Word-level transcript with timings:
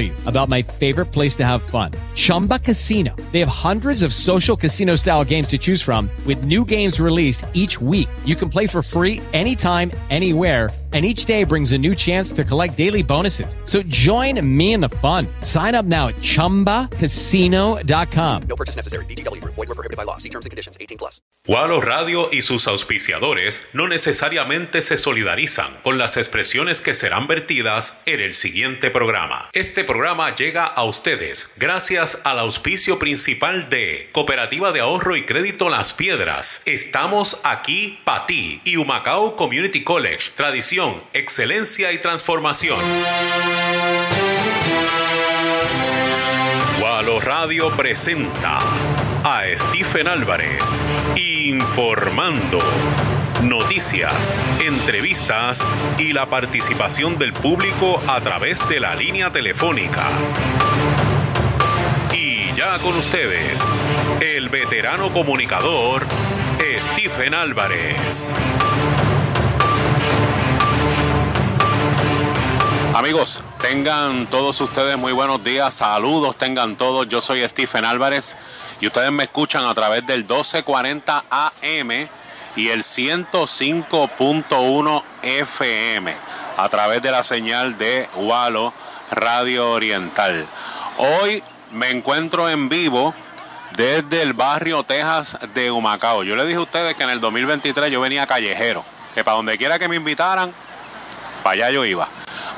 you 0.00 0.12
about 0.26 0.48
my 0.48 0.62
favorite 0.62 1.06
place 1.06 1.34
to 1.36 1.44
have 1.44 1.62
fun. 1.62 1.90
Chumba 2.14 2.60
Casino. 2.60 3.16
They 3.32 3.40
have 3.40 3.48
hundreds 3.48 4.02
of 4.02 4.14
social 4.14 4.56
casino 4.56 4.94
style 4.94 5.24
games 5.24 5.48
to 5.48 5.58
choose 5.58 5.82
from 5.82 6.08
with 6.24 6.44
new 6.44 6.64
games 6.64 7.00
released 7.00 7.44
each 7.54 7.80
week. 7.80 8.08
You 8.24 8.36
can 8.36 8.48
play 8.48 8.68
for 8.68 8.82
free 8.82 9.20
anytime, 9.32 9.90
anywhere 10.10 10.70
and 10.94 11.04
each 11.04 11.26
day 11.26 11.44
brings 11.44 11.72
a 11.72 11.78
new 11.78 11.94
chance 11.94 12.32
to 12.32 12.42
collect 12.44 12.78
daily 12.78 13.02
bonuses. 13.02 13.58
So 13.64 13.82
join 13.82 14.40
me 14.46 14.72
in 14.74 14.80
the 14.80 14.90
fun. 15.02 15.26
Sign 15.40 15.74
up 15.74 15.84
now 15.84 16.06
at 16.08 16.14
ChumbaCasino.com. 16.16 18.42
No 18.48 18.56
purchase 18.56 18.76
necessary. 18.76 19.04
VGW 19.06 19.42
Group. 19.42 19.56
Void 19.56 19.68
were 19.68 19.74
prohibited 19.74 19.96
by 19.96 20.04
law. 20.04 20.18
See 20.18 20.28
terms 20.28 20.46
and 20.46 20.52
conditions. 20.52 20.78
18 20.80 20.98
plus. 20.98 21.20
Walo 21.46 21.82
Radio 21.82 22.30
y 22.32 22.40
sus 22.40 22.66
auspiciadores 22.68 23.66
no 23.74 23.86
necesariamente 23.86 24.80
se 24.80 24.96
solidarizan 24.96 25.76
con 25.82 25.98
las 25.98 26.16
expresiones 26.16 26.80
que 26.80 26.94
serán 26.94 27.26
vertidas 27.26 27.92
en 28.06 28.20
el 28.20 28.32
siguiente 28.32 28.90
programa. 28.90 29.50
Este 29.52 29.83
programa 29.84 30.34
llega 30.34 30.64
a 30.64 30.84
ustedes 30.84 31.50
gracias 31.56 32.20
al 32.24 32.38
auspicio 32.38 32.98
principal 32.98 33.68
de 33.68 34.08
Cooperativa 34.12 34.72
de 34.72 34.80
Ahorro 34.80 35.16
y 35.16 35.24
Crédito 35.24 35.68
Las 35.68 35.92
Piedras. 35.92 36.62
Estamos 36.64 37.40
aquí 37.44 38.00
para 38.04 38.26
ti 38.26 38.60
y 38.64 38.76
Humacao 38.76 39.36
Community 39.36 39.84
College. 39.84 40.32
Tradición, 40.34 41.02
excelencia 41.12 41.92
y 41.92 41.98
transformación. 41.98 42.80
Walo 46.80 47.20
Radio 47.20 47.70
presenta 47.70 48.58
a 49.22 49.42
Stephen 49.56 50.08
Álvarez 50.08 50.62
informando. 51.16 52.58
Noticias, 53.44 54.14
entrevistas 54.64 55.64
y 55.98 56.12
la 56.12 56.26
participación 56.26 57.18
del 57.18 57.32
público 57.32 58.02
a 58.06 58.20
través 58.20 58.66
de 58.68 58.80
la 58.80 58.94
línea 58.94 59.30
telefónica. 59.30 60.08
Y 62.12 62.52
ya 62.54 62.78
con 62.78 62.96
ustedes, 62.96 63.58
el 64.20 64.48
veterano 64.48 65.12
comunicador 65.12 66.06
Stephen 66.82 67.34
Álvarez. 67.34 68.34
Amigos, 72.94 73.42
tengan 73.60 74.26
todos 74.26 74.60
ustedes 74.60 74.96
muy 74.98 75.12
buenos 75.12 75.42
días, 75.42 75.74
saludos 75.74 76.36
tengan 76.36 76.76
todos, 76.76 77.08
yo 77.08 77.20
soy 77.20 77.46
Stephen 77.48 77.84
Álvarez 77.84 78.36
y 78.80 78.86
ustedes 78.86 79.10
me 79.12 79.24
escuchan 79.24 79.64
a 79.64 79.74
través 79.74 80.06
del 80.06 80.20
1240 80.20 81.24
AM 81.30 82.08
y 82.56 82.68
el 82.68 82.82
105.1 82.82 85.02
FM 85.22 86.14
a 86.56 86.68
través 86.68 87.02
de 87.02 87.10
la 87.10 87.24
señal 87.24 87.76
de 87.78 88.08
Walo 88.14 88.72
Radio 89.10 89.72
Oriental. 89.72 90.46
Hoy 90.98 91.42
me 91.72 91.90
encuentro 91.90 92.48
en 92.48 92.68
vivo 92.68 93.12
desde 93.76 94.22
el 94.22 94.34
barrio 94.34 94.84
Texas 94.84 95.36
de 95.52 95.70
Humacao. 95.70 96.22
Yo 96.22 96.36
les 96.36 96.46
dije 96.46 96.58
a 96.58 96.62
ustedes 96.62 96.94
que 96.94 97.02
en 97.02 97.10
el 97.10 97.20
2023 97.20 97.90
yo 97.90 98.00
venía 98.00 98.26
callejero, 98.26 98.84
que 99.14 99.24
para 99.24 99.36
donde 99.36 99.58
quiera 99.58 99.78
que 99.78 99.88
me 99.88 99.96
invitaran, 99.96 100.52
para 101.42 101.54
allá 101.54 101.70
yo 101.70 101.84
iba. 101.84 102.08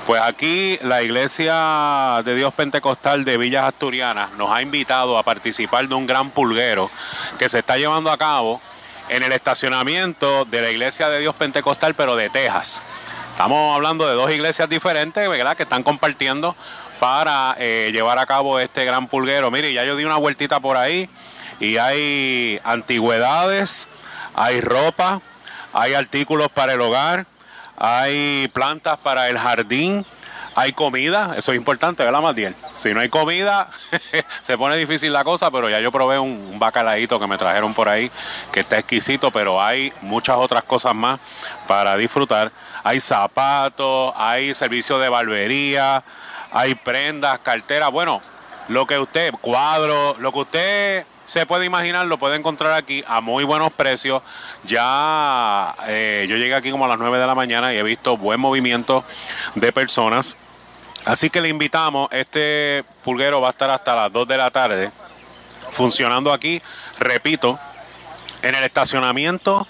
Pues 0.06 0.22
aquí 0.22 0.78
la 0.82 1.02
Iglesia 1.02 2.22
de 2.24 2.36
Dios 2.36 2.54
Pentecostal 2.54 3.24
de 3.24 3.38
Villas 3.38 3.64
Asturianas 3.64 4.30
nos 4.32 4.52
ha 4.52 4.62
invitado 4.62 5.18
a 5.18 5.24
participar 5.24 5.88
de 5.88 5.96
un 5.96 6.06
gran 6.06 6.30
pulguero 6.30 6.92
que 7.38 7.48
se 7.48 7.58
está 7.58 7.76
llevando 7.76 8.12
a 8.12 8.16
cabo 8.16 8.60
en 9.08 9.22
el 9.22 9.32
estacionamiento 9.32 10.44
de 10.44 10.62
la 10.62 10.70
Iglesia 10.70 11.08
de 11.08 11.20
Dios 11.20 11.34
Pentecostal, 11.34 11.94
pero 11.94 12.16
de 12.16 12.30
Texas. 12.30 12.82
Estamos 13.30 13.74
hablando 13.74 14.06
de 14.06 14.14
dos 14.14 14.30
iglesias 14.30 14.68
diferentes, 14.68 15.28
¿verdad? 15.28 15.56
Que 15.56 15.64
están 15.64 15.82
compartiendo 15.82 16.56
para 17.00 17.54
eh, 17.58 17.90
llevar 17.92 18.18
a 18.18 18.26
cabo 18.26 18.58
este 18.58 18.84
gran 18.84 19.08
pulguero. 19.08 19.50
Mire, 19.50 19.72
ya 19.72 19.84
yo 19.84 19.96
di 19.96 20.04
una 20.04 20.16
vueltita 20.16 20.60
por 20.60 20.76
ahí 20.76 21.08
y 21.60 21.76
hay 21.76 22.60
antigüedades, 22.64 23.88
hay 24.34 24.60
ropa, 24.60 25.20
hay 25.72 25.94
artículos 25.94 26.50
para 26.50 26.72
el 26.72 26.80
hogar 26.80 27.26
hay 27.76 28.48
plantas 28.48 28.96
para 28.98 29.28
el 29.28 29.38
jardín, 29.38 30.04
hay 30.56 30.72
comida, 30.72 31.34
eso 31.36 31.52
es 31.52 31.58
importante, 31.58 32.02
¿verdad, 32.02 32.22
Matiel? 32.22 32.54
Si 32.76 32.94
no 32.94 33.00
hay 33.00 33.10
comida, 33.10 33.68
se 34.40 34.56
pone 34.56 34.74
difícil 34.76 35.12
la 35.12 35.22
cosa, 35.22 35.50
pero 35.50 35.68
ya 35.68 35.80
yo 35.80 35.92
probé 35.92 36.18
un, 36.18 36.30
un 36.30 36.58
bacalaíto 36.58 37.20
que 37.20 37.26
me 37.26 37.36
trajeron 37.36 37.74
por 37.74 37.90
ahí, 37.90 38.10
que 38.52 38.60
está 38.60 38.78
exquisito, 38.78 39.30
pero 39.30 39.62
hay 39.62 39.92
muchas 40.00 40.38
otras 40.38 40.64
cosas 40.64 40.94
más 40.94 41.20
para 41.68 41.94
disfrutar. 41.98 42.50
Hay 42.82 43.00
zapatos, 43.00 44.14
hay 44.16 44.54
servicio 44.54 44.98
de 44.98 45.10
barbería, 45.10 46.02
hay 46.50 46.74
prendas, 46.74 47.38
carteras, 47.40 47.90
bueno, 47.90 48.22
lo 48.68 48.86
que 48.86 48.98
usted, 48.98 49.34
cuadros, 49.42 50.18
lo 50.18 50.32
que 50.32 50.38
usted 50.38 51.06
se 51.26 51.44
puede 51.44 51.66
imaginar, 51.66 52.06
lo 52.06 52.18
puede 52.18 52.36
encontrar 52.36 52.72
aquí 52.72 53.04
a 53.06 53.20
muy 53.20 53.44
buenos 53.44 53.72
precios. 53.72 54.22
Ya 54.64 55.74
eh, 55.86 56.24
yo 56.28 56.36
llegué 56.36 56.54
aquí 56.54 56.70
como 56.70 56.86
a 56.86 56.88
las 56.88 56.98
9 56.98 57.18
de 57.18 57.26
la 57.26 57.34
mañana 57.34 57.74
y 57.74 57.78
he 57.78 57.82
visto 57.82 58.16
buen 58.16 58.40
movimiento 58.40 59.04
de 59.54 59.72
personas. 59.72 60.36
Así 61.06 61.30
que 61.30 61.40
le 61.40 61.48
invitamos, 61.48 62.08
este 62.10 62.84
pulguero 63.04 63.40
va 63.40 63.48
a 63.48 63.50
estar 63.52 63.70
hasta 63.70 63.94
las 63.94 64.12
2 64.12 64.26
de 64.26 64.36
la 64.36 64.50
tarde 64.50 64.90
funcionando 65.70 66.32
aquí, 66.32 66.60
repito, 66.98 67.60
en 68.42 68.56
el 68.56 68.64
estacionamiento 68.64 69.68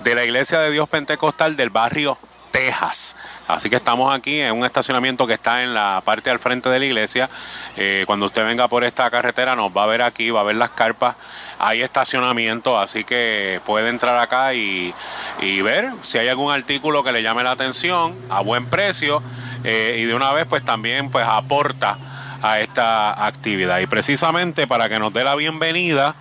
de 0.00 0.14
la 0.14 0.24
Iglesia 0.24 0.60
de 0.60 0.70
Dios 0.70 0.86
Pentecostal 0.86 1.56
del 1.56 1.70
barrio 1.70 2.18
Texas. 2.50 3.16
Así 3.48 3.70
que 3.70 3.76
estamos 3.76 4.14
aquí 4.14 4.40
en 4.40 4.52
un 4.52 4.66
estacionamiento 4.66 5.26
que 5.26 5.32
está 5.32 5.62
en 5.62 5.72
la 5.72 6.02
parte 6.04 6.28
al 6.28 6.38
frente 6.38 6.68
de 6.68 6.78
la 6.78 6.84
iglesia. 6.84 7.30
Eh, 7.78 8.04
cuando 8.06 8.26
usted 8.26 8.44
venga 8.44 8.68
por 8.68 8.84
esta 8.84 9.10
carretera 9.10 9.56
nos 9.56 9.74
va 9.74 9.84
a 9.84 9.86
ver 9.86 10.02
aquí, 10.02 10.30
va 10.30 10.42
a 10.42 10.44
ver 10.44 10.56
las 10.56 10.70
carpas. 10.70 11.16
Hay 11.58 11.82
estacionamiento, 11.82 12.78
así 12.78 13.04
que 13.04 13.60
puede 13.64 13.88
entrar 13.88 14.18
acá 14.18 14.52
y, 14.52 14.94
y 15.40 15.62
ver 15.62 15.92
si 16.02 16.18
hay 16.18 16.28
algún 16.28 16.52
artículo 16.52 17.02
que 17.02 17.12
le 17.12 17.22
llame 17.22 17.42
la 17.42 17.52
atención 17.52 18.14
a 18.28 18.40
buen 18.40 18.66
precio 18.66 19.22
eh, 19.64 19.96
y 19.98 20.04
de 20.04 20.14
una 20.14 20.32
vez 20.32 20.46
pues 20.48 20.64
también 20.64 21.10
pues 21.10 21.26
aporta 21.26 21.96
a 22.42 22.60
esta 22.60 23.26
actividad. 23.26 23.80
Y 23.80 23.86
precisamente 23.86 24.66
para 24.66 24.88
que 24.88 24.98
nos 24.98 25.12
dé 25.12 25.24
la 25.24 25.34
bienvenida 25.34 26.14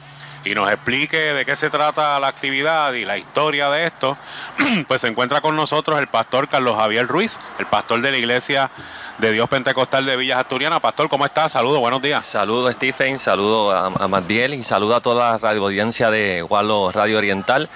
y 0.46 0.56
nos 0.56 0.72
explique 0.72 1.18
de 1.18 1.46
qué 1.46 1.56
se 1.56 1.70
trata 1.70 2.20
la 2.20 2.28
actividad 2.28 2.94
y 2.94 3.06
la 3.06 3.18
historia 3.18 3.70
de 3.70 3.86
esto, 3.86 4.18
pues 4.88 5.02
se 5.02 5.08
encuentra 5.08 5.42
con 5.42 5.56
nosotros 5.56 6.00
el 6.00 6.08
pastor 6.08 6.48
Carlos 6.48 6.78
Javier 6.78 7.08
Ruiz, 7.08 7.40
el 7.60 7.66
pastor 7.66 8.02
de 8.02 8.12
la 8.12 8.18
iglesia 8.18 8.72
de 9.18 9.32
Dios 9.32 9.48
Pentecostal 9.50 10.06
de 10.06 10.16
Villas 10.16 10.40
Asturianas. 10.40 10.80
Pastor, 10.80 11.10
¿cómo 11.10 11.26
estás? 11.26 11.52
Saludos, 11.52 11.80
buenos 11.80 12.02
días. 12.02 12.28
Saludos 12.28 12.74
Stephen, 12.76 13.20
saludo 13.20 13.72
a, 13.72 13.88
a 13.88 14.08
Magdiel 14.08 14.54
y 14.54 14.64
saludo 14.64 14.96
a 14.96 15.02
toda 15.02 15.32
la 15.32 15.38
radio 15.38 15.64
audiencia 15.64 16.10
de 16.10 16.42
Gualo 16.42 16.92
Radio 16.92 17.18
Oriental. 17.18 17.70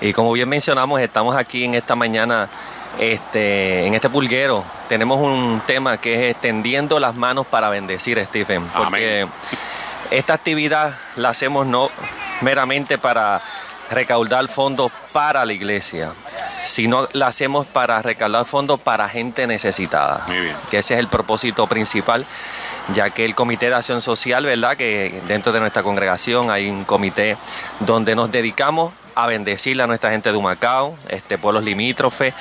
Y 0.00 0.12
como 0.12 0.32
bien 0.32 0.48
mencionamos, 0.48 1.00
estamos 1.00 1.36
aquí 1.36 1.64
en 1.64 1.74
esta 1.74 1.94
mañana 1.94 2.48
este, 2.98 3.86
en 3.86 3.94
este 3.94 4.10
pulguero 4.10 4.64
tenemos 4.88 5.20
un 5.20 5.62
tema 5.66 5.98
que 5.98 6.14
es 6.14 6.32
extendiendo 6.32 6.98
las 7.00 7.14
manos 7.14 7.46
para 7.46 7.70
bendecir, 7.70 8.22
Stephen. 8.26 8.64
Porque 8.76 9.22
Amén. 9.22 9.34
esta 10.10 10.34
actividad 10.34 10.94
la 11.16 11.30
hacemos 11.30 11.66
no 11.66 11.90
meramente 12.40 12.98
para 12.98 13.42
recaudar 13.90 14.48
fondos 14.48 14.92
para 15.12 15.44
la 15.44 15.52
iglesia, 15.52 16.12
sino 16.64 17.08
la 17.12 17.26
hacemos 17.28 17.66
para 17.66 18.00
recaudar 18.02 18.44
fondos 18.44 18.80
para 18.80 19.08
gente 19.08 19.46
necesitada. 19.46 20.24
Muy 20.28 20.40
bien. 20.40 20.56
Que 20.70 20.78
ese 20.78 20.94
es 20.94 21.00
el 21.00 21.08
propósito 21.08 21.66
principal, 21.66 22.24
ya 22.94 23.10
que 23.10 23.24
el 23.24 23.34
Comité 23.34 23.68
de 23.68 23.74
Acción 23.74 24.00
Social, 24.00 24.44
¿verdad? 24.44 24.76
Que 24.76 25.20
dentro 25.26 25.52
de 25.52 25.60
nuestra 25.60 25.82
congregación 25.82 26.50
hay 26.50 26.68
un 26.68 26.84
comité 26.84 27.36
donde 27.80 28.14
nos 28.14 28.30
dedicamos 28.30 28.92
a 29.24 29.26
bendecirle 29.26 29.82
a 29.82 29.86
nuestra 29.86 30.10
gente 30.10 30.30
de 30.32 30.36
Humacao, 30.38 30.96
este, 31.08 31.38
pueblos 31.38 31.64
limítrofes, 31.64 32.34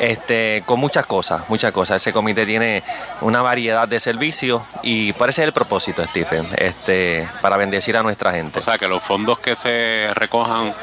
este, 0.00 0.62
con 0.66 0.80
muchas 0.80 1.06
cosas, 1.06 1.48
muchas 1.48 1.72
cosas. 1.72 2.02
Ese 2.02 2.12
comité 2.12 2.46
tiene 2.46 2.82
una 3.20 3.42
variedad 3.42 3.86
de 3.88 4.00
servicios 4.00 4.62
y 4.82 5.12
es 5.12 5.38
el 5.38 5.52
propósito, 5.52 6.04
Stephen, 6.04 6.46
este, 6.56 7.26
para 7.40 7.56
bendecir 7.56 7.96
a 7.96 8.02
nuestra 8.02 8.32
gente. 8.32 8.58
O 8.58 8.62
sea 8.62 8.78
que 8.78 8.88
los 8.88 9.02
fondos 9.02 9.38
que 9.38 9.56
se 9.56 10.08
recojan 10.14 10.74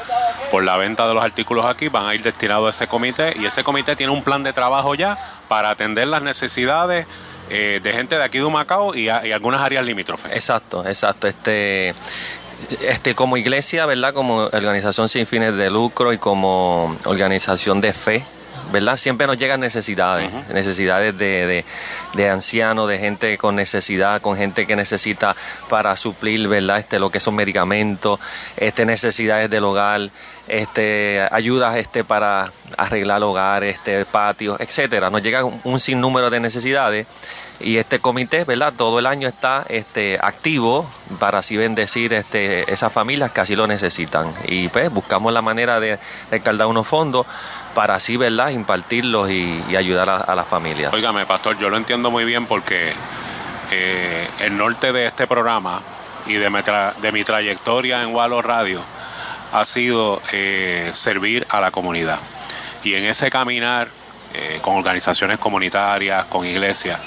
por 0.50 0.64
la 0.64 0.76
venta 0.76 1.06
de 1.06 1.14
los 1.14 1.22
artículos 1.24 1.64
aquí 1.66 1.88
van 1.88 2.06
a 2.06 2.14
ir 2.14 2.22
destinados 2.22 2.66
a 2.66 2.70
ese 2.70 2.88
comité 2.88 3.34
y 3.38 3.44
ese 3.46 3.62
comité 3.62 3.94
tiene 3.94 4.12
un 4.12 4.22
plan 4.24 4.42
de 4.42 4.52
trabajo 4.52 4.94
ya 4.94 5.16
para 5.48 5.70
atender 5.70 6.08
las 6.08 6.22
necesidades 6.22 7.06
eh, 7.50 7.80
de 7.82 7.92
gente 7.92 8.16
de 8.16 8.24
aquí 8.24 8.38
de 8.38 8.44
Humacao 8.44 8.94
y, 8.94 9.08
a- 9.08 9.26
y 9.26 9.32
algunas 9.32 9.60
áreas 9.60 9.84
limítrofes. 9.84 10.32
Exacto, 10.32 10.86
exacto. 10.86 11.26
Este, 11.28 11.94
este, 12.82 13.14
como 13.14 13.36
iglesia, 13.36 13.86
¿verdad? 13.86 14.14
Como 14.14 14.36
organización 14.52 15.08
sin 15.08 15.26
fines 15.26 15.54
de 15.56 15.70
lucro 15.70 16.12
y 16.12 16.18
como 16.18 16.96
organización 17.04 17.80
de 17.80 17.92
fe, 17.92 18.24
¿verdad? 18.72 18.96
Siempre 18.96 19.26
nos 19.26 19.36
llegan 19.36 19.58
necesidades, 19.60 20.30
necesidades 20.52 21.16
de, 21.18 21.46
de- 21.46 21.64
de 22.14 22.28
ancianos, 22.28 22.88
de 22.88 22.98
gente 22.98 23.36
con 23.38 23.56
necesidad, 23.56 24.20
con 24.20 24.36
gente 24.36 24.66
que 24.66 24.76
necesita 24.76 25.34
para 25.68 25.96
suplir, 25.96 26.46
¿verdad? 26.48 26.78
Este, 26.78 26.98
lo 27.00 27.10
que 27.10 27.18
son 27.20 27.34
medicamentos, 27.34 28.20
este, 28.56 28.84
necesidades 28.86 29.50
del 29.50 29.64
hogar, 29.64 30.10
este, 30.46 31.26
ayudas 31.32 31.76
este, 31.76 32.04
para 32.04 32.50
arreglar 32.76 33.22
hogares, 33.22 33.76
este, 33.76 34.04
patios, 34.04 34.60
etcétera. 34.60 35.10
Nos 35.10 35.22
llega 35.22 35.44
un, 35.44 35.60
un 35.64 35.80
sinnúmero 35.80 36.30
de 36.30 36.40
necesidades 36.40 37.06
y 37.60 37.76
este 37.76 38.00
comité, 38.00 38.44
¿verdad? 38.44 38.72
Todo 38.76 38.98
el 38.98 39.06
año 39.06 39.28
está 39.28 39.64
este, 39.68 40.18
activo 40.20 40.88
para 41.18 41.38
así 41.38 41.56
bendecir 41.56 42.12
este, 42.12 42.70
esas 42.72 42.92
familias 42.92 43.32
que 43.32 43.40
así 43.40 43.54
lo 43.54 43.66
necesitan. 43.66 44.32
Y 44.46 44.68
pues 44.68 44.90
buscamos 44.92 45.32
la 45.32 45.42
manera 45.42 45.78
de 45.78 45.98
recargar 46.30 46.66
unos 46.66 46.86
fondos 46.86 47.26
para 47.74 47.94
así, 47.94 48.16
¿verdad? 48.16 48.50
Impartirlos 48.50 49.30
y, 49.30 49.62
ayudar 49.76 50.08
a, 50.08 50.34
las 50.34 50.46
familias. 50.46 50.92
Óigame, 50.92 51.26
pastor, 51.26 51.58
yo 51.58 51.70
lo 51.70 51.76
entiendo 51.76 52.10
muy 52.10 52.24
bien 52.24 52.46
porque 52.46 52.92
eh, 53.70 54.28
el 54.40 54.56
norte 54.56 54.92
de 54.92 55.06
este 55.06 55.26
programa 55.26 55.80
y 56.26 56.34
de 56.34 56.50
mi, 56.50 56.58
de 57.00 57.12
mi 57.12 57.24
trayectoria 57.24 58.02
en 58.02 58.14
Wallo 58.14 58.42
Radio 58.42 58.80
ha 59.52 59.64
sido 59.64 60.20
eh, 60.32 60.90
servir 60.94 61.46
a 61.50 61.60
la 61.60 61.70
comunidad. 61.70 62.18
Y 62.82 62.94
en 62.94 63.04
ese 63.04 63.30
caminar 63.30 63.88
eh, 64.32 64.58
con 64.62 64.76
organizaciones 64.76 65.38
comunitarias, 65.38 66.24
con 66.26 66.46
iglesias, 66.46 67.00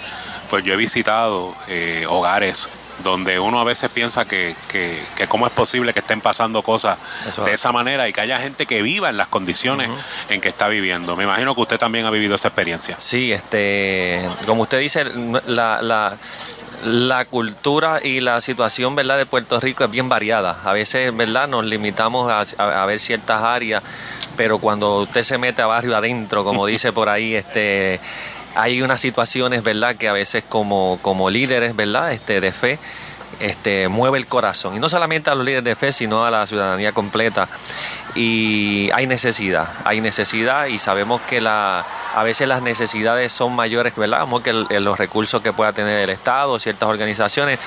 pues 0.54 0.64
yo 0.64 0.74
he 0.74 0.78
visitado 0.78 1.56
eh, 1.68 2.06
hogares 2.08 2.70
donde 3.04 3.40
uno 3.40 3.60
a 3.60 3.64
veces 3.64 3.90
piensa 3.90 4.26
que, 4.26 4.56
que, 4.68 5.02
que 5.16 5.26
cómo 5.28 5.48
es 5.48 5.52
posible 5.52 5.94
que 5.94 6.00
estén 6.02 6.22
pasando 6.22 6.62
cosas 6.62 7.00
Eso 7.28 7.44
de 7.44 7.50
es. 7.50 7.56
esa 7.56 7.72
manera 7.72 8.08
y 8.08 8.14
que 8.14 8.22
haya 8.22 8.38
gente 8.38 8.68
que 8.68 8.84
viva 8.84 9.10
en 9.10 9.18
las 9.18 9.30
condiciones 9.30 9.90
en 10.30 10.40
que 10.42 10.50
está 10.50 10.68
viviendo. 10.68 11.16
Me 11.16 11.24
imagino 11.24 11.56
que 11.56 11.62
usted 11.62 11.80
también 11.80 12.06
ha 12.06 12.12
vivido 12.12 12.36
esta 12.36 12.50
experiencia. 12.50 12.96
Sí, 13.00 13.32
este, 13.34 14.22
como 14.46 14.62
usted 14.62 14.80
dice, 14.80 15.06
la, 15.48 15.82
la, 15.82 16.18
la 16.86 17.26
cultura 17.26 18.00
y 18.04 18.20
la 18.20 18.40
situación, 18.42 18.96
¿verdad? 18.96 19.18
De 19.18 19.26
Puerto 19.26 19.60
Rico 19.60 19.84
es 19.86 19.90
bien 19.90 20.08
variada. 20.08 20.58
A 20.64 20.72
veces, 20.72 21.18
¿verdad? 21.18 21.48
Nos 21.48 21.66
limitamos 21.66 22.30
a, 22.32 22.42
a- 22.64 22.84
a 22.84 22.86
ver 22.86 23.00
ciertas 23.00 23.42
áreas, 23.42 23.82
pero 24.38 24.60
cuando 24.60 24.98
usted 25.02 25.24
se 25.24 25.40
mete 25.40 25.64
a 25.64 25.66
barrio 25.66 25.98
adentro, 25.98 26.44
como 26.44 26.64
dice 26.74 26.94
por 26.94 27.10
ahí, 27.10 27.34
este, 27.34 28.00
hay 28.56 28.82
unas 28.82 29.02
situaciones, 29.02 29.64
¿verdad? 29.64 29.96
Que 29.96 30.08
a 30.08 30.14
veces 30.14 30.44
como, 30.48 31.00
como 31.02 31.30
líderes, 31.30 31.76
¿verdad? 31.76 32.14
Este, 32.14 32.40
de 32.40 32.52
fe, 32.52 32.80
este, 33.40 33.88
mueve 33.88 34.18
el 34.18 34.28
corazón. 34.28 34.76
Y 34.76 34.80
no 34.80 34.90
solamente 34.90 35.30
a 35.30 35.36
los 35.36 35.46
líderes 35.46 35.64
de 35.64 35.76
fe, 35.76 35.94
sino 35.94 36.26
a 36.26 36.32
la 36.32 36.46
ciudadanía 36.48 36.92
completa. 36.92 37.48
Y 38.16 38.90
hay 38.94 39.08
necesidad, 39.08 39.68
hay 39.86 40.02
necesidad 40.02 40.68
y 40.68 40.78
sabemos 40.78 41.22
que 41.22 41.42
la, 41.42 41.86
a 42.16 42.24
veces 42.24 42.48
las 42.48 42.62
necesidades 42.62 43.34
son 43.34 43.56
mayores, 43.56 43.96
¿verdad? 43.96 44.28
Que 44.44 44.54
los 44.54 44.98
recursos 44.98 45.42
que 45.42 45.52
pueda 45.52 45.74
tener 45.74 46.00
el 46.00 46.10
Estado, 46.10 46.60
ciertas 46.60 46.90
organizaciones, 46.90 47.60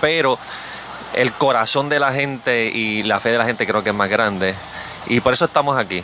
pero 0.00 0.38
el 1.14 1.32
corazón 1.32 1.88
de 1.88 2.00
la 2.00 2.12
gente 2.12 2.66
y 2.66 3.04
la 3.04 3.20
fe 3.20 3.30
de 3.30 3.38
la 3.38 3.44
gente 3.44 3.66
creo 3.66 3.84
que 3.84 3.90
es 3.90 3.96
más 3.96 4.08
grande. 4.08 4.54
Y 5.06 5.20
por 5.20 5.32
eso 5.32 5.44
estamos 5.44 5.78
aquí, 5.78 6.02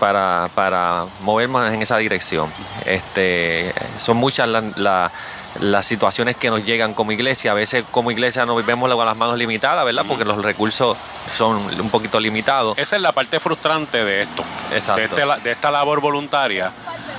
para, 0.00 0.48
para 0.56 1.04
movernos 1.20 1.70
en 1.72 1.80
esa 1.82 1.98
dirección. 1.98 2.50
Este, 2.86 3.72
son 4.00 4.16
muchas 4.16 4.48
la- 4.48 4.62
la- 4.76 5.12
las 5.60 5.84
situaciones 5.84 6.36
que 6.36 6.48
nos 6.48 6.64
llegan 6.64 6.94
como 6.94 7.10
iglesia. 7.12 7.50
A 7.50 7.54
veces 7.54 7.84
como 7.90 8.10
iglesia 8.12 8.46
nos 8.46 8.64
vemos 8.64 8.92
con 8.94 9.04
las 9.04 9.16
manos 9.16 9.36
limitadas, 9.36 9.84
¿verdad? 9.84 10.04
Porque 10.08 10.24
los 10.24 10.42
recursos 10.42 10.96
son 11.36 11.56
un 11.80 11.90
poquito 11.90 12.18
limitados. 12.20 12.78
Esa 12.78 12.96
es 12.96 13.02
la 13.02 13.12
parte 13.12 13.38
frustrante 13.40 14.02
de 14.04 14.22
esto. 14.22 14.44
Exacto. 14.72 15.00
De, 15.16 15.22
este 15.22 15.42
de 15.42 15.52
esta 15.52 15.70
labor 15.70 16.00
voluntaria. 16.00 16.70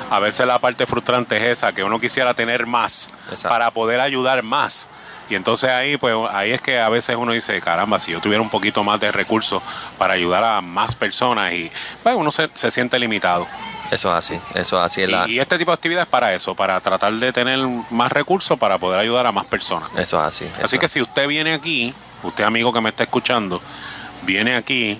A 0.09 0.19
veces 0.19 0.45
la 0.47 0.59
parte 0.59 0.85
frustrante 0.85 1.37
es 1.37 1.57
esa, 1.59 1.71
que 1.73 1.83
uno 1.83 1.99
quisiera 1.99 2.33
tener 2.33 2.65
más 2.65 3.09
Exacto. 3.29 3.49
para 3.49 3.71
poder 3.71 3.99
ayudar 4.01 4.43
más. 4.43 4.87
Y 5.31 5.35
entonces 5.35 5.69
ahí, 5.69 5.97
pues 5.97 6.13
ahí 6.31 6.51
es 6.51 6.61
que 6.61 6.79
a 6.79 6.89
veces 6.89 7.15
uno 7.17 7.31
dice, 7.31 7.59
caramba, 7.61 7.99
si 7.99 8.11
yo 8.11 8.19
tuviera 8.19 8.41
un 8.41 8.49
poquito 8.49 8.83
más 8.83 8.99
de 8.99 9.11
recursos 9.11 9.63
para 9.97 10.13
ayudar 10.13 10.43
a 10.43 10.61
más 10.61 10.93
personas 10.95 11.53
y 11.53 11.71
pues 12.03 12.15
uno 12.15 12.31
se, 12.31 12.49
se 12.53 12.69
siente 12.71 12.99
limitado. 12.99 13.47
Eso 13.91 14.09
es 14.09 14.25
así, 14.25 14.39
eso 14.55 14.77
es 14.79 14.85
así. 14.85 15.01
es 15.03 15.09
la- 15.09 15.27
Y, 15.27 15.33
y 15.33 15.39
este 15.39 15.57
tipo 15.57 15.71
de 15.71 15.75
actividades 15.75 16.07
es 16.07 16.11
para 16.11 16.33
eso, 16.33 16.55
para 16.55 16.79
tratar 16.79 17.11
de 17.13 17.33
tener 17.33 17.59
más 17.89 18.11
recursos 18.11 18.57
para 18.57 18.77
poder 18.77 18.99
ayudar 18.99 19.25
a 19.27 19.31
más 19.31 19.45
personas. 19.45 19.89
eso 19.97 20.17
es 20.19 20.23
así. 20.27 20.45
Así 20.63 20.77
que 20.79 20.87
si 20.87 21.01
usted 21.01 21.27
viene 21.27 21.53
aquí, 21.53 21.93
usted 22.23 22.43
amigo 22.45 22.71
que 22.71 22.79
me 22.81 22.89
está 22.89 23.03
escuchando, 23.03 23.61
viene 24.23 24.55
aquí 24.55 24.99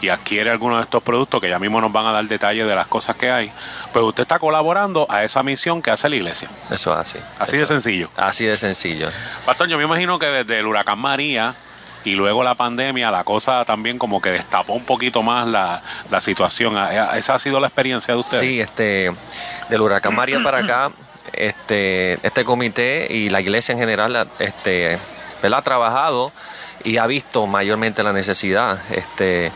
y 0.00 0.08
adquiere 0.08 0.50
alguno 0.50 0.76
de 0.76 0.82
estos 0.82 1.02
productos, 1.02 1.40
que 1.40 1.48
ya 1.48 1.58
mismo 1.58 1.80
nos 1.80 1.92
van 1.92 2.06
a 2.06 2.12
dar 2.12 2.24
detalles 2.24 2.66
de 2.66 2.74
las 2.74 2.86
cosas 2.86 3.16
que 3.16 3.30
hay, 3.30 3.50
pues 3.92 4.04
usted 4.04 4.22
está 4.22 4.38
colaborando 4.38 5.06
a 5.10 5.24
esa 5.24 5.42
misión 5.42 5.82
que 5.82 5.90
hace 5.90 6.08
la 6.08 6.16
iglesia. 6.16 6.48
Eso 6.70 6.92
es 6.92 6.98
así. 6.98 7.18
Así 7.38 7.56
de 7.56 7.66
sencillo. 7.66 8.08
Así 8.16 8.44
de 8.44 8.56
sencillo. 8.56 9.08
Pastor, 9.44 9.68
yo 9.68 9.76
me 9.78 9.84
imagino 9.84 10.18
que 10.18 10.26
desde 10.26 10.58
el 10.58 10.66
huracán 10.66 10.98
María 10.98 11.54
y 12.04 12.14
luego 12.14 12.42
la 12.42 12.54
pandemia, 12.54 13.10
la 13.10 13.24
cosa 13.24 13.64
también 13.64 13.98
como 13.98 14.22
que 14.22 14.30
destapó 14.30 14.72
un 14.72 14.84
poquito 14.84 15.22
más 15.22 15.46
la, 15.46 15.82
la 16.10 16.20
situación. 16.20 16.76
¿Esa 17.14 17.34
ha 17.34 17.38
sido 17.38 17.60
la 17.60 17.66
experiencia 17.66 18.14
de 18.14 18.20
usted? 18.20 18.40
Sí, 18.40 18.60
este, 18.60 19.12
del 19.68 19.80
huracán 19.80 20.14
María 20.14 20.42
para 20.42 20.58
acá, 20.60 20.90
este, 21.32 22.14
este 22.26 22.44
comité 22.44 23.08
y 23.10 23.28
la 23.28 23.40
iglesia 23.40 23.72
en 23.72 23.78
general, 23.78 24.28
este, 24.38 24.98
¿verdad? 25.42 25.58
ha 25.58 25.62
trabajado 25.62 26.32
y 26.84 26.96
ha 26.98 27.06
visto 27.06 27.46
mayormente 27.46 28.02
la 28.02 28.12
necesidad, 28.12 28.78
este, 28.90 29.52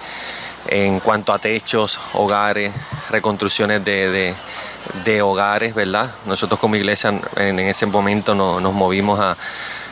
en 0.69 1.00
cuanto 1.00 1.32
a 1.32 1.38
techos, 1.38 1.99
hogares, 2.15 2.73
reconstrucciones 3.11 3.85
de, 3.85 4.35
de- 5.05 5.23
hogares, 5.23 5.75
¿verdad? 5.75 6.11
Nosotros 6.26 6.61
como 6.61 6.76
iglesia 6.76 7.12
en, 7.37 7.59
ese 7.59 7.87
momento 7.87 8.35
no- 8.35 8.61
nos 8.61 8.73
movimos 8.75 9.19
a, 9.21 9.37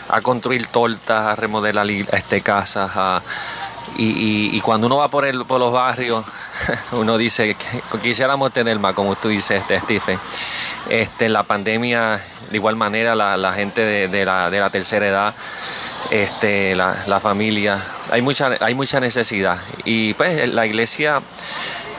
a 0.08 0.20
construir 0.20 0.66
tortas, 0.66 1.26
a 1.26 1.36
remodelar 1.36 1.88
este, 1.90 2.40
casas, 2.42 2.90
a, 2.94 3.22
y, 3.96 4.60
cuando 4.60 4.86
uno 4.86 4.98
va 4.98 5.08
por, 5.08 5.24
el, 5.24 5.44
por 5.44 5.58
los 5.60 5.72
barrios, 5.72 6.24
uno 6.92 7.18
dice 7.18 7.56
que 7.90 7.98
quisiéramos 7.98 8.52
tener 8.52 8.78
más, 8.78 8.94
como 8.94 9.14
tú 9.16 9.28
dices, 9.28 9.60
este, 9.60 9.80
Stephen. 9.80 10.18
Este, 10.88 11.26
en 11.26 11.32
la 11.32 11.42
pandemia, 11.42 12.20
de 12.50 12.56
igual 12.56 12.76
manera, 12.76 13.14
la, 13.14 13.52
gente 13.52 14.08
de 14.08 14.24
la, 14.24 14.50
de 14.50 14.60
la 14.60 14.70
tercera 14.70 15.06
edad, 15.06 15.34
este, 16.10 16.74
la, 16.74 17.04
la 17.06 17.20
familia, 17.20 17.78
hay 18.10 18.22
mucha, 18.22 18.50
hay 18.60 18.74
mucha 18.74 19.00
necesidad. 19.00 19.58
Y 19.84 20.14
pues 20.14 20.48
la 20.48 20.66
iglesia 20.66 21.22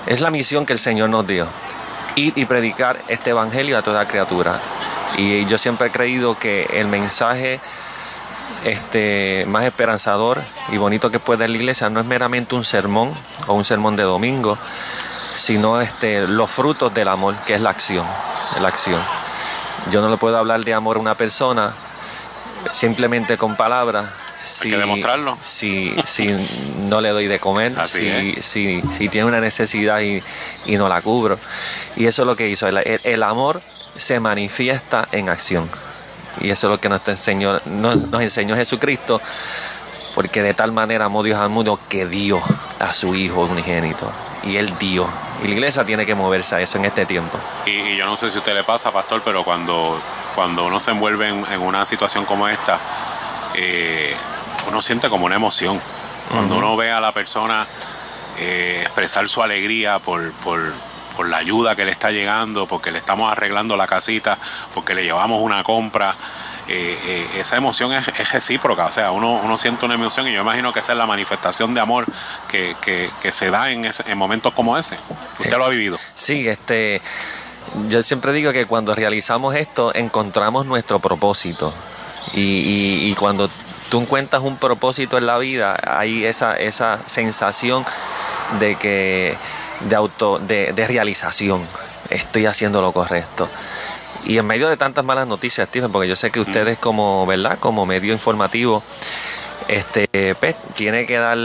es 0.05 0.21
la 0.21 0.31
misión 0.31 0.65
que 0.65 0.73
el 0.73 0.79
Señor 0.79 1.09
nos 1.09 1.25
dio, 1.25 1.47
ir 2.15 2.33
y 2.35 2.45
predicar 2.45 3.01
este 3.07 3.31
evangelio 3.31 3.77
a 3.77 3.81
toda 3.81 4.07
criatura. 4.07 4.59
Y 5.17 5.45
yo 5.45 5.57
siempre 5.57 5.87
he 5.87 5.91
creído 5.91 6.37
que 6.37 6.67
el 6.73 6.87
mensaje 6.87 7.59
este, 8.63 9.45
más 9.47 9.63
esperanzador 9.63 10.41
y 10.71 10.77
bonito 10.77 11.11
que 11.11 11.19
puede 11.19 11.41
dar 11.41 11.49
la 11.49 11.57
iglesia 11.57 11.89
no 11.89 11.99
es 11.99 12.05
meramente 12.05 12.55
un 12.55 12.63
sermón 12.63 13.13
o 13.47 13.53
un 13.53 13.65
sermón 13.65 13.95
de 13.95 14.03
domingo, 14.03 14.57
sino 15.35 15.81
este, 15.81 16.27
los 16.27 16.49
frutos 16.49 16.93
del 16.93 17.07
amor, 17.07 17.35
que 17.45 17.55
es 17.55 17.61
la 17.61 17.69
acción, 17.69 18.05
la 18.61 18.67
acción. 18.67 19.01
Yo 19.91 20.01
no 20.01 20.09
le 20.09 20.17
puedo 20.17 20.37
hablar 20.37 20.63
de 20.63 20.73
amor 20.73 20.97
a 20.97 20.99
una 20.99 21.15
persona 21.15 21.73
simplemente 22.73 23.37
con 23.37 23.55
palabras. 23.55 24.05
Si, 24.45 24.69
que 24.69 24.75
demostrarlo. 24.77 25.37
Si, 25.41 25.95
si 26.03 26.27
no 26.89 26.99
le 26.99 27.09
doy 27.11 27.27
de 27.27 27.39
comer, 27.39 27.73
si, 27.87 28.35
si, 28.41 28.81
si 28.97 29.07
tiene 29.07 29.25
una 29.27 29.39
necesidad 29.39 30.01
y, 30.01 30.21
y 30.65 30.75
no 30.75 30.89
la 30.89 31.01
cubro. 31.01 31.39
Y 31.95 32.07
eso 32.07 32.23
es 32.23 32.27
lo 32.27 32.35
que 32.35 32.49
hizo. 32.49 32.67
El, 32.67 32.77
el- 32.79 32.99
el 33.03 33.23
amor 33.23 33.61
se 33.95 34.19
manifiesta 34.19 35.07
en 35.13 35.29
acción. 35.29 35.69
Y 36.41 36.49
eso 36.49 36.67
es 36.67 36.71
lo 36.71 36.79
que 36.81 36.89
nos 36.89 37.07
enseñó, 37.07 37.61
nos, 37.65 38.07
nos 38.07 38.21
enseñó 38.21 38.55
Jesucristo, 38.55 39.21
porque 40.15 40.41
de 40.41 40.53
tal 40.53 40.71
manera 40.71 41.05
amó 41.05 41.23
Dios 41.23 41.39
al 41.39 41.49
mundo 41.49 41.79
que 41.87 42.05
dio 42.07 42.41
a 42.79 42.93
su 42.93 43.15
Hijo 43.15 43.41
unigénito. 43.45 44.11
Y 44.43 44.57
Él 44.57 44.73
dio. 44.77 45.07
Y 45.43 45.47
la 45.47 45.53
iglesia 45.53 45.85
tiene 45.85 46.05
que 46.05 46.15
moverse 46.15 46.55
a 46.55 46.61
eso 46.61 46.77
en 46.79 46.85
este 46.85 47.05
tiempo. 47.05 47.37
Y, 47.65 47.69
y 47.69 47.97
yo 47.97 48.05
no 48.05 48.17
sé 48.17 48.29
si 48.29 48.35
a 48.37 48.39
usted 48.39 48.53
le 48.55 48.63
pasa, 48.63 48.91
pastor, 48.91 49.21
pero 49.23 49.43
cuando, 49.43 50.01
cuando 50.35 50.65
uno 50.65 50.79
se 50.79 50.91
envuelve 50.91 51.29
en, 51.29 51.45
en 51.51 51.61
una 51.61 51.85
situación 51.85 52.25
como 52.25 52.47
esta, 52.47 52.79
eh, 53.55 54.15
uno 54.67 54.81
siente 54.81 55.09
como 55.09 55.25
una 55.25 55.35
emoción. 55.35 55.79
Cuando 56.29 56.55
uno 56.57 56.75
ve 56.75 56.91
a 56.91 56.99
la 56.99 57.11
persona 57.11 57.67
eh, 58.39 58.79
expresar 58.83 59.27
su 59.29 59.43
alegría 59.43 59.99
por, 59.99 60.31
por, 60.43 60.59
por 61.15 61.27
la 61.27 61.37
ayuda 61.37 61.75
que 61.75 61.85
le 61.85 61.91
está 61.91 62.09
llegando, 62.11 62.65
porque 62.65 62.91
le 62.91 62.97
estamos 62.97 63.31
arreglando 63.31 63.75
la 63.77 63.85
casita, 63.87 64.37
porque 64.73 64.95
le 64.95 65.03
llevamos 65.03 65.41
una 65.41 65.63
compra. 65.63 66.15
Eh, 66.67 66.97
eh, 67.05 67.27
esa 67.39 67.57
emoción 67.57 67.91
es, 67.91 68.07
es 68.07 68.31
recíproca, 68.31 68.85
o 68.85 68.91
sea, 68.91 69.11
uno, 69.11 69.33
uno 69.43 69.57
siente 69.57 69.83
una 69.85 69.95
emoción 69.95 70.29
y 70.29 70.33
yo 70.33 70.41
imagino 70.41 70.71
que 70.71 70.79
esa 70.79 70.93
es 70.93 70.97
la 70.97 71.05
manifestación 71.05 71.73
de 71.73 71.81
amor 71.81 72.05
que, 72.47 72.77
que, 72.81 73.11
que 73.21 73.33
se 73.33 73.51
da 73.51 73.69
en, 73.69 73.83
ese- 73.83 74.09
en 74.09 74.17
momentos 74.17 74.53
como 74.53 74.77
ese. 74.77 74.97
Usted 75.39 75.57
lo 75.57 75.65
ha 75.65 75.69
vivido. 75.69 75.99
Sí, 76.15 76.47
este, 76.47 77.01
yo 77.89 78.03
siempre 78.03 78.33
digo 78.33 78.51
que 78.51 78.65
cuando 78.65 78.93
realizamos 78.95 79.55
esto 79.55 79.93
encontramos 79.95 80.65
nuestro 80.65 80.99
propósito. 80.99 81.73
Y, 82.33 82.39
y- 82.41 83.11
y 83.11 83.15
cuando 83.15 83.49
tú 83.89 84.01
encuentras 84.01 84.41
un 84.41 84.57
propósito 84.57 85.17
en 85.17 85.25
la 85.27 85.37
vida 85.37 85.77
hay 85.85 86.25
esa, 86.25 86.55
esa 86.57 86.99
sensación 87.05 87.85
de 88.59 88.75
que 88.75 89.35
de 89.81 89.95
auto 89.95 90.39
de, 90.39 90.73
de 90.73 90.87
realización. 90.87 91.61
Estoy 92.09 92.45
haciendo 92.45 92.81
lo 92.81 92.91
correcto. 92.91 93.49
Y 94.25 94.37
en 94.37 94.45
medio 94.45 94.69
de 94.69 94.77
tantas 94.77 95.03
malas 95.03 95.27
noticias 95.27 95.67
Stephen 95.67 95.91
porque 95.91 96.07
yo 96.07 96.15
sé 96.15 96.31
que 96.31 96.39
ustedes 96.39 96.77
como 96.77 97.25
verdad 97.25 97.57
como 97.59 97.85
medio 97.85 98.13
informativo 98.13 98.81
este 99.67 100.07
pues, 100.39 100.55
tiene 100.75 101.05
que 101.05 101.17
dar 101.17 101.37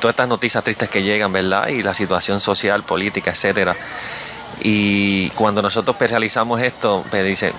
todas 0.00 0.12
estas 0.14 0.28
noticias 0.28 0.62
tristes 0.64 0.88
que 0.88 1.02
llegan, 1.02 1.32
¿verdad? 1.32 1.68
Y 1.68 1.82
la 1.82 1.94
situación 1.94 2.40
social, 2.40 2.82
política, 2.84 3.30
etcétera. 3.32 3.76
Y 4.62 5.30
cuando 5.30 5.62
nosotros 5.62 5.96
realizamos 5.98 6.60
esto, 6.60 7.04
pues 7.10 7.24
dice, 7.24 7.52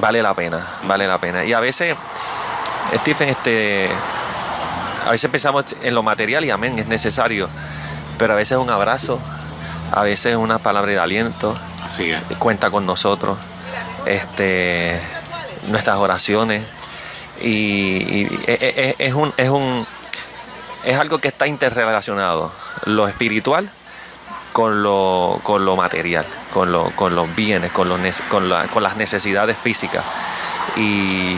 vale 0.00 0.22
la 0.22 0.34
pena, 0.34 0.66
vale 0.84 1.06
la 1.06 1.18
pena. 1.18 1.44
Y 1.44 1.52
a 1.52 1.60
veces, 1.60 1.96
Stephen, 2.98 3.30
este, 3.30 3.88
a 5.06 5.10
veces 5.10 5.30
pensamos 5.30 5.64
en 5.82 5.94
lo 5.94 6.02
material 6.02 6.44
y 6.44 6.50
amén, 6.50 6.78
es 6.78 6.86
necesario, 6.86 7.48
pero 8.18 8.34
a 8.34 8.36
veces 8.36 8.58
un 8.58 8.70
abrazo, 8.70 9.18
a 9.92 10.02
veces 10.02 10.36
una 10.36 10.58
palabra 10.58 10.92
de 10.92 10.98
aliento, 10.98 11.56
Así 11.84 12.10
es. 12.10 12.20
cuenta 12.38 12.70
con 12.70 12.84
nosotros, 12.86 13.38
este, 14.06 15.00
nuestras 15.68 15.96
oraciones 15.96 16.62
y, 17.40 17.48
y 17.48 18.40
e- 18.46 18.58
e- 18.60 18.94
e- 18.98 19.06
es 19.06 19.14
un 19.14 19.32
es 19.36 19.48
un 19.48 19.86
es 20.84 20.98
algo 20.98 21.18
que 21.18 21.28
está 21.28 21.46
interrelacionado, 21.46 22.52
lo 22.84 23.08
espiritual 23.08 23.70
con 24.52 24.82
lo 24.82 25.40
con 25.42 25.64
lo 25.64 25.76
material, 25.76 26.24
con 26.52 26.72
lo 26.72 26.90
con 26.90 27.14
los 27.14 27.34
bienes, 27.34 27.70
con 27.72 27.88
los 27.88 28.00
con, 28.28 28.48
la- 28.48 28.66
con 28.68 28.82
las 28.82 28.96
necesidades 28.96 29.56
físicas 29.56 30.04
y 30.76 31.36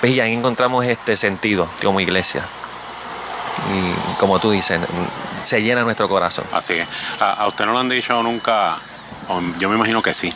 pues, 0.00 0.12
y 0.12 0.20
ahí 0.20 0.32
encontramos 0.34 0.84
este 0.84 1.16
sentido 1.16 1.68
como 1.82 2.00
iglesia 2.00 2.42
y 3.72 4.18
como 4.18 4.38
tú 4.38 4.50
dices 4.50 4.80
se 5.44 5.62
llena 5.62 5.82
nuestro 5.82 6.08
corazón. 6.08 6.44
Así 6.52 6.74
es. 6.74 6.88
A, 7.20 7.32
a 7.32 7.46
usted 7.46 7.64
no 7.64 7.72
le 7.72 7.78
han 7.80 7.88
dicho 7.88 8.22
nunca, 8.22 8.76
yo 9.58 9.68
me 9.70 9.76
imagino 9.76 10.02
que 10.02 10.12
sí. 10.12 10.32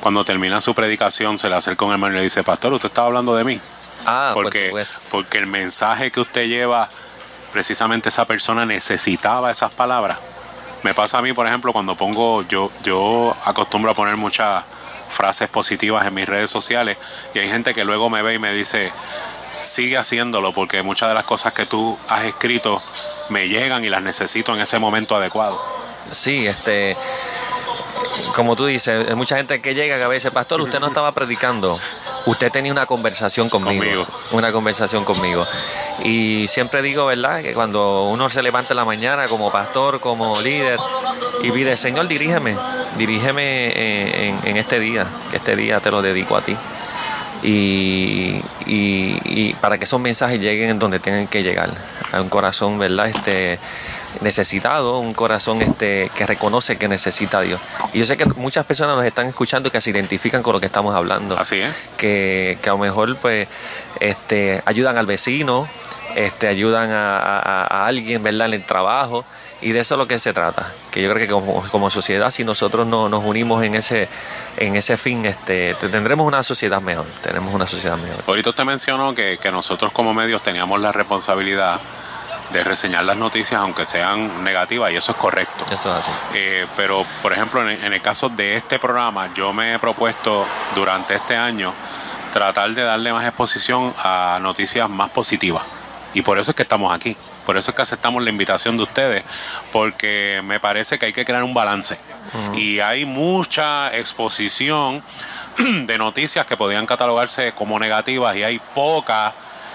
Cuando 0.00 0.24
termina 0.24 0.60
su 0.60 0.74
predicación, 0.74 1.38
se 1.38 1.48
le 1.50 1.56
acerca 1.56 1.84
un 1.84 1.92
hermano 1.92 2.14
y 2.14 2.18
le 2.18 2.22
dice, 2.22 2.42
Pastor, 2.44 2.72
usted 2.72 2.88
estaba 2.88 3.08
hablando 3.08 3.34
de 3.36 3.44
mí. 3.44 3.60
Ah, 4.06 4.30
por 4.32 4.44
porque, 4.44 4.86
porque 5.10 5.38
el 5.38 5.46
mensaje 5.46 6.10
que 6.10 6.20
usted 6.20 6.46
lleva, 6.46 6.88
precisamente 7.52 8.08
esa 8.08 8.24
persona 8.24 8.64
necesitaba 8.64 9.50
esas 9.50 9.70
palabras. 9.72 10.18
Me 10.82 10.94
pasa 10.94 11.18
a 11.18 11.22
mí, 11.22 11.32
por 11.32 11.46
ejemplo, 11.46 11.72
cuando 11.72 11.94
pongo, 11.96 12.42
yo, 12.42 12.70
yo 12.84 13.34
acostumbro 13.44 13.90
a 13.90 13.94
poner 13.94 14.16
muchas 14.16 14.62
frases 15.10 15.48
positivas 15.48 16.06
en 16.06 16.14
mis 16.14 16.26
redes 16.28 16.50
sociales 16.50 16.96
y 17.34 17.38
hay 17.38 17.48
gente 17.48 17.74
que 17.74 17.84
luego 17.84 18.10
me 18.10 18.22
ve 18.22 18.34
y 18.34 18.38
me 18.38 18.52
dice, 18.52 18.92
sigue 19.62 19.96
haciéndolo 19.96 20.52
porque 20.52 20.82
muchas 20.82 21.08
de 21.08 21.14
las 21.14 21.24
cosas 21.24 21.52
que 21.52 21.66
tú 21.66 21.98
has 22.08 22.24
escrito 22.24 22.80
me 23.30 23.48
llegan 23.48 23.84
y 23.84 23.88
las 23.88 24.02
necesito 24.02 24.54
en 24.54 24.60
ese 24.60 24.78
momento 24.78 25.16
adecuado. 25.16 25.60
Sí, 26.12 26.46
este, 26.46 26.96
como 28.34 28.54
tú 28.54 28.66
dices, 28.66 29.08
hay 29.08 29.14
mucha 29.14 29.36
gente 29.36 29.60
que 29.60 29.74
llega 29.74 29.96
que 29.96 30.02
a 30.04 30.08
veces, 30.08 30.30
pastor, 30.30 30.60
usted 30.60 30.78
no 30.80 30.86
estaba 30.88 31.12
predicando, 31.12 31.78
usted 32.26 32.50
tenía 32.52 32.70
una 32.72 32.86
conversación 32.86 33.48
conmigo, 33.48 33.82
Conmigo. 33.82 34.06
una 34.32 34.52
conversación 34.52 35.04
conmigo. 35.04 35.46
Y 36.04 36.46
siempre 36.48 36.80
digo, 36.82 37.06
¿verdad? 37.06 37.42
Que 37.42 37.54
cuando 37.54 38.04
uno 38.08 38.30
se 38.30 38.42
levanta 38.42 38.72
en 38.72 38.76
la 38.76 38.84
mañana 38.84 39.26
como 39.28 39.50
pastor, 39.50 40.00
como 40.00 40.40
líder, 40.40 40.78
y 41.42 41.50
pide, 41.50 41.76
Señor, 41.76 42.06
dirígeme, 42.08 42.56
dirígeme 42.96 43.42
eh, 43.68 44.28
en, 44.28 44.48
en 44.50 44.56
este 44.56 44.78
día, 44.80 45.06
que 45.30 45.36
este 45.38 45.56
día 45.56 45.80
te 45.80 45.90
lo 45.90 46.00
dedico 46.02 46.36
a 46.36 46.42
ti. 46.42 46.56
Y, 47.42 48.40
y- 48.66 49.20
y 49.24 49.54
para 49.60 49.78
que 49.78 49.84
esos 49.84 50.00
mensajes 50.00 50.40
lleguen 50.40 50.70
en 50.70 50.78
donde 50.78 50.98
tengan 50.98 51.26
que 51.28 51.42
llegar, 51.42 51.70
a 52.12 52.20
un 52.20 52.28
corazón, 52.28 52.78
¿verdad? 52.78 53.08
Este, 53.08 53.58
necesitado, 54.20 54.98
un 54.98 55.14
corazón 55.14 55.62
este, 55.62 56.10
que 56.16 56.26
reconoce 56.26 56.76
que 56.76 56.88
necesita 56.88 57.38
a 57.38 57.40
Dios. 57.42 57.60
Y 57.92 57.98
yo 58.00 58.06
sé 58.06 58.16
que 58.16 58.24
muchas 58.24 58.64
personas 58.66 58.96
nos 58.96 59.04
están 59.04 59.26
escuchando 59.28 59.70
que 59.70 59.80
se 59.80 59.90
identifican 59.90 60.42
con 60.42 60.54
lo 60.54 60.60
que 60.60 60.66
estamos 60.66 60.94
hablando 60.94 61.38
Así 61.38 61.60
es. 61.60 61.74
que, 61.96 62.58
que 62.62 62.68
a 62.68 62.72
lo 62.72 62.78
mejor 62.78 63.16
pues 63.16 63.46
este 64.00 64.62
ayudan 64.64 64.96
al 64.98 65.06
vecino, 65.06 65.68
este 66.16 66.48
ayudan 66.48 66.90
a, 66.90 67.18
a- 67.18 67.64
a 67.64 67.86
alguien, 67.86 68.22
¿verdad? 68.22 68.48
En 68.48 68.54
el 68.54 68.64
trabajo. 68.64 69.24
Y 69.60 69.72
de 69.72 69.80
eso 69.80 69.94
es 69.94 69.98
lo 69.98 70.06
que 70.06 70.18
se 70.18 70.32
trata. 70.32 70.72
Que 70.90 71.02
yo 71.02 71.12
creo 71.12 71.26
que 71.26 71.32
como, 71.32 71.62
como 71.70 71.90
sociedad, 71.90 72.30
si 72.30 72.44
nosotros 72.44 72.86
no, 72.86 73.08
nos 73.08 73.24
unimos 73.24 73.64
en 73.64 73.74
ese, 73.74 74.08
en 74.56 74.76
ese 74.76 74.96
fin, 74.96 75.26
este, 75.26 75.74
tendremos 75.74 76.26
una 76.26 76.42
sociedad 76.42 76.80
mejor. 76.80 77.06
Tenemos 77.22 77.52
una 77.52 77.66
sociedad 77.66 77.96
mejor. 77.96 78.22
Ahorita 78.26 78.50
usted 78.50 78.64
mencionó 78.64 79.14
que, 79.14 79.38
que 79.40 79.50
nosotros 79.50 79.92
como 79.92 80.14
medios 80.14 80.42
teníamos 80.42 80.80
la 80.80 80.92
responsabilidad 80.92 81.80
de 82.52 82.64
reseñar 82.64 83.04
las 83.04 83.16
noticias 83.16 83.60
aunque 83.60 83.84
sean 83.84 84.42
negativas 84.42 84.92
y 84.92 84.96
eso 84.96 85.12
es 85.12 85.18
correcto. 85.18 85.64
Eso 85.70 85.90
es 85.90 86.04
así. 86.04 86.10
Eh, 86.34 86.66
pero, 86.76 87.04
por 87.20 87.32
ejemplo, 87.32 87.68
en, 87.68 87.84
en 87.84 87.92
el 87.92 88.00
caso 88.00 88.28
de 88.28 88.56
este 88.56 88.78
programa, 88.78 89.28
yo 89.34 89.52
me 89.52 89.74
he 89.74 89.78
propuesto 89.78 90.46
durante 90.74 91.16
este 91.16 91.36
año 91.36 91.74
tratar 92.32 92.70
de 92.70 92.82
darle 92.82 93.12
más 93.12 93.26
exposición 93.26 93.92
a 93.98 94.38
noticias 94.40 94.88
más 94.88 95.10
positivas. 95.10 95.64
Y 96.14 96.22
por 96.22 96.38
eso 96.38 96.52
es 96.52 96.56
que 96.56 96.62
estamos 96.62 96.94
aquí. 96.94 97.16
Por 97.44 97.56
eso 97.56 97.70
es 97.70 97.76
que 97.76 97.82
aceptamos 97.82 98.22
la 98.22 98.30
invitación 98.30 98.76
de 98.76 98.82
ustedes, 98.82 99.24
porque 99.72 100.40
me 100.44 100.60
parece 100.60 100.98
que 100.98 101.06
hay 101.06 101.12
que 101.12 101.24
crear 101.24 101.42
un 101.42 101.54
balance. 101.54 101.98
Y 102.54 102.80
hay 102.80 103.06
mucha 103.06 103.96
exposición 103.96 105.02
de 105.58 105.98
noticias 105.98 106.44
que 106.44 106.56
podrían 106.56 106.86
catalogarse 106.86 107.52
como 107.52 107.78
negativas 107.78 108.36
y 108.36 108.44
hay 108.44 108.60
poca 108.74 109.32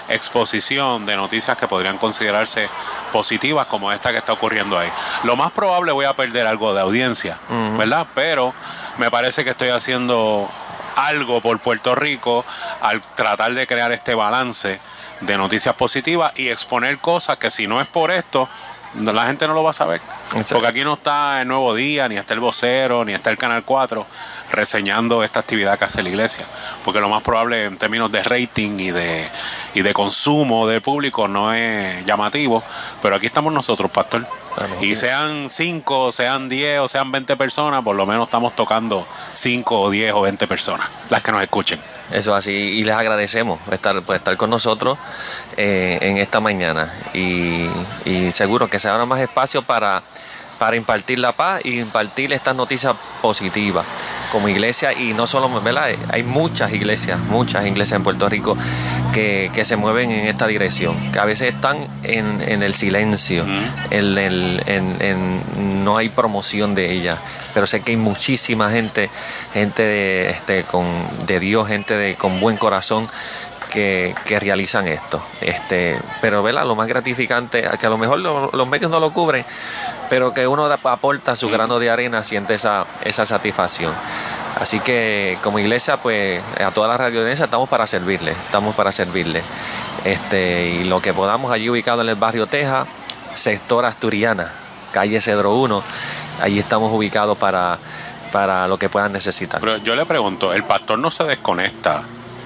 exposición 0.08 1.06
de 1.06 1.16
noticias 1.16 1.56
que 1.56 1.66
podrían 1.66 1.98
considerarse 1.98 2.68
positivas 3.12 3.66
como 3.66 3.90
esta 3.90 4.12
que 4.12 4.18
está 4.18 4.32
ocurriendo 4.32 4.78
ahí. 4.78 4.88
Lo 5.24 5.36
más 5.36 5.50
probable 5.52 5.92
voy 5.92 6.04
a 6.04 6.14
perder 6.14 6.46
algo 6.46 6.74
de 6.74 6.80
audiencia, 6.80 7.38
¿verdad? 7.78 8.06
Pero 8.14 8.54
me 8.98 9.10
parece 9.10 9.44
que 9.44 9.50
estoy 9.50 9.70
haciendo 9.70 10.48
algo 10.96 11.40
por 11.40 11.58
Puerto 11.58 11.94
Rico 11.94 12.44
al 12.80 13.02
tratar 13.14 13.54
de 13.54 13.66
crear 13.66 13.92
este 13.92 14.14
balance 14.14 14.78
de 15.20 15.36
noticias 15.36 15.74
positivas 15.74 16.32
y 16.36 16.48
exponer 16.48 16.98
cosas 16.98 17.38
que 17.38 17.50
si 17.50 17.66
no 17.66 17.80
es 17.80 17.86
por 17.86 18.10
esto, 18.10 18.48
la 18.94 19.26
gente 19.26 19.46
no 19.46 19.54
lo 19.54 19.62
va 19.62 19.70
a 19.70 19.74
saber. 19.74 20.00
Porque 20.50 20.68
aquí 20.68 20.84
no 20.84 20.94
está 20.94 21.42
el 21.42 21.48
Nuevo 21.48 21.74
Día, 21.74 22.08
ni 22.08 22.16
está 22.16 22.34
el 22.34 22.40
Vocero, 22.40 23.04
ni 23.04 23.12
está 23.12 23.30
el 23.30 23.38
Canal 23.38 23.64
4 23.64 24.06
reseñando 24.54 25.22
esta 25.22 25.40
actividad 25.40 25.78
que 25.78 25.84
hace 25.84 26.02
la 26.02 26.08
iglesia. 26.08 26.44
Porque 26.84 27.00
lo 27.00 27.08
más 27.08 27.22
probable 27.22 27.64
en 27.64 27.76
términos 27.76 28.10
de 28.10 28.22
rating 28.22 28.78
y 28.78 28.90
de, 28.90 29.26
y 29.74 29.82
de 29.82 29.92
consumo 29.92 30.66
del 30.66 30.82
público 30.82 31.28
no 31.28 31.52
es 31.52 32.04
llamativo. 32.06 32.62
Pero 33.02 33.16
aquí 33.16 33.26
estamos 33.26 33.52
nosotros, 33.52 33.90
pastor. 33.90 34.26
Amén. 34.56 34.78
Y 34.80 34.94
sean 34.94 35.50
5, 35.50 36.12
sean 36.12 36.48
10 36.48 36.80
o 36.80 36.88
sean 36.88 37.10
20 37.10 37.36
personas, 37.36 37.82
por 37.82 37.96
lo 37.96 38.06
menos 38.06 38.28
estamos 38.28 38.54
tocando 38.54 39.06
5 39.34 39.80
o 39.80 39.90
10 39.90 40.14
o 40.14 40.20
20 40.22 40.46
personas, 40.46 40.88
las 41.10 41.24
que 41.24 41.32
nos 41.32 41.42
escuchen. 41.42 41.80
Eso 42.12 42.30
es 42.32 42.38
así, 42.38 42.52
y 42.52 42.84
les 42.84 42.94
agradecemos 42.94 43.58
por 43.60 43.74
estar, 43.74 44.00
por 44.02 44.14
estar 44.14 44.36
con 44.36 44.50
nosotros 44.50 44.98
eh, 45.56 45.98
en 46.00 46.18
esta 46.18 46.38
mañana. 46.38 46.92
Y, 47.14 47.66
y 48.04 48.30
seguro 48.30 48.68
que 48.68 48.78
se 48.78 48.88
abra 48.88 49.06
más 49.06 49.20
espacio 49.20 49.62
para, 49.62 50.02
para 50.58 50.76
impartir 50.76 51.18
la 51.18 51.32
paz 51.32 51.60
y 51.64 51.80
impartir 51.80 52.32
estas 52.32 52.54
noticias 52.54 52.94
positivas 53.20 53.84
como 54.32 54.48
iglesia. 54.48 54.92
Y 54.92 55.12
no 55.14 55.26
solo, 55.26 55.48
¿verdad? 55.60 55.90
Hay 56.10 56.22
muchas 56.22 56.72
iglesias, 56.72 57.18
muchas 57.30 57.66
iglesias 57.66 57.96
en 57.98 58.04
Puerto 58.04 58.28
Rico 58.28 58.56
que, 59.12 59.50
que 59.54 59.64
se 59.64 59.76
mueven 59.76 60.10
en 60.10 60.26
esta 60.26 60.46
dirección, 60.46 60.96
que 61.12 61.18
a 61.18 61.24
veces 61.24 61.54
están 61.54 61.78
en, 62.02 62.40
en 62.42 62.62
el 62.62 62.74
silencio, 62.74 63.44
en 63.90 64.18
el- 64.18 64.62
en- 64.66 64.96
en- 65.00 65.84
no 65.84 65.96
hay 65.96 66.08
promoción 66.08 66.74
de 66.74 66.92
ella. 66.92 67.18
Pero 67.52 67.66
sé 67.68 67.82
que 67.82 67.92
hay 67.92 67.96
muchísima 67.96 68.70
gente, 68.70 69.10
gente 69.52 69.82
de, 69.82 70.30
este, 70.30 70.62
con, 70.64 70.86
de 71.26 71.38
Dios, 71.38 71.68
gente 71.68 71.94
de, 71.96 72.14
con 72.16 72.40
buen 72.40 72.56
corazón 72.56 73.08
que, 73.74 74.14
que 74.24 74.40
realizan 74.40 74.88
esto. 74.88 75.22
Este, 75.42 75.98
pero 76.22 76.42
¿verdad? 76.42 76.64
lo 76.64 76.74
más 76.76 76.88
gratificante, 76.88 77.68
que 77.78 77.86
a 77.86 77.90
lo 77.90 77.98
mejor 77.98 78.20
lo- 78.20 78.48
los 78.52 78.66
medios 78.68 78.90
no 78.90 79.00
lo 79.00 79.12
cubren, 79.12 79.44
pero 80.08 80.32
que 80.32 80.46
uno 80.46 80.66
da- 80.68 80.78
aporta 80.82 81.36
su 81.36 81.50
grano 81.50 81.78
de 81.78 81.90
arena, 81.90 82.24
siente 82.24 82.54
esa, 82.54 82.86
esa 83.04 83.26
satisfacción. 83.26 83.92
Así 84.60 84.78
que 84.80 85.36
como 85.42 85.58
iglesia, 85.58 85.96
pues 85.98 86.40
a 86.64 86.70
toda 86.70 86.86
la 86.88 86.96
radio 86.96 87.26
estamos 87.26 87.68
para 87.68 87.86
servirle, 87.86 88.30
estamos 88.30 88.74
para 88.74 88.92
servirle. 88.92 89.42
Este, 90.04 90.68
y 90.68 90.84
lo 90.84 91.00
que 91.02 91.12
podamos 91.12 91.50
allí 91.52 91.68
ubicado 91.68 92.02
en 92.02 92.08
el 92.08 92.14
barrio 92.14 92.46
Teja, 92.46 92.86
sector 93.34 93.84
Asturiana, 93.84 94.52
calle 94.92 95.20
Cedro 95.20 95.56
1. 95.56 95.82
Allí 96.40 96.58
estamos 96.58 96.92
ubicados 96.92 97.36
para, 97.38 97.78
para 98.32 98.68
lo 98.68 98.78
que 98.78 98.88
puedan 98.88 99.12
necesitar. 99.12 99.60
Pero 99.60 99.76
yo 99.78 99.96
le 99.96 100.04
pregunto, 100.06 100.52
el 100.52 100.62
pastor 100.64 100.98
no 100.98 101.10
se 101.10 101.24
desconecta 101.24 102.02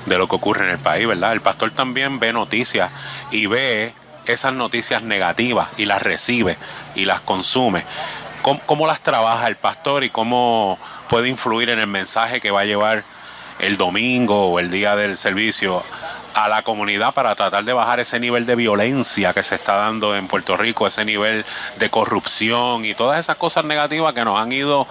de 0.09 0.19
lo 0.19 0.29
que 0.29 0.37
ocurre 0.37 0.65
en 0.65 0.71
el 0.71 0.79
país, 0.79 1.07
¿verdad? 1.07 1.33
El 1.33 1.41
pastor 1.41 1.71
también 1.71 2.19
ve 2.19 2.33
noticias 2.33 2.91
y 3.31 3.47
ve 3.47 3.93
esas 4.27 4.53
noticias 4.53 5.03
negativas 5.03 5.69
y 5.77 5.85
las 5.85 6.03
recibe 6.03 6.57
y 6.95 7.05
las 7.05 7.21
consume. 7.21 7.85
¿Cómo, 8.43 8.61
cómo 8.67 8.87
las 8.87 9.01
trabaja 9.01 9.49
el 9.49 9.57
pastor 9.57 10.05
y 10.05 10.11
cómo 10.11 10.79
puede 11.09 11.29
influir 11.29 11.71
en 11.71 11.81
el 11.81 11.87
mensaje 11.87 12.41
que 12.41 12.51
va 12.51 12.61
a 12.61 12.65
llevar 12.65 13.05
el 13.59 13.77
domingo 13.77 14.51
o 14.51 14.59
el 14.59 14.71
día 14.71 14.95
del 14.97 15.17
servicio 15.17 15.83
a 16.35 16.49
la 16.49 16.63
comunidad 16.63 17.13
para 17.15 17.35
tratar 17.35 17.65
de 17.65 17.73
bajar 17.73 17.99
ese 18.01 18.21
nivel 18.21 18.47
de 18.47 18.55
violencia 18.55 19.33
que 19.33 19.43
se 19.43 19.57
está 19.57 19.75
dando 19.75 20.15
en 20.15 20.29
Puerto 20.29 20.57
Rico, 20.57 20.87
ese 20.87 21.05
nivel 21.05 21.45
de 21.79 21.91
corrupción 21.91 22.85
y 22.85 22.95
todas 22.95 23.19
esas 23.19 23.37
cosas 23.37 23.65
negativas 23.65 24.13
que 24.15 24.25
nos 24.25 24.41
han 24.41 24.53
ido 24.53 24.87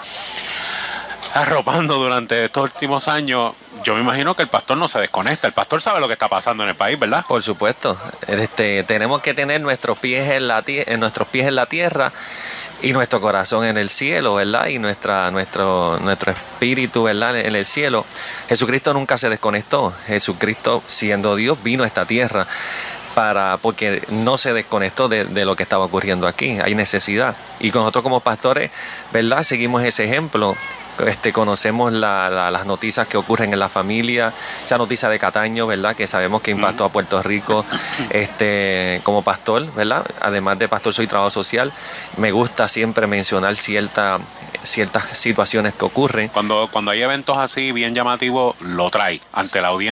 arropando 1.33 1.95
durante 1.95 2.45
estos 2.45 2.63
últimos 2.63 3.07
años, 3.07 3.53
yo 3.83 3.95
me 3.95 4.01
imagino 4.01 4.35
que 4.35 4.43
el 4.43 4.47
pastor 4.47 4.77
no 4.77 4.87
se 4.87 4.99
desconecta. 4.99 5.47
El 5.47 5.53
pastor 5.53 5.81
sabe 5.81 5.99
lo 5.99 6.07
que 6.07 6.13
está 6.13 6.27
pasando 6.27 6.63
en 6.63 6.69
el 6.69 6.75
país, 6.75 6.99
¿verdad? 6.99 7.25
Por 7.27 7.41
supuesto. 7.41 7.97
Este, 8.27 8.83
tenemos 8.83 9.21
que 9.21 9.33
tener 9.33 9.61
nuestros 9.61 9.97
pies 9.97 10.29
en 10.29 10.47
la 10.47 10.63
nuestros 10.97 11.27
pies 11.27 11.47
en 11.47 11.55
la 11.55 11.65
tierra 11.65 12.11
y 12.81 12.93
nuestro 12.93 13.19
corazón 13.21 13.65
en 13.65 13.77
el 13.77 13.89
cielo, 13.89 14.35
¿verdad? 14.35 14.67
Y 14.67 14.79
nuestra 14.79 15.31
nuestro 15.31 15.97
nuestro 15.99 16.31
espíritu, 16.31 17.03
¿verdad? 17.03 17.37
En 17.37 17.55
el 17.55 17.65
cielo. 17.65 18.05
Jesucristo 18.49 18.93
nunca 18.93 19.17
se 19.17 19.29
desconectó. 19.29 19.93
Jesucristo, 20.07 20.83
siendo 20.87 21.35
Dios, 21.35 21.57
vino 21.63 21.83
a 21.83 21.87
esta 21.87 22.05
tierra 22.05 22.47
para 23.17 23.57
porque 23.57 24.03
no 24.09 24.37
se 24.37 24.53
desconectó 24.53 25.09
de, 25.09 25.25
de 25.25 25.43
lo 25.43 25.55
que 25.55 25.63
estaba 25.63 25.85
ocurriendo 25.85 26.27
aquí. 26.27 26.59
Hay 26.63 26.75
necesidad. 26.75 27.35
Y 27.59 27.71
con 27.71 27.81
nosotros 27.81 28.03
como 28.03 28.19
pastores, 28.19 28.69
¿verdad? 29.11 29.41
Seguimos 29.41 29.81
ese 29.83 30.05
ejemplo. 30.05 30.55
Este, 31.03 31.33
conocemos 31.33 31.91
la- 31.91 32.29
la- 32.29 32.51
las 32.51 32.67
noticias 32.67 33.07
que 33.07 33.17
ocurren 33.17 33.53
en 33.53 33.59
la 33.59 33.69
familia, 33.69 34.33
esa 34.63 34.77
noticia 34.77 35.09
de 35.09 35.17
Cataño, 35.17 35.65
¿verdad? 35.65 35.95
Que 35.95 36.05
sabemos 36.07 36.43
que 36.43 36.51
impactó 36.51 36.85
a 36.85 36.89
Puerto 36.89 37.23
Rico. 37.23 37.65
Este, 38.11 39.01
como 39.03 39.23
pastor, 39.23 39.65
¿verdad? 39.73 40.05
Además 40.21 40.59
de 40.59 40.67
pastor, 40.69 40.93
soy 40.93 41.07
trabajo 41.07 41.31
social. 41.31 41.71
Me 42.17 42.31
gusta 42.31 42.67
siempre 42.67 43.07
mencionar 43.07 43.55
cierta, 43.55 44.19
ciertas 44.63 45.05
situaciones 45.17 45.73
que 45.73 45.85
ocurren. 45.85 46.27
Cuando, 46.29 46.69
cuando 46.71 46.91
hay 46.91 47.01
eventos 47.01 47.35
así 47.39 47.71
bien 47.71 47.95
llamativos, 47.95 48.55
lo 48.61 48.91
trae 48.91 49.19
ante 49.33 49.59
la 49.59 49.69
audiencia. 49.69 49.96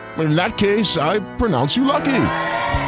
In 0.17 0.35
that 0.35 0.57
case, 0.57 0.97
I 0.97 1.19
pronounce 1.37 1.77
you 1.77 1.85
lucky. 1.85 2.23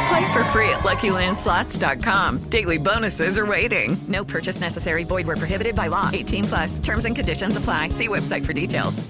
Play 0.08 0.32
for 0.32 0.44
free 0.52 0.68
at 0.68 0.80
LuckyLandSlots.com. 0.80 2.50
Daily 2.50 2.78
bonuses 2.78 3.38
are 3.38 3.46
waiting. 3.46 3.96
No 4.08 4.24
purchase 4.24 4.60
necessary. 4.60 5.04
Void 5.04 5.26
where 5.26 5.36
prohibited 5.36 5.74
by 5.74 5.86
law. 5.88 6.10
18 6.12 6.44
plus. 6.44 6.78
Terms 6.80 7.06
and 7.06 7.16
conditions 7.16 7.56
apply. 7.56 7.90
See 7.90 8.08
website 8.08 8.44
for 8.44 8.52
details. 8.52 9.02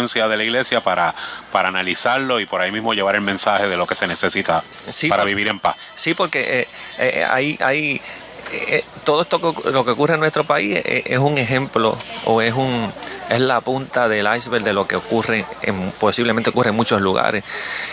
de 0.00 0.36
la 0.36 0.44
iglesia 0.44 0.80
para, 0.80 1.14
para 1.52 1.68
analizarlo 1.68 2.40
y 2.40 2.46
por 2.46 2.62
ahí 2.62 2.72
mismo 2.72 2.94
llevar 2.94 3.16
el 3.16 3.20
mensaje 3.20 3.68
de 3.68 3.76
lo 3.76 3.86
que 3.86 3.94
se 3.94 4.06
necesita 4.06 4.64
Sí, 4.88 5.08
para 5.08 5.24
vivir 5.24 5.48
en 5.48 5.60
paz. 5.60 5.92
Sí, 5.94 6.14
porque 6.14 6.62
eh, 6.62 6.68
eh, 6.98 7.24
hay, 7.28 7.58
hay 7.60 8.00
eh, 8.52 8.84
todo 9.04 9.22
esto 9.22 9.40
que 9.40 9.70
lo 9.70 9.84
que 9.84 9.92
ocurre 9.92 10.14
en 10.14 10.20
nuestro 10.20 10.44
país 10.44 10.76
eh, 10.84 11.04
es 11.06 11.18
un 11.18 11.38
ejemplo 11.38 11.96
o 12.24 12.42
es 12.42 12.54
un 12.54 12.90
es 13.28 13.40
la 13.40 13.60
punta 13.60 14.08
del 14.08 14.28
iceberg 14.36 14.64
de 14.64 14.72
lo 14.72 14.88
que 14.88 14.96
ocurre 14.96 15.44
en, 15.62 15.92
posiblemente 15.92 16.50
ocurre 16.50 16.70
en 16.70 16.76
muchos 16.76 17.00
lugares. 17.00 17.44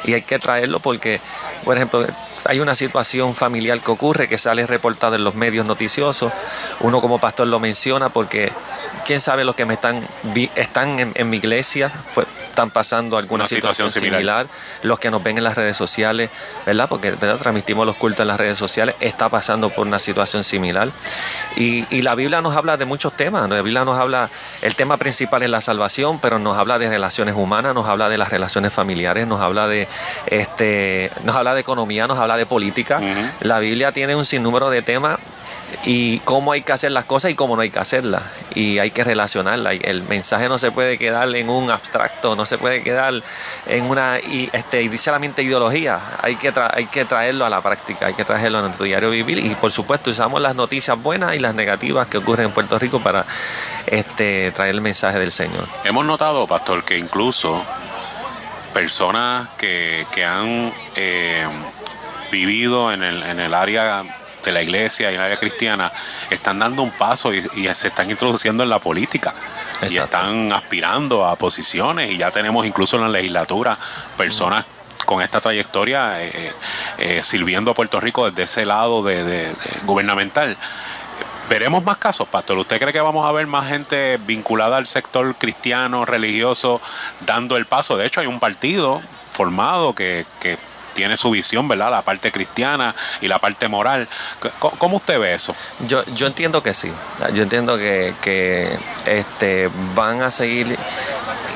Y 0.04 0.14
hay 0.14 0.24
que 0.24 0.40
traerlo 0.40 0.80
porque 0.80 1.22
por 1.64 1.78
ejemplo 1.78 2.06
hay 2.48 2.60
una 2.60 2.76
situación 2.76 3.36
familiar 3.36 3.80
que 3.82 3.92
ocurre 3.92 4.28
que 4.28 4.38
sale 4.38 4.66
reportada 4.66 5.16
en 5.16 5.24
los 5.24 5.36
medios 5.36 5.66
noticiosos 5.66 6.32
uno 6.80 7.02
como 7.02 7.20
pastor 7.20 7.48
lo 7.48 7.60
menciona 7.60 8.10
porque 8.10 8.52
quién 9.06 9.22
sabe 9.22 9.44
los 9.44 9.56
que 9.56 9.66
me 9.66 9.74
están 9.74 10.06
están 10.56 11.00
en, 11.00 11.12
en 11.16 11.30
mi 11.30 11.38
iglesia 11.38 11.92
pues 12.14 12.28
están 12.58 12.72
pasando 12.72 13.20
alguna 13.20 13.44
Una 13.44 13.48
situación 13.48 13.92
situación, 13.92 14.04
similar. 14.12 14.48
similar 14.48 14.48
los 14.82 14.98
que 14.98 15.12
nos 15.12 15.22
ven 15.22 15.38
en 15.38 15.44
las 15.44 15.54
redes 15.54 15.78
sociales, 15.78 16.32
¿verdad? 16.66 16.90
Porque 16.90 17.12
¿verdad? 17.12 17.38
transmitimos 17.38 17.86
los 17.86 17.96
cultos 17.98 18.22
en 18.22 18.30
las 18.30 18.40
redes 18.40 18.58
sociales, 18.58 18.96
está 19.00 19.30
pasando 19.30 19.70
por 19.70 19.86
una 19.86 20.00
situación 20.00 20.44
similar. 20.44 20.90
Y, 21.56 21.86
y 21.96 22.02
la 22.02 22.16
Biblia 22.16 22.42
nos 22.42 22.56
habla 22.56 22.76
de 22.76 22.86
muchos 22.86 23.14
temas. 23.14 23.48
La 23.48 23.62
Biblia 23.62 23.86
nos 23.86 24.00
habla, 24.00 24.32
el 24.64 24.76
tema 24.76 24.98
principal 24.98 25.44
es 25.44 25.52
la 25.52 25.62
salvación, 25.62 26.18
pero 26.20 26.40
nos 26.40 26.58
habla 26.58 26.80
de 26.80 26.90
relaciones 26.90 27.36
humanas, 27.36 27.76
nos 27.76 27.88
habla 27.88 28.10
de 28.10 28.18
las 28.18 28.30
relaciones 28.30 28.74
familiares, 28.74 29.28
nos 29.28 29.40
habla 29.40 29.68
de, 29.68 29.88
este, 30.26 31.12
nos 31.26 31.36
habla 31.36 31.54
de 31.54 31.62
economía, 31.62 32.08
nos 32.08 32.18
habla 32.18 32.37
de 32.38 32.46
política. 32.46 33.02
La 33.42 33.60
Biblia 33.60 33.92
tiene 33.92 34.16
un 34.16 34.26
sinnúmero 34.26 34.70
de 34.70 34.82
temas 34.82 35.20
y 35.84 36.20
cómo 36.20 36.54
hay 36.54 36.62
que 36.62 36.72
hacer 36.72 36.92
las 36.92 37.04
cosas 37.04 37.32
y 37.32 37.36
cómo 37.36 37.58
no 37.58 37.62
hay 37.62 37.70
que 37.70 37.80
hacerlas. 37.80 38.24
Y 38.56 38.80
hay 38.80 38.92
que 38.92 39.04
relacionarlas. 39.04 39.76
Y 39.76 39.82
el 39.84 40.04
mensaje 40.04 40.48
no 40.48 40.58
se 40.58 40.72
puede 40.72 40.98
quedar 40.98 41.36
en 41.36 41.50
un 41.50 41.70
abstracto, 41.70 42.36
no 42.36 42.46
se 42.46 42.58
puede 42.58 42.82
quedar 42.84 43.14
en 43.66 43.84
una 43.84 44.20
y, 44.20 44.50
este, 44.54 44.98
solamente 44.98 45.44
ideología. 45.44 46.00
Hay 46.22 46.38
que, 46.38 46.54
tra- 46.54 46.72
hay 46.74 46.86
que 46.86 47.04
traerlo 47.04 47.46
a 47.46 47.50
la 47.50 47.60
práctica, 47.62 48.08
hay 48.08 48.14
que 48.14 48.24
traerlo 48.24 48.60
a 48.60 48.62
nuestro 48.62 48.86
diario 48.86 49.10
vivir. 49.10 49.40
Y 49.40 49.50
por 49.56 49.72
supuesto 49.72 50.10
usamos 50.10 50.42
las 50.42 50.56
noticias 50.56 51.02
buenas 51.02 51.36
y 51.36 51.40
las 51.40 51.54
negativas 51.54 52.08
que 52.08 52.18
ocurren 52.18 52.46
en 52.48 52.52
Puerto 52.54 52.80
Rico 52.80 53.00
para 53.02 53.26
este, 53.86 54.52
traer 54.52 54.76
el 54.76 54.82
mensaje 54.82 55.20
del 55.20 55.32
Señor. 55.32 55.68
Hemos 55.84 56.06
notado, 56.06 56.48
pastor, 56.48 56.84
que 56.86 56.98
incluso 56.98 57.62
personas 58.74 59.50
que, 59.58 60.06
que 60.12 60.24
han 60.24 60.72
eh, 60.96 61.46
vivido 62.32 62.92
en 62.92 63.04
el, 63.04 63.24
en 63.24 63.40
el 63.40 63.54
área 63.54 64.04
de 64.44 64.52
la 64.52 64.62
iglesia 64.62 65.12
y 65.12 65.16
en 65.16 65.20
el 65.20 65.26
área 65.26 65.38
cristiana 65.38 65.92
están 66.30 66.60
dando 66.60 66.82
un 66.84 66.92
paso 66.92 67.34
y, 67.34 67.40
y 67.56 67.74
se 67.74 67.88
están 67.88 68.10
introduciendo 68.10 68.64
en 68.64 68.70
la 68.70 68.80
política. 68.80 69.34
Y 69.88 69.98
están 69.98 70.52
aspirando 70.54 71.24
a 71.26 71.36
posiciones 71.36 72.10
y 72.10 72.18
ya 72.18 72.32
tenemos 72.32 72.66
incluso 72.66 72.96
en 72.96 73.04
la 73.04 73.10
legislatura 73.10 73.78
personas 74.18 74.66
con 75.06 75.22
esta 75.22 75.40
trayectoria 75.40 76.24
eh, 76.24 76.32
eh, 76.34 76.52
eh, 76.98 77.24
sirviendo 77.24 77.72
a 77.72 77.74
Puerto 77.76 78.00
Rico 78.00 78.28
desde 78.30 78.44
ese 78.44 78.66
lado 78.66 79.04
de, 79.04 79.24
de- 79.24 79.48
de 79.50 79.56
gubernamental. 79.84 80.58
¿Veremos 81.48 81.84
más 81.86 81.98
casos, 81.98 82.28
Pastor? 82.28 82.58
¿Usted 82.58 82.80
cree 82.80 82.92
que 82.92 83.00
vamos 83.00 83.30
a 83.30 83.32
ver 83.32 83.48
más 83.48 83.70
gente 83.70 84.18
vinculada 84.26 84.78
al 84.78 84.86
sector 84.88 85.36
cristiano, 85.36 86.04
religioso, 86.04 86.82
dando 87.26 87.56
el 87.56 87.66
paso? 87.68 87.96
De 87.98 88.06
hecho, 88.06 88.20
hay 88.20 88.28
un 88.28 88.40
partido 88.40 89.02
formado 89.32 89.94
que, 89.96 90.26
que 90.42 90.58
tiene 90.98 91.16
su 91.16 91.30
visión, 91.30 91.68
¿verdad? 91.68 91.92
La 91.92 92.02
parte 92.02 92.32
cristiana 92.32 92.96
y 93.22 93.28
la 93.28 93.38
parte 93.38 93.68
moral. 93.68 94.08
¿Cómo 94.80 94.98
usted 94.98 95.20
ve 95.20 95.36
eso? 95.36 95.56
Yo, 95.88 96.04
yo 96.16 96.26
entiendo 96.26 96.64
que 96.64 96.74
sí. 96.74 96.92
Yo 97.36 97.44
entiendo 97.44 97.78
que, 97.78 98.16
que 98.20 98.76
este, 99.06 99.70
van 99.94 100.24
a 100.24 100.32
seguir 100.32 100.76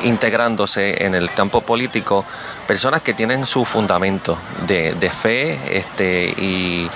integrándose 0.03 1.03
en 1.05 1.15
el 1.15 1.31
campo 1.31 1.61
político 1.61 2.23
personas 2.67 3.01
que 3.01 3.15
tienen 3.15 3.47
su 3.47 3.65
fundamento 3.65 4.37
de, 4.67 4.93
de 4.93 5.09
fe 5.09 5.59
este, 5.75 6.25
y, 6.37 6.87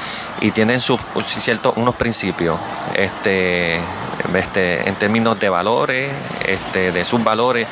y 0.41 0.51
tienen 0.51 0.81
sus 0.81 0.99
ciertos 1.39 1.73
unos 1.77 1.95
principios 1.95 2.59
este, 2.93 3.79
este, 4.35 4.87
en 4.87 4.95
términos 4.95 5.39
de 5.39 5.49
valores, 5.49 6.11
este, 6.45 6.91
de 6.91 7.03
sus 7.05 7.23
valores. 7.23 7.67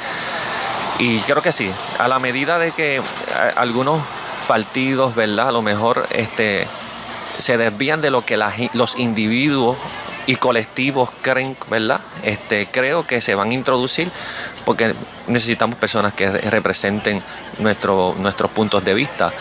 Y 0.98 1.20
creo 1.20 1.44
que 1.44 1.52
sí, 1.52 1.72
a 2.00 2.08
la 2.08 2.18
medida 2.18 2.58
de 2.58 2.72
que 2.72 3.02
algunos 3.56 4.02
partidos, 4.48 5.16
¿verdad? 5.16 5.50
A 5.50 5.52
lo 5.52 5.62
mejor 5.62 6.08
este, 6.12 6.68
se 7.38 7.58
desvían 7.58 8.02
de 8.02 8.10
lo 8.12 8.26
que 8.26 8.38
los 8.74 8.98
individuos 8.98 9.78
y 10.26 10.36
colectivos 10.38 11.10
creen, 11.22 11.58
¿verdad? 11.70 12.00
Este, 12.24 12.68
creo 12.68 13.06
que 13.06 13.20
se 13.20 13.36
van 13.36 13.52
a 13.52 13.54
introducir 13.54 14.10
porque 14.64 14.94
necesitamos 15.28 15.76
personas 15.78 16.14
que 16.14 16.30
re- 16.30 16.50
representen 16.50 17.22
nuestro, 17.60 18.16
nuestros 18.20 18.50
puntos 18.52 18.86
de 18.86 18.94
vista. 18.94 19.34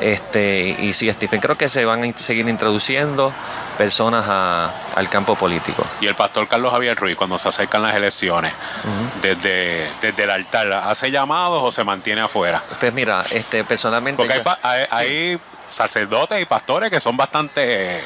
Este, 0.00 0.76
y 0.80 0.92
sí, 0.92 1.10
Stephen, 1.12 1.40
creo 1.40 1.56
que 1.56 1.68
se 1.68 1.84
van 1.84 2.04
a 2.04 2.18
seguir 2.18 2.48
introduciendo 2.48 3.32
personas 3.78 4.24
a- 4.28 4.70
al 4.94 5.08
campo 5.08 5.34
político. 5.36 5.84
Y 6.00 6.06
el 6.06 6.14
pastor 6.14 6.46
Carlos 6.48 6.72
Javier 6.72 6.96
Ruiz, 6.96 7.16
cuando 7.16 7.38
se 7.38 7.48
acercan 7.48 7.82
las 7.82 7.94
elecciones, 7.94 8.52
desde, 9.22 9.86
desde 10.00 10.24
el 10.24 10.30
altar, 10.30 10.72
¿hace 10.72 11.10
llamados 11.10 11.60
o 11.62 11.72
se 11.72 11.84
mantiene 11.84 12.20
afuera? 12.20 12.62
Pues 12.80 12.92
mira, 12.92 13.24
este, 13.30 13.64
personalmente... 13.64 14.22
Porque 14.22 14.42
yo- 14.44 14.56
hay 14.90 15.38
sacerdotes 15.68 16.40
y 16.40 16.44
pastores 16.44 16.90
que 16.90 17.00
son 17.00 17.16
bastante 17.16 17.96
eh, 17.96 18.00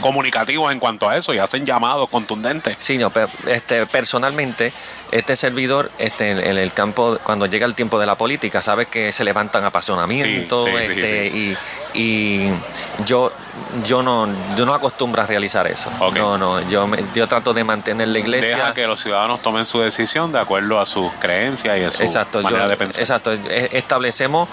comunicativos 0.00 0.72
en 0.72 0.78
cuanto 0.80 1.08
a 1.08 1.16
eso 1.16 1.32
y 1.34 1.38
hacen 1.38 1.64
llamados 1.66 2.08
contundentes. 2.08 2.76
Sí, 2.80 2.98
no, 2.98 3.10
pero, 3.10 3.28
este, 3.46 3.86
personalmente, 3.86 4.72
este 5.10 5.36
servidor, 5.36 5.90
este, 5.98 6.30
en, 6.30 6.38
en 6.38 6.56
el 6.58 6.72
campo, 6.72 7.18
cuando 7.22 7.46
llega 7.46 7.66
el 7.66 7.74
tiempo 7.74 7.98
de 7.98 8.06
la 8.06 8.14
política, 8.16 8.62
sabes 8.62 8.88
que 8.88 9.12
se 9.12 9.24
levantan 9.24 9.64
apasionamientos, 9.64 10.64
Sí, 10.64 10.70
sí, 10.84 10.94
sí, 10.94 11.00
este, 11.00 11.26
Y, 11.26 11.56
y 11.94 12.52
yo, 13.06 13.32
yo 13.86 14.02
no, 14.02 14.26
yo 14.56 14.64
no 14.64 14.74
acostumbro 14.74 15.22
a 15.22 15.26
realizar 15.26 15.66
eso. 15.66 15.90
No, 16.14 16.38
no, 16.38 16.60
yo, 16.70 16.86
me- 16.86 17.04
yo 17.14 17.28
trato 17.28 17.52
de 17.52 17.64
mantener 17.64 18.08
la 18.08 18.18
iglesia. 18.18 18.56
Deja 18.56 18.74
que 18.74 18.86
los 18.86 19.00
ciudadanos 19.02 19.40
tomen 19.42 19.66
su 19.66 19.80
decisión 19.80 20.32
de 20.32 20.38
acuerdo 20.40 20.80
a 20.80 20.86
sus 20.86 21.12
creencias 21.20 21.78
y 21.78 21.84
a 21.84 21.90
su 21.90 22.02
Exacto, 22.02 22.40
yo- 22.40 22.68
de 22.68 22.76
pensar. 22.76 23.00
exacto. 23.00 23.32
e- 23.32 23.68
Establecemos 23.72 24.48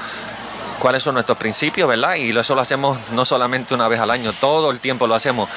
cuáles 0.80 1.04
son 1.04 1.14
nuestros 1.16 1.38
principios, 1.38 1.88
¿verdad? 1.88 2.16
Y 2.16 2.36
eso 2.38 2.56
lo 2.56 2.62
hacemos 2.62 2.98
no 3.12 3.26
solamente 3.26 3.74
una 3.74 3.88
vez 3.88 4.00
al 4.00 4.10
año, 4.12 4.34
todo 4.34 4.72
el 4.72 4.80
tiempo 4.80 5.06
lo 5.08 5.16
hacemos. 5.16 5.50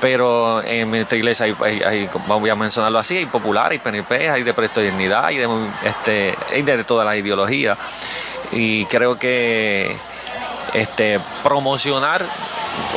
Pero 0.00 0.62
en 0.62 0.90
nuestra 0.90 1.16
iglesia 1.16 1.46
hay, 1.46 1.56
hay- 1.64 1.82
hay, 1.82 2.10
voy 2.26 2.50
a 2.50 2.54
mencionarlo 2.54 2.98
así, 2.98 3.16
hay 3.16 3.26
popular, 3.26 3.72
hay 3.72 3.78
PNP, 3.78 4.28
hay 4.30 4.42
de 4.42 4.52
Presto 4.54 4.80
y 4.82 4.84
Dignidad, 4.84 5.24
hay 5.24 5.38
de, 5.38 5.48
este, 5.84 6.34
hay 6.52 6.62
de 6.62 6.84
todas 6.84 7.06
las 7.06 7.16
ideologías. 7.16 7.78
Y 8.52 8.84
creo 8.86 9.18
que 9.18 9.96
este, 10.74 11.18
promocionar 11.42 12.22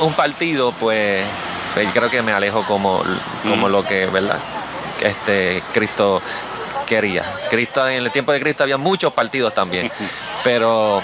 un 0.01 0.11
partido, 0.13 0.73
pues, 0.73 1.25
pues, 1.73 1.87
creo 1.93 2.09
que 2.09 2.21
me 2.21 2.33
alejo 2.33 2.63
como, 2.63 3.01
como 3.43 3.67
Mm. 3.69 3.71
lo 3.71 3.83
que, 3.85 4.05
¿verdad? 4.07 4.37
Este, 4.99 5.63
Cristo 5.73 6.21
quería. 6.85 7.23
Cristo, 7.49 7.87
en 7.87 8.03
el 8.03 8.11
tiempo 8.11 8.33
de 8.33 8.41
Cristo 8.41 8.63
había 8.63 8.77
muchos 8.77 9.13
partidos 9.13 9.53
también, 9.53 9.89
pero 10.43 11.01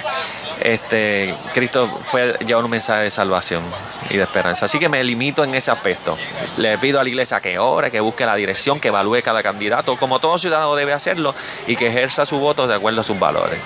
este, 0.61 1.33
Cristo 1.53 1.87
fue 2.05 2.37
llevar 2.45 2.63
un 2.63 2.71
mensaje 2.71 3.03
de 3.03 3.11
salvación 3.11 3.63
y 4.09 4.17
de 4.17 4.23
esperanza. 4.23 4.65
Así 4.65 4.79
que 4.79 4.89
me 4.89 5.03
limito 5.03 5.43
en 5.43 5.55
ese 5.55 5.71
aspecto. 5.71 6.17
Le 6.57 6.77
pido 6.77 6.99
a 6.99 7.03
la 7.03 7.09
iglesia 7.09 7.39
que 7.39 7.59
ore, 7.59 7.91
que 7.91 7.99
busque 7.99 8.25
la 8.25 8.35
dirección, 8.35 8.79
que 8.79 8.89
evalúe 8.89 9.21
cada 9.23 9.43
candidato, 9.43 9.97
como 9.97 10.19
todo 10.19 10.37
ciudadano 10.37 10.75
debe 10.75 10.93
hacerlo, 10.93 11.35
y 11.67 11.75
que 11.75 11.87
ejerza 11.87 12.25
su 12.25 12.39
voto 12.39 12.67
de 12.67 12.75
acuerdo 12.75 13.01
a 13.01 13.03
sus 13.03 13.19
valores. 13.19 13.59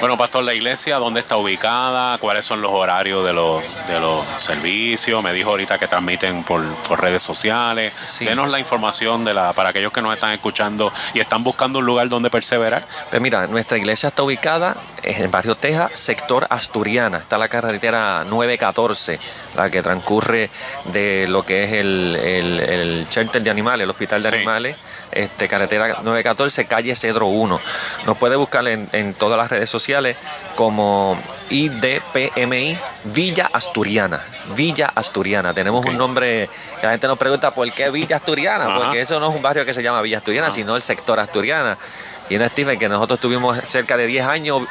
Bueno, 0.00 0.16
Pastor, 0.16 0.44
la 0.44 0.54
iglesia, 0.54 0.96
¿dónde 0.96 1.20
está 1.20 1.36
ubicada? 1.36 2.16
¿Cuáles 2.16 2.46
son 2.46 2.62
los 2.62 2.70
horarios 2.72 3.22
de 3.22 3.34
los, 3.34 3.62
de 3.86 4.00
los 4.00 4.24
servicios? 4.38 5.22
Me 5.22 5.34
dijo 5.34 5.50
ahorita 5.50 5.76
que 5.78 5.86
transmiten 5.88 6.42
por, 6.42 6.64
por 6.88 7.02
redes 7.02 7.22
sociales. 7.22 7.92
Sí. 8.06 8.24
Denos 8.24 8.48
la 8.48 8.58
información 8.58 9.26
de 9.26 9.34
la, 9.34 9.52
para 9.52 9.68
aquellos 9.68 9.92
que 9.92 10.00
nos 10.00 10.14
están 10.14 10.32
escuchando 10.32 10.90
y 11.12 11.20
están 11.20 11.44
buscando 11.44 11.80
un 11.80 11.84
lugar 11.84 12.08
donde 12.08 12.30
perseverar. 12.30 12.82
Pues 13.10 13.20
mira, 13.20 13.46
nuestra 13.46 13.76
iglesia 13.76 14.08
está 14.08 14.22
ubicada 14.22 14.74
en 15.02 15.30
Barrio 15.30 15.54
Texas, 15.54 15.90
sector 16.00 16.46
Asturiana. 16.48 17.18
Está 17.18 17.36
la 17.36 17.48
carretera 17.48 18.24
914, 18.26 19.20
la 19.54 19.68
que 19.68 19.82
transcurre 19.82 20.48
de 20.94 21.26
lo 21.28 21.42
que 21.42 21.64
es 21.64 21.72
el, 21.74 22.16
el, 22.16 22.60
el 22.60 23.06
shelter 23.10 23.42
de 23.42 23.50
animales, 23.50 23.84
el 23.84 23.90
hospital 23.90 24.22
de 24.22 24.30
Sí. 24.30 24.36
animales, 24.36 24.76
este, 25.12 25.46
carretera 25.46 25.88
914, 26.02 26.64
calle 26.64 26.96
Cedro 26.96 27.26
1. 27.26 27.60
Nos 28.06 28.16
puede 28.16 28.36
buscar 28.36 28.66
en, 28.66 28.88
en 28.92 29.12
todas 29.12 29.36
las 29.36 29.50
redes 29.50 29.68
sociales 29.68 29.89
como 30.56 31.18
IDPMI 31.50 32.78
Villa 33.04 33.50
Asturiana. 33.52 34.20
Villa 34.54 34.90
Asturiana. 34.94 35.52
Tenemos 35.54 35.84
un 35.84 35.96
nombre 35.96 36.48
que 36.80 36.86
la 36.86 36.92
gente 36.92 37.06
nos 37.06 37.18
pregunta 37.18 37.52
por 37.52 37.70
qué 37.72 37.90
Villa 37.90 38.16
Asturiana, 38.16 38.66
Ajá. 38.66 38.78
porque 38.78 39.00
eso 39.00 39.18
no 39.20 39.30
es 39.30 39.36
un 39.36 39.42
barrio 39.42 39.64
que 39.64 39.74
se 39.74 39.82
llama 39.82 40.00
Villa 40.02 40.18
Asturiana, 40.18 40.50
sino 40.50 40.76
el 40.76 40.82
sector 40.82 41.18
Asturiana. 41.18 41.76
Y 42.30 42.36
en 42.36 42.48
Stephen, 42.48 42.78
que 42.78 42.88
nosotros 42.88 43.18
tuvimos 43.18 43.58
cerca 43.66 43.96
de 43.96 44.06
10 44.06 44.24
años 44.24 44.62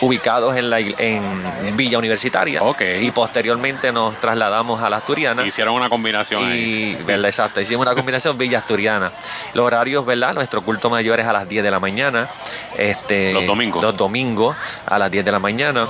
ubicados 0.00 0.56
en, 0.56 0.70
la, 0.70 0.78
en 0.78 1.76
Villa 1.76 1.98
Universitaria. 1.98 2.62
Ok. 2.62 2.80
Y 3.00 3.10
posteriormente 3.10 3.90
nos 3.90 4.16
trasladamos 4.20 4.80
a 4.80 4.88
la 4.88 4.98
Asturiana. 4.98 5.44
Hicieron 5.44 5.74
una 5.74 5.88
combinación 5.88 6.44
ahí. 6.44 6.96
Y, 7.00 7.02
¿verdad? 7.02 7.28
Exacto, 7.28 7.60
hicimos 7.60 7.84
una 7.84 7.96
combinación 7.96 8.38
Villa 8.38 8.58
Asturiana. 8.58 9.10
Los 9.52 9.66
horarios, 9.66 10.06
¿verdad? 10.06 10.32
Nuestro 10.32 10.62
culto 10.62 10.90
mayor 10.90 11.18
es 11.18 11.26
a 11.26 11.32
las 11.32 11.48
10 11.48 11.64
de 11.64 11.70
la 11.72 11.80
mañana. 11.80 12.28
Este, 12.76 13.32
Los 13.32 13.46
domingos. 13.46 13.82
Los 13.82 13.96
domingos 13.96 14.56
a 14.86 14.98
las 14.98 15.10
10 15.10 15.24
de 15.24 15.32
la 15.32 15.40
mañana. 15.40 15.88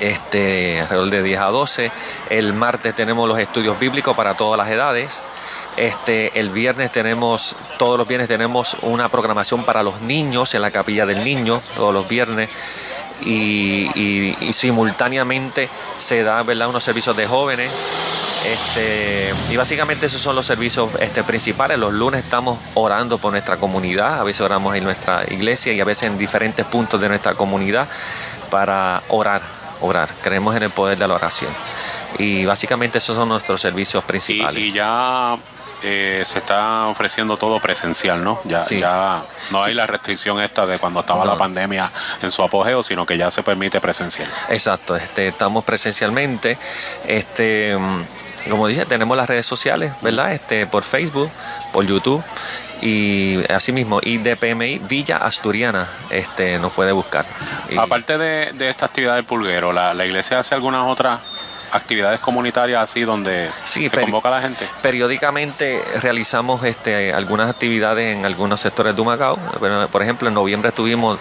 Este, 0.00 0.80
alrededor 0.80 1.10
de 1.10 1.22
10 1.22 1.40
a 1.40 1.46
12. 1.46 1.92
El 2.30 2.54
martes 2.54 2.94
tenemos 2.94 3.28
los 3.28 3.38
estudios 3.38 3.78
bíblicos 3.78 4.16
para 4.16 4.34
todas 4.34 4.56
las 4.56 4.70
edades. 4.70 5.22
Este, 5.78 6.38
el 6.40 6.50
viernes 6.50 6.90
tenemos, 6.90 7.54
todos 7.78 7.96
los 7.98 8.08
viernes 8.08 8.26
tenemos 8.28 8.76
una 8.82 9.08
programación 9.08 9.64
para 9.64 9.82
los 9.82 10.00
niños 10.00 10.54
en 10.54 10.62
la 10.62 10.70
capilla 10.72 11.06
del 11.06 11.22
niño, 11.22 11.60
todos 11.76 11.94
los 11.94 12.08
viernes. 12.08 12.48
Y, 13.24 13.90
y- 13.96 14.36
y 14.40 14.52
simultáneamente 14.52 15.68
se 15.98 16.22
da 16.22 16.42
¿verdad? 16.44 16.68
unos 16.68 16.84
servicios 16.84 17.16
de 17.16 17.26
jóvenes 17.26 17.68
este, 18.46 19.34
y 19.50 19.56
básicamente 19.56 20.06
esos 20.06 20.20
son 20.22 20.36
los 20.36 20.46
servicios 20.46 20.88
este, 21.00 21.24
principales. 21.24 21.78
Los 21.78 21.92
lunes 21.92 22.22
estamos 22.24 22.58
orando 22.74 23.18
por 23.18 23.32
nuestra 23.32 23.56
comunidad, 23.56 24.20
a 24.20 24.22
veces 24.24 24.40
oramos 24.42 24.76
en 24.76 24.84
nuestra 24.84 25.24
iglesia 25.30 25.72
y 25.72 25.80
a 25.80 25.84
veces 25.84 26.04
en 26.04 26.16
diferentes 26.18 26.64
puntos 26.66 27.00
de 27.00 27.08
nuestra 27.08 27.34
comunidad 27.34 27.88
para 28.50 29.02
orar, 29.08 29.42
orar. 29.80 30.08
Creemos 30.22 30.54
en 30.56 30.62
el 30.64 30.70
poder 30.70 30.96
de 30.98 31.08
la 31.08 31.14
oración. 31.14 31.50
Y 32.18 32.44
básicamente 32.44 32.98
esos 32.98 33.16
son 33.16 33.28
nuestros 33.28 33.60
servicios 33.60 34.04
Y, 34.04 34.06
principales. 34.06 34.62
y 34.62 34.72
ya 34.72 35.36
eh, 35.82 36.22
se 36.26 36.38
está 36.38 36.86
ofreciendo 36.86 37.36
todo 37.36 37.60
presencial, 37.60 38.22
¿no? 38.24 38.40
Ya, 38.44 38.64
Sí. 38.64 38.78
ya 38.80 39.22
no 39.50 39.62
hay 39.62 39.74
la 39.74 39.86
restricción 39.86 40.40
esta 40.40 40.66
de 40.66 40.78
cuando 40.78 41.00
estaba 41.00 41.24
No. 41.24 41.32
la 41.32 41.38
pandemia 41.38 41.90
en 42.22 42.30
su 42.30 42.42
apogeo, 42.42 42.82
sino 42.82 43.06
que 43.06 43.16
ya 43.16 43.30
se 43.30 43.42
permite 43.42 43.80
presencial. 43.80 44.28
Exacto, 44.48 44.96
este, 44.96 45.28
estamos 45.28 45.64
presencialmente. 45.64 46.58
Este, 47.06 47.76
como 48.48 48.66
dije, 48.66 48.86
tenemos 48.86 49.16
las 49.16 49.28
redes 49.28 49.46
sociales, 49.46 49.92
¿verdad? 50.02 50.32
Este, 50.32 50.66
por 50.66 50.82
Facebook, 50.82 51.30
por 51.72 51.84
YouTube. 51.86 52.22
Y 52.80 53.40
asimismo, 53.52 53.98
IDPMI 54.00 54.78
Villa 54.78 55.16
Asturiana 55.16 55.88
este, 56.10 56.60
nos 56.60 56.70
puede 56.72 56.92
buscar. 56.92 57.24
Y- 57.70 57.76
Aparte 57.76 58.16
de, 58.18 58.52
de 58.52 58.68
esta 58.70 58.86
actividad 58.86 59.16
del 59.16 59.24
pulguero, 59.24 59.72
¿la, 59.72 59.94
la 59.94 60.06
iglesia 60.06 60.38
hace 60.38 60.54
algunas 60.54 60.86
otras 60.86 61.18
actividades 61.72 62.20
comunitarias 62.20 62.82
así 62.82 63.02
donde 63.02 63.50
Sí, 63.64 63.88
se 63.88 64.00
convoca 64.00 64.28
a 64.28 64.32
la 64.32 64.40
gente? 64.40 64.66
Periódicamente 64.82 65.82
realizamos 66.00 66.64
este, 66.64 67.12
algunas 67.12 67.50
actividades 67.50 68.16
en 68.16 68.24
algunos 68.24 68.60
sectores 68.60 68.94
de 68.94 69.02
Humacao. 69.02 69.36
Por 69.90 70.02
ejemplo, 70.02 70.28
en 70.28 70.34
noviembre 70.34 70.70
estuvimos 70.70 71.18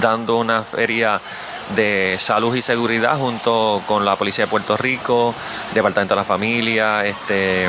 dando 0.00 0.38
una 0.38 0.62
feria 0.62 1.20
de 1.74 2.16
salud 2.18 2.54
y 2.54 2.62
seguridad 2.62 3.16
junto 3.16 3.82
con 3.86 4.04
la 4.04 4.16
Policía 4.16 4.46
de 4.46 4.50
Puerto 4.50 4.76
Rico, 4.76 5.34
Departamento 5.74 6.14
de 6.14 6.20
la 6.20 6.24
Familia, 6.24 7.04
este, 7.06 7.68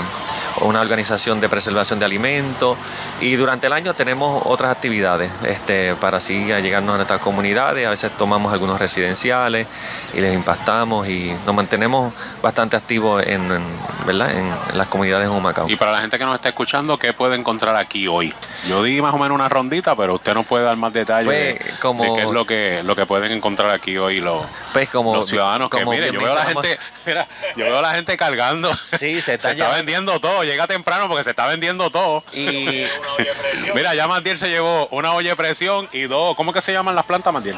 una 0.62 0.82
organización 0.82 1.40
de 1.42 1.50
preservación 1.50 2.00
de 2.00 2.06
alimentos 2.06 2.78
y 3.20 3.36
durante 3.36 3.68
el 3.68 3.74
año 3.74 3.94
tenemos 3.94 4.42
otras 4.46 4.72
actividades 4.72 5.32
este, 5.46 5.96
para 5.96 6.18
así 6.18 6.46
llegarnos 6.46 6.94
a 6.94 6.98
nuestras 6.98 7.20
comunidades. 7.22 7.86
A 7.88 7.90
veces 7.90 8.12
tomamos 8.18 8.54
algunos 8.54 8.80
residenciales 8.80 9.68
y 10.14 10.22
les 10.22 10.34
impactamos 10.34 11.08
y 11.08 11.34
nos 11.46 11.56
mantenemos 11.56 12.14
bastante 12.42 12.76
activos 12.78 13.24
en, 13.26 13.52
en, 13.52 13.64
¿verdad? 14.06 14.32
en, 14.32 14.54
en 14.72 14.78
las 14.78 14.88
comunidades 14.88 15.28
en 15.28 15.34
Humacao. 15.34 15.70
Y 15.70 15.76
para 15.76 15.92
la 15.94 16.02
gente 16.02 16.18
que 16.18 16.26
nos 16.26 16.36
está 16.36 16.50
escuchando, 16.50 16.98
¿qué 16.98 17.14
puede 17.14 17.36
encontrar 17.36 17.76
aquí 17.76 18.08
hoy? 18.08 18.34
Yo 18.68 18.84
di 18.84 19.02
más 19.02 19.14
o 19.14 19.18
menos 19.18 19.36
una 19.36 19.50
rondita, 19.50 19.96
pero 19.96 20.16
usted 20.16 20.34
nos 20.34 20.46
puede 20.46 20.64
dar 20.64 20.76
más 20.76 20.94
detalles 20.94 21.26
Pues, 21.26 21.60
de, 21.60 21.74
como- 21.80 22.04
de 22.04 22.14
qué 22.14 22.22
es 22.22 22.32
lo 22.32 22.46
que, 22.46 22.82
lo 22.84 22.96
que 22.96 23.06
pueden 23.06 23.32
encontrar 23.32 23.72
aquí 23.72 23.98
hoy 23.98 24.20
los, 24.20 24.44
Pues 24.74 24.90
como, 24.90 25.16
los 25.16 25.28
ciudadanos 25.28 25.70
que 25.70 25.80
como 25.80 25.92
mire, 25.92 26.12
yo 26.12 26.20
veo 26.22 26.32
a 26.32 26.36
la 26.36 26.46
gente, 26.46 26.78
mira, 27.06 27.28
yo 27.56 27.66
veo 27.66 27.80
a 27.80 27.82
la 27.82 27.94
gente 27.94 28.16
cargando. 28.18 28.72
Sí, 29.00 29.22
se 29.22 29.34
está 29.36 29.52
está 29.52 29.70
vendiendo 29.76 30.20
todo, 30.20 30.44
llega 30.52 30.68
temprano 30.68 31.08
porque 31.08 31.24
se 31.24 31.32
está 31.32 31.48
vendiendo 31.48 31.90
todo. 31.90 32.24
Y 32.34 32.86
Mira, 33.76 33.96
ya 33.96 34.08
Mandiel 34.08 34.38
se 34.38 34.50
llevó 34.50 34.88
una 34.92 35.14
olla 35.14 35.32
de 35.32 35.36
presión 35.36 35.90
y 35.92 36.04
dos, 36.04 36.36
¿cómo 36.36 36.54
que 36.54 36.62
se 36.62 36.74
llaman 36.74 36.96
las 36.96 37.06
plantas, 37.06 37.34
Mandiel? 37.34 37.56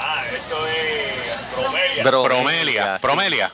Promelia, 2.04 2.98
sí. 2.98 3.02
Promelia. 3.02 3.52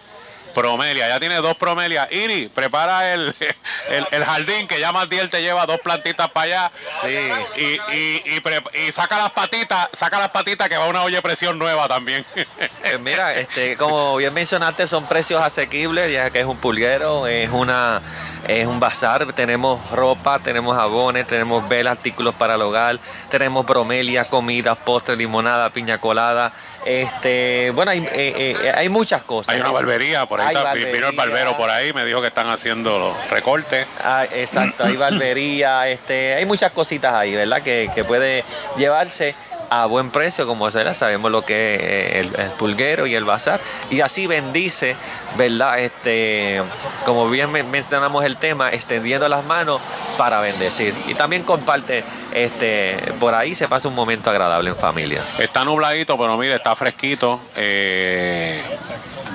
Promelia, 0.54 1.08
ya 1.08 1.20
tiene 1.20 1.36
dos 1.38 1.56
promelias. 1.56 2.12
Iri, 2.12 2.48
prepara 2.50 3.14
el, 3.14 3.36
el, 3.90 4.08
el 4.12 4.26
jardín 4.26 4.68
que 4.68 4.80
ya 4.80 4.92
Mandiel 4.92 5.30
te 5.30 5.42
lleva 5.42 5.66
dos 5.66 5.80
plantitas 5.80 6.30
para 6.30 6.46
allá. 6.46 6.72
Sí. 7.02 7.18
Y, 7.58 7.96
y, 7.96 8.22
y, 8.36 8.40
pre- 8.40 8.64
y 8.88 8.92
saca 8.92 9.18
las 9.18 9.32
patitas, 9.32 9.90
saca 9.94 10.20
las 10.20 10.30
patitas 10.30 10.68
que 10.70 10.78
va 10.78 10.88
una 10.88 11.04
olla 11.04 11.18
de 11.18 11.22
presión 11.22 11.58
nueva 11.60 11.88
también. 11.88 12.26
Pues 12.82 13.00
mira, 13.02 13.36
este, 13.36 13.76
como 13.78 14.16
bien 14.16 14.34
mencionaste, 14.34 14.88
son 14.88 15.06
precios 15.08 15.42
asequibles, 15.44 16.12
ya 16.12 16.32
que 16.32 16.40
es 16.40 16.46
un 16.46 16.58
pulguero, 16.58 17.28
es 17.28 17.50
una, 17.52 18.02
es 18.48 18.66
un 18.66 18.80
bazar, 18.80 19.32
tenemos 19.34 19.92
ropa, 19.92 20.40
tenemos 20.40 20.76
jabones, 20.76 21.28
tenemos 21.28 21.68
velas, 21.70 21.98
artículos 21.98 22.34
para 22.34 22.56
el 22.56 22.62
hogar, 22.64 22.98
tenemos 23.30 23.66
bromelia, 23.66 24.26
comida, 24.26 24.74
postre, 24.76 25.16
limonada, 25.18 25.70
piña 25.70 26.00
colada, 26.00 26.52
este, 26.86 27.72
bueno, 27.72 27.92
hay, 27.92 28.00
eh, 28.00 28.56
eh, 28.62 28.72
hay 28.76 28.90
muchas 28.90 29.24
cosas. 29.24 29.54
Hay 29.54 29.62
una 29.62 29.72
barbería, 29.72 30.26
por 30.26 30.42
ahí 30.42 30.48
Hay 30.48 30.56
está, 30.56 30.74
vino 30.74 31.10
el 31.10 31.16
barbero 31.16 31.58
por 31.58 31.70
ahí, 31.70 31.94
me 31.94 32.06
dijo 32.06 32.22
que 32.22 32.28
están 32.28 32.48
haciendo 32.50 33.16
recortes. 33.30 33.88
Ah, 34.04 34.26
exacto, 34.32 34.84
hay 34.86 34.96
barbería, 34.96 35.88
este, 35.88 36.36
hay 36.36 36.46
muchas 36.46 36.72
cositas 36.72 37.14
ahí, 37.14 37.36
¿verdad? 37.36 37.62
Que, 37.62 37.90
que 37.94 38.04
puede 38.04 38.44
llevarse 38.78 39.36
a 39.70 39.86
buen 39.86 40.10
precio, 40.12 40.48
como 40.48 40.70
será, 40.72 40.94
sabemos 40.94 41.32
lo 41.32 41.44
que 41.44 41.76
es 41.76 41.82
eh, 41.82 42.20
el, 42.20 42.40
el 42.40 42.50
pulguero 42.52 43.06
y 43.08 43.16
el 43.16 43.24
bazar, 43.24 43.60
y 43.90 44.02
así 44.02 44.28
bendice, 44.28 44.96
¿verdad? 45.38 45.80
Este, 45.80 46.62
como 47.06 47.30
bien 47.30 47.52
men- 47.52 47.70
mencionamos 47.70 48.26
el 48.26 48.38
tema, 48.38 48.70
extendiendo 48.70 49.28
las 49.30 49.46
manos 49.46 49.80
para 50.18 50.42
bendecir. 50.42 50.94
Y 51.08 51.14
también 51.14 51.44
comparte, 51.44 52.04
este, 52.34 52.98
por 53.20 53.34
ahí 53.36 53.56
se 53.56 53.68
pasa 53.68 53.88
un 53.88 53.96
momento 53.96 54.30
agradable 54.30 54.70
en 54.72 54.76
familia. 54.76 55.22
Está 55.38 55.64
nubladito, 55.64 56.18
pero 56.18 56.38
mire, 56.38 56.56
está 56.56 56.76
fresquito. 56.76 57.40
Eh, 57.56 58.62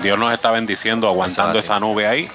Dios 0.03 0.19
nos 0.19 0.33
está 0.33 0.51
bendiciendo, 0.51 1.09
aguantando 1.09 1.59
esa 1.59 1.81
nube 1.81 2.07
ahí. 2.07 2.29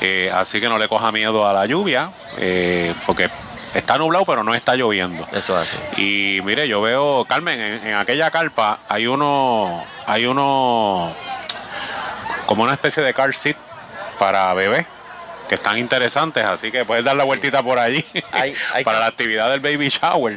Eh, 0.00 0.30
así 0.34 0.60
que 0.60 0.68
no 0.68 0.76
le 0.78 0.88
coja 0.88 1.10
miedo 1.12 1.46
a 1.46 1.52
la 1.52 1.64
lluvia, 1.64 2.10
eh, 2.38 2.92
porque 3.06 3.30
está 3.78 3.98
nublado, 3.98 4.24
pero 4.24 4.42
no 4.42 4.54
está 4.54 4.74
lloviendo. 4.76 5.26
Eso 5.32 5.56
hace. 5.56 5.76
Y 5.96 6.40
mire, 6.44 6.66
yo 6.68 6.80
veo, 6.80 7.24
Carmen, 7.28 7.60
en, 7.60 7.86
en 7.86 7.94
aquella 7.96 8.30
carpa 8.30 8.78
hay 8.88 9.06
uno, 9.06 9.84
hay 10.06 10.26
uno, 10.26 11.12
como 12.46 12.62
una 12.62 12.72
especie 12.72 13.02
de 13.02 13.12
car 13.14 13.34
seat 13.34 13.56
para 14.18 14.52
bebés 14.54 14.86
que 15.48 15.54
están 15.54 15.78
interesantes, 15.78 16.42
así 16.44 16.72
que 16.72 16.84
puedes 16.84 17.04
dar 17.04 17.14
la 17.14 17.22
vueltita 17.22 17.62
por 17.62 17.78
allí 17.78 18.04
Hay- 18.32 18.52
hay 18.74 18.82
para 18.84 18.96
que- 18.98 19.00
la 19.02 19.06
actividad 19.06 19.48
del 19.50 19.60
baby 19.60 19.88
shower. 19.90 20.36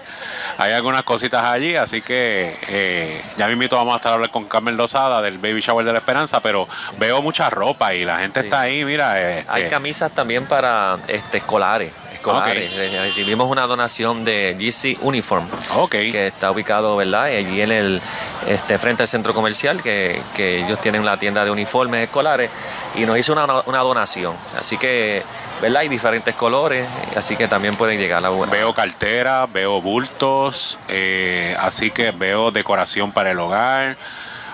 Hay 0.60 0.72
algunas 0.74 1.02
cositas 1.02 1.44
allí, 1.46 1.76
así 1.76 2.02
que 2.04 2.56
eh, 2.68 3.20
ya 3.36 3.48
me 3.48 3.54
invito, 3.54 3.76
vamos 3.76 3.94
a 3.94 3.98
estar 3.98 4.12
a 4.12 4.16
hablar 4.16 4.30
con 4.30 4.46
Carmen 4.46 4.78
Lozada 4.78 5.20
del 5.24 5.40
baby 5.40 5.62
shower 5.62 5.84
de 5.84 5.94
la 5.94 5.98
Esperanza, 5.98 6.42
pero 6.42 6.68
veo 7.00 7.24
mucha 7.24 7.50
ropa 7.50 7.96
y 7.96 8.06
la 8.06 8.20
gente 8.20 8.42
Sí. 8.42 8.46
está 8.46 8.62
ahí, 8.62 8.86
mira. 8.86 9.20
este, 9.40 9.50
Hay 9.52 9.68
camisas 9.68 10.12
también 10.12 10.46
para 10.46 10.98
este, 11.08 11.38
escolares. 11.40 11.92
Escolares. 12.20 12.72
Eh, 12.74 13.00
Recibimos 13.02 13.50
una 13.50 13.66
donación 13.66 14.26
de 14.26 14.56
GC 14.60 14.98
Uniform, 15.02 15.48
que 15.90 16.28
está 16.28 16.52
ubicado, 16.52 16.96
¿verdad? 16.98 17.24
Allí 17.26 17.62
en 17.62 17.72
el 17.72 18.02
este, 18.48 18.78
frente 18.78 19.04
al 19.04 19.08
centro 19.08 19.34
comercial, 19.34 19.82
que, 19.82 20.22
que 20.36 20.64
ellos 20.66 20.80
tienen 20.82 21.06
la 21.06 21.18
tienda 21.18 21.44
de 21.44 21.52
uniformes 21.52 22.04
escolares, 22.04 22.50
y 22.96 23.06
nos 23.06 23.18
hizo 23.18 23.34
una, 23.34 23.46
una 23.66 23.80
donación. 23.80 24.36
Así 24.58 24.78
que, 24.78 25.24
¿verdad? 25.62 25.82
Hay 25.82 25.90
diferentes 25.90 26.36
colores, 26.36 26.86
así 27.16 27.36
que 27.36 27.48
también 27.48 27.76
pueden 27.76 28.00
llegar 28.00 28.20
a 28.20 28.30
la 28.30 28.30
Veo 28.30 28.74
carteras, 28.74 29.52
veo 29.52 29.82
bultos, 29.82 30.78
eh, 30.88 31.56
así 31.60 31.92
que 31.92 32.12
veo 32.12 32.52
decoración 32.52 33.12
para 33.12 33.32
el 33.32 33.40
hogar. 33.40 33.98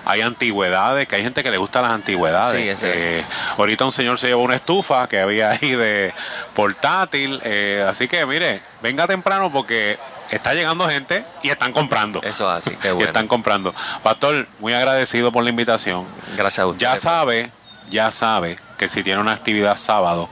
Hay 0.08 0.20
antigüedades, 0.22 1.06
que 1.08 1.16
hay 1.16 1.22
gente 1.22 1.42
que 1.42 1.50
le 1.50 1.58
gusta 1.58 1.82
las 1.82 1.90
antigüedades. 1.90 2.78
Sí, 2.78 2.86
Eh, 2.86 3.24
ahorita 3.58 3.84
un 3.84 3.92
señor 3.92 4.18
se 4.18 4.28
llevó 4.28 4.42
una 4.44 4.54
estufa 4.54 5.06
que 5.08 5.20
había 5.20 5.50
ahí 5.60 5.72
de 5.74 6.14
portátil. 6.54 7.40
eh, 7.44 7.84
así 7.88 8.08
que 8.08 8.24
mire, 8.24 8.60
venga 8.82 9.06
temprano 9.06 9.50
porque 9.52 9.98
está 10.30 10.54
llegando 10.54 10.88
gente 10.88 11.24
y 11.42 11.50
están 11.50 11.72
comprando. 11.72 12.20
Eso 12.22 12.48
así, 12.48 12.70
qué 12.80 12.88
Y 12.88 12.92
bueno. 12.92 13.06
están 13.08 13.28
comprando. 13.28 13.74
Pastor, 14.02 14.46
muy 14.58 14.72
agradecido 14.72 15.30
por 15.32 15.44
la 15.44 15.50
invitación. 15.50 16.04
Gracias 16.36 16.60
a 16.64 16.66
ustedes. 16.66 16.80
Ya 16.92 16.96
sabe, 16.98 17.50
ya 17.90 18.10
sabe 18.10 18.58
que 18.78 18.88
si 18.88 19.02
tiene 19.02 19.20
una 19.20 19.32
actividad 19.32 19.76
sábado, 19.76 20.28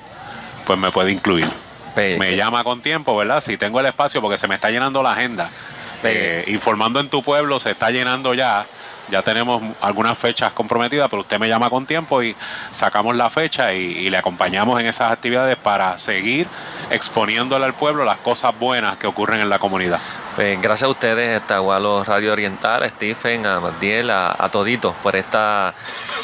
pues 0.67 0.79
me 0.79 0.91
puede 0.91 1.13
incluir. 1.13 1.49
Pe- 1.95 2.19
Me 2.19 2.35
llama 2.37 2.65
con 2.65 2.81
tiempo, 2.83 3.17
¿verdad? 3.17 3.41
Si 3.41 3.57
tengo 3.57 3.79
el 3.81 3.87
espacio, 3.87 4.21
porque 4.21 4.39
se 4.39 4.49
me 4.49 4.55
está 4.57 4.71
llenando 4.71 5.03
la 5.03 5.13
agenda. 5.13 5.49
Eh, 6.03 6.45
informando 6.49 7.01
en 7.01 7.09
tu 7.09 7.23
pueblo 7.23 7.59
se 7.61 7.71
está 7.71 7.91
llenando 7.91 8.35
ya. 8.35 8.67
Ya 9.11 9.23
tenemos 9.23 9.63
algunas 9.81 10.17
fechas 10.19 10.53
comprometidas, 10.53 11.09
pero 11.09 11.23
usted 11.23 11.39
me 11.39 11.49
llama 11.49 11.71
con 11.71 11.87
tiempo 11.87 12.23
y 12.23 12.35
sacamos 12.71 13.17
la 13.17 13.31
fecha 13.31 13.73
y, 13.73 13.79
y 13.79 14.11
le 14.11 14.17
acompañamos 14.19 14.81
en 14.81 14.87
esas 14.87 15.13
actividades 15.13 15.57
para 15.57 15.97
seguir 15.99 16.47
exponiéndole 16.91 17.65
al 17.65 17.75
pueblo 17.75 18.05
las 18.05 18.19
cosas 18.19 18.59
buenas 18.59 18.97
que 18.97 19.07
ocurren 19.07 19.41
en 19.41 19.49
la 19.49 19.59
comunidad. 19.59 20.01
Pues, 20.35 20.61
gracias 20.61 20.89
a 20.89 20.91
ustedes, 20.91 21.43
a 21.49 21.59
Gualo 21.59 22.03
Radio 22.03 22.33
Oriental, 22.33 22.83
a 22.83 22.89
Stephen, 22.89 23.47
a 23.47 23.61
Matiel, 23.61 24.11
a, 24.11 24.35
a 24.37 24.49
toditos 24.49 24.93
por 24.97 25.15
esta 25.15 25.73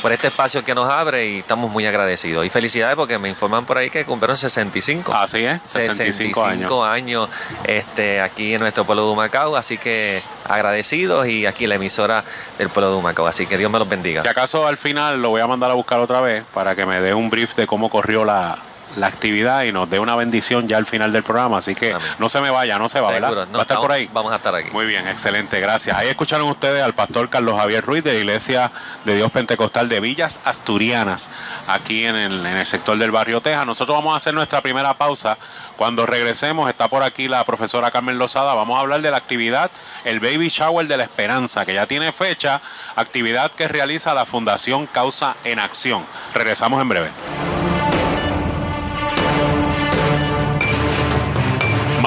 por 0.02 0.12
este 0.12 0.28
espacio 0.28 0.64
que 0.64 0.74
nos 0.74 0.90
abre 0.90 1.28
y 1.28 1.38
estamos 1.40 1.70
muy 1.70 1.86
agradecidos. 1.86 2.44
Y 2.44 2.50
felicidades 2.50 2.96
porque 2.96 3.18
me 3.18 3.28
informan 3.28 3.64
por 3.66 3.78
ahí 3.78 3.90
que 3.90 4.04
cumplieron 4.04 4.36
65. 4.36 5.12
Así 5.12 5.44
es, 5.44 5.60
65 5.64 6.44
años. 6.44 6.72
años, 6.84 7.28
este, 7.64 8.20
aquí 8.20 8.54
en 8.54 8.60
nuestro 8.62 8.84
pueblo 8.84 9.06
de 9.06 9.12
Humacao, 9.12 9.56
así 9.56 9.78
que 9.78 10.22
agradecidos 10.48 11.28
y 11.28 11.46
aquí 11.46 11.66
la 11.66 11.76
emisora 11.76 12.24
del 12.58 12.69
pueblo 12.70 12.90
de 12.92 12.96
Humacao, 12.98 13.26
así 13.26 13.46
que 13.46 13.58
Dios 13.58 13.70
me 13.70 13.78
los 13.78 13.88
bendiga. 13.88 14.22
Si 14.22 14.28
acaso 14.28 14.66
al 14.66 14.76
final 14.76 15.20
lo 15.20 15.30
voy 15.30 15.40
a 15.40 15.46
mandar 15.46 15.70
a 15.70 15.74
buscar 15.74 16.00
otra 16.00 16.20
vez 16.20 16.44
para 16.54 16.74
que 16.74 16.86
me 16.86 17.00
dé 17.00 17.14
un 17.14 17.30
brief 17.30 17.54
de 17.54 17.66
cómo 17.66 17.90
corrió 17.90 18.24
la, 18.24 18.58
la 18.96 19.06
actividad 19.06 19.62
y 19.64 19.72
nos 19.72 19.88
dé 19.88 19.98
una 19.98 20.16
bendición 20.16 20.66
ya 20.68 20.76
al 20.76 20.86
final 20.86 21.12
del 21.12 21.22
programa. 21.22 21.58
Así 21.58 21.74
que 21.74 21.92
Amén. 21.94 22.06
no 22.18 22.28
se 22.28 22.40
me 22.40 22.50
vaya, 22.50 22.78
no 22.78 22.88
se 22.88 23.00
va, 23.00 23.08
Seguro, 23.12 23.28
¿verdad? 23.30 23.48
no, 23.50 23.58
¿Va 23.58 23.60
a 23.60 23.62
estar 23.62 23.78
por 23.78 23.92
ahí? 23.92 24.08
Vamos 24.12 24.32
a 24.32 24.36
estar 24.36 24.54
aquí. 24.54 24.70
Muy 24.72 24.86
bien, 24.86 25.06
excelente, 25.08 25.60
gracias. 25.60 25.96
Ahí 25.96 26.08
escucharon 26.08 26.48
ustedes 26.48 26.82
al 26.82 26.94
pastor 26.94 27.28
Carlos 27.28 27.56
Javier 27.58 27.84
Ruiz 27.84 28.04
de 28.04 28.12
la 28.14 28.18
Iglesia 28.18 28.72
de 29.04 29.16
Dios 29.16 29.30
Pentecostal 29.30 29.88
de 29.88 30.00
Villas 30.00 30.40
Asturianas, 30.44 31.30
aquí 31.66 32.04
en 32.04 32.16
el, 32.16 32.46
en 32.46 32.56
el 32.56 32.66
sector 32.66 32.98
del 32.98 33.10
barrio 33.10 33.40
Texas. 33.40 33.66
Nosotros 33.66 33.96
vamos 33.96 34.14
a 34.14 34.16
hacer 34.16 34.34
nuestra 34.34 34.60
primera 34.60 34.94
pausa. 34.94 35.38
Cuando 35.76 36.04
regresemos, 36.06 36.68
está 36.68 36.88
por 36.88 37.02
aquí 37.02 37.28
la 37.28 37.44
profesora 37.44 37.90
Carmen 37.90 38.18
Lozada. 38.18 38.54
Vamos 38.54 38.76
a 38.78 38.82
hablar 38.82 39.00
de 39.00 39.10
la 39.10 39.16
actividad, 39.16 39.70
el 40.04 40.20
Baby 40.20 40.48
Shower 40.48 40.86
de 40.86 40.96
la 40.96 41.04
Esperanza, 41.04 41.64
que 41.64 41.74
ya 41.74 41.86
tiene 41.86 42.12
fecha, 42.12 42.60
actividad 42.96 43.50
que 43.52 43.66
realiza 43.68 44.12
la 44.14 44.26
Fundación 44.26 44.86
Causa 44.86 45.36
en 45.44 45.58
Acción. 45.58 46.04
Regresamos 46.34 46.80
en 46.82 46.88
breve. 46.88 47.10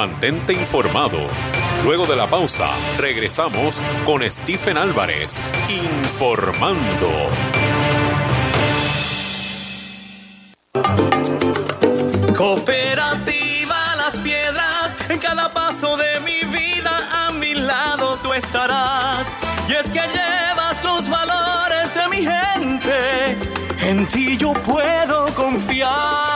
Mantente 0.05 0.51
informado. 0.51 1.17
Luego 1.85 2.05
de 2.05 2.17
la 2.17 2.29
pausa, 2.29 2.67
regresamos 2.97 3.79
con 4.05 4.29
Stephen 4.29 4.77
Álvarez, 4.77 5.39
informando. 5.69 7.09
Cooperativa 12.35 13.95
Las 13.95 14.17
Piedras, 14.17 14.93
en 15.07 15.19
cada 15.19 15.53
paso 15.53 15.95
de 15.95 16.19
mi 16.19 16.41
vida 16.51 17.09
a 17.25 17.31
mi 17.31 17.53
lado 17.53 18.17
tú 18.17 18.33
estarás. 18.33 19.33
Y 19.69 19.71
es 19.71 19.89
que 19.89 20.01
llevas 20.01 20.83
los 20.83 21.09
valores 21.09 21.95
de 21.95 22.07
mi 22.09 22.27
gente, 22.27 23.37
en 23.87 24.05
ti 24.07 24.35
yo 24.35 24.51
puedo 24.51 25.33
confiar. 25.33 26.32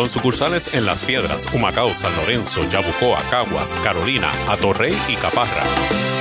Con 0.00 0.08
sucursales 0.08 0.72
en 0.72 0.86
Las 0.86 1.02
Piedras, 1.02 1.44
Humacao, 1.52 1.94
San 1.94 2.16
Lorenzo, 2.16 2.66
Yabucoa, 2.66 3.22
Caguas, 3.28 3.74
Carolina, 3.84 4.32
Atorrey 4.48 4.96
y 5.10 5.14
Caparra. 5.16 6.19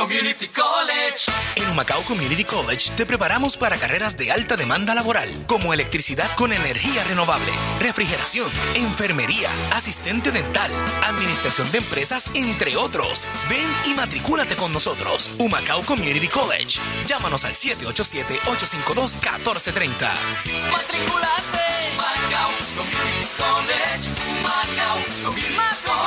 Community 0.00 0.48
College. 0.48 1.28
En 1.56 1.68
Humacao 1.68 2.00
Community 2.04 2.42
College 2.42 2.90
te 2.96 3.04
preparamos 3.04 3.58
para 3.58 3.76
carreras 3.76 4.16
de 4.16 4.32
alta 4.32 4.56
demanda 4.56 4.94
laboral, 4.94 5.44
como 5.46 5.74
electricidad 5.74 6.26
con 6.36 6.54
energía 6.54 7.04
renovable, 7.04 7.52
refrigeración, 7.80 8.50
enfermería, 8.76 9.50
asistente 9.74 10.32
dental, 10.32 10.70
administración 11.02 11.70
de 11.70 11.76
empresas, 11.78 12.30
entre 12.32 12.78
otros. 12.78 13.28
Ven 13.50 13.68
y 13.84 13.92
matricúlate 13.94 14.56
con 14.56 14.72
nosotros. 14.72 15.32
Humacao 15.38 15.82
Community 15.82 16.28
College. 16.28 16.80
Llámanos 17.04 17.44
al 17.44 17.52
787-852-1430. 17.52 20.14
Matriculate. 20.72 21.60
Humacao 21.92 22.52
Community 22.74 23.28
College. 23.36 24.08
Humacao 24.40 24.96
Community 25.24 25.60
College. 25.84 26.00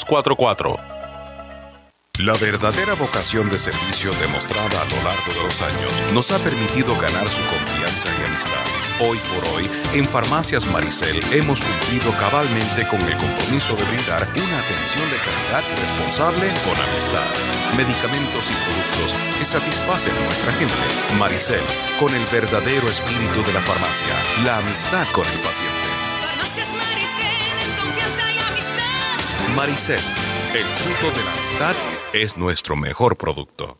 la 2.20 2.32
verdadera 2.34 2.94
vocación 2.94 3.50
de 3.50 3.58
servicio 3.58 4.12
demostrada 4.20 4.80
a 4.80 4.84
lo 4.86 4.96
largo 5.02 5.32
de 5.34 5.42
los 5.42 5.62
años 5.62 6.12
nos 6.12 6.30
ha 6.30 6.38
permitido 6.38 6.94
ganar 6.94 7.26
su 7.28 7.42
confianza 7.50 8.08
y 8.18 8.24
amistad. 8.24 8.64
Hoy 9.00 9.18
por 9.34 9.44
hoy, 9.54 9.68
en 9.94 10.04
Farmacias 10.04 10.66
Maricel 10.66 11.20
hemos 11.32 11.60
cumplido 11.60 12.12
cabalmente 12.18 12.86
con 12.86 13.00
el 13.02 13.16
compromiso 13.16 13.74
de 13.74 13.84
brindar 13.84 14.22
una 14.30 14.58
atención 14.58 15.10
de 15.10 15.18
calidad 15.26 15.64
responsable 15.78 16.46
con 16.62 16.76
amistad. 16.78 17.30
Medicamentos 17.76 18.50
y 18.50 18.54
productos 18.62 19.14
que 19.38 19.44
satisfacen 19.44 20.14
a 20.16 20.20
nuestra 20.20 20.52
gente. 20.54 20.74
Maricel, 21.18 21.64
con 21.98 22.14
el 22.14 22.24
verdadero 22.32 22.86
espíritu 22.88 23.42
de 23.42 23.52
la 23.52 23.60
farmacia, 23.62 24.14
la 24.44 24.58
amistad 24.58 25.06
con 25.12 25.26
el 25.26 25.40
paciente. 25.40 25.88
Maricel, 26.38 28.33
el 29.56 29.68
fruto 29.68 31.16
de 31.16 31.24
la 31.24 31.30
amistad 31.30 31.76
es 32.12 32.36
nuestro 32.36 32.74
mejor 32.74 33.16
producto. 33.16 33.78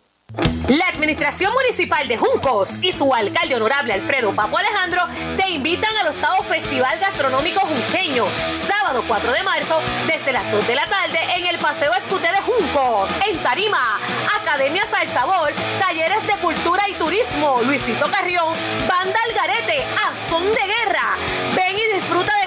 La 0.69 0.87
Administración 0.87 1.53
Municipal 1.53 2.07
de 2.07 2.17
Juncos 2.17 2.79
y 2.81 2.93
su 2.93 3.13
alcalde 3.13 3.57
honorable 3.57 3.93
Alfredo 3.93 4.33
Papo 4.33 4.57
Alejandro 4.57 5.03
te 5.37 5.51
invitan 5.51 5.91
al 5.97 6.15
octavo 6.15 6.45
Festival 6.45 7.01
Gastronómico 7.01 7.61
Junqueño, 7.61 8.25
sábado 8.57 9.03
4 9.09 9.33
de 9.33 9.43
marzo, 9.43 9.81
desde 10.07 10.33
las 10.33 10.51
2 10.53 10.65
de 10.65 10.75
la 10.77 10.87
tarde 10.87 11.19
en 11.37 11.47
el 11.47 11.59
Paseo 11.59 11.93
Escuté 11.95 12.29
de 12.29 12.41
Juncos, 12.41 13.11
en 13.29 13.37
Tarima. 13.39 13.99
Academias 14.41 14.93
al 14.95 15.09
Sabor, 15.09 15.53
talleres 15.81 16.25
de 16.25 16.35
cultura 16.35 16.89
y 16.89 16.95
turismo, 16.95 17.61
Luisito 17.67 18.07
Carrión, 18.11 18.55
Banda 18.89 19.19
Algarete, 19.29 19.83
a 19.83 20.15
son 20.31 20.45
de 20.45 20.67
guerra. 20.67 21.17
Ven 21.57 21.77
y 21.77 21.95
disfruta 21.95 22.33
de 22.39 22.44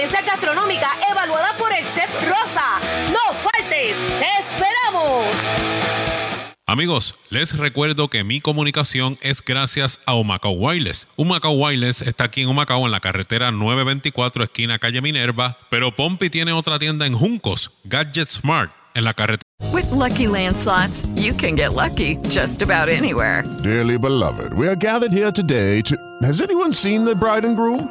Competencia 0.00 0.32
gastronómica 0.32 0.88
evaluada 1.10 1.54
por 1.58 1.70
el 1.74 1.84
chef 1.84 2.10
Rosa. 2.26 2.80
No 3.12 3.34
faltes, 3.34 3.98
te 4.18 4.26
esperamos. 4.40 5.26
Amigos, 6.66 7.16
les 7.28 7.54
recuerdo 7.58 8.08
que 8.08 8.24
mi 8.24 8.40
comunicación 8.40 9.18
es 9.20 9.44
gracias 9.44 10.00
a 10.06 10.14
Humacao 10.14 10.52
Wireless. 10.52 11.06
Humacao 11.16 11.52
Wireless 11.52 12.00
está 12.00 12.24
aquí 12.24 12.40
en 12.40 12.48
Humacao 12.48 12.86
en 12.86 12.92
la 12.92 13.00
carretera 13.00 13.50
924 13.50 14.44
esquina 14.44 14.78
calle 14.78 15.02
Minerva, 15.02 15.58
pero 15.68 15.94
Pompi 15.94 16.30
tiene 16.30 16.54
otra 16.54 16.78
tienda 16.78 17.04
en 17.06 17.12
Juncos, 17.12 17.70
Gadget 17.84 18.30
Smart, 18.30 18.72
en 18.94 19.04
la 19.04 19.12
carretera. 19.12 19.42
With 19.70 19.90
lucky 19.90 20.26
landslots, 20.26 21.06
you 21.14 21.34
can 21.34 21.56
get 21.56 21.74
lucky 21.74 22.16
just 22.30 22.62
about 22.62 22.88
anywhere. 22.88 23.44
Dearly 23.62 23.98
beloved, 23.98 24.54
we 24.54 24.66
are 24.66 24.76
gathered 24.76 25.12
here 25.12 25.30
today 25.30 25.82
to. 25.82 25.94
Has 26.22 26.40
anyone 26.40 26.72
seen 26.72 27.04
the 27.04 27.14
bride 27.14 27.44
and 27.44 27.54
groom? 27.54 27.90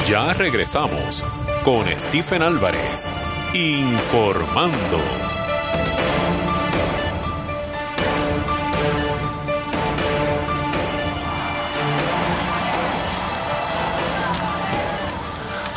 Ya 0.08 0.32
regresamos 0.34 1.24
con 1.62 1.86
Stephen 1.98 2.42
Álvarez, 2.42 3.12
informando. 3.54 5.31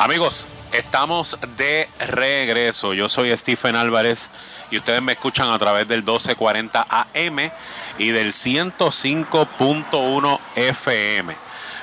Amigos, 0.06 0.48
estamos 0.72 1.38
de 1.58 1.90
regreso. 1.98 2.94
Yo 2.94 3.10
soy 3.10 3.36
Stephen 3.36 3.76
Álvarez 3.76 4.30
y 4.70 4.78
ustedes 4.78 5.02
me 5.02 5.14
escuchan 5.14 5.50
a 5.50 5.58
través 5.58 5.88
del 5.88 6.04
1240 6.04 6.86
AM 6.90 7.50
y 7.98 8.12
del 8.12 8.32
105.1 8.32 10.40
FM. 10.58 11.36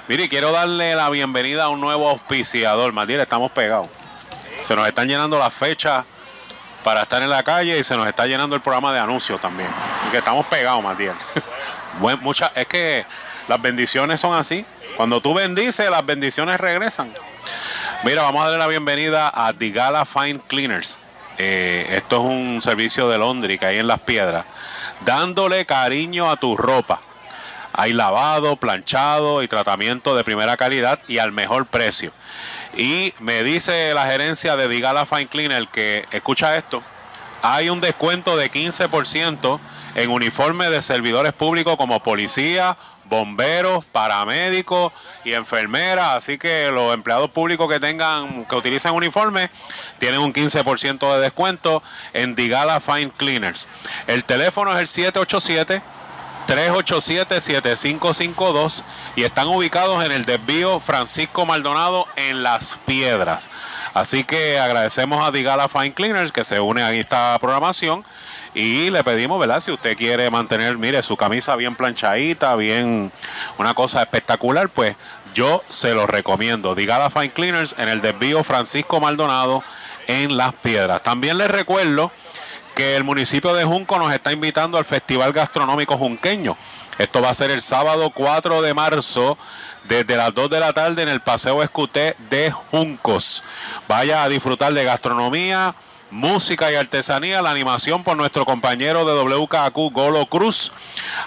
Mire, 0.06 0.28
quiero 0.28 0.52
darle 0.52 0.94
la 0.94 1.10
bienvenida 1.10 1.64
a 1.64 1.70
un 1.70 1.80
nuevo 1.80 2.08
auspiciador. 2.08 2.92
Matiel, 2.92 3.18
estamos 3.18 3.50
pegados. 3.50 3.88
Se 4.62 4.76
nos 4.76 4.86
están 4.86 5.08
llenando 5.08 5.36
las 5.36 5.52
fechas 5.52 6.04
para 6.84 7.02
estar 7.02 7.22
en 7.22 7.30
la 7.30 7.42
calle 7.42 7.76
y 7.76 7.82
se 7.82 7.96
nos 7.96 8.06
está 8.06 8.26
llenando 8.26 8.54
el 8.54 8.62
programa 8.62 8.92
de 8.92 9.00
anuncios 9.00 9.40
también. 9.40 9.70
Que 10.12 10.18
estamos 10.18 10.46
pegados, 10.46 10.80
Matías. 10.80 11.16
Bueno, 11.98 12.20
mucha, 12.22 12.52
es 12.54 12.68
que 12.68 13.04
las 13.48 13.60
bendiciones 13.60 14.20
son 14.20 14.38
así. 14.38 14.64
Cuando 14.96 15.20
tú 15.20 15.34
bendices, 15.34 15.90
las 15.90 16.06
bendiciones 16.06 16.60
regresan. 16.60 17.12
Mira, 18.04 18.22
vamos 18.22 18.42
a 18.42 18.46
darle 18.46 18.58
la 18.58 18.66
bienvenida 18.66 19.30
a 19.32 19.52
Digala 19.52 20.04
Fine 20.04 20.40
Cleaners. 20.48 20.98
Eh, 21.38 21.86
esto 21.90 22.16
es 22.16 22.22
un 22.22 22.60
servicio 22.60 23.08
de 23.08 23.16
Londres 23.16 23.60
que 23.60 23.66
hay 23.66 23.78
en 23.78 23.86
Las 23.86 24.00
Piedras. 24.00 24.44
Dándole 25.04 25.64
cariño 25.66 26.28
a 26.28 26.36
tu 26.36 26.56
ropa. 26.56 27.00
Hay 27.72 27.92
lavado, 27.92 28.56
planchado 28.56 29.44
y 29.44 29.46
tratamiento 29.46 30.16
de 30.16 30.24
primera 30.24 30.56
calidad 30.56 30.98
y 31.06 31.18
al 31.18 31.30
mejor 31.30 31.66
precio. 31.66 32.10
Y 32.76 33.14
me 33.20 33.44
dice 33.44 33.94
la 33.94 34.06
gerencia 34.06 34.56
de 34.56 34.66
Digala 34.66 35.06
Fine 35.06 35.28
Cleaner 35.28 35.68
que, 35.68 36.04
escucha 36.10 36.56
esto, 36.56 36.82
hay 37.40 37.70
un 37.70 37.80
descuento 37.80 38.36
de 38.36 38.50
15% 38.50 39.60
en 39.94 40.10
uniformes 40.10 40.70
de 40.70 40.82
servidores 40.82 41.32
públicos 41.34 41.76
como 41.76 42.02
policía, 42.02 42.76
bomberos, 43.12 43.84
paramédicos 43.84 44.92
y 45.22 45.34
enfermeras. 45.34 46.16
Así 46.16 46.38
que 46.38 46.72
los 46.72 46.92
empleados 46.94 47.30
públicos 47.30 47.68
que 47.68 47.78
tengan, 47.78 48.46
que 48.46 48.56
utilicen 48.56 48.92
uniformes, 48.92 49.50
tienen 49.98 50.20
un 50.20 50.32
15% 50.32 51.14
de 51.14 51.20
descuento 51.20 51.82
en 52.14 52.34
Digala 52.34 52.80
Fine 52.80 53.12
Cleaners. 53.16 53.68
El 54.06 54.24
teléfono 54.24 54.72
es 54.72 54.78
el 54.78 54.88
787 54.88 55.82
387-7552 56.48 58.82
y 59.14 59.22
están 59.22 59.46
ubicados 59.46 60.04
en 60.04 60.10
el 60.10 60.24
desvío 60.24 60.80
Francisco 60.80 61.46
Maldonado 61.46 62.08
en 62.16 62.42
Las 62.42 62.80
Piedras. 62.84 63.48
Así 63.94 64.24
que 64.24 64.58
agradecemos 64.58 65.24
a 65.24 65.30
Digala 65.30 65.68
Fine 65.68 65.94
Cleaners 65.94 66.32
que 66.32 66.42
se 66.42 66.58
une 66.58 66.82
a 66.82 66.92
esta 66.92 67.38
programación 67.40 68.04
y 68.54 68.90
le 68.90 69.02
pedimos, 69.02 69.40
¿verdad? 69.40 69.60
Si 69.60 69.70
usted 69.70 69.96
quiere 69.96 70.30
mantener, 70.30 70.76
mire, 70.76 71.02
su 71.02 71.16
camisa 71.16 71.56
bien 71.56 71.74
planchadita, 71.74 72.54
bien, 72.56 73.10
una 73.58 73.74
cosa 73.74 74.02
espectacular, 74.02 74.68
pues 74.68 74.96
yo 75.34 75.62
se 75.68 75.94
lo 75.94 76.06
recomiendo. 76.06 76.74
Digala 76.74 77.10
Fine 77.10 77.32
Cleaners 77.32 77.74
en 77.78 77.88
el 77.88 78.00
desvío 78.00 78.44
Francisco 78.44 79.00
Maldonado 79.00 79.62
en 80.06 80.36
Las 80.36 80.52
Piedras. 80.54 81.02
También 81.02 81.38
les 81.38 81.50
recuerdo 81.50 82.12
que 82.74 82.96
el 82.96 83.04
municipio 83.04 83.54
de 83.54 83.64
Junco 83.64 83.98
nos 83.98 84.12
está 84.12 84.32
invitando 84.32 84.78
al 84.78 84.84
Festival 84.84 85.32
Gastronómico 85.32 85.96
Junqueño. 85.96 86.56
Esto 86.98 87.22
va 87.22 87.30
a 87.30 87.34
ser 87.34 87.50
el 87.50 87.62
sábado 87.62 88.10
4 88.10 88.60
de 88.60 88.74
marzo 88.74 89.38
desde 89.84 90.16
las 90.16 90.34
2 90.34 90.50
de 90.50 90.60
la 90.60 90.72
tarde 90.72 91.02
en 91.02 91.08
el 91.08 91.20
Paseo 91.20 91.62
Escuté 91.62 92.16
de 92.30 92.50
Juncos. 92.50 93.42
Vaya 93.88 94.22
a 94.22 94.28
disfrutar 94.28 94.72
de 94.74 94.84
gastronomía, 94.84 95.74
música 96.12 96.70
y 96.70 96.74
artesanía, 96.74 97.42
la 97.42 97.50
animación 97.50 98.04
por 98.04 98.16
nuestro 98.16 98.44
compañero 98.44 99.04
de 99.04 99.14
WKQ 99.14 99.92
Golo 99.92 100.26
Cruz. 100.26 100.70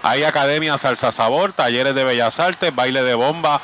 Hay 0.03 0.23
academia 0.23 0.77
Salsa 0.77 1.11
Sabor, 1.11 1.53
talleres 1.53 1.95
de 1.95 2.03
bellas 2.03 2.39
artes, 2.39 2.73
baile 2.73 3.03
de 3.03 3.15
bomba 3.15 3.59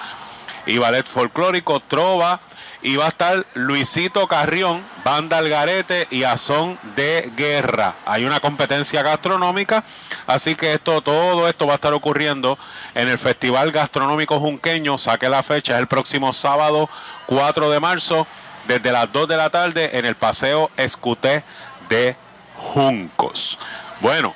y 0.65 0.79
ballet 0.79 1.07
folclórico, 1.07 1.79
trova, 1.79 2.39
y 2.81 2.95
va 2.95 3.05
a 3.05 3.09
estar 3.09 3.45
Luisito 3.53 4.27
Carrión, 4.27 4.81
Banda 5.05 5.37
Algarete 5.37 6.07
y 6.09 6.23
Azón 6.23 6.79
de 6.95 7.31
Guerra. 7.35 7.93
Hay 8.05 8.25
una 8.25 8.39
competencia 8.39 9.03
gastronómica, 9.03 9.83
así 10.25 10.55
que 10.55 10.73
esto, 10.73 11.01
todo 11.01 11.47
esto 11.47 11.67
va 11.67 11.73
a 11.73 11.75
estar 11.75 11.93
ocurriendo 11.93 12.57
en 12.95 13.07
el 13.07 13.19
Festival 13.19 13.71
Gastronómico 13.71 14.39
Junqueño. 14.39 14.97
Saque 14.97 15.29
la 15.29 15.43
fecha, 15.43 15.75
es 15.75 15.79
el 15.79 15.87
próximo 15.87 16.33
sábado 16.33 16.89
4 17.27 17.69
de 17.69 17.79
marzo, 17.79 18.25
desde 18.67 18.91
las 18.91 19.11
2 19.11 19.27
de 19.27 19.37
la 19.37 19.49
tarde 19.49 19.97
en 19.97 20.05
el 20.05 20.15
Paseo 20.15 20.69
Escuté 20.77 21.43
de 21.89 22.15
Juncos. 22.57 23.57
Bueno, 23.99 24.33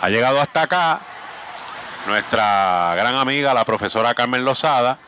ha 0.00 0.08
llegado 0.08 0.40
hasta 0.40 0.62
acá 0.62 1.00
nuestra 2.06 2.94
gran 2.96 3.16
amiga, 3.16 3.54
la 3.54 3.64
profesora 3.64 4.14
Carmen 4.14 4.44
Lozada 4.44 4.98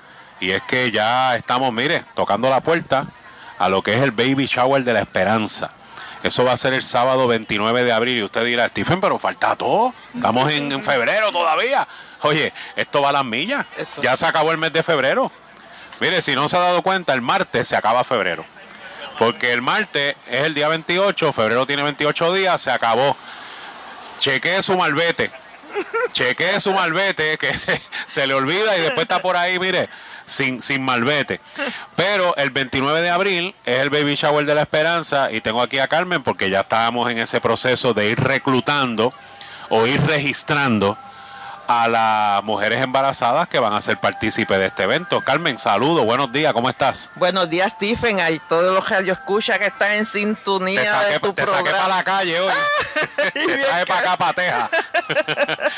y 0.40 0.50
es 0.50 0.62
que 0.62 0.90
ya 0.90 1.36
estamos, 1.36 1.72
mire, 1.72 2.04
tocando 2.14 2.48
la 2.48 2.60
puerta 2.60 3.06
a 3.58 3.68
lo 3.68 3.82
que 3.82 3.92
es 3.92 4.00
el 4.00 4.10
baby 4.10 4.46
shower 4.46 4.82
de 4.82 4.94
la 4.94 5.00
esperanza. 5.00 5.70
Eso 6.22 6.44
va 6.44 6.52
a 6.52 6.56
ser 6.56 6.74
el 6.74 6.82
sábado 6.82 7.26
29 7.28 7.84
de 7.84 7.92
abril. 7.92 8.18
Y 8.18 8.22
usted 8.22 8.44
dirá, 8.44 8.68
Stephen, 8.68 9.00
pero 9.00 9.18
falta 9.18 9.56
todo. 9.56 9.94
Estamos 10.14 10.50
en, 10.52 10.82
febrero 10.82 11.30
todavía. 11.30 11.86
Oye, 12.22 12.52
esto 12.76 13.00
va 13.00 13.10
a 13.10 13.12
las 13.12 13.24
millas. 13.24 13.66
Ya 14.02 14.16
se 14.16 14.26
acabó 14.26 14.50
el 14.50 14.58
mes 14.58 14.72
de 14.72 14.82
febrero. 14.82 15.32
Mire, 16.00 16.22
si 16.22 16.34
no 16.34 16.48
se 16.48 16.56
ha 16.56 16.60
dado 16.60 16.82
cuenta, 16.82 17.12
el 17.12 17.22
martes 17.22 17.68
se 17.68 17.76
acaba 17.76 18.04
febrero. 18.04 18.44
Porque 19.18 19.52
el 19.52 19.60
martes 19.60 20.16
es 20.28 20.42
el 20.42 20.54
día 20.54 20.68
28, 20.68 21.32
febrero 21.32 21.66
tiene 21.66 21.82
28 21.82 22.32
días, 22.32 22.60
se 22.60 22.70
acabó. 22.70 23.16
Chequee 24.18 24.62
su 24.62 24.76
malvete. 24.76 25.30
Chequee 26.12 26.58
su 26.58 26.72
malvete, 26.72 27.36
que 27.36 27.52
se, 28.06 28.26
le 28.26 28.34
olvida 28.34 28.76
y 28.78 28.80
después 28.80 29.02
está 29.02 29.20
por 29.20 29.36
ahí, 29.36 29.58
mire, 29.58 29.90
sin, 30.24 30.62
sin 30.62 30.82
malvete. 30.82 31.40
Pero 31.96 32.34
el 32.36 32.50
29 32.50 33.02
de 33.02 33.10
abril 33.10 33.54
es 33.66 33.78
el 33.80 33.90
baby 33.90 34.14
shower 34.14 34.46
de 34.46 34.54
la 34.54 34.62
esperanza 34.62 35.30
y 35.30 35.42
tengo 35.42 35.60
aquí 35.60 35.78
a 35.78 35.88
Carmen 35.88 36.22
porque 36.22 36.48
ya 36.48 36.60
estábamos 36.60 37.10
en 37.10 37.18
ese 37.18 37.40
proceso 37.40 37.92
de 37.92 38.08
ir 38.08 38.20
reclutando 38.20 39.12
o 39.68 39.86
ir 39.86 40.00
registrando 40.06 40.96
a 41.72 41.86
las 41.86 42.42
mujeres 42.42 42.82
embarazadas 42.82 43.46
que 43.46 43.60
van 43.60 43.72
a 43.72 43.80
ser 43.80 43.96
partícipes 43.98 44.58
de 44.58 44.66
este 44.66 44.82
evento. 44.82 45.20
Carmen, 45.20 45.56
saludos, 45.56 46.04
buenos 46.04 46.32
días, 46.32 46.52
¿cómo 46.52 46.68
estás? 46.68 47.12
Buenos 47.14 47.48
días, 47.48 47.70
Stephen. 47.72 48.20
Hay 48.20 48.40
todos 48.48 48.74
los 48.74 48.84
que 48.84 49.04
yo 49.04 49.12
escucha 49.12 49.56
que 49.56 49.66
están 49.66 49.92
en 49.92 50.04
sintonía 50.04 50.80
te 50.82 50.88
saqué, 50.88 51.12
de 51.12 51.20
tu 51.20 51.32
te 51.32 51.42
programa. 51.44 51.58
saqué 51.68 51.78
para 51.80 51.96
la 51.96 52.02
calle 52.02 52.40
hoy. 52.40 52.52
te 53.32 53.58
traje 53.58 53.86
para 53.86 54.00
acá, 54.12 54.16
para. 54.16 54.70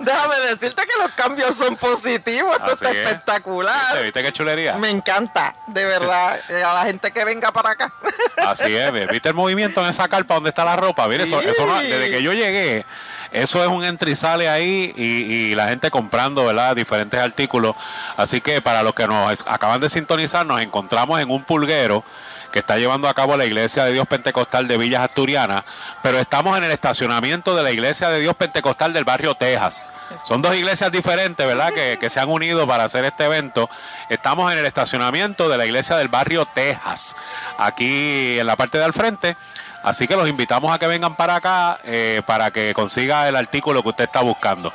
Déjame 0.00 0.40
decirte 0.50 0.82
que 0.82 1.02
los 1.02 1.12
cambios 1.12 1.56
son 1.56 1.76
positivos. 1.76 2.52
Esto 2.52 2.64
Así 2.64 2.74
está 2.74 2.90
es. 2.90 2.96
espectacular. 2.98 3.74
¿Viste, 3.92 4.02
viste 4.04 4.22
qué 4.22 4.32
chulería? 4.32 4.74
Me 4.74 4.90
encanta, 4.90 5.54
de 5.66 5.84
verdad. 5.86 6.38
Eh, 6.50 6.62
A 6.62 6.74
la 6.74 6.84
gente 6.84 7.10
que 7.10 7.24
venga 7.24 7.52
para 7.52 7.70
acá. 7.70 7.92
Así 8.36 8.74
es, 8.76 8.92
¿viste 9.08 9.28
el 9.30 9.34
movimiento 9.34 9.82
en 9.82 9.88
esa 9.88 10.08
carpa 10.08 10.34
donde 10.34 10.50
está 10.50 10.64
la 10.64 10.76
ropa? 10.76 11.08
Mire, 11.08 11.24
eso, 11.24 11.40
eso 11.40 11.64
no- 11.66 11.80
desde 11.80 12.10
que 12.10 12.22
yo 12.22 12.32
llegué, 12.32 12.84
eso 13.32 13.62
es 13.62 13.68
un 13.68 13.84
entra 13.84 14.10
y 14.10 14.14
sale 14.14 14.48
ahí 14.48 14.92
y, 14.96 15.54
la 15.54 15.68
gente 15.68 15.90
comprando, 15.90 16.44
¿verdad? 16.44 16.76
Diferentes 16.76 17.20
artículos. 17.20 17.74
Así 18.16 18.40
que 18.40 18.60
para 18.60 18.82
los 18.82 18.94
que 18.94 19.06
nos 19.06 19.44
acaban 19.46 19.80
de 19.80 19.88
sintonizar, 19.88 20.46
nos 20.46 20.60
encontramos 20.60 21.20
en 21.20 21.30
un 21.30 21.44
pulguero 21.44 22.04
que 22.52 22.58
está 22.58 22.76
llevando 22.76 23.08
a 23.08 23.14
cabo 23.14 23.36
la 23.36 23.46
Iglesia 23.46 23.84
de 23.84 23.92
Dios 23.92 24.06
Pentecostal 24.06 24.68
de 24.68 24.76
Villas 24.76 25.02
Asturianas, 25.02 25.62
pero 26.02 26.18
estamos 26.18 26.56
en 26.58 26.64
el 26.64 26.70
estacionamiento 26.70 27.56
de 27.56 27.62
la 27.62 27.72
Iglesia 27.72 28.10
de 28.10 28.20
Dios 28.20 28.34
Pentecostal 28.36 28.92
del 28.92 29.04
barrio 29.04 29.34
Texas. 29.34 29.82
Son 30.24 30.42
dos 30.42 30.54
iglesias 30.54 30.92
diferentes, 30.92 31.46
¿verdad? 31.46 31.72
Que, 31.72 31.96
que 31.98 32.10
se 32.10 32.20
han 32.20 32.28
unido 32.28 32.66
para 32.66 32.84
hacer 32.84 33.04
este 33.04 33.24
evento. 33.24 33.68
Estamos 34.10 34.52
en 34.52 34.58
el 34.58 34.66
estacionamiento 34.66 35.48
de 35.48 35.56
la 35.56 35.64
iglesia 35.64 35.96
del 35.96 36.08
barrio 36.08 36.44
Texas, 36.46 37.16
aquí 37.58 38.38
en 38.38 38.46
la 38.46 38.56
parte 38.56 38.78
de 38.78 38.84
al 38.84 38.92
frente. 38.92 39.36
Así 39.82 40.06
que 40.06 40.16
los 40.16 40.28
invitamos 40.28 40.72
a 40.72 40.78
que 40.78 40.86
vengan 40.86 41.16
para 41.16 41.36
acá 41.36 41.78
eh, 41.84 42.22
para 42.24 42.50
que 42.50 42.72
consiga 42.74 43.28
el 43.28 43.36
artículo 43.36 43.82
que 43.82 43.88
usted 43.88 44.04
está 44.04 44.20
buscando. 44.20 44.72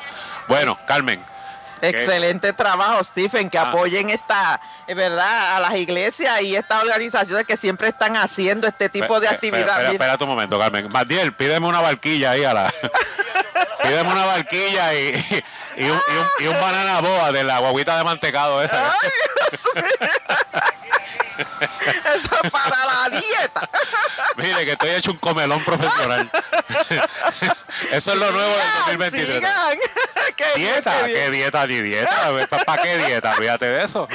Bueno, 0.48 0.78
Carmen. 0.86 1.37
¿Qué- 1.82 1.90
Excelente 1.90 2.54
trabajo, 2.54 3.04
Stephen, 3.04 3.50
que 3.50 3.58
Ah. 3.58 3.70
apoyen 3.70 4.10
esta, 4.10 4.60
eh, 4.88 4.94
¿verdad? 4.94 5.56
A 5.58 5.60
las 5.60 5.76
iglesias 5.76 6.42
y 6.42 6.56
estas 6.56 6.82
organizaciones 6.84 7.46
que 7.46 7.58
siempre 7.58 7.90
están 7.90 8.16
haciendo 8.18 8.68
este 8.68 8.90
tipo 8.90 9.20
de 9.20 9.28
Espera, 9.28 9.36
actividad. 9.36 9.92
Espera, 9.94 10.18
un 10.20 10.28
momento, 10.30 10.58
Carmen. 10.60 10.90
Matiel, 10.92 11.34
pídeme 11.34 11.68
una 11.68 11.82
barquilla 11.82 12.32
ahí 12.32 12.44
a 12.44 12.54
la. 12.54 12.74
pídeme 13.84 14.12
una 14.12 14.26
barquilla 14.26 14.94
y, 14.94 15.44
y, 15.78 15.84
un, 15.90 16.02
y, 16.08 16.18
un, 16.18 16.28
y 16.40 16.48
un 16.48 16.60
banana 16.62 17.02
boa 17.02 17.32
de 17.32 17.44
la 17.44 17.60
guaguita 17.60 17.98
de 17.98 18.04
mantecado 18.04 18.62
esa. 18.64 18.96
Eso 21.38 22.30
es 22.44 22.50
para 22.52 22.86
la 22.86 23.10
dieta. 23.12 23.70
Mire, 24.38 24.66
que 24.66 24.72
estoy 24.72 24.90
hecho 24.90 25.12
un 25.12 25.18
comelón 25.18 25.64
profesional. 25.64 26.30
Eso 27.92 28.12
es 28.14 28.18
lo 28.18 28.32
nuevo 28.32 28.50
del 28.54 28.98
2023. 28.98 29.36
Sigan. 29.38 29.78
Qué 30.36 30.46
¿Dieta? 30.56 31.06
¿Qué 31.06 31.30
dieta 31.30 31.67
ni 31.68 31.82
dieta? 31.82 32.32
¿Para 32.66 32.82
qué 32.82 32.98
dieta? 32.98 33.34
Fíjate 33.34 33.70
de 33.70 33.84
eso. 33.84 34.08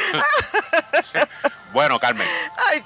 Bueno, 1.72 1.98
Carmen, 1.98 2.28
Ay, 2.68 2.84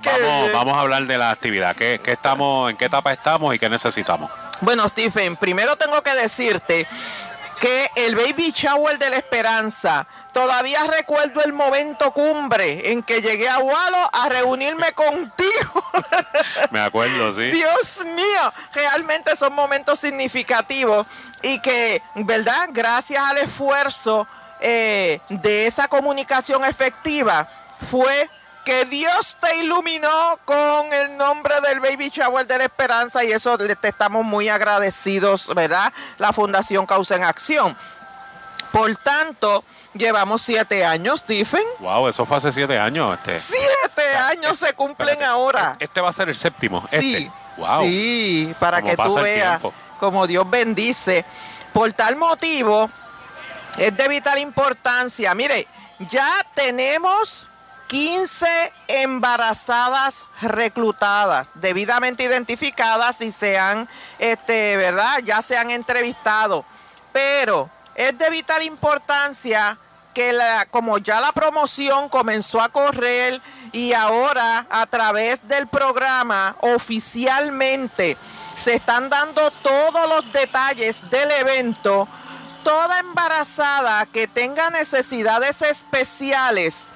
vamos, 0.53 0.77
a 0.77 0.81
hablar 0.81 1.07
de 1.07 1.19
la 1.19 1.31
actividad. 1.31 1.75
¿Qué, 1.75 2.01
qué 2.03 2.13
estamos, 2.13 2.71
¿En 2.71 2.77
qué 2.77 2.85
etapa 2.85 3.13
estamos 3.13 3.53
y 3.55 3.59
qué 3.59 3.69
necesitamos? 3.69 4.31
Bueno, 4.61 4.89
Stephen, 4.89 5.37
primero 5.37 5.77
tengo 5.77 6.03
que 6.03 6.15
decirte 6.15 6.87
que 7.61 7.91
el 7.97 8.15
baby 8.15 8.53
shower 8.53 8.99
de 8.99 9.11
la 9.11 9.17
esperanza, 9.17 10.07
todavía 10.33 10.85
recuerdo 10.85 11.43
el 11.43 11.53
momento 11.53 12.13
cumbre 12.13 12.93
en 12.93 13.03
que 13.03 13.23
llegué 13.23 13.49
a 13.49 13.59
Walo 13.59 14.11
a 14.13 14.29
reunirme 14.29 14.93
contigo. 14.95 15.85
Me 16.71 16.81
acuerdo, 16.81 17.33
sí. 17.33 17.51
Dios 17.51 18.05
mío, 18.05 18.53
realmente 18.73 19.35
son 19.37 19.55
momentos 19.55 20.01
significativos 20.01 21.07
y 21.43 21.59
que, 21.61 22.03
¿verdad? 22.15 22.69
Gracias 22.73 23.23
al 23.23 23.39
esfuerzo 23.39 24.27
eh, 24.61 25.21
de 25.29 25.67
esa 25.67 25.89
comunicación 25.89 26.65
efectiva, 26.65 27.49
fue 27.91 28.29
que 28.65 28.85
Dios 28.85 29.37
te 29.41 29.59
iluminó 29.59 30.41
con 30.45 30.93
el 30.93 31.17
nombre 31.17 31.55
del 31.61 31.79
Baby 31.79 32.11
Shower 32.11 32.47
de 32.47 32.59
la 32.59 32.65
Esperanza 32.65 33.23
y 33.23 33.31
eso 33.31 33.57
te 33.57 33.89
estamos 33.89 34.25
muy 34.25 34.49
agradecidos, 34.49 35.55
¿verdad? 35.55 35.93
La 36.19 36.33
Fundación 36.33 36.85
Causa 36.85 37.15
en 37.15 37.23
Acción. 37.23 37.77
Por 38.73 38.95
tanto, 38.97 39.63
llevamos 39.95 40.43
siete 40.43 40.85
años, 40.85 41.21
Stephen. 41.21 41.63
Wow, 41.79 42.09
eso 42.09 42.27
fue 42.27 42.39
hace 42.39 42.51
siete 42.51 42.79
años. 42.79 43.15
Este. 43.15 43.39
Siete 43.39 44.17
años 44.17 44.59
se 44.59 44.73
cumplen 44.73 45.11
Espérate, 45.11 45.33
ahora. 45.33 45.77
Este 45.79 46.01
va 46.01 46.11
a 46.11 46.13
ser 46.13 46.29
el 46.29 46.35
séptimo. 46.35 46.85
Sí, 46.91 46.97
Este. 46.97 47.31
Wow. 47.57 47.83
sí, 47.85 48.55
para 48.59 48.83
Cómo 48.83 48.91
que 48.91 48.97
tú 49.03 49.15
veas 49.15 49.63
como 49.99 50.27
Dios 50.27 50.49
bendice. 50.51 51.25
Por 51.73 51.93
tal 51.93 52.17
motivo, 52.17 52.91
es 53.79 53.97
de 53.97 54.09
vital 54.09 54.39
importancia. 54.39 55.35
Mire, 55.35 55.67
ya 55.99 56.33
tenemos 56.55 57.47
15 57.89 58.47
embarazadas 58.89 60.27
reclutadas, 60.41 61.51
debidamente 61.55 62.25
identificadas 62.25 63.21
y 63.21 63.31
se 63.31 63.59
han, 63.59 63.89
este, 64.19 64.77
¿verdad? 64.77 65.21
Ya 65.25 65.43
se 65.43 65.57
han 65.57 65.71
entrevistado. 65.71 66.65
Pero 67.13 67.71
es 67.95 68.17
de 68.19 68.31
vital 68.31 68.63
importancia 68.63 69.79
que 70.13 70.33
la, 70.33 70.67
como 70.67 70.99
ya 70.99 71.21
la 71.21 71.33
promoción 71.33 72.09
comenzó 72.09 72.63
a 72.63 72.71
correr 72.71 73.41
y 73.73 73.93
ahora 73.93 74.67
a 74.71 74.87
través 74.87 75.47
del 75.47 75.67
programa 75.67 76.57
oficialmente 76.61 78.17
se 78.57 78.75
están 78.75 79.11
dando 79.11 79.51
todos 79.51 80.09
los 80.09 80.33
detalles 80.33 81.09
del 81.11 81.31
evento, 81.31 82.09
toda 82.67 82.99
embarazada 82.99 84.05
que 84.07 84.27
tenga 84.27 84.71
necesidades 84.71 85.63
especiales, 85.63 86.89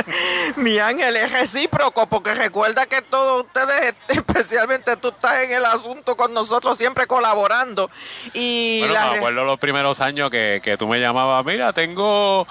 Mi 0.56 0.78
ángel 0.78 1.16
es 1.16 1.32
recíproco, 1.32 2.06
porque 2.06 2.32
recuerda 2.34 2.86
que 2.86 3.02
todos 3.02 3.44
ustedes, 3.44 3.94
especialmente 4.08 4.96
tú 4.96 5.08
estás 5.08 5.40
en 5.44 5.52
el 5.52 5.64
asunto 5.66 6.16
con 6.16 6.32
nosotros, 6.32 6.78
siempre 6.78 7.06
colaborando. 7.06 7.90
Y 8.32 8.80
Bueno, 8.80 8.94
la 8.94 9.10
me 9.12 9.16
acuerdo 9.18 9.44
los 9.44 9.58
primeros 9.58 10.00
años 10.00 10.30
que, 10.30 10.60
que 10.62 10.76
tú 10.78 10.88
me 10.88 10.98
llamabas, 10.98 11.44
mira, 11.44 11.72
tengo, 11.74 12.46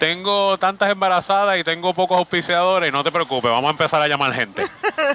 tengo 0.00 0.56
tantas 0.56 0.88
embarazadas 0.90 1.58
y 1.58 1.62
tengo 1.62 1.92
pocos 1.92 2.16
auspiciadores, 2.16 2.90
no 2.90 3.04
te 3.04 3.12
preocupes, 3.12 3.50
vamos 3.50 3.68
a 3.68 3.72
empezar 3.72 4.00
a 4.00 4.08
llamar 4.08 4.32
gente. 4.32 4.66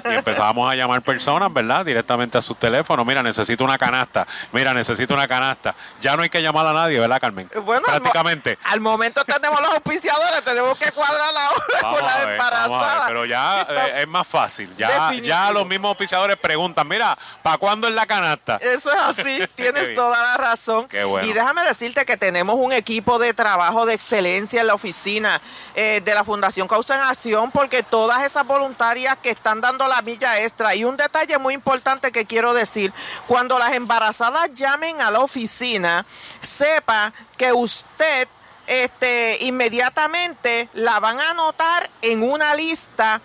Y 0.08 0.14
empezábamos 0.14 0.70
a 0.70 0.76
llamar 0.76 1.02
personas, 1.02 1.52
¿verdad? 1.52 1.84
Directamente 1.84 2.38
a 2.38 2.40
sus 2.42 2.56
teléfonos, 2.56 3.04
mira, 3.04 3.20
necesito 3.20 3.64
una 3.64 3.78
canasta, 3.78 4.24
mira, 4.52 4.72
necesito 4.72 5.12
una 5.12 5.26
canasta. 5.26 5.74
Ya 6.00 6.14
no 6.16 6.22
hay 6.22 6.28
que 6.30 6.40
llamar 6.40 6.64
a 6.68 6.72
nadie, 6.72 7.00
¿verdad, 7.00 7.20
Carmen? 7.20 7.50
Bueno, 7.64 7.82
al 7.88 7.94
mo- 7.94 8.02
Prácticamente. 8.04 8.58
Al 8.62 8.78
momento 8.80 9.24
tenemos 9.24 9.60
los 9.60 9.70
auspiciadores, 9.70 10.42
tenemos 10.44 10.78
que 10.78 10.92
cuadrar 10.92 11.34
la 11.34 11.50
hora 11.50 11.64
Vamos 11.82 11.98
con 11.98 12.06
la 12.06 12.12
a 12.14 12.24
ver, 12.24 12.38
vamos 12.38 12.52
a 12.52 12.60
ver, 12.60 12.62
embarazada. 12.70 13.06
pero 13.08 13.24
ya 13.24 13.66
eh, 13.68 13.92
es 14.02 14.08
más 14.08 14.26
fácil. 14.26 14.72
Ya, 14.78 15.12
ya 15.14 15.50
los 15.50 15.66
mismos 15.66 15.88
auspiciadores 15.88 16.36
preguntan, 16.36 16.86
mira, 16.86 17.18
¿para 17.42 17.58
cuándo 17.58 17.88
es 17.88 17.94
la 17.94 18.06
canasta? 18.06 18.58
Eso 18.62 18.92
es 18.92 18.98
así, 19.00 19.40
tienes 19.56 19.94
toda 19.96 20.16
la 20.22 20.36
razón. 20.36 20.86
Qué 20.86 21.02
bueno. 21.02 21.26
Y 21.26 21.32
déjame 21.32 21.62
decirte 21.64 22.04
que 22.04 22.16
tenemos 22.16 22.54
un 22.56 22.72
equipo 22.72 23.18
de 23.18 23.34
trabajo 23.34 23.84
de 23.84 23.94
excelencia 23.94 24.60
en 24.60 24.68
la 24.68 24.75
oficina 24.76 25.40
eh, 25.74 26.00
de 26.04 26.14
la 26.14 26.22
Fundación 26.22 26.68
Causa 26.68 26.94
en 26.94 27.02
Acción, 27.02 27.50
porque 27.50 27.82
todas 27.82 28.22
esas 28.24 28.46
voluntarias 28.46 29.16
que 29.20 29.30
están 29.30 29.60
dando 29.60 29.88
la 29.88 30.00
milla 30.02 30.40
extra. 30.40 30.74
Y 30.74 30.84
un 30.84 30.96
detalle 30.96 31.36
muy 31.38 31.54
importante 31.54 32.12
que 32.12 32.24
quiero 32.24 32.54
decir, 32.54 32.92
cuando 33.26 33.58
las 33.58 33.72
embarazadas 33.72 34.54
llamen 34.54 35.00
a 35.00 35.10
la 35.10 35.20
oficina, 35.20 36.06
sepa 36.40 37.12
que 37.36 37.52
usted 37.52 38.28
este, 38.66 39.38
inmediatamente 39.42 40.68
la 40.74 41.00
van 41.00 41.20
a 41.20 41.30
anotar 41.30 41.90
en 42.02 42.22
una 42.22 42.54
lista 42.54 43.20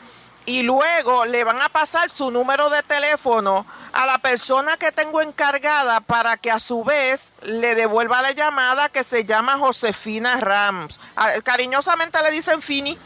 y 0.52 0.64
luego 0.64 1.24
le 1.24 1.45
van 1.45 1.62
a 1.62 1.70
pasar 1.70 2.10
su 2.10 2.30
número 2.30 2.70
de 2.70 2.84
teléfono 2.84 3.66
a 3.93 4.06
la 4.06 4.18
persona 4.18 4.76
que 4.76 4.91
tengo 4.91 5.22
encargada 5.22 6.02
para 6.02 6.36
que 6.36 6.52
a 6.52 6.60
su 6.60 6.84
vez 6.84 7.32
le 7.41 7.74
devuelva 7.74 8.22
la 8.22 8.32
llamada 8.32 8.89
que 8.89 9.06
se 9.06 9.24
llama 9.24 9.58
Josefina 9.58 10.36
Rams. 10.36 10.99
Ah, 11.16 11.32
Cariñosamente 11.41 12.22
le 12.22 12.32
dicen 12.32 12.62
Fini, 12.62 12.97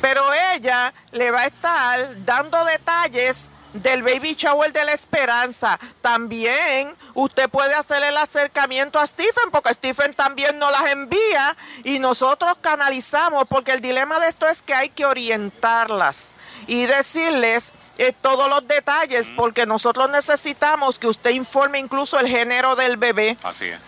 pero 0.00 0.22
ella 0.54 0.94
le 1.12 1.30
va 1.30 1.40
a 1.40 1.46
estar 1.48 2.24
dando 2.24 2.64
detalles 2.64 3.50
del 3.74 4.02
baby 4.02 4.34
shower 4.34 4.72
de 4.72 4.86
la 4.86 4.92
esperanza. 4.94 5.78
También 6.00 6.96
usted 7.12 7.50
puede 7.50 7.74
hacer 7.74 8.02
el 8.04 8.16
acercamiento 8.16 8.98
a 8.98 9.06
Stephen, 9.06 9.50
porque 9.52 9.74
Stephen 9.74 10.14
también 10.14 10.58
nos 10.58 10.72
las 10.72 10.90
envía 10.92 11.58
y 11.84 11.98
nosotros 11.98 12.56
canalizamos, 12.62 13.44
porque 13.48 13.72
el 13.72 13.82
dilema 13.82 14.18
de 14.18 14.28
esto 14.28 14.48
es 14.48 14.62
que 14.62 14.72
hay 14.72 14.88
que 14.88 15.04
orientarlas 15.04 16.35
y 16.66 16.86
decirles 16.86 17.72
eh, 17.98 18.12
todos 18.20 18.48
los 18.48 18.66
detalles, 18.68 19.28
porque 19.36 19.66
nosotros 19.66 20.10
necesitamos 20.10 20.98
que 20.98 21.06
usted 21.06 21.30
informe 21.30 21.78
incluso 21.78 22.18
el 22.18 22.28
género 22.28 22.76
del 22.76 22.96
bebé 22.96 23.36
Así 23.42 23.66
es. 23.66 23.80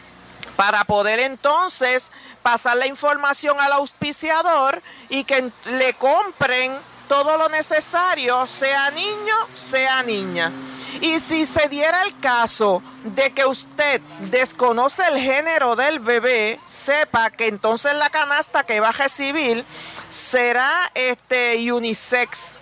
para 0.57 0.85
poder 0.85 1.21
entonces 1.21 2.11
pasar 2.43 2.77
la 2.77 2.87
información 2.87 3.61
al 3.61 3.73
auspiciador 3.73 4.83
y 5.09 5.25
que 5.25 5.51
le 5.67 5.95
compren 5.95 6.73
todo 7.09 7.37
lo 7.39 7.49
necesario, 7.49 8.47
sea 8.47 8.91
niño, 8.91 9.35
sea 9.55 10.03
niña. 10.03 10.53
Y 11.01 11.21
si 11.21 11.47
se 11.47 11.69
diera 11.69 12.03
el 12.03 12.19
caso 12.19 12.83
de 13.05 13.33
que 13.33 13.47
usted 13.47 14.01
desconoce 14.31 15.03
el 15.07 15.19
género 15.19 15.77
del 15.77 16.01
bebé, 16.01 16.59
sepa 16.67 17.31
que 17.31 17.47
entonces 17.47 17.95
la 17.95 18.11
canasta 18.11 18.65
que 18.65 18.81
va 18.81 18.89
a 18.89 18.93
recibir 18.93 19.65
será 20.09 20.91
este 20.95 21.73
unisex, 21.73 22.58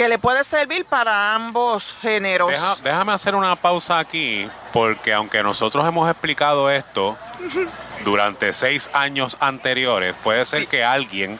que 0.00 0.08
le 0.08 0.18
puede 0.18 0.42
servir 0.44 0.86
para 0.86 1.34
ambos 1.34 1.94
géneros. 2.00 2.48
Deja- 2.50 2.76
déjame 2.82 3.12
hacer 3.12 3.34
una 3.34 3.54
pausa 3.54 3.98
aquí, 3.98 4.48
porque 4.72 5.12
aunque 5.12 5.42
nosotros 5.42 5.86
hemos 5.86 6.08
explicado 6.10 6.70
esto 6.70 7.18
durante 8.02 8.54
seis 8.54 8.88
años 8.94 9.36
anteriores, 9.40 10.16
puede 10.22 10.46
ser 10.46 10.66
que 10.68 10.82
alguien 10.82 11.38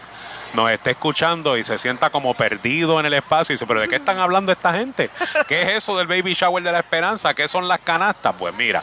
nos 0.52 0.70
esté 0.70 0.90
escuchando 0.90 1.56
y 1.56 1.64
se 1.64 1.78
sienta 1.78 2.10
como 2.10 2.34
perdido 2.34 3.00
en 3.00 3.06
el 3.06 3.14
espacio 3.14 3.54
y 3.54 3.56
dice, 3.56 3.66
pero 3.66 3.80
¿de 3.80 3.88
qué 3.88 3.96
están 3.96 4.18
hablando 4.20 4.52
esta 4.52 4.74
gente? 4.74 5.08
¿Qué 5.48 5.62
es 5.62 5.68
eso 5.78 5.96
del 5.96 6.06
baby 6.06 6.34
shower 6.34 6.62
de 6.62 6.70
la 6.72 6.80
esperanza? 6.80 7.32
¿Qué 7.32 7.48
son 7.48 7.66
las 7.66 7.78
canastas? 7.80 8.34
Pues 8.38 8.54
mira, 8.56 8.82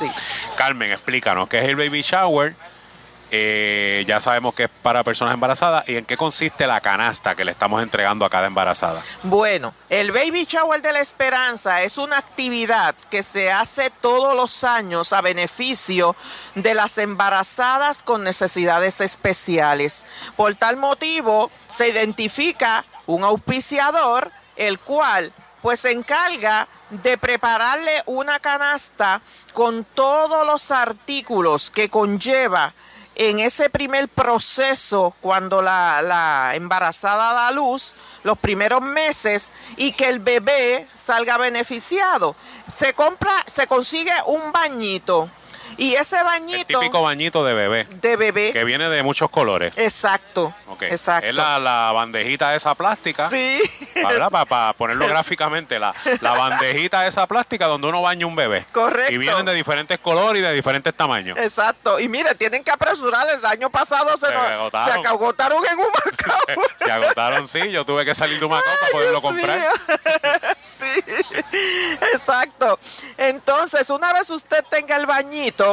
Carmen, 0.56 0.92
explícanos, 0.92 1.48
¿qué 1.50 1.60
es 1.60 1.66
el 1.66 1.76
baby 1.76 2.02
shower? 2.02 2.56
Eh, 3.30 4.06
ya 4.08 4.22
sabemos 4.22 4.54
que 4.54 4.66
es 4.66 4.70
para 4.82 5.04
personas 5.04 5.34
embarazadas 5.34 5.88
y 5.90 5.98
en 5.98 6.06
qué 6.06 6.16
consiste 6.16 6.66
la 6.66 6.80
canasta 6.80 7.36
que 7.36 7.44
le 7.44 7.52
estamos 7.52 7.84
entregando 7.84 8.26
a 8.26 8.30
cada 8.30 8.48
embarazada. 8.48 9.04
Bueno, 9.24 9.74
el 9.90 10.12
Baby 10.12 10.46
Shower 10.46 10.82
de 10.82 10.94
la 10.94 11.00
Esperanza 11.00 11.82
es 11.82 11.98
una 11.98 12.18
actividad 12.18 12.96
que 13.10 13.24
se 13.24 13.52
hace 13.52 13.90
todos 13.90 14.34
los 14.36 14.64
años 14.64 15.12
a 15.12 15.22
beneficio 15.22 16.16
de 16.56 16.74
las 16.74 16.98
embarazadas 16.98 18.02
con 18.02 18.24
necesidades 18.24 19.02
especiales. 19.02 20.06
Por 20.38 20.56
tal 20.56 20.78
motivo, 20.78 21.52
se 21.68 21.90
identifica 21.90 22.86
un 23.08 23.26
auspiciador, 23.26 24.32
el 24.56 24.80
cual 24.80 25.34
pues 25.62 25.82
se 25.82 25.92
encarga 25.92 26.68
de 26.90 27.18
prepararle 27.18 28.04
una 28.06 28.40
canasta 28.40 29.22
con 29.52 29.84
todos 29.84 30.46
los 30.46 30.72
artículos 30.72 31.72
que 31.72 31.90
conlleva 31.90 32.74
en 33.20 33.40
ese 33.40 33.72
primer 33.72 34.08
proceso, 34.08 35.16
cuando 35.22 35.64
la, 35.64 36.04
la, 36.04 36.52
embarazada 36.54 37.34
da 37.34 37.52
luz, 37.52 37.96
los 38.24 38.38
primeros 38.38 38.82
meses, 38.82 39.52
y 39.76 39.94
que 39.94 40.08
el 40.08 40.20
bebé 40.20 40.88
salga 40.94 41.40
beneficiado. 41.40 42.36
Se 42.78 42.94
compra, 42.94 43.34
se 43.48 43.66
consigue 43.66 44.12
un 44.28 44.52
bañito. 44.52 45.30
Y 45.78 45.94
ese 45.94 46.22
bañito. 46.24 46.58
El 46.58 46.66
típico 46.66 47.02
bañito 47.02 47.46
de 47.46 47.54
bebé. 47.54 47.88
De 48.02 48.16
bebé. 48.16 48.52
Que 48.52 48.64
viene 48.64 48.90
de 48.90 49.04
muchos 49.04 49.30
colores. 49.30 49.78
Exacto. 49.78 50.54
Exacto. 50.82 51.28
Es 51.28 51.34
la, 51.34 51.60
la, 51.60 51.92
bandejita 51.92 52.56
esa 52.56 52.76
plástica. 52.76 53.30
Sí. 53.30 53.62
Para, 54.32 54.74
ponerlo 54.74 55.08
gráficamente, 55.08 55.80
la, 55.80 55.94
la 56.22 56.34
bandejita 56.34 57.08
esa 57.08 57.26
plástica 57.28 57.68
donde 57.68 57.88
uno 57.88 58.02
baña 58.02 58.26
un 58.26 58.36
bebé. 58.36 58.66
Correcto. 58.72 59.14
Y 59.14 59.18
vienen 59.18 59.46
de 59.46 59.54
diferentes 59.54 60.00
colores 60.00 60.42
y 60.42 60.46
de 60.46 60.54
diferentes 60.54 60.94
tamaños. 60.94 61.38
Exacto. 61.38 62.00
Y 62.00 62.08
mire, 62.08 62.36
tienen 62.36 62.64
que 62.64 62.72
apresurar. 62.72 63.28
El 63.28 63.46
año 63.46 63.70
pasado 63.70 64.18
se, 64.18 64.28
se 64.28 64.34
agotaron. 64.34 65.02
Se 65.02 65.08
agotaron 65.08 65.64
en 65.66 65.80
un 65.80 65.88
Macao. 65.88 66.64
se 66.78 66.92
agotaron, 66.92 67.48
sí. 67.48 67.72
Yo 67.72 67.86
tuve 67.86 68.06
que 68.06 68.14
salir 68.14 68.40
de 68.40 68.46
un 68.46 68.52
Macao 68.52 68.74
para 68.80 68.92
poderlo 68.92 69.22
comprar. 69.22 69.60
sí. 70.62 71.04
Exacto. 72.14 72.80
Entonces, 73.18 73.90
una 73.90 74.14
vez 74.14 74.30
usted 74.30 74.64
tenga 74.70 74.96
el 74.96 75.06
bañito, 75.06 75.67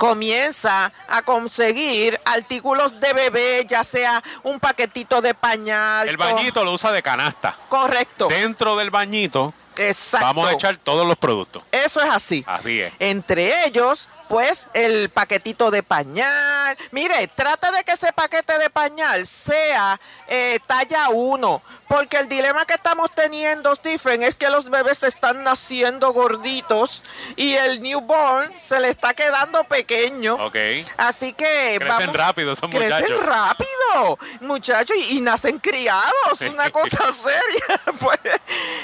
comienza 0.00 0.92
a 1.08 1.22
conseguir 1.22 2.18
artículos 2.24 2.98
de 3.00 3.12
bebé, 3.12 3.66
ya 3.68 3.84
sea 3.84 4.22
un 4.42 4.58
paquetito 4.58 5.20
de 5.20 5.34
pañal. 5.34 6.08
El 6.08 6.16
bañito 6.16 6.64
lo 6.64 6.72
usa 6.72 6.90
de 6.90 7.02
canasta. 7.02 7.54
Correcto. 7.68 8.28
Dentro 8.28 8.76
del 8.76 8.90
bañito 8.90 9.52
Exacto. 9.76 10.26
vamos 10.26 10.48
a 10.48 10.52
echar 10.52 10.76
todos 10.78 11.06
los 11.06 11.16
productos. 11.16 11.62
Eso 11.70 12.00
es 12.00 12.10
así. 12.10 12.44
Así 12.46 12.80
es. 12.80 12.92
Entre 12.98 13.66
ellos, 13.66 14.08
pues, 14.30 14.68
el 14.74 15.10
paquetito 15.10 15.72
de 15.72 15.82
pañal. 15.82 16.78
Mire, 16.92 17.26
trata 17.34 17.72
de 17.72 17.82
que 17.82 17.92
ese 17.92 18.12
paquete 18.12 18.58
de 18.58 18.70
pañal 18.70 19.26
sea 19.26 20.00
eh, 20.28 20.60
talla 20.68 21.08
1. 21.08 21.60
Porque 21.88 22.18
el 22.18 22.28
dilema 22.28 22.64
que 22.64 22.74
estamos 22.74 23.10
teniendo, 23.12 23.74
Stephen, 23.74 24.22
es 24.22 24.38
que 24.38 24.48
los 24.48 24.70
bebés 24.70 25.02
están 25.02 25.42
naciendo 25.42 26.12
gorditos 26.12 27.02
y 27.34 27.54
el 27.54 27.82
newborn 27.82 28.52
se 28.60 28.78
le 28.78 28.90
está 28.90 29.12
quedando 29.14 29.64
pequeño. 29.64 30.36
Ok. 30.36 30.54
Así 30.96 31.32
que 31.32 31.74
Crecen 31.80 31.88
vamos, 31.88 32.16
rápido 32.16 32.52
esos 32.52 32.70
muchachos. 32.70 33.08
Crecen 33.08 33.26
rápido, 33.26 34.18
muchachos, 34.42 34.96
y, 34.96 35.16
y 35.16 35.20
nacen 35.20 35.58
criados, 35.58 36.40
una 36.52 36.70
cosa 36.70 37.10
seria. 37.10 37.80
Pues, 37.98 38.20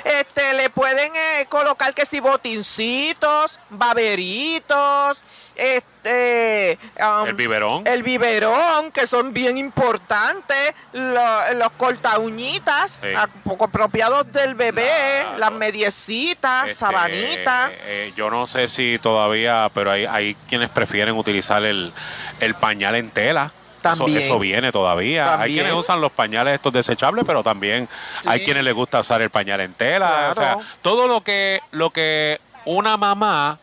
este, 0.04 0.54
le 0.54 0.68
pueden 0.68 1.14
eh, 1.14 1.46
colocar 1.48 1.94
que 1.94 2.04
si 2.04 2.18
botincitos, 2.20 3.58
baberitos, 3.70 5.22
este 5.56 6.78
el 7.26 7.34
biberón 7.34 7.86
el 7.86 8.02
biberón 8.02 8.92
que 8.92 9.06
son 9.06 9.32
bien 9.32 9.58
importantes 9.58 10.74
lo, 10.92 11.54
los 11.54 11.72
corta 11.76 12.18
uñitas 12.18 13.00
Sí. 13.02 13.08
a- 13.16 13.26
poco 13.44 13.64
apropiados 13.64 14.30
del 14.32 14.54
bebé 14.54 15.26
las 15.38 15.52
mediecitas 15.52 16.64
Este, 16.68 16.74
sabanitas 16.76 17.70
eh, 17.84 18.12
yo 18.16 18.30
no 18.30 18.46
sé 18.46 18.68
si 18.68 18.98
todavía, 19.02 19.70
pero 19.74 19.90
hay, 19.90 20.06
hay 20.06 20.36
quienes 20.48 20.70
prefieren 20.70 21.16
utilizar 21.16 21.64
el, 21.64 21.92
el 22.40 22.54
pañal 22.54 22.94
en 22.96 23.10
tela. 23.10 23.50
Eso, 23.92 24.06
eso 24.08 24.38
viene 24.40 24.72
todavía. 24.72 25.38
Hay 25.40 25.54
quienes 25.54 25.72
usan 25.72 26.00
los 26.00 26.10
pañales 26.10 26.54
estos 26.54 26.72
desechables, 26.72 27.24
pero 27.24 27.44
también 27.44 27.88
hay 28.24 28.42
quienes 28.44 28.64
les 28.64 28.74
gusta 28.74 28.98
usar 28.98 29.22
el 29.22 29.30
pañal 29.30 29.60
en 29.60 29.74
tela. 29.74 30.30
O 30.32 30.34
sea, 30.34 30.58
todo 30.82 31.06
lo 31.06 31.20
que, 31.20 31.60
lo 31.70 31.90
que 31.90 32.40
una 32.64 32.96
mamá 32.96 33.58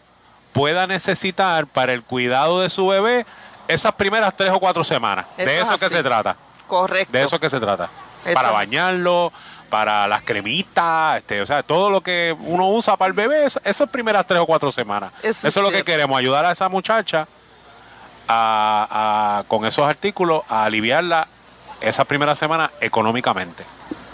pueda 0.53 0.87
necesitar 0.87 1.67
para 1.67 1.91
el 1.93 2.03
cuidado 2.03 2.61
de 2.61 2.69
su 2.69 2.87
bebé 2.87 3.25
esas 3.67 3.91
primeras 3.93 4.35
tres 4.35 4.51
o 4.51 4.59
cuatro 4.59 4.83
semanas. 4.83 5.25
Eso 5.37 5.45
de 5.49 5.57
es 5.57 5.67
eso 5.67 5.77
que 5.77 5.89
se 5.89 6.03
trata. 6.03 6.35
correcto 6.67 7.11
De 7.11 7.23
eso 7.23 7.39
que 7.39 7.49
se 7.49 7.59
trata. 7.59 7.89
Eso. 8.25 8.33
Para 8.35 8.51
bañarlo, 8.51 9.33
para 9.69 10.07
las 10.07 10.21
cremitas, 10.21 11.17
este, 11.17 11.41
o 11.41 11.45
sea, 11.45 11.63
todo 11.63 11.89
lo 11.89 12.01
que 12.01 12.35
uno 12.41 12.69
usa 12.69 12.95
para 12.95 13.07
el 13.07 13.13
bebé, 13.13 13.45
es- 13.45 13.59
esas 13.63 13.89
primeras 13.89 14.25
tres 14.27 14.39
o 14.39 14.45
cuatro 14.45 14.71
semanas. 14.71 15.11
Eso 15.21 15.29
Eso, 15.29 15.47
es 15.47 15.57
es 15.57 15.63
lo 15.63 15.71
que 15.71 15.83
queremos, 15.83 16.17
ayudar 16.17 16.45
a 16.45 16.51
esa 16.51 16.69
muchacha 16.69 17.27
a, 18.27 19.39
a- 19.39 19.43
con 19.47 19.65
esos 19.65 19.85
artículos 19.87 20.43
a 20.49 20.63
aliviarla 20.65 21.27
esa 21.81 22.05
primera 22.05 22.35
semana 22.35 22.71
económicamente. 22.79 23.65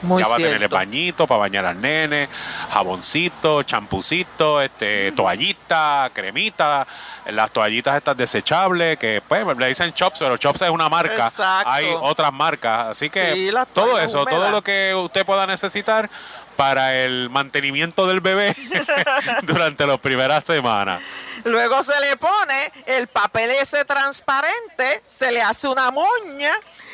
Muy 0.02 0.22
ya 0.24 0.30
va 0.30 0.36
a 0.36 0.38
tener 0.38 0.62
el 0.62 0.70
bañito 0.70 1.28
para 1.28 1.40
bañar 1.40 1.66
al 1.66 1.80
nene, 1.80 2.30
jaboncito, 2.72 3.64
champucito, 3.64 4.62
este, 4.62 5.12
toallita, 5.12 6.10
cremita, 6.14 6.88
las 7.28 7.52
toallitas 7.52 7.98
estas 7.98 8.18
desechables 8.18 8.98
que 8.98 9.22
pues 9.28 9.46
le 9.58 9.68
dicen 9.68 9.94
Chops, 9.94 10.20
pero 10.20 10.38
Chops 10.38 10.62
es 10.62 10.70
una 10.70 10.90
marca. 10.90 11.28
Exacto. 11.28 11.70
Hay 11.70 11.86
otras 12.02 12.32
marcas, 12.34 12.90
así 12.90 13.10
que 13.10 13.34
Sí, 13.34 13.52
todo 13.74 14.00
eso, 14.00 14.26
todo 14.26 14.50
lo 14.50 14.62
que 14.62 14.94
usted 14.96 15.26
pueda 15.26 15.46
necesitar 15.46 16.10
para 16.56 16.94
el 16.94 17.30
mantenimiento 17.30 18.06
del 18.06 18.20
bebé 18.20 18.54
durante 19.44 19.88
las 19.88 19.98
primeras 20.00 20.44
semanas. 20.44 21.02
Luego 21.44 21.82
se 21.84 22.00
le 22.00 22.18
pone 22.18 22.72
el 22.86 23.08
papel 23.08 23.52
ese 23.52 23.86
transparente, 23.86 25.02
se 25.04 25.32
le 25.32 25.42
hace 25.42 25.68
una 25.68 25.92
moña 25.92 26.54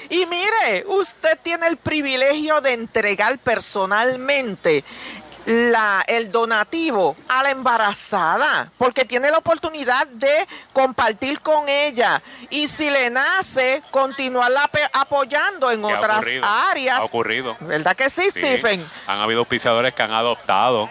y 0.09 0.25
mire, 0.25 0.85
usted 0.87 1.37
tiene 1.41 1.67
el 1.67 1.77
privilegio 1.77 2.61
de 2.61 2.73
entregar 2.73 3.37
personalmente 3.39 4.83
la, 5.45 6.03
el 6.07 6.31
donativo 6.31 7.15
a 7.27 7.43
la 7.43 7.51
embarazada, 7.51 8.71
porque 8.77 9.05
tiene 9.05 9.29
la 9.31 9.37
oportunidad 9.37 10.07
de 10.07 10.47
compartir 10.73 11.39
con 11.41 11.69
ella 11.69 12.21
y 12.49 12.67
si 12.67 12.89
le 12.89 13.09
nace, 13.09 13.81
continuarla 13.91 14.69
apoyando 14.93 15.71
en 15.71 15.81
¿Qué 15.83 15.91
ha 15.93 15.99
otras 15.99 16.17
ocurrido? 16.17 16.45
áreas. 16.71 16.99
Ha 16.99 17.03
ocurrido. 17.03 17.57
¿Verdad 17.61 17.95
que 17.95 18.09
sí, 18.09 18.23
Sí, 18.23 18.29
Stephen? 18.31 18.85
Han 19.07 19.19
habido 19.19 19.39
auspiciadores 19.41 19.93
que 19.93 20.01
han 20.03 20.11
adoptado 20.13 20.89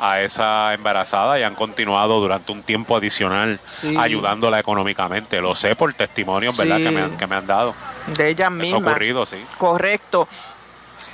a 0.00 0.20
esa 0.20 0.72
embarazada 0.74 1.38
y 1.38 1.42
han 1.42 1.54
continuado 1.54 2.20
durante 2.20 2.52
un 2.52 2.62
tiempo 2.62 2.96
adicional 2.96 3.60
Sí. 3.66 3.96
ayudándola 3.98 4.58
económicamente. 4.60 5.40
Lo 5.40 5.54
sé 5.54 5.76
por 5.76 5.92
testimonios, 5.94 6.56
¿verdad? 6.56 6.76
Sí. 6.78 6.84
Que 6.84 6.90
me 6.90 7.02
han, 7.02 7.16
que 7.16 7.26
me 7.26 7.36
han 7.36 7.46
dado. 7.46 7.74
De 8.06 8.28
ella 8.28 8.44
Eso 8.46 8.46
ha 8.46 8.50
misma. 8.50 8.78
ocurrido, 8.78 9.26
sí. 9.26 9.44
Correcto. 9.58 10.28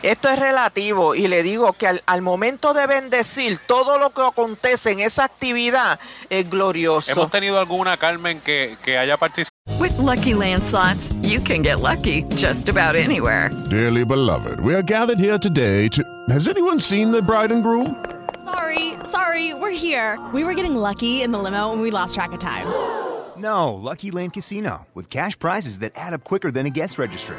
Esto 0.04 0.28
es 0.28 0.38
relativo 0.38 1.14
y 1.14 1.28
le 1.28 1.42
digo 1.42 1.72
que 1.72 1.86
al, 1.86 2.02
al 2.04 2.20
momento 2.20 2.74
de 2.74 2.86
bendecir 2.86 3.58
todo 3.66 3.98
lo 3.98 4.10
que 4.10 4.20
acontece 4.20 4.90
en 4.92 5.00
esa 5.00 5.24
actividad 5.24 5.98
es 6.28 6.50
glorioso. 6.50 7.10
¿Hemos 7.10 7.30
tenido 7.30 7.58
alguna, 7.58 7.96
Carmen, 7.96 8.38
que, 8.40 8.76
que 8.84 8.98
haya 8.98 9.16
participado? 9.16 9.54
With 9.80 9.96
Lucky 9.96 10.34
landslots, 10.34 11.14
you 11.22 11.40
can 11.40 11.62
get 11.62 11.80
lucky 11.80 12.24
just 12.36 12.68
about 12.68 12.96
anywhere. 12.96 13.50
Dearly 13.70 14.04
beloved, 14.04 14.60
we 14.60 14.74
are 14.74 14.82
gathered 14.82 15.18
here 15.18 15.38
today 15.38 15.88
to. 15.88 16.02
Has 16.28 16.48
anyone 16.48 16.78
seen 16.78 17.10
the 17.10 17.22
bride 17.22 17.50
and 17.50 17.62
groom? 17.62 17.96
Sorry, 18.44 18.98
sorry, 19.04 19.54
we're 19.54 19.70
here. 19.70 20.18
We 20.34 20.44
were 20.44 20.52
getting 20.52 20.76
lucky 20.76 21.22
in 21.22 21.32
the 21.32 21.38
limo 21.38 21.72
and 21.72 21.80
we 21.80 21.90
lost 21.90 22.14
track 22.14 22.32
of 22.32 22.40
time. 22.40 22.66
No, 23.38 23.72
Lucky 23.72 24.10
Land 24.10 24.34
Casino, 24.34 24.86
with 24.92 25.08
cash 25.08 25.38
prizes 25.38 25.78
that 25.78 25.92
add 25.96 26.12
up 26.12 26.24
quicker 26.24 26.50
than 26.50 26.66
a 26.66 26.70
guest 26.70 26.98
registry. 26.98 27.38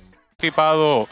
Participado 0.41 1.07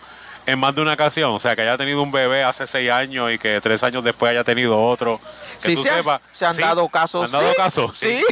en 0.46 0.58
más 0.58 0.74
de 0.74 0.82
una 0.82 0.94
ocasión, 0.94 1.30
o 1.32 1.40
sea, 1.40 1.56
que 1.56 1.62
haya 1.62 1.78
tenido 1.78 2.02
un 2.02 2.12
bebé 2.12 2.44
hace 2.44 2.66
seis 2.66 2.90
años 2.90 3.32
y 3.32 3.38
que 3.38 3.62
tres 3.62 3.84
años 3.84 4.04
después 4.04 4.32
haya 4.32 4.44
tenido 4.44 4.82
otro. 4.84 5.20
Que 5.62 5.68
Sí, 5.68 5.76
tú 5.76 5.84
se 5.84 5.90
han- 5.92 5.98
sepas. 5.98 6.22
se 6.32 6.46
han 6.48 6.56
Sí, 6.56 6.62
dado 6.62 6.90
casos, 6.90 7.26
¿Han 7.26 7.32
dado 7.32 7.52
sí, 7.52 7.56
casos? 7.58 7.98
sí. 8.00 8.24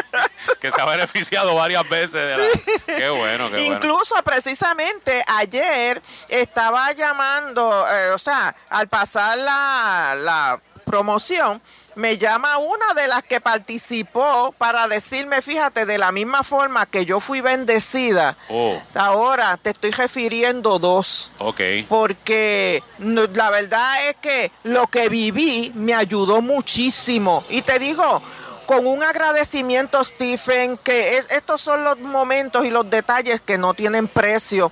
que 0.60 0.72
se 0.72 0.80
ha 0.80 0.86
beneficiado 0.86 1.54
varias 1.54 1.86
veces. 1.86 2.12
de 2.14 2.36
la- 2.38 2.96
Qué 2.96 3.08
bueno, 3.10 3.50
qué 3.50 3.56
bueno. 3.56 3.74
Incluso 3.74 4.14
precisamente 4.24 5.22
ayer 5.26 6.00
estaba 6.28 6.92
llamando, 6.92 7.86
eh, 7.92 8.10
o 8.12 8.18
sea, 8.18 8.56
al 8.70 8.88
pasar 8.88 9.36
la, 9.36 10.14
la 10.18 10.60
promoción, 10.86 11.60
me 12.00 12.16
llama 12.16 12.56
una 12.58 12.94
de 12.94 13.06
las 13.08 13.22
que 13.22 13.40
participó 13.40 14.54
para 14.56 14.88
decirme, 14.88 15.42
fíjate, 15.42 15.84
de 15.84 15.98
la 15.98 16.10
misma 16.12 16.42
forma 16.42 16.86
que 16.86 17.04
yo 17.04 17.20
fui 17.20 17.40
bendecida, 17.42 18.36
Oh, 18.48 18.80
ahora 18.94 19.58
te 19.60 19.70
estoy 19.70 19.90
refiriendo 19.90 20.78
dos. 20.78 21.30
ok. 21.38 21.60
Porque 21.88 22.82
la 22.98 23.50
verdad 23.50 24.08
es 24.08 24.16
que 24.16 24.50
lo 24.64 24.86
que 24.86 25.08
viví 25.10 25.72
me 25.74 25.92
ayudó 25.94 26.40
muchísimo. 26.40 27.44
Y 27.50 27.60
te 27.62 27.78
digo, 27.78 28.22
con 28.66 28.86
un 28.86 29.02
agradecimiento, 29.02 30.02
Stephen, 30.04 30.78
que 30.78 31.18
es, 31.18 31.30
estos 31.32 31.60
son 31.60 31.82
los 31.84 31.98
momentos 31.98 32.64
y 32.64 32.70
los 32.70 32.88
detalles 32.88 33.40
que 33.40 33.58
no 33.58 33.74
tienen 33.74 34.06
precio 34.08 34.70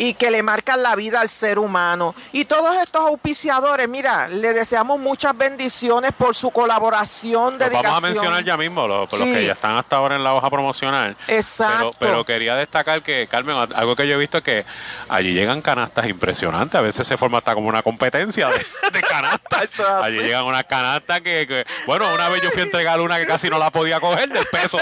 y 0.00 0.14
que 0.14 0.30
le 0.30 0.42
marcan 0.42 0.82
la 0.82 0.96
vida 0.96 1.20
al 1.20 1.28
ser 1.28 1.58
humano. 1.58 2.14
Y 2.32 2.46
todos 2.46 2.74
estos 2.82 3.02
auspiciadores, 3.06 3.86
mira, 3.86 4.28
le 4.28 4.54
deseamos 4.54 4.98
muchas 4.98 5.36
bendiciones 5.36 6.12
por 6.16 6.34
su 6.34 6.50
colaboración, 6.50 7.58
dedicación. 7.58 7.82
vamos 7.84 7.98
a 7.98 8.00
mencionar 8.08 8.42
ya 8.44 8.56
mismo, 8.56 8.88
los, 8.88 9.08
por 9.10 9.18
los 9.18 9.28
Sí. 9.28 9.34
que 9.34 9.44
ya 9.44 9.52
están 9.52 9.76
hasta 9.76 9.96
ahora 9.96 10.16
en 10.16 10.24
la 10.24 10.32
hoja 10.34 10.48
promocional. 10.48 11.14
Exacto. 11.28 11.94
Pero, 11.98 12.12
pero 12.12 12.24
quería 12.24 12.56
destacar 12.56 13.02
que, 13.02 13.28
Carmen, 13.30 13.54
algo 13.74 13.94
que 13.94 14.08
yo 14.08 14.14
he 14.14 14.18
visto 14.18 14.38
es 14.38 14.42
que 14.44 14.64
allí 15.10 15.34
llegan 15.34 15.60
canastas 15.60 16.08
impresionantes. 16.08 16.76
A 16.78 16.80
veces 16.82 17.06
se 17.06 17.18
forma 17.18 17.36
hasta 17.38 17.52
como 17.54 17.68
una 17.68 17.82
competencia 17.82 18.48
de, 18.48 18.56
de 18.92 19.02
canastas. 19.02 19.80
allí 20.02 20.18
llegan 20.20 20.44
unas 20.46 20.64
canastas 20.64 21.20
que, 21.20 21.46
que- 21.46 21.66
bueno, 21.86 22.06
una 22.14 22.30
vez 22.30 22.42
yo 22.42 22.50
fui 22.50 22.60
a 22.62 22.64
entregar 22.64 23.00
una 23.02 23.18
que 23.18 23.26
casi 23.26 23.50
no 23.50 23.58
la 23.58 23.70
podía 23.70 24.00
coger 24.00 24.30
del 24.30 24.46
peso. 24.46 24.78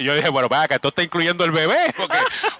Yo 0.00 0.14
dije, 0.16 0.28
bueno, 0.28 0.48
vea, 0.48 0.66
que 0.66 0.74
esto 0.74 0.88
está 0.88 1.04
incluyendo 1.04 1.44
el 1.44 1.52
bebé, 1.52 1.94
porque, 1.96 2.18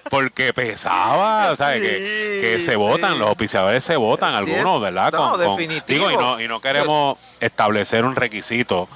porque 0.09 0.53
pesaba, 0.53 1.53
¿sabes? 1.57 1.81
que, 1.81 1.96
que 1.97 2.59
se 2.59 2.75
votan, 2.75 3.17
los 3.19 3.27
auspiciadores 3.27 3.83
se 3.83 3.95
votan, 3.95 4.33
algunos, 4.33 4.81
¿verdad? 4.81 5.11
No, 5.11 5.37
definitivo. 5.37 6.07
digo, 6.07 6.11
y 6.11 6.17
no, 6.23 6.41
y 6.41 6.47
no 6.47 6.59
queremos 6.61 7.17
establecer 7.39 8.05
un 8.05 8.15
requisito. 8.15 8.87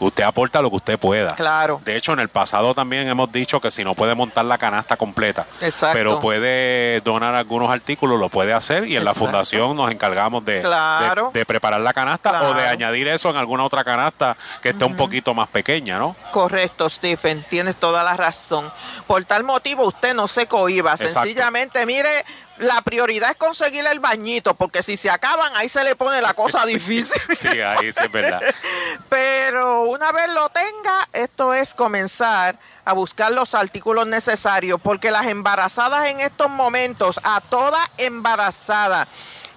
Usted 0.00 0.22
aporta 0.22 0.62
lo 0.62 0.70
que 0.70 0.76
usted 0.76 0.96
pueda. 0.96 1.34
Claro. 1.34 1.80
De 1.84 1.96
hecho, 1.96 2.12
en 2.12 2.20
el 2.20 2.28
pasado 2.28 2.72
también 2.72 3.08
hemos 3.08 3.32
dicho 3.32 3.60
que 3.60 3.72
si 3.72 3.82
no 3.82 3.94
puede 3.96 4.14
montar 4.14 4.44
la 4.44 4.56
canasta 4.56 4.96
completa, 4.96 5.44
Exacto. 5.60 5.92
pero 5.98 6.20
puede 6.20 7.00
donar 7.00 7.34
algunos 7.34 7.68
artículos, 7.68 8.20
lo 8.20 8.28
puede 8.28 8.52
hacer 8.52 8.86
y 8.86 8.94
en 8.94 9.04
la 9.04 9.12
fundación 9.12 9.76
nos 9.76 9.90
encargamos 9.90 10.44
de, 10.44 10.60
Claro. 10.60 11.30
de, 11.34 11.40
de 11.40 11.44
preparar 11.46 11.80
la 11.80 11.92
canasta 11.92 12.48
o 12.48 12.54
de 12.54 12.64
añadir 12.68 13.08
eso 13.08 13.28
en 13.30 13.38
alguna 13.38 13.64
otra 13.64 13.82
canasta 13.82 14.36
que 14.62 14.68
esté 14.68 14.84
un 14.84 14.94
poquito 14.94 15.34
más 15.34 15.48
pequeña, 15.48 15.98
¿no? 15.98 16.14
Correcto, 16.30 16.88
Stephen, 16.88 17.44
tienes 17.50 17.74
toda 17.74 18.04
la 18.04 18.16
razón. 18.16 18.70
Por 19.08 19.24
tal 19.24 19.42
motivo, 19.42 19.84
usted 19.84 20.14
no 20.14 20.28
se 20.28 20.46
cohiba. 20.46 20.92
Exacto. 20.92 21.22
Sencillamente, 21.22 21.84
mire, 21.86 22.24
la 22.58 22.82
prioridad 22.82 23.30
es 23.30 23.36
conseguir 23.36 23.86
el 23.86 24.00
bañito, 24.00 24.54
porque 24.54 24.82
si 24.82 24.96
se 24.96 25.10
acaban, 25.10 25.52
ahí 25.56 25.68
se 25.68 25.84
le 25.84 25.96
pone 25.96 26.20
la 26.20 26.34
cosa 26.34 26.64
difícil. 26.66 27.20
Sí, 27.36 27.60
ahí 27.60 27.92
sí 27.92 28.00
es 28.02 28.12
verdad. 28.12 28.40
Pero 29.08 29.82
una 29.82 30.12
vez 30.12 30.28
lo 30.30 30.48
tenga, 30.50 31.08
esto 31.12 31.54
es 31.54 31.74
comenzar 31.74 32.58
a 32.84 32.92
buscar 32.92 33.32
los 33.32 33.54
artículos 33.54 34.06
necesarios, 34.06 34.80
porque 34.82 35.10
las 35.10 35.26
embarazadas 35.26 36.06
en 36.06 36.20
estos 36.20 36.50
momentos, 36.50 37.20
a 37.22 37.40
toda 37.40 37.78
embarazada 37.98 39.08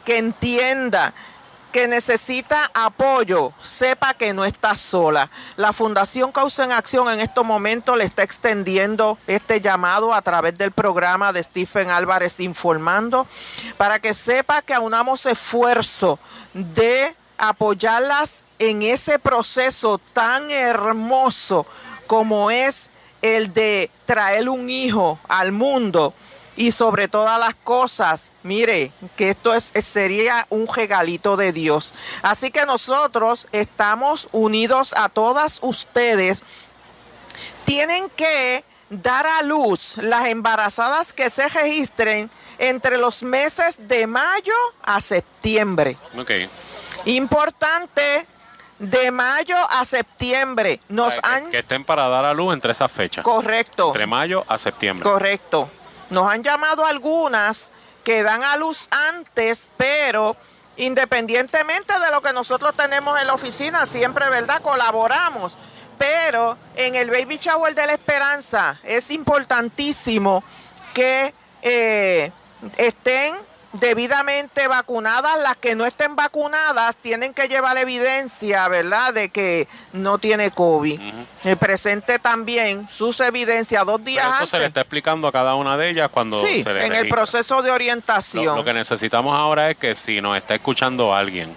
que 0.03 0.17
entienda 0.17 1.13
que 1.71 1.87
necesita 1.87 2.69
apoyo, 2.73 3.53
sepa 3.61 4.13
que 4.13 4.33
no 4.33 4.45
está 4.45 4.75
sola. 4.75 5.29
La 5.57 5.73
Fundación 5.73 6.31
Causa 6.31 6.63
en 6.65 6.71
Acción 6.71 7.09
en 7.09 7.19
estos 7.19 7.45
momentos 7.45 7.97
le 7.97 8.03
está 8.03 8.23
extendiendo 8.23 9.17
este 9.27 9.61
llamado 9.61 10.13
a 10.13 10.21
través 10.21 10.57
del 10.57 10.71
programa 10.71 11.33
de 11.33 11.43
Stephen 11.43 11.89
Álvarez 11.89 12.39
Informando 12.39 13.25
para 13.77 13.99
que 13.99 14.13
sepa 14.13 14.61
que 14.61 14.73
aunamos 14.73 15.25
esfuerzo 15.25 16.19
de 16.53 17.15
apoyarlas 17.37 18.43
en 18.59 18.83
ese 18.83 19.17
proceso 19.17 19.99
tan 20.13 20.51
hermoso 20.51 21.65
como 22.05 22.51
es 22.51 22.89
el 23.21 23.53
de 23.53 23.89
traer 24.05 24.49
un 24.49 24.69
hijo 24.69 25.19
al 25.27 25.51
mundo 25.51 26.13
y 26.55 26.71
sobre 26.71 27.07
todas 27.07 27.39
las 27.39 27.55
cosas, 27.55 28.29
mire, 28.43 28.91
que 29.15 29.29
esto 29.29 29.53
es, 29.53 29.71
sería 29.81 30.45
un 30.49 30.67
regalito 30.67 31.37
de 31.37 31.53
Dios. 31.53 31.93
Así 32.21 32.51
que 32.51 32.65
nosotros 32.65 33.47
estamos 33.51 34.27
unidos 34.31 34.93
a 34.97 35.09
todas 35.09 35.59
ustedes. 35.61 36.43
Tienen 37.65 38.09
que 38.09 38.63
dar 38.89 39.25
a 39.25 39.41
luz 39.43 39.93
las 39.97 40.25
embarazadas 40.25 41.13
que 41.13 41.29
se 41.29 41.47
registren 41.47 42.29
entre 42.57 42.97
los 42.97 43.23
meses 43.23 43.77
de 43.87 44.05
mayo 44.05 44.53
a 44.83 44.99
septiembre. 44.99 45.97
Ok. 46.17 46.31
Importante, 47.05 48.27
de 48.77 49.11
mayo 49.11 49.57
a 49.69 49.85
septiembre. 49.85 50.79
Nos 50.89 51.19
han 51.23 51.49
Que 51.49 51.59
estén 51.59 51.85
para 51.85 52.07
dar 52.09 52.25
a 52.25 52.33
luz 52.33 52.53
entre 52.53 52.73
esas 52.73 52.91
fechas. 52.91 53.23
Correcto. 53.23 53.87
Entre 53.87 54.05
mayo 54.05 54.43
a 54.47 54.57
septiembre. 54.57 55.09
Correcto. 55.09 55.69
Nos 56.11 56.29
han 56.29 56.43
llamado 56.43 56.85
algunas 56.85 57.71
que 58.03 58.21
dan 58.21 58.43
a 58.43 58.57
luz 58.57 58.87
antes, 58.91 59.69
pero 59.77 60.35
independientemente 60.75 61.97
de 61.99 62.11
lo 62.11 62.21
que 62.21 62.33
nosotros 62.33 62.75
tenemos 62.75 63.19
en 63.19 63.27
la 63.27 63.33
oficina, 63.33 63.85
siempre, 63.85 64.29
¿verdad? 64.29 64.61
Colaboramos. 64.61 65.57
Pero 65.97 66.57
en 66.75 66.95
el 66.95 67.09
Baby 67.09 67.37
Shower 67.37 67.73
de 67.73 67.85
la 67.85 67.93
Esperanza 67.93 68.79
es 68.83 69.09
importantísimo 69.11 70.43
que 70.93 71.33
eh, 71.61 72.31
estén 72.77 73.35
debidamente 73.73 74.67
vacunadas. 74.67 75.39
Las 75.41 75.57
que 75.57 75.75
no 75.75 75.85
estén 75.85 76.15
vacunadas 76.15 76.95
tienen 76.97 77.33
que 77.33 77.47
llevar 77.47 77.77
evidencia, 77.77 78.67
¿verdad?, 78.67 79.13
de 79.13 79.29
que 79.29 79.67
no 79.93 80.17
tiene 80.17 80.51
COVID. 80.51 80.99
Eh, 81.43 81.55
presente 81.55 82.19
también 82.19 82.87
sus 82.89 83.19
evidencias 83.19 83.85
dos 83.85 84.03
días 84.03 84.23
Pero 84.23 84.29
eso 84.29 84.37
antes. 84.39 84.49
se 84.51 84.59
le 84.59 84.65
está 84.65 84.81
explicando 84.81 85.27
a 85.27 85.31
cada 85.31 85.55
una 85.55 85.77
de 85.77 85.89
ellas 85.89 86.09
cuando 86.11 86.39
Sí, 86.45 86.63
se 86.63 86.73
le 86.73 86.85
en 86.85 86.93
el 86.93 87.07
proceso 87.09 87.61
de 87.61 87.71
orientación. 87.71 88.55
lo 88.55 88.63
que 88.63 88.73
necesitamos 88.73 89.35
ahora 89.35 89.69
es 89.71 89.77
que 89.77 89.95
si 89.95 90.21
nos 90.21 90.37
está 90.37 90.55
escuchando 90.55 91.13
alguien 91.15 91.55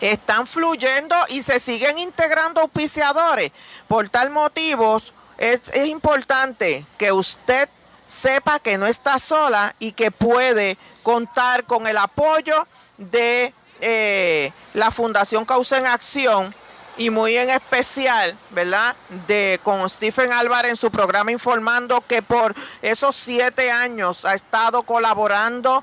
están 0.01 0.49
fluyendo 0.49 1.15
y 1.29 1.45
se 1.45 1.61
siguen 1.61 1.97
integrando 1.97 2.61
auspiciadores. 2.61 3.53
Por 3.87 4.09
tal 4.09 4.31
motivo, 4.31 5.01
es, 5.39 5.61
importante 5.87 6.85
que 6.99 7.13
usted 7.13 7.69
sepa 8.09 8.59
que 8.59 8.79
no 8.79 8.89
está 8.89 9.21
sola 9.21 9.77
y 9.79 9.93
que 9.93 10.11
puede 10.11 10.77
contar 11.05 11.67
con 11.67 11.87
el 11.87 11.99
apoyo 11.99 12.67
de 12.99 13.55
eh, 13.81 14.53
la 14.75 14.91
Fundación 14.91 15.45
Causa 15.45 15.79
en 15.79 15.87
Acción 15.87 16.53
y 16.99 17.11
muy 17.11 17.37
en 17.37 17.51
especial, 17.51 18.37
¿verdad? 18.51 18.95
De 19.27 19.59
con 19.63 19.89
Stephen 19.89 20.33
Álvarez 20.33 20.71
en 20.73 20.77
su 20.77 20.91
programa 20.91 21.33
informando 21.33 22.03
que 22.07 22.23
por 22.23 22.55
esos 22.83 23.17
siete 23.17 23.71
años 23.71 24.25
ha 24.25 24.35
estado 24.35 24.83
colaborando 24.83 25.83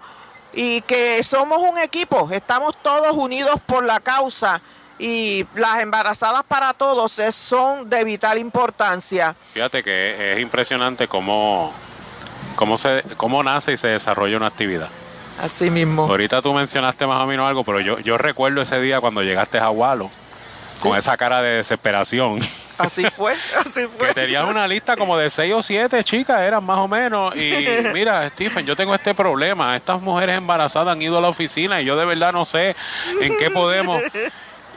y 0.53 0.81
que 0.81 1.23
somos 1.23 1.59
un 1.59 1.77
equipo, 1.77 2.29
estamos 2.31 2.75
todos 2.81 3.13
unidos 3.15 3.59
por 3.65 3.83
la 3.85 3.99
causa 3.99 4.61
y 4.97 5.45
las 5.55 5.79
embarazadas 5.79 6.43
para 6.43 6.73
todos 6.73 7.17
es- 7.19 7.35
son 7.35 7.89
de 7.89 8.03
vital 8.03 8.37
importancia. 8.37 9.35
Fíjate 9.53 9.81
que 9.83 10.33
es 10.33 10.39
impresionante 10.39 11.07
cómo, 11.07 11.73
cómo, 12.55 12.77
se, 12.77 13.03
cómo 13.17 13.41
nace 13.43 13.73
y 13.73 13.77
se 13.77 13.87
desarrolla 13.87 14.37
una 14.37 14.47
actividad. 14.47 14.89
Así 15.41 15.69
mismo. 15.69 16.03
Ahorita 16.03 16.41
tú 16.41 16.53
mencionaste 16.53 17.07
más 17.07 17.21
o 17.23 17.25
menos 17.25 17.47
algo, 17.47 17.63
pero 17.63 17.79
yo, 17.79 17.97
yo 17.99 18.17
recuerdo 18.17 18.61
ese 18.61 18.79
día 18.81 18.99
cuando 18.99 19.23
llegaste 19.23 19.57
a 19.57 19.69
Walo, 19.69 20.11
con 20.79 20.97
esa 20.97 21.15
cara 21.17 21.41
de 21.41 21.57
desesperación. 21.57 22.39
Así 22.79 23.03
fue, 23.13 23.33
así 23.57 23.85
fue. 23.97 24.07
Que 24.07 24.13
tenías 24.13 24.45
una 24.45 24.65
lista 24.65 24.95
como 24.95 25.17
de 25.17 25.29
seis 25.29 25.53
o 25.53 25.61
siete 25.61 26.01
chicas, 26.01 26.39
eran 26.39 26.63
más 26.63 26.77
o 26.77 26.87
menos. 26.87 27.35
Y 27.35 27.51
mira, 27.93 28.29
Stephen, 28.29 28.65
yo 28.65 28.73
tengo 28.73 28.95
este 28.95 29.13
problema. 29.13 29.75
Estas 29.75 30.01
mujeres 30.01 30.37
embarazadas 30.37 30.93
han 30.93 31.01
ido 31.01 31.17
a 31.17 31.21
la 31.21 31.27
oficina 31.27 31.81
y 31.81 31.85
yo 31.85 31.97
de 31.97 32.05
verdad 32.05 32.31
no 32.31 32.45
sé 32.45 32.77
en 33.19 33.37
qué 33.37 33.51
podemos. 33.51 34.01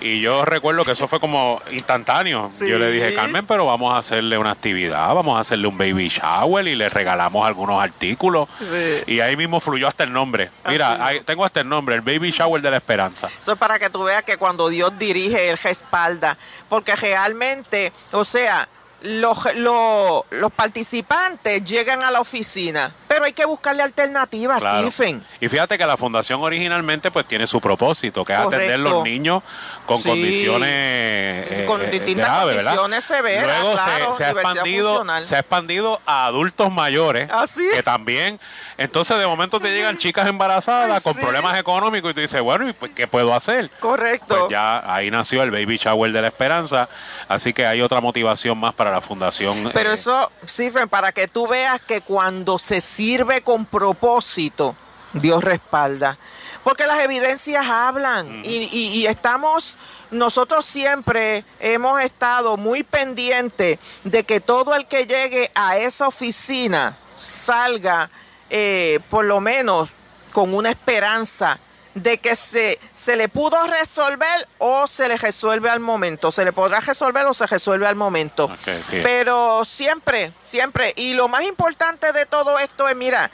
Y 0.02 0.20
yo 0.20 0.44
recuerdo 0.44 0.84
que 0.84 0.92
eso 0.92 1.06
fue 1.06 1.20
como 1.20 1.60
instantáneo. 1.70 2.50
Yo 2.60 2.78
le 2.78 2.90
dije. 2.90 3.14
Carmen, 3.14 3.46
pero 3.46 3.66
vamos 3.66 3.94
a 3.94 3.98
hacerle 3.98 4.36
una 4.38 4.50
actividad, 4.50 5.14
vamos 5.14 5.36
a 5.36 5.40
hacerle 5.40 5.68
un 5.68 5.78
baby 5.78 6.08
shower 6.08 6.66
y 6.66 6.74
le 6.74 6.88
regalamos 6.88 7.46
algunos 7.46 7.82
artículos. 7.82 8.48
Sí. 8.58 9.14
Y 9.14 9.20
ahí 9.20 9.36
mismo 9.36 9.60
fluyó 9.60 9.86
hasta 9.86 10.04
el 10.04 10.12
nombre. 10.12 10.50
Mira, 10.66 11.04
ahí 11.04 11.20
tengo 11.20 11.44
hasta 11.44 11.60
el 11.60 11.68
nombre, 11.68 11.94
el 11.94 12.00
baby 12.00 12.30
shower 12.30 12.60
de 12.60 12.70
la 12.70 12.78
esperanza. 12.78 13.28
Eso 13.40 13.52
es 13.52 13.58
para 13.58 13.78
que 13.78 13.90
tú 13.90 14.04
veas 14.04 14.24
que 14.24 14.36
cuando 14.36 14.68
Dios 14.68 14.98
dirige, 14.98 15.50
Él 15.50 15.58
respalda. 15.58 16.36
Porque 16.68 16.96
realmente, 16.96 17.92
o 18.12 18.24
sea, 18.24 18.68
los, 19.02 19.54
los, 19.56 20.22
los 20.30 20.52
participantes 20.52 21.64
llegan 21.64 22.02
a 22.02 22.10
la 22.10 22.20
oficina, 22.20 22.92
pero 23.08 23.24
hay 23.24 23.32
que 23.32 23.44
buscarle 23.44 23.82
alternativas, 23.82 24.58
Claro. 24.60 24.90
Stephen. 24.90 25.22
Y 25.40 25.48
fíjate 25.48 25.76
que 25.78 25.86
la 25.86 25.96
fundación 25.96 26.40
originalmente 26.42 27.10
pues 27.10 27.26
tiene 27.26 27.46
su 27.46 27.60
propósito, 27.60 28.24
que 28.24 28.32
es 28.32 28.38
atender 28.38 28.60
Correcto. 28.78 28.90
los 28.90 29.04
niños 29.04 29.42
con 29.86 30.00
Sí. 30.00 30.08
condiciones 30.08 30.68
eh, 30.70 31.64
Con 31.66 31.82
eh, 31.82 31.86
distintas 31.88 32.44
¿verdad? 32.46 32.62
condiciones 32.76 33.04
severas, 33.04 33.60
Luego 33.60 33.76
se- 33.78 33.84
claro, 33.84 34.12
se, 34.14 34.24
ha 34.24 34.30
expandido, 34.30 35.04
se 35.22 35.36
ha 35.36 35.38
expandido 35.40 36.00
a 36.06 36.26
adultos 36.26 36.70
mayores, 36.70 37.28
¿Ah, 37.32 37.46
sí? 37.46 37.66
que 37.74 37.82
también, 37.82 38.38
entonces 38.78 39.18
de 39.18 39.26
momento 39.26 39.58
te 39.60 39.70
llegan 39.74 39.98
chicas 39.98 40.28
embarazadas 40.28 40.96
Ay, 40.98 41.02
con 41.02 41.14
sí. 41.14 41.20
problemas 41.20 41.58
económicos 41.58 42.10
y 42.10 42.14
tú 42.14 42.20
dices, 42.20 42.40
bueno, 42.40 42.68
¿y 42.68 42.72
pues, 42.72 42.92
qué 42.94 43.06
puedo 43.08 43.34
hacer? 43.34 43.70
Correcto. 43.80 44.26
Pues 44.38 44.50
ya 44.50 44.82
ahí 44.94 45.10
nació 45.10 45.42
el 45.42 45.50
Baby 45.50 45.76
Shower 45.78 46.12
de 46.12 46.22
la 46.22 46.28
Esperanza, 46.28 46.88
así 47.28 47.52
que 47.52 47.66
hay 47.66 47.80
otra 47.82 48.00
motivación 48.00 48.58
más 48.58 48.74
para 48.74 48.91
la 48.92 49.00
fundación. 49.00 49.70
Pero 49.72 49.90
eh, 49.90 49.94
eso, 49.94 50.30
Stephen, 50.48 50.88
para 50.88 51.12
que 51.12 51.28
tú 51.28 51.46
veas 51.48 51.80
que 51.80 52.00
cuando 52.00 52.58
se 52.58 52.80
sirve 52.80 53.42
con 53.42 53.64
propósito, 53.64 54.74
Dios 55.12 55.42
respalda. 55.44 56.16
Porque 56.64 56.86
las 56.86 57.00
evidencias 57.00 57.66
hablan 57.66 58.42
y, 58.44 58.68
y- 58.72 59.00
y 59.00 59.06
estamos, 59.06 59.76
nosotros 60.12 60.64
siempre 60.64 61.44
hemos 61.58 62.00
estado 62.00 62.56
muy 62.56 62.84
pendientes 62.84 63.80
de 64.04 64.22
que 64.24 64.40
todo 64.40 64.74
el 64.76 64.86
que 64.86 65.06
llegue 65.06 65.50
a 65.56 65.76
esa 65.78 66.06
oficina 66.06 66.96
salga 67.18 68.10
eh, 68.48 69.00
por 69.10 69.24
lo 69.24 69.40
menos 69.40 69.90
con 70.32 70.54
una 70.54 70.70
esperanza 70.70 71.58
de 71.94 72.18
que 72.18 72.36
se, 72.36 72.78
se 72.96 73.16
le 73.16 73.28
pudo 73.28 73.66
resolver 73.66 74.48
o 74.58 74.86
se 74.86 75.08
le 75.08 75.16
resuelve 75.18 75.68
al 75.70 75.80
momento. 75.80 76.32
Se 76.32 76.44
le 76.44 76.52
podrá 76.52 76.80
resolver 76.80 77.26
o 77.26 77.34
se 77.34 77.46
resuelve 77.46 77.86
al 77.86 77.96
momento. 77.96 78.50
Sí. 78.64 79.00
Pero 79.02 79.64
siempre, 79.64 80.32
siempre. 80.44 80.94
Y 80.96 81.14
lo 81.14 81.28
más 81.28 81.42
importante 81.44 82.12
de 82.12 82.26
todo 82.26 82.58
esto 82.58 82.88
es, 82.88 82.96
mira, 82.96 83.30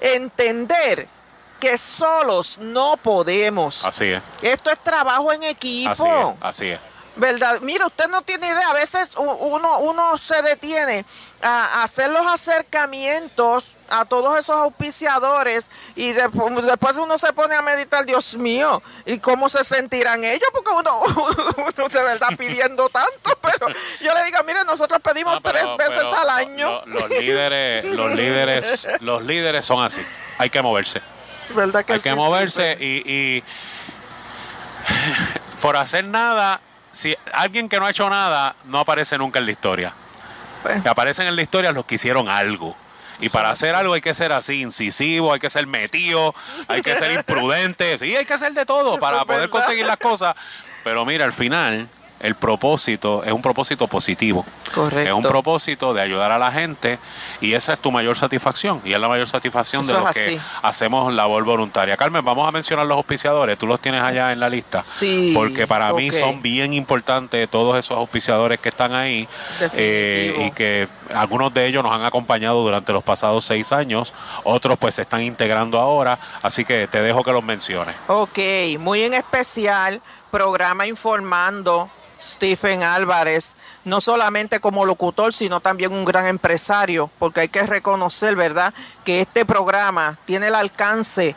entender 0.00 1.08
que 1.60 1.78
solos 1.78 2.58
no 2.58 2.96
podemos. 2.98 3.84
Así 3.84 4.12
es, 4.12 4.22
Esto 4.42 4.70
es 4.70 4.78
trabajo 4.80 5.32
en 5.32 5.42
equipo. 5.44 5.90
así 5.90 6.04
es, 6.04 6.36
así 6.40 6.68
es. 6.70 6.80
¿Verdad? 7.16 7.60
Mira, 7.62 7.86
usted 7.86 8.08
no 8.08 8.20
tiene 8.20 8.46
idea. 8.46 8.68
A 8.68 8.74
veces 8.74 9.16
uno, 9.16 9.78
uno 9.78 10.18
se 10.18 10.42
detiene 10.42 11.06
a 11.40 11.82
hacer 11.82 12.10
los 12.10 12.26
acercamientos 12.26 13.64
a 13.90 14.04
todos 14.04 14.38
esos 14.38 14.56
auspiciadores 14.56 15.70
y 15.94 16.12
despu- 16.12 16.60
después 16.62 16.96
uno 16.96 17.18
se 17.18 17.32
pone 17.32 17.54
a 17.54 17.62
meditar, 17.62 18.04
Dios 18.04 18.34
mío, 18.36 18.82
¿y 19.04 19.18
cómo 19.18 19.48
se 19.48 19.64
sentirán 19.64 20.24
ellos? 20.24 20.48
Porque 20.52 20.70
uno, 20.70 21.00
uno 21.56 21.88
de 21.88 22.02
verdad 22.02 22.28
pidiendo 22.38 22.88
tanto, 22.88 23.38
pero 23.42 23.68
yo 24.00 24.14
le 24.14 24.24
digo, 24.24 24.38
mire, 24.46 24.64
nosotros 24.64 25.00
pedimos 25.02 25.34
No, 25.34 25.40
pero- 25.40 25.76
tres 25.76 25.88
veces 25.88 26.04
pero 26.04 26.16
al 26.18 26.30
año. 26.30 26.82
lo- 26.86 27.00
los 27.00 27.08
líderes, 27.10 27.84
los 27.86 28.12
líderes, 28.14 28.88
los 29.00 29.22
líderes 29.24 29.64
son 29.64 29.84
así. 29.84 30.04
Hay 30.38 30.50
que 30.50 30.60
moverse. 30.62 31.00
¿Verdad 31.50 31.84
que 31.84 31.92
Hay 31.94 32.00
que 32.00 32.10
sí, 32.10 32.16
moverse 32.16 32.76
y, 32.80 33.02
y 33.10 33.44
por 35.62 35.76
hacer 35.76 36.04
nada, 36.04 36.60
si 36.92 37.16
alguien 37.32 37.68
que 37.68 37.78
no 37.78 37.86
ha 37.86 37.90
hecho 37.90 38.08
nada 38.10 38.54
no 38.64 38.78
aparece 38.78 39.16
nunca 39.18 39.38
en 39.38 39.46
la 39.46 39.52
historia. 39.52 39.92
Pues. 40.62 40.82
Que 40.82 40.88
aparecen 40.88 41.26
en 41.26 41.36
la 41.36 41.42
historia 41.42 41.72
los 41.72 41.84
que 41.86 41.94
hicieron 41.96 42.28
algo. 42.28 42.76
Y 43.20 43.28
para 43.28 43.50
hacer 43.50 43.74
algo 43.74 43.94
hay 43.94 44.00
que 44.00 44.14
ser 44.14 44.32
así, 44.32 44.60
incisivo, 44.62 45.32
hay 45.32 45.40
que 45.40 45.50
ser 45.50 45.66
metido, 45.66 46.34
hay 46.68 46.82
que 46.82 46.96
ser 46.96 47.12
imprudente, 47.12 47.98
sí, 47.98 48.14
hay 48.14 48.24
que 48.24 48.34
hacer 48.34 48.52
de 48.52 48.66
todo 48.66 48.98
para 49.00 49.24
poder 49.24 49.48
conseguir 49.48 49.86
las 49.86 49.96
cosas. 49.96 50.34
Pero 50.84 51.04
mira, 51.04 51.24
al 51.24 51.32
final, 51.32 51.88
el 52.20 52.34
propósito 52.34 53.22
es 53.24 53.32
un 53.32 53.42
propósito 53.42 53.86
positivo. 53.86 54.44
Correcto. 54.74 55.10
Es 55.10 55.12
un 55.12 55.22
propósito 55.22 55.94
de 55.94 56.00
ayudar 56.00 56.32
a 56.32 56.38
la 56.38 56.50
gente 56.50 56.98
y 57.40 57.54
esa 57.54 57.74
es 57.74 57.80
tu 57.80 57.92
mayor 57.92 58.16
satisfacción 58.16 58.80
y 58.84 58.92
es 58.92 59.00
la 59.00 59.08
mayor 59.08 59.28
satisfacción 59.28 59.82
Eso 59.82 59.92
de 59.92 60.00
los 60.00 60.14
que 60.14 60.40
hacemos 60.62 61.12
labor 61.12 61.44
voluntaria. 61.44 61.96
Carmen, 61.96 62.24
vamos 62.24 62.48
a 62.48 62.50
mencionar 62.50 62.86
los 62.86 62.96
auspiciadores, 62.96 63.58
tú 63.58 63.66
los 63.66 63.80
tienes 63.80 64.02
allá 64.02 64.32
en 64.32 64.40
la 64.40 64.48
lista. 64.48 64.84
Sí, 64.98 65.32
Porque 65.34 65.66
para 65.66 65.92
mí 65.92 66.10
son 66.10 66.42
bien 66.42 66.72
importantes 66.72 67.48
todos 67.48 67.78
esos 67.78 67.96
auspiciadores 67.96 68.58
que 68.60 68.70
están 68.70 68.94
ahí 68.94 69.28
eh, 69.74 70.46
y 70.46 70.50
que 70.52 70.88
algunos 71.14 71.52
de 71.52 71.66
ellos 71.66 71.82
nos 71.82 71.92
han 71.92 72.04
acompañado 72.04 72.62
durante 72.62 72.92
los 72.92 73.04
pasados 73.04 73.44
seis 73.44 73.72
años, 73.72 74.12
otros 74.44 74.78
pues 74.78 74.94
se 74.94 75.02
están 75.02 75.22
integrando 75.22 75.78
ahora, 75.78 76.18
así 76.42 76.64
que 76.64 76.86
te 76.88 77.00
dejo 77.02 77.22
que 77.22 77.32
los 77.32 77.44
menciones. 77.44 77.94
Ok, 78.08 78.38
muy 78.78 79.02
en 79.02 79.14
especial, 79.14 80.00
programa 80.30 80.86
informando 80.86 81.88
Stephen 82.20 82.82
Álvarez, 82.82 83.54
no 83.84 84.00
solamente 84.00 84.60
como 84.60 84.84
locutor, 84.84 85.32
sino 85.32 85.60
también 85.60 85.92
un 85.92 86.04
gran 86.04 86.26
empresario, 86.26 87.10
porque 87.18 87.40
hay 87.40 87.48
que 87.48 87.62
reconocer, 87.64 88.36
¿verdad?, 88.36 88.74
que 89.04 89.20
este 89.20 89.44
programa 89.44 90.18
tiene 90.24 90.48
el 90.48 90.54
alcance 90.54 91.34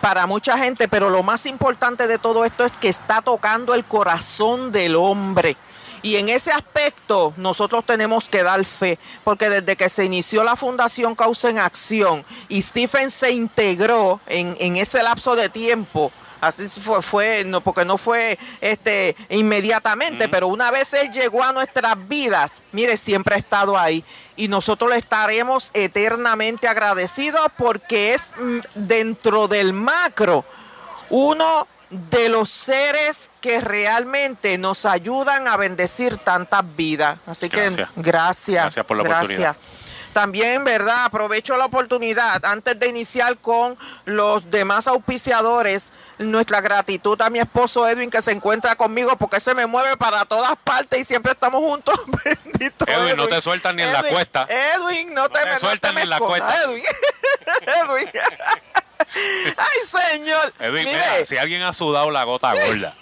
para 0.00 0.26
mucha 0.26 0.56
gente, 0.56 0.88
pero 0.88 1.10
lo 1.10 1.22
más 1.22 1.46
importante 1.46 2.06
de 2.06 2.18
todo 2.18 2.44
esto 2.44 2.64
es 2.64 2.72
que 2.72 2.88
está 2.88 3.22
tocando 3.22 3.74
el 3.74 3.84
corazón 3.84 4.72
del 4.72 4.96
hombre. 4.96 5.56
Y 6.02 6.16
en 6.16 6.30
ese 6.30 6.50
aspecto 6.50 7.34
nosotros 7.36 7.84
tenemos 7.84 8.28
que 8.28 8.42
dar 8.42 8.64
fe, 8.64 8.98
porque 9.22 9.50
desde 9.50 9.76
que 9.76 9.90
se 9.90 10.04
inició 10.04 10.42
la 10.42 10.56
Fundación 10.56 11.14
Causa 11.14 11.50
en 11.50 11.58
Acción 11.58 12.24
y 12.48 12.62
Stephen 12.62 13.10
se 13.10 13.32
integró 13.32 14.20
en, 14.26 14.56
en 14.60 14.76
ese 14.76 15.02
lapso 15.02 15.36
de 15.36 15.50
tiempo, 15.50 16.10
así 16.40 16.68
fue, 16.68 17.02
fue 17.02 17.44
no, 17.44 17.60
porque 17.60 17.84
no 17.84 17.98
fue 17.98 18.38
este 18.60 19.16
inmediatamente, 19.28 20.28
pero 20.28 20.48
una 20.48 20.70
vez 20.70 20.92
él 20.94 21.10
llegó 21.10 21.42
a 21.42 21.52
nuestras 21.52 21.96
vidas, 22.08 22.52
mire, 22.72 22.96
siempre 22.96 23.34
ha 23.34 23.38
estado 23.38 23.78
ahí. 23.78 24.04
Y 24.36 24.48
nosotros 24.48 24.90
le 24.90 24.96
estaremos 24.96 25.70
eternamente 25.74 26.66
agradecidos 26.68 27.50
porque 27.56 28.14
es 28.14 28.22
mm, 28.38 28.58
dentro 28.74 29.48
del 29.48 29.72
macro 29.72 30.44
uno 31.10 31.66
de 31.90 32.28
los 32.28 32.48
seres 32.48 33.28
que 33.40 33.60
realmente 33.60 34.56
nos 34.58 34.86
ayudan 34.86 35.48
a 35.48 35.56
bendecir 35.56 36.18
tantas 36.18 36.64
vidas. 36.76 37.18
Así 37.26 37.48
que 37.50 37.62
Gracias. 37.62 37.88
gracias. 37.96 38.62
Gracias 38.62 38.86
por 38.86 38.96
la 38.96 39.02
oportunidad. 39.02 39.56
También, 40.12 40.64
¿verdad? 40.64 41.04
Aprovecho 41.04 41.56
la 41.56 41.66
oportunidad 41.66 42.44
antes 42.44 42.78
de 42.78 42.88
iniciar 42.88 43.38
con 43.38 43.78
los 44.04 44.50
demás 44.50 44.86
auspiciadores. 44.88 45.90
Nuestra 46.18 46.60
gratitud 46.60 47.18
a 47.22 47.30
mi 47.30 47.38
esposo 47.38 47.88
Edwin 47.88 48.10
que 48.10 48.20
se 48.20 48.32
encuentra 48.32 48.76
conmigo 48.76 49.16
porque 49.16 49.40
se 49.40 49.54
me 49.54 49.64
mueve 49.66 49.96
para 49.96 50.26
todas 50.26 50.54
partes 50.62 51.00
y 51.00 51.04
siempre 51.04 51.32
estamos 51.32 51.60
juntos. 51.60 51.98
Bendito 52.24 52.84
Edwin, 52.86 53.16
no 53.16 53.26
te 53.28 53.40
sueltan 53.40 53.76
ni 53.76 53.84
en 53.84 53.92
la 53.92 54.02
cuesta. 54.02 54.46
Edwin, 54.50 55.14
no, 55.14 55.28
te, 55.30 55.38
te 55.38 55.44
me- 55.46 55.52
no 55.52 55.58
sueltan 55.58 55.90
te 55.92 55.96
ni 55.96 56.02
en 56.02 56.10
la 56.10 56.18
cuesta. 56.18 56.62
Edwin. 56.64 56.82
Edwin. 57.62 58.10
Ay, 59.56 60.10
señor. 60.12 60.52
Edwin, 60.58 60.84
mira, 60.88 61.24
si 61.24 61.38
alguien 61.38 61.62
ha 61.62 61.72
sudado 61.72 62.10
la 62.10 62.24
gota 62.24 62.52
gorda, 62.52 62.94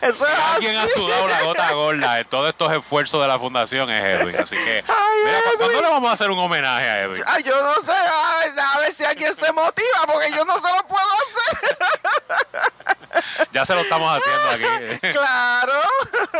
Eso 0.00 0.24
Si 0.26 0.32
es 0.32 0.38
alguien 0.54 0.76
ha 0.76 0.88
sudado 0.88 1.28
la 1.28 1.42
gota 1.42 1.72
gorda 1.72 2.18
en 2.20 2.24
todos 2.26 2.48
estos 2.48 2.72
esfuerzos 2.72 3.20
de 3.20 3.28
la 3.28 3.38
fundación 3.38 3.90
es 3.90 4.04
Edwin. 4.04 4.36
Así 4.38 4.56
que, 4.56 4.84
mira, 5.24 5.40
¿cu- 5.52 5.58
¿cuándo 5.58 5.80
le 5.82 5.88
vamos 5.88 6.10
a 6.10 6.12
hacer 6.12 6.30
un 6.30 6.38
homenaje 6.38 6.88
a 6.88 7.02
Edwin? 7.02 7.22
Ay, 7.26 7.42
yo 7.42 7.60
no 7.62 7.74
sé, 7.76 7.92
ay, 7.92 8.50
a 8.74 8.78
ver 8.78 8.92
si 8.92 9.04
alguien 9.04 9.34
se 9.34 9.50
motiva, 9.52 9.98
porque 10.06 10.30
yo 10.32 10.44
no 10.44 10.54
se 10.60 10.68
lo 10.74 10.86
puedo 10.86 11.06
hacer. 11.12 12.72
Ya 13.52 13.64
se 13.64 13.74
lo 13.74 13.80
estamos 13.80 14.10
haciendo 14.10 14.50
aquí. 14.50 14.98
Claro. 15.12 15.72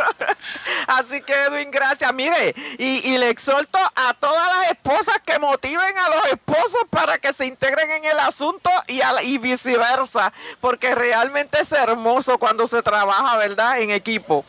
Así 0.87 1.21
que 1.21 1.33
Edwin, 1.33 1.71
gracias. 1.71 2.13
Mire, 2.13 2.53
y, 2.77 3.17
le 3.17 3.29
exhorto 3.29 3.79
a 3.95 4.13
todas 4.13 4.47
las 4.57 4.71
esposas 4.71 5.19
que 5.25 5.39
motiven 5.39 5.97
a 5.97 6.09
los 6.09 6.27
esposos 6.27 6.81
para 6.89 7.17
que 7.17 7.33
se 7.33 7.45
integren 7.45 7.89
en 7.91 8.05
el 8.05 8.19
asunto 8.19 8.69
y, 8.87 9.01
a 9.01 9.21
y 9.23 9.37
viceversa, 9.37 10.31
porque 10.61 10.93
realmente 10.95 11.59
es 11.61 11.71
hermoso 11.71 12.37
cuando 12.37 12.67
se 12.67 12.81
trabaja, 12.81 13.37
¿verdad? 13.37 13.79
En 13.79 13.91
equipo. 13.91 14.45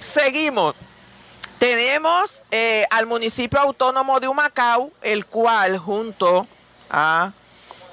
Seguimos. 0.00 0.74
Tenemos 1.58 2.44
eh, 2.52 2.86
al 2.90 3.06
municipio 3.06 3.58
autónomo 3.58 4.20
de 4.20 4.28
Humacao, 4.28 4.92
el 5.02 5.26
cual 5.26 5.78
junto 5.78 6.46
a 6.88 7.32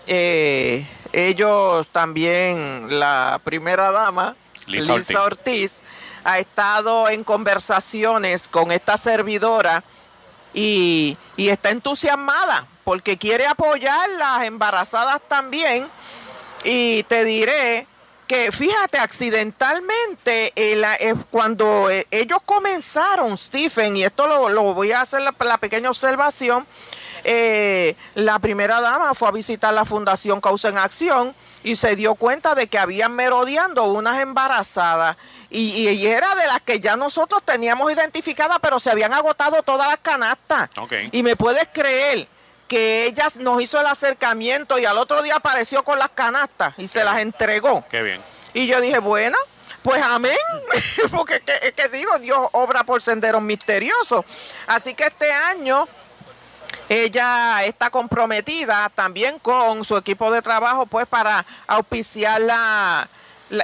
eh, 0.08 0.86
ellos 1.16 1.88
también, 1.89 2.99
la 2.99 3.39
primera 3.43 3.91
dama, 3.91 4.36
Lisa 4.68 4.93
Ortiz. 4.93 5.16
Ortiz, 5.18 5.72
ha 6.24 6.39
estado 6.39 7.07
en 7.09 7.24
conversaciones 7.24 8.47
con 8.47 8.72
esta 8.72 8.97
servidora 8.97 9.84
y, 10.53 11.18
y 11.38 11.49
está 11.49 11.70
entusiasmada 11.70 12.68
porque 12.84 13.18
quiere 13.18 13.45
apoyar 13.47 14.09
las 14.18 14.43
embarazadas 14.43 15.22
también. 15.28 15.88
Y 16.63 17.03
te 17.03 17.24
diré 17.26 17.88
que, 18.28 18.51
fíjate, 18.51 18.97
accidentalmente, 18.97 20.51
eh, 20.55 20.76
la- 20.76 20.95
eh, 20.95 21.13
cuando 21.30 21.89
eh, 21.91 22.07
ellos 22.11 22.39
comenzaron, 22.45 23.38
Stephen, 23.38 23.95
y 23.97 24.03
esto 24.03 24.26
lo, 24.28 24.49
lo 24.49 24.74
voy 24.74 24.91
a 24.91 25.01
hacer 25.01 25.22
la, 25.22 25.34
la 25.39 25.57
pequeña 25.59 25.89
observación, 25.89 26.66
eh, 27.28 27.96
la 28.14 28.38
primera 28.38 28.80
dama 28.82 29.16
fue 29.16 29.28
a 29.28 29.32
visitar 29.32 29.74
la 29.74 29.84
Fundación 29.84 30.40
Causa 30.40 30.70
en 30.70 30.78
Acción 30.78 31.34
y 31.64 31.76
se 31.76 31.96
dio 31.96 32.14
cuenta 32.14 32.54
de 32.54 32.68
que 32.68 32.78
habían 32.78 33.16
merodeando 33.16 33.86
unas 33.86 34.22
embarazadas 34.22 35.18
y, 35.50 36.06
era 36.06 36.36
de 36.36 36.46
las 36.46 36.62
que 36.62 36.80
ya 36.80 36.96
nosotros 36.96 37.42
teníamos 37.44 37.92
identificadas, 37.92 38.60
pero 38.62 38.80
se 38.80 38.92
habían 38.92 39.12
agotado 39.14 39.64
todas 39.64 39.88
las 39.88 39.98
canastas. 39.98 40.70
Ok. 40.78 40.94
Y 41.12 41.24
me 41.24 41.36
puedes 41.36 41.68
creer 41.74 42.28
que 42.68 43.06
ella 43.06 43.28
nos 43.36 43.60
hizo 43.60 43.80
el 43.80 43.88
acercamiento 43.88 44.78
y 44.78 44.86
al 44.86 44.98
otro 45.00 45.24
día 45.24 45.38
apareció 45.38 45.84
con 45.84 45.98
las 45.98 46.10
canastas 46.10 46.76
y 46.78 46.88
se 46.88 47.04
las 47.04 47.20
entregó. 47.20 47.84
Qué 47.90 48.04
bien. 48.04 48.22
Y 48.54 48.68
yo 48.68 48.80
dije, 48.82 49.00
bueno, 49.00 49.38
pues 49.82 50.04
amén, 50.04 50.38
porque 51.12 51.36
es 51.36 51.42
que, 51.42 51.74
que 51.74 51.90
digo, 51.90 52.20
Dios 52.20 52.40
obra 52.52 52.84
por 52.84 53.02
senderos 53.02 53.42
misteriosos. 53.42 54.26
Así 54.68 54.94
que 54.94 55.06
este 55.06 55.32
año 55.32 55.88
ella 56.89 57.63
está 57.63 57.89
comprometida 57.89 58.89
también 58.93 59.39
con 59.39 59.84
su 59.84 59.97
equipo 59.97 60.32
de 60.32 60.41
trabajo, 60.41 60.86
pues 60.86 61.07
para 61.07 61.45
auspiciar 61.68 62.41
la, 62.41 63.07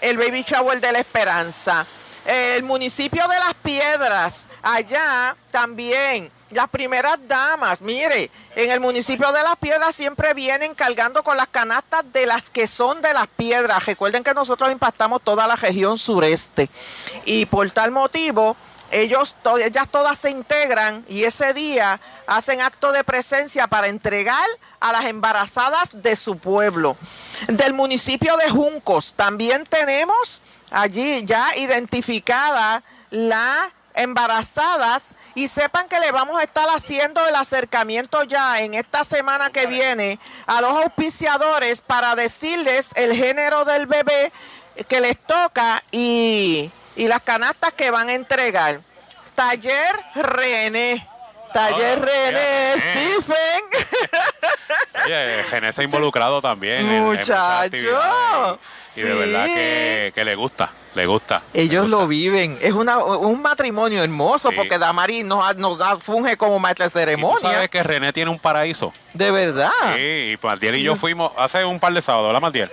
el 0.02 0.18
Baby 0.18 0.44
Shower 0.48 0.80
de 0.82 0.92
la 0.92 1.00
Esperanza. 1.00 1.86
El 2.26 2.64
municipio 2.64 3.28
de 3.28 3.40
Las 3.40 3.56
Piedras, 3.56 4.46
allá 4.62 5.36
también, 5.50 6.32
las 6.52 6.70
primeras 6.70 7.18
damas, 7.28 7.82
mire, 7.82 8.30
en 8.56 8.70
el 8.70 8.80
municipio 8.80 9.32
de 9.32 9.42
Las 9.42 9.56
Piedras 9.56 9.96
siempre 9.96 10.34
vienen 10.34 10.76
cargando 10.76 11.24
con 11.24 11.38
las 11.38 11.48
canastas 11.48 12.04
de 12.14 12.26
las 12.26 12.50
que 12.50 12.68
son 12.68 13.02
de 13.02 13.14
las 13.14 13.28
piedras. 13.28 13.86
Recuerden 13.86 14.24
que 14.24 14.34
nosotros 14.34 14.72
impactamos 14.72 15.22
toda 15.24 15.48
la 15.48 15.56
región 15.56 15.98
sureste 15.98 16.70
y 17.26 17.46
por 17.46 17.70
tal 17.72 17.92
motivo 17.92 18.56
ellos 18.92 19.36
to- 19.42 19.58
ellas 19.58 19.88
todas 19.90 20.20
se 20.20 20.30
integran 20.30 21.06
y 21.08 21.24
ese 21.24 21.54
día 21.54 22.00
hacen 22.28 22.62
acto 22.62 22.92
de 22.92 23.04
presencia 23.04 23.68
para 23.68 23.88
entregar 23.88 24.46
a 24.80 24.92
las 24.92 25.06
embarazadas 25.06 25.90
de 25.94 26.16
su 26.16 26.38
pueblo. 26.38 26.98
Del 27.48 27.74
municipio 27.74 28.36
de 28.38 28.50
Juncos 28.50 29.14
también 29.16 29.66
tenemos 29.66 30.42
allí 30.70 31.24
ya 31.26 31.56
identificada 31.58 32.84
las 33.10 33.70
embarazadas 33.94 35.04
y 35.36 35.48
sepan 35.48 35.88
que 35.88 36.00
le 36.00 36.12
vamos 36.12 36.40
a 36.40 36.44
estar 36.44 36.68
haciendo 36.76 37.26
el 37.26 37.36
acercamiento 37.36 38.24
ya 38.24 38.62
en 38.62 38.74
esta 38.74 39.04
semana 39.04 39.50
que 39.50 39.66
viene 39.66 40.20
a 40.46 40.62
los 40.62 40.72
auspiciadores 40.72 41.82
para 41.82 42.16
decirles 42.16 42.90
el 42.96 43.14
género 43.16 43.64
del 43.66 43.86
bebé 43.88 44.32
que 44.88 45.00
les 45.02 45.18
toca 45.26 45.84
y, 45.92 46.70
y 47.02 47.08
las 47.08 47.22
canastas 47.22 47.74
que 47.74 47.90
van 47.92 48.10
a 48.10 48.14
entregar. 48.14 48.80
Taller 49.36 49.96
René. 50.16 51.08
Taller 51.54 52.00
Oh, 52.00 52.06
René. 52.06 52.74
Stephen. 52.80 53.64
Oye, 55.06 55.44
Gené 55.50 55.74
se 55.74 55.82
ha 55.82 55.84
involucrado 55.84 56.42
también. 56.42 56.86
Muchacho. 57.04 58.60
Y, 58.96 59.02
de 59.02 59.14
verdad 59.14 59.46
que, 59.46 60.12
que 60.14 60.26
le 60.26 60.36
gusta, 60.36 60.70
le 60.96 61.06
gusta. 61.06 61.42
Ellos 61.54 61.88
lo 61.88 62.08
viven. 62.08 62.58
Es 62.62 62.74
una, 62.74 62.98
un 63.00 63.42
matrimonio 63.42 64.04
hermoso 64.04 64.50
Sí. 64.50 64.56
porque 64.56 64.78
Damari 64.78 65.24
nos, 65.24 65.56
nos 65.58 65.78
da- 65.78 65.98
funge 65.98 66.36
como 66.38 66.60
maestra 66.60 66.86
de 66.86 66.90
¿Y 66.90 66.92
tú 66.94 67.00
ceremonia. 67.00 67.40
sabes 67.40 67.70
que 67.70 67.82
René 67.84 68.12
tiene 68.14 68.30
un 68.32 68.40
paraíso? 68.40 68.94
De 69.14 69.32
verdad. 69.32 69.72
Sí, 69.96 70.36
y 70.36 70.38
Martiel 70.46 70.76
y 70.76 70.84
yo 70.84 70.96
fuimos 70.98 71.32
hace 71.38 71.64
un 71.66 71.80
par 71.80 71.94
de 71.94 72.02
sábados, 72.02 72.28
¿verdad, 72.30 72.42
Martiel? 72.42 72.70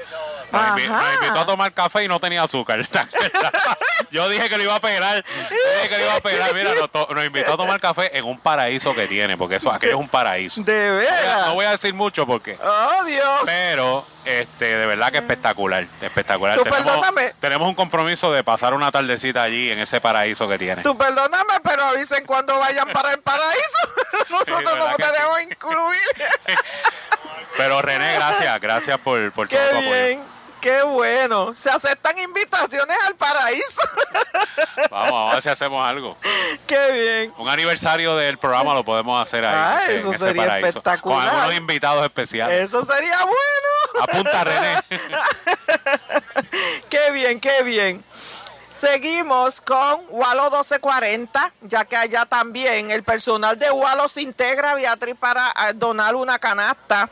Nos, 0.50 0.62
invi- 0.62 0.86
Ajá. 0.90 1.02
nos 1.02 1.14
invitó 1.14 1.40
a 1.40 1.46
tomar 1.46 1.72
café 1.72 2.04
y 2.04 2.08
no 2.08 2.18
tenía 2.20 2.42
azúcar. 2.42 2.80
yo 4.10 4.28
dije 4.28 4.48
que 4.48 4.56
lo 4.56 4.64
iba 4.64 4.74
a 4.76 4.80
pegar. 4.80 5.22
Dije 5.24 5.88
que 5.88 5.98
lo 5.98 6.04
iba 6.04 6.14
a 6.14 6.20
pegar. 6.20 6.54
Mira, 6.54 6.74
nos, 6.74 6.90
to- 6.90 7.08
nos 7.14 7.24
invitó 7.24 7.52
a 7.54 7.56
tomar 7.56 7.78
café 7.80 8.16
en 8.16 8.24
un 8.24 8.38
paraíso 8.38 8.94
que 8.94 9.06
tiene, 9.06 9.36
porque 9.36 9.56
eso 9.56 9.70
aquello 9.70 9.94
es 9.94 10.00
un 10.00 10.08
paraíso. 10.08 10.62
De 10.62 10.88
No 10.90 10.96
veras. 10.96 11.46
no 11.46 11.54
voy 11.54 11.66
a 11.66 11.70
decir 11.72 11.92
mucho 11.94 12.26
porque. 12.26 12.56
Oh, 12.62 13.04
Dios. 13.04 13.40
Pero, 13.44 14.06
este, 14.24 14.76
de 14.76 14.86
verdad 14.86 15.12
que 15.12 15.18
espectacular. 15.18 15.86
Espectacular. 16.00 16.56
Tú 16.56 16.64
Tenemos, 16.64 16.84
perdóname. 16.86 17.34
tenemos 17.40 17.68
un 17.68 17.74
compromiso 17.74 18.32
de 18.32 18.42
pasar 18.42 18.72
una 18.74 18.90
tardecita 18.90 19.42
allí 19.42 19.70
en 19.70 19.78
ese 19.80 20.00
paraíso 20.00 20.48
que 20.48 20.58
tiene. 20.58 20.82
Tú 20.82 20.96
perdóname, 20.96 21.54
pero 21.62 21.84
avisen 21.84 22.24
cuando 22.24 22.58
vayan 22.58 22.88
para 22.88 23.12
el 23.12 23.20
paraíso. 23.20 23.78
Nosotros 24.30 24.64
¿verdad 24.64 24.90
no 24.90 24.96
te 24.96 25.04
sí? 25.04 25.48
incluir. 25.50 25.98
Pero 27.56 27.82
René, 27.82 28.14
gracias. 28.14 28.60
Gracias 28.60 28.98
por, 28.98 29.32
por 29.32 29.48
todo 29.48 29.58
Qué 29.60 29.66
tu 29.70 29.76
apoyo. 29.76 29.90
bien. 29.90 30.37
Qué 30.60 30.82
bueno. 30.82 31.54
Se 31.54 31.70
aceptan 31.70 32.18
invitaciones 32.18 32.96
al 33.06 33.14
paraíso. 33.14 33.80
Vamos, 34.90 35.30
a 35.30 35.34
ver 35.34 35.42
si 35.42 35.48
hacemos 35.48 35.86
algo. 35.86 36.16
Qué 36.66 36.92
bien. 36.92 37.34
Un 37.38 37.48
aniversario 37.48 38.16
del 38.16 38.38
programa 38.38 38.74
lo 38.74 38.84
podemos 38.84 39.20
hacer 39.20 39.44
ahí. 39.44 39.54
Ah, 39.56 39.80
en 39.88 39.98
eso 39.98 40.10
ese 40.10 40.18
sería 40.18 40.42
paraíso, 40.42 40.68
espectacular. 40.68 41.18
Con 41.18 41.28
algunos 41.28 41.56
invitados 41.56 42.04
especiales. 42.04 42.68
Eso 42.68 42.84
sería 42.84 43.18
bueno. 43.24 44.02
Apunta, 44.02 44.44
René. 44.44 44.78
Qué 46.90 47.10
bien, 47.12 47.40
qué 47.40 47.62
bien. 47.62 48.04
Seguimos 48.74 49.60
con 49.60 50.02
Walo 50.10 50.44
1240, 50.44 51.52
ya 51.62 51.84
que 51.84 51.96
allá 51.96 52.26
también 52.26 52.92
el 52.92 53.02
personal 53.02 53.58
de 53.58 53.70
Walo 53.72 54.08
se 54.08 54.22
integra, 54.22 54.76
Beatriz, 54.76 55.16
para 55.18 55.50
eh, 55.50 55.72
donar 55.74 56.14
una 56.14 56.38
canasta 56.38 57.10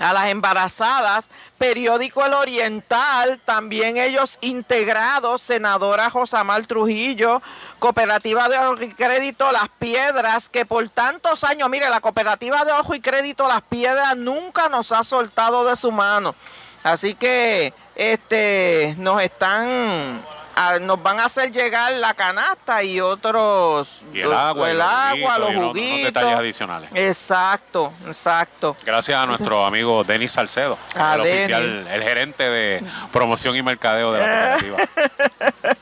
a 0.00 0.12
las 0.12 0.26
embarazadas. 0.26 1.28
Periódico 1.62 2.26
El 2.26 2.34
Oriental, 2.34 3.38
también 3.44 3.96
ellos 3.96 4.36
integrados, 4.40 5.42
senadora 5.42 6.10
Josamar 6.10 6.66
Trujillo, 6.66 7.40
Cooperativa 7.78 8.48
de 8.48 8.58
Ojo 8.58 8.82
y 8.82 8.92
Crédito 8.92 9.52
Las 9.52 9.68
Piedras, 9.78 10.48
que 10.48 10.66
por 10.66 10.88
tantos 10.88 11.44
años, 11.44 11.70
mire, 11.70 11.88
la 11.88 12.00
Cooperativa 12.00 12.64
de 12.64 12.72
Ojo 12.72 12.96
y 12.96 13.00
Crédito 13.00 13.46
Las 13.46 13.62
Piedras 13.62 14.16
nunca 14.16 14.68
nos 14.68 14.90
ha 14.90 15.04
soltado 15.04 15.64
de 15.64 15.76
su 15.76 15.92
mano. 15.92 16.34
Así 16.82 17.14
que 17.14 17.72
este 17.94 18.96
nos 18.98 19.22
están 19.22 20.20
a- 20.54 20.78
nos 20.78 21.02
van 21.02 21.18
a 21.20 21.24
hacer 21.26 21.50
llegar 21.52 21.92
la 21.94 22.14
canasta 22.14 22.82
y 22.82 23.00
otros 23.00 23.88
Y 24.12 24.20
el 24.20 24.32
agua, 24.32 24.70
el 24.70 24.78
los 24.78 24.86
agua, 24.86 25.10
juguitos, 25.34 25.38
los 25.40 25.50
y 25.52 25.56
unos- 25.56 25.68
juguitos. 25.70 26.04
detalles 26.14 26.38
adicionales. 26.38 26.90
Exacto, 26.94 27.92
exacto. 28.06 28.76
Gracias 28.84 29.18
a 29.18 29.26
nuestro 29.26 29.64
amigo 29.66 30.04
Denis 30.04 30.32
Salcedo, 30.32 30.78
A 30.94 31.14
el 31.14 31.20
oficial, 31.22 31.86
el 31.88 32.02
gerente 32.02 32.42
de 32.48 32.84
promoción 33.12 33.56
y 33.56 33.62
mercadeo 33.62 34.12
de 34.12 34.20
la 34.20 34.58
cooperativa. 34.58 34.76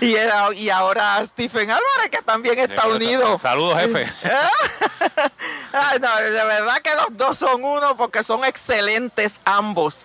Y, 0.00 0.14
era- 0.16 0.52
y 0.54 0.68
ahora 0.70 1.24
Stephen 1.24 1.70
Álvarez, 1.70 2.10
que 2.10 2.20
también 2.22 2.58
está 2.58 2.86
unido. 2.88 3.38
Saludos, 3.38 3.78
jefe. 3.80 4.06
Ay, 5.72 5.98
no, 6.00 6.16
de 6.16 6.44
verdad 6.44 6.78
que 6.82 6.94
los 6.94 7.06
dos 7.16 7.38
son 7.38 7.62
uno 7.64 7.96
porque 7.96 8.22
son 8.22 8.44
excelentes 8.44 9.34
ambos. 9.44 10.04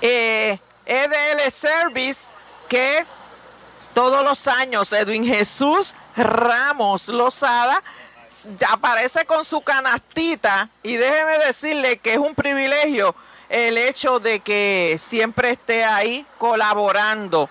Eh, 0.00 0.58
EDL 0.84 1.50
Service, 1.50 2.20
que 2.72 3.04
todos 3.92 4.24
los 4.24 4.48
años 4.48 4.90
Edwin 4.94 5.26
Jesús 5.26 5.92
Ramos 6.16 7.08
Lozada 7.08 7.82
ya 8.56 8.72
aparece 8.72 9.26
con 9.26 9.44
su 9.44 9.60
canastita 9.60 10.70
y 10.82 10.96
déjeme 10.96 11.36
decirle 11.44 11.98
que 11.98 12.14
es 12.14 12.18
un 12.18 12.34
privilegio 12.34 13.14
el 13.50 13.76
hecho 13.76 14.20
de 14.20 14.40
que 14.40 14.96
siempre 14.98 15.50
esté 15.50 15.84
ahí 15.84 16.24
colaborando. 16.38 17.50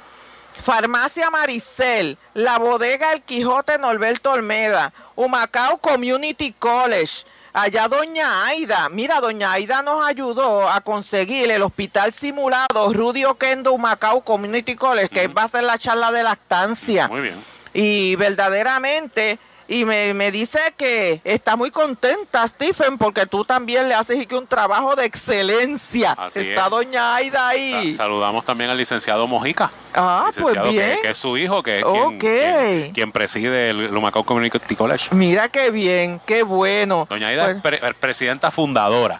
Farmacia 0.63 1.29
Maricel, 1.29 2.17
la 2.33 2.57
bodega 2.57 3.13
El 3.13 3.21
Quijote 3.21 3.77
Norberto 3.77 4.31
Olmeda, 4.31 4.91
Humacao 5.15 5.77
Community 5.77 6.51
College, 6.53 7.25
allá 7.53 7.87
doña 7.87 8.45
Aida, 8.45 8.89
mira, 8.89 9.19
doña 9.19 9.53
Aida 9.53 9.81
nos 9.81 10.05
ayudó 10.05 10.69
a 10.69 10.81
conseguir 10.81 11.49
el 11.51 11.61
hospital 11.61 12.11
simulado 12.13 12.93
Rudy 12.93 13.25
Oquendo 13.25 13.73
Humacao 13.73 14.21
Community 14.21 14.75
College, 14.75 15.09
que 15.09 15.27
va 15.27 15.43
a 15.43 15.47
ser 15.47 15.63
la 15.63 15.77
charla 15.77 16.11
de 16.11 16.23
lactancia. 16.23 17.07
Muy 17.07 17.21
bien. 17.21 17.35
Y 17.73 18.15
verdaderamente 18.15 19.39
y 19.71 19.85
me, 19.85 20.13
me, 20.13 20.31
dice 20.31 20.59
que 20.75 21.21
está 21.23 21.55
muy 21.55 21.71
contenta, 21.71 22.45
Stephen, 22.45 22.97
porque 22.97 23.25
tú 23.25 23.45
también 23.45 23.87
le 23.87 23.95
haces 23.95 24.27
un 24.33 24.45
trabajo 24.45 24.97
de 24.97 25.05
excelencia. 25.05 26.17
está 26.35 26.67
doña 26.67 27.15
Aida 27.15 27.47
ahí. 27.47 27.93
saludamos 27.93 28.43
también 28.43 28.69
al 28.69 28.77
licenciado 28.77 29.25
Mojica. 29.27 29.71
Ah, 29.95 30.29
pues 30.37 30.61
bien. 30.63 30.99
Que, 31.01 31.11
es 31.11 31.17
su 31.17 31.37
hijo, 31.37 31.63
que 31.63 31.79
es 31.79 32.93
quien, 32.93 33.13
preside 33.13 33.69
el 33.69 33.93
Lumacao 33.93 34.25
Community 34.25 34.75
College. 34.75 35.07
Mira 35.15 35.47
qué 35.47 35.71
bien, 35.71 36.19
qué 36.25 36.43
bueno. 36.43 37.07
Doña 37.09 37.29
Aida 37.29 37.51
es 37.51 37.61
pues 37.61 37.79
presidenta 37.97 38.51
fundadora. 38.51 39.19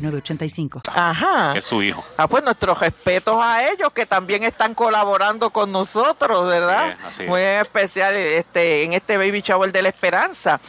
9069 0.00 0.82
Ajá. 0.94 1.52
Que 1.52 1.58
es 1.58 1.64
su 1.64 1.82
hijo. 1.82 2.04
Ah, 2.16 2.28
pues 2.28 2.42
nuestros 2.42 2.78
respetos 2.80 3.38
a 3.40 3.68
ellos 3.68 3.92
que 3.92 4.06
también 4.06 4.44
están 4.44 4.74
colaborando 4.74 5.50
con 5.50 5.72
nosotros, 5.72 6.48
¿verdad? 6.48 6.96
Muy 7.26 7.40
especial 7.40 8.14
este, 8.14 8.84
en 8.84 8.92
este 8.92 9.16
Baby 9.16 9.42
Shower 9.42 9.72
de 9.72 9.82
la 9.82 9.88
Esperanza. 9.88 10.60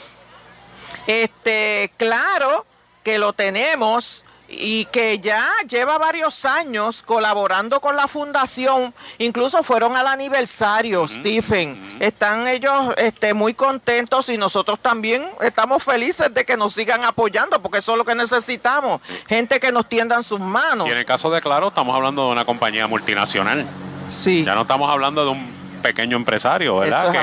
Este, 1.08 1.92
claro 1.98 2.66
que 3.04 3.18
lo 3.18 3.34
tenemos 3.34 4.24
y 4.60 4.86
que 4.86 5.20
ya 5.20 5.48
lleva 5.68 5.98
varios 5.98 6.46
años 6.46 7.04
colaborando 7.06 7.80
con 7.80 7.96
la 7.96 8.08
fundación, 8.08 8.94
incluso 9.18 9.64
fueron 9.64 9.96
al 9.96 10.08
aniversario, 10.08 11.08
Stephen. 11.08 11.98
Están 12.00 12.48
ellos 12.48 12.94
este, 12.98 13.34
muy 13.34 13.54
contentos 13.54 14.30
y 14.30 14.38
nosotros 14.38 14.80
también 14.80 15.26
estamos 15.42 15.84
felices 15.84 16.34
de 16.34 16.46
que 16.46 16.58
nos 16.58 16.74
sigan 16.74 17.04
apoyando, 17.06 17.62
porque 17.62 17.80
eso 17.80 17.94
es 17.94 17.98
lo 17.98 18.06
que 18.06 18.16
necesitamos, 18.16 19.02
gente 19.28 19.60
que 19.60 19.72
nos 19.72 19.88
tiendan 19.88 20.24
sus 20.24 20.40
manos. 20.40 20.88
Y 20.88 20.92
en 20.92 20.98
el 20.98 21.06
caso 21.06 21.30
de 21.30 21.42
Claro, 21.42 21.68
estamos 21.68 21.96
hablando 21.96 22.26
de 22.26 22.32
una 22.32 22.46
compañía 22.46 22.88
multinacional. 22.88 23.66
Sí. 24.08 24.44
Ya 24.46 24.56
no 24.56 24.62
estamos 24.62 24.90
hablando 24.90 25.26
de 25.26 25.32
un 25.32 25.63
pequeño 25.84 26.18
empresario, 26.18 26.78
¿verdad? 26.78 27.14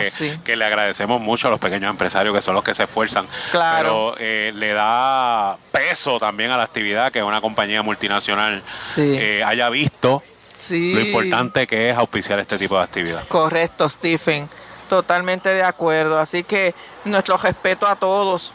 que, 0.44 0.56
le 0.56 0.64
agradecemos 0.64 1.20
mucho 1.20 1.48
a 1.48 1.50
los 1.50 1.58
pequeños 1.58 1.90
empresarios 1.90 2.34
que 2.34 2.42
son 2.42 2.54
los 2.54 2.62
que 2.62 2.74
se 2.74 2.84
esfuerzan. 2.84 3.26
Claro. 3.50 4.14
Pero 4.14 4.14
eh, 4.20 4.52
le 4.54 4.72
da 4.72 5.58
peso 5.72 6.20
también 6.20 6.52
a 6.52 6.56
la 6.56 6.62
actividad 6.62 7.10
que 7.10 7.22
una 7.22 7.40
compañía 7.40 7.82
multinacional 7.82 8.62
eh, 8.96 9.42
haya 9.44 9.68
visto 9.70 10.22
lo 10.68 11.00
importante 11.00 11.66
que 11.66 11.90
es 11.90 11.96
auspiciar 11.96 12.38
este 12.38 12.58
tipo 12.58 12.76
de 12.76 12.84
actividad. 12.84 13.26
Correcto, 13.26 13.88
Stephen. 13.88 14.48
Totalmente 14.88 15.48
de 15.48 15.62
acuerdo. 15.62 16.18
Así 16.18 16.42
que 16.42 16.74
nuestro 17.04 17.36
respeto 17.36 17.86
a 17.86 17.96
todos 17.96 18.52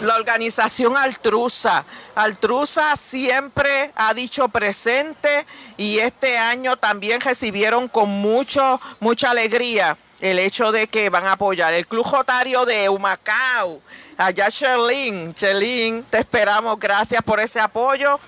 la 0.00 0.16
organización 0.16 0.96
Altrusa. 0.96 1.84
Altrusa 2.14 2.96
siempre 2.96 3.90
ha 3.96 4.14
dicho 4.14 4.48
presente 4.48 5.46
y 5.76 5.98
este 5.98 6.38
año 6.38 6.76
también 6.76 7.20
recibieron 7.20 7.88
con 7.88 8.08
mucho, 8.08 8.80
mucha 9.00 9.30
alegría 9.30 9.96
el 10.20 10.38
hecho 10.38 10.72
de 10.72 10.88
que 10.88 11.10
van 11.10 11.26
a 11.26 11.32
apoyar 11.32 11.72
el 11.74 11.86
Club 11.86 12.04
Jotario 12.04 12.64
de 12.64 12.88
Humacao. 12.88 13.80
Allá 14.16 14.48
Sherlyn, 14.48 15.32
Sherlyn, 15.32 16.04
te 16.10 16.18
esperamos, 16.18 16.78
gracias 16.78 17.22
por 17.22 17.38
ese 17.38 17.60
apoyo. 17.60 18.18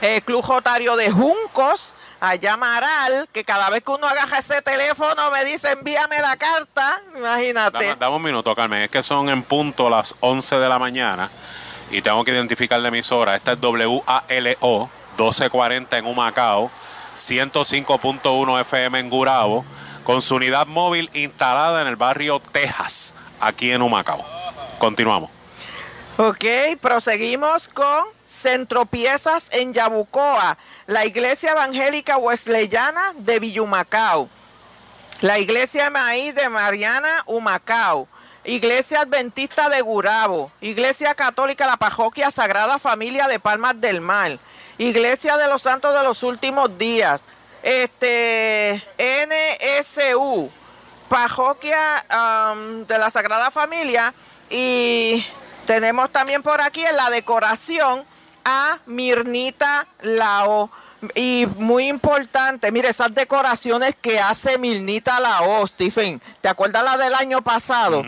El 0.00 0.22
Club 0.22 0.42
Jotario 0.42 0.96
de 0.96 1.10
Juncos, 1.10 1.94
allá 2.20 2.56
Maral, 2.56 3.28
que 3.32 3.44
cada 3.44 3.70
vez 3.70 3.82
que 3.82 3.90
uno 3.90 4.06
agarra 4.06 4.38
ese 4.38 4.60
teléfono 4.62 5.30
me 5.30 5.44
dice 5.44 5.72
envíame 5.72 6.20
la 6.20 6.36
carta, 6.36 7.02
imagínate. 7.16 7.96
Dame, 7.98 8.16
un 8.16 8.22
minuto, 8.22 8.54
Carmen, 8.54 8.82
es 8.82 8.90
que 8.90 9.02
son 9.02 9.28
en 9.28 9.42
punto 9.42 9.88
las 9.88 10.14
11 10.20 10.56
de 10.56 10.68
la 10.68 10.78
mañana 10.78 11.30
y 11.90 12.02
tengo 12.02 12.24
que 12.24 12.32
identificar 12.32 12.80
la 12.80 12.88
emisora. 12.88 13.34
Esta 13.36 13.52
es 13.52 13.58
WALO 13.62 14.02
1240 15.16 15.98
en 15.98 16.06
Humacao, 16.06 16.70
105.1 17.16 18.60
FM 18.60 18.98
en 18.98 19.10
Gurabo, 19.10 19.64
con 20.04 20.22
su 20.22 20.36
unidad 20.36 20.66
móvil 20.66 21.10
instalada 21.14 21.82
en 21.82 21.88
el 21.88 21.96
barrio 21.96 22.40
Texas, 22.40 23.14
aquí 23.40 23.70
en 23.70 23.82
Humacao. 23.82 24.24
Continuamos. 24.78 25.30
Ok, 26.16 26.44
proseguimos 26.80 27.68
con 27.68 28.17
Centro 28.28 28.84
Piezas 28.86 29.46
en 29.50 29.72
Yabucoa, 29.72 30.58
la 30.86 31.06
Iglesia 31.06 31.52
Evangélica 31.52 32.18
Wesleyana 32.18 33.14
de 33.16 33.40
Villumacao, 33.40 34.28
la 35.20 35.38
Iglesia 35.38 35.90
Maíz 35.90 36.34
de 36.34 36.48
Mariana 36.48 37.22
Humacao, 37.26 38.06
Iglesia 38.44 39.00
Adventista 39.00 39.68
de 39.68 39.80
Gurabo, 39.80 40.50
Iglesia 40.60 41.14
Católica 41.14 41.66
La 41.66 41.76
Parroquia 41.76 42.30
Sagrada 42.30 42.78
Familia 42.78 43.26
de 43.26 43.40
Palmas 43.40 43.80
del 43.80 44.00
Mar, 44.00 44.38
Iglesia 44.76 45.36
de 45.36 45.48
los 45.48 45.62
Santos 45.62 45.94
de 45.94 46.04
los 46.04 46.22
Últimos 46.22 46.78
Días, 46.78 47.22
este 47.62 48.82
NSU, 48.98 50.50
Parroquia 51.08 52.04
um, 52.10 52.86
de 52.86 52.98
la 52.98 53.10
Sagrada 53.10 53.50
Familia 53.50 54.12
y 54.50 55.24
tenemos 55.66 56.10
también 56.10 56.42
por 56.42 56.60
aquí 56.60 56.84
en 56.84 56.96
la 56.96 57.10
decoración 57.10 58.04
a 58.48 58.78
Mirnita 58.86 59.86
Lao. 60.00 60.70
Y 61.14 61.46
muy 61.58 61.86
importante, 61.86 62.72
mire, 62.72 62.88
esas 62.88 63.14
decoraciones 63.14 63.94
que 64.00 64.18
hace 64.18 64.58
Mirnita 64.58 65.20
Lao, 65.20 65.64
Stephen, 65.66 66.20
¿te 66.40 66.48
acuerdas 66.48 66.82
la 66.82 66.96
del 66.96 67.14
año 67.14 67.42
pasado? 67.42 68.02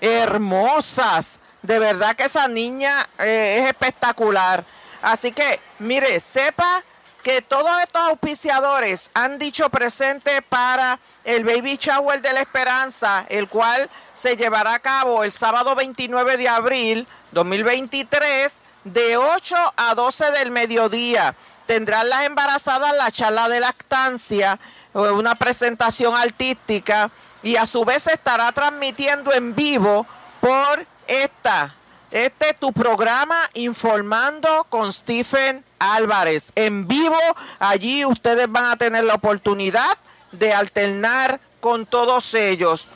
Hermosas. 0.00 1.38
De 1.60 1.78
verdad 1.78 2.16
que 2.16 2.24
esa 2.24 2.48
niña 2.48 3.06
eh, 3.20 3.60
es 3.60 3.68
espectacular. 3.68 4.64
Así 5.02 5.30
que, 5.30 5.60
mire, 5.78 6.18
sepa 6.18 6.82
que 7.22 7.40
todos 7.42 7.70
estos 7.82 8.02
auspiciadores 8.02 9.10
han 9.14 9.38
dicho 9.38 9.68
presente 9.68 10.42
para 10.42 10.98
el 11.22 11.44
Baby 11.44 11.76
Shower 11.76 12.20
de 12.20 12.32
la 12.32 12.40
Esperanza, 12.40 13.26
el 13.28 13.48
cual 13.48 13.88
se 14.12 14.36
llevará 14.36 14.74
a 14.74 14.78
cabo 14.80 15.22
el 15.22 15.30
sábado 15.30 15.76
29 15.76 16.36
de 16.36 16.48
abril 16.48 17.06
2023 17.30 18.61
de 18.84 19.16
8 19.16 19.56
a 19.76 19.94
12 19.94 20.30
del 20.32 20.50
mediodía. 20.50 21.34
Tendrán 21.66 22.08
las 22.08 22.24
embarazadas 22.24 22.96
la 22.96 23.10
charla 23.10 23.48
de 23.48 23.60
lactancia, 23.60 24.58
eh, 24.94 24.98
una 24.98 25.34
presentación 25.34 26.14
artística 26.16 27.10
y 27.42 27.56
a 27.56 27.66
su 27.66 27.84
vez 27.84 28.04
se 28.04 28.12
estará 28.12 28.50
transmitiendo 28.52 29.32
en 29.32 29.54
vivo 29.54 30.06
por 30.40 30.86
esta, 31.06 31.74
este 32.10 32.54
tu 32.54 32.72
programa 32.72 33.36
Informando 33.54 34.66
con 34.68 34.92
Stephen 34.92 35.64
Álvarez. 35.78 36.52
En 36.54 36.86
vivo, 36.86 37.18
allí 37.58 38.04
ustedes 38.04 38.50
van 38.50 38.66
a 38.66 38.76
tener 38.76 39.04
la 39.04 39.14
oportunidad 39.14 39.98
de 40.30 40.52
alternar 40.52 41.40
con 41.60 41.86
todos 41.86 42.34
ellos. 42.34 42.86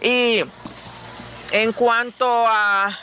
Y 0.00 0.44
en 1.52 1.72
cuanto 1.72 2.26
a 2.46 2.98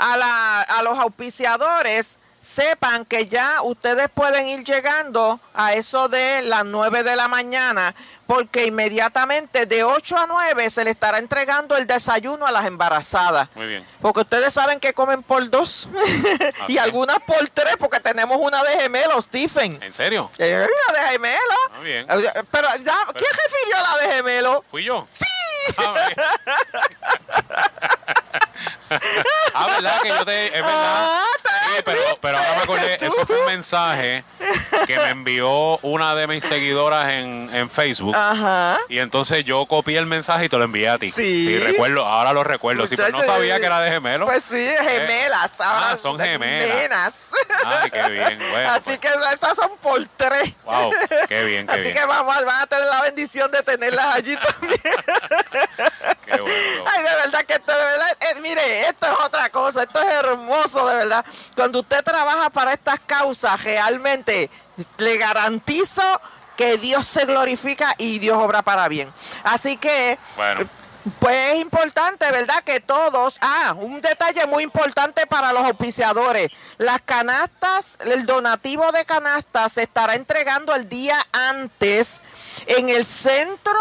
a, 0.00 0.16
la, 0.16 0.60
a 0.62 0.82
los 0.82 0.98
auspiciadores, 0.98 2.06
sepan 2.40 3.04
que 3.04 3.26
ya 3.26 3.60
ustedes 3.62 4.08
pueden 4.08 4.48
ir 4.48 4.64
llegando 4.64 5.38
a 5.52 5.74
eso 5.74 6.08
de 6.08 6.40
las 6.42 6.64
9 6.64 7.02
de 7.02 7.14
la 7.14 7.28
mañana, 7.28 7.94
porque 8.26 8.64
inmediatamente 8.64 9.66
de 9.66 9.84
8 9.84 10.16
a 10.16 10.26
9 10.26 10.70
se 10.70 10.84
le 10.84 10.90
estará 10.92 11.18
entregando 11.18 11.76
el 11.76 11.86
desayuno 11.86 12.46
a 12.46 12.50
las 12.50 12.64
embarazadas. 12.64 13.48
Muy 13.54 13.66
bien. 13.66 13.86
Porque 14.00 14.20
ustedes 14.20 14.54
saben 14.54 14.80
que 14.80 14.94
comen 14.94 15.22
por 15.22 15.50
dos 15.50 15.86
y 16.68 16.78
algunas 16.78 17.18
por 17.20 17.46
tres, 17.50 17.76
porque 17.78 18.00
tenemos 18.00 18.38
una 18.40 18.62
de 18.64 18.70
gemelos, 18.80 19.26
Stephen. 19.26 19.82
¿En 19.82 19.92
serio? 19.92 20.30
Una 20.38 20.46
de 20.98 21.08
gemelo. 21.10 21.54
Muy 21.76 21.84
bien. 21.84 22.06
Eh, 22.08 22.42
Pero 22.50 22.68
ya, 22.82 22.96
¿quién 23.14 23.30
refirió 23.32 23.76
a 23.76 23.82
la 23.82 24.02
de 24.02 24.12
gemelo? 24.14 24.64
¿Fui 24.70 24.84
yo? 24.84 25.06
¡Sí! 25.10 25.24
Ah, 25.76 25.94
bien. 25.94 26.16
Ah, 29.54 29.66
¿verdad? 29.68 30.00
Que 30.02 30.08
yo 30.08 30.24
te... 30.24 30.46
Es 30.46 30.52
verdad. 30.64 31.20
Sí, 31.76 31.82
pero, 31.84 32.00
pero 32.20 32.38
ahora 32.38 32.54
me 32.56 32.62
acordé, 32.62 32.94
eso 32.94 33.26
fue 33.26 33.38
un 33.40 33.46
mensaje 33.46 34.24
que 34.86 34.98
me 34.98 35.10
envió 35.10 35.78
una 35.82 36.14
de 36.14 36.26
mis 36.26 36.44
seguidoras 36.44 37.08
en, 37.10 37.48
en 37.52 37.70
Facebook. 37.70 38.14
Ajá. 38.16 38.78
Y 38.88 38.98
entonces 38.98 39.44
yo 39.44 39.66
copié 39.66 39.98
el 39.98 40.06
mensaje 40.06 40.46
y 40.46 40.48
te 40.48 40.56
lo 40.56 40.64
envié 40.64 40.88
a 40.88 40.98
ti. 40.98 41.10
Sí. 41.10 41.58
recuerdo, 41.58 42.04
ahora 42.04 42.32
lo 42.32 42.42
recuerdo. 42.44 42.86
Sí, 42.86 42.96
pero 42.96 43.10
no 43.10 43.18
Muchacho, 43.18 43.32
sabía 43.34 43.60
que 43.60 43.66
era 43.66 43.80
de 43.80 43.90
gemelo. 43.90 44.26
Pues 44.26 44.42
sí, 44.44 44.66
gemelas. 44.80 45.50
Ah, 45.60 45.96
son 45.96 46.18
gemelas. 46.18 46.74
nenas. 46.74 47.14
Ay, 47.64 47.90
qué 47.90 48.02
bien. 48.10 48.38
Bueno, 48.50 48.70
Así 48.72 48.82
pues, 48.84 48.98
que 48.98 49.08
esas 49.08 49.54
son 49.56 49.70
por 49.80 50.04
tres. 50.16 50.52
wow, 50.64 50.90
qué 51.28 51.44
bien, 51.44 51.66
qué 51.66 51.72
Así 51.72 51.82
bien. 51.82 51.94
que 51.94 52.04
vamos, 52.04 52.44
van 52.44 52.62
a 52.62 52.66
tener 52.66 52.86
la 52.86 53.02
bendición 53.02 53.50
de 53.50 53.62
tenerlas 53.62 54.06
allí 54.16 54.36
también. 54.36 54.80
Qué 56.30 56.40
bueno. 56.40 56.84
Ay, 56.86 57.02
de 57.02 57.14
verdad 57.16 57.40
que 57.44 57.52
esto, 57.54 57.72
de 57.72 57.78
verdad, 57.84 58.16
eh, 58.20 58.40
mire, 58.40 58.88
esto 58.88 59.06
es 59.06 59.20
otra 59.24 59.48
cosa, 59.50 59.82
esto 59.82 60.00
es 60.02 60.08
hermoso, 60.08 60.86
de 60.86 60.96
verdad. 60.96 61.24
Cuando 61.56 61.80
usted 61.80 62.02
trabaja 62.02 62.50
para 62.50 62.72
estas 62.72 62.98
causas, 63.06 63.62
realmente 63.62 64.50
le 64.98 65.16
garantizo 65.16 66.02
que 66.56 66.76
Dios 66.76 67.06
se 67.06 67.24
glorifica 67.24 67.94
y 67.98 68.18
Dios 68.18 68.36
obra 68.38 68.62
para 68.62 68.86
bien. 68.88 69.12
Así 69.44 69.76
que, 69.78 70.18
Bueno. 70.36 70.68
pues 71.18 71.54
es 71.54 71.60
importante, 71.60 72.30
¿verdad? 72.30 72.62
Que 72.64 72.80
todos, 72.80 73.36
ah, 73.40 73.74
un 73.78 74.02
detalle 74.02 74.44
muy 74.46 74.62
importante 74.62 75.26
para 75.26 75.52
los 75.54 75.64
auspiciadores, 75.64 76.50
las 76.76 77.00
canastas, 77.02 77.88
el 78.00 78.26
donativo 78.26 78.92
de 78.92 79.06
canastas 79.06 79.72
se 79.72 79.84
estará 79.84 80.14
entregando 80.16 80.74
el 80.74 80.86
día 80.88 81.16
antes 81.32 82.20
en 82.66 82.90
el 82.90 83.06
centro 83.06 83.80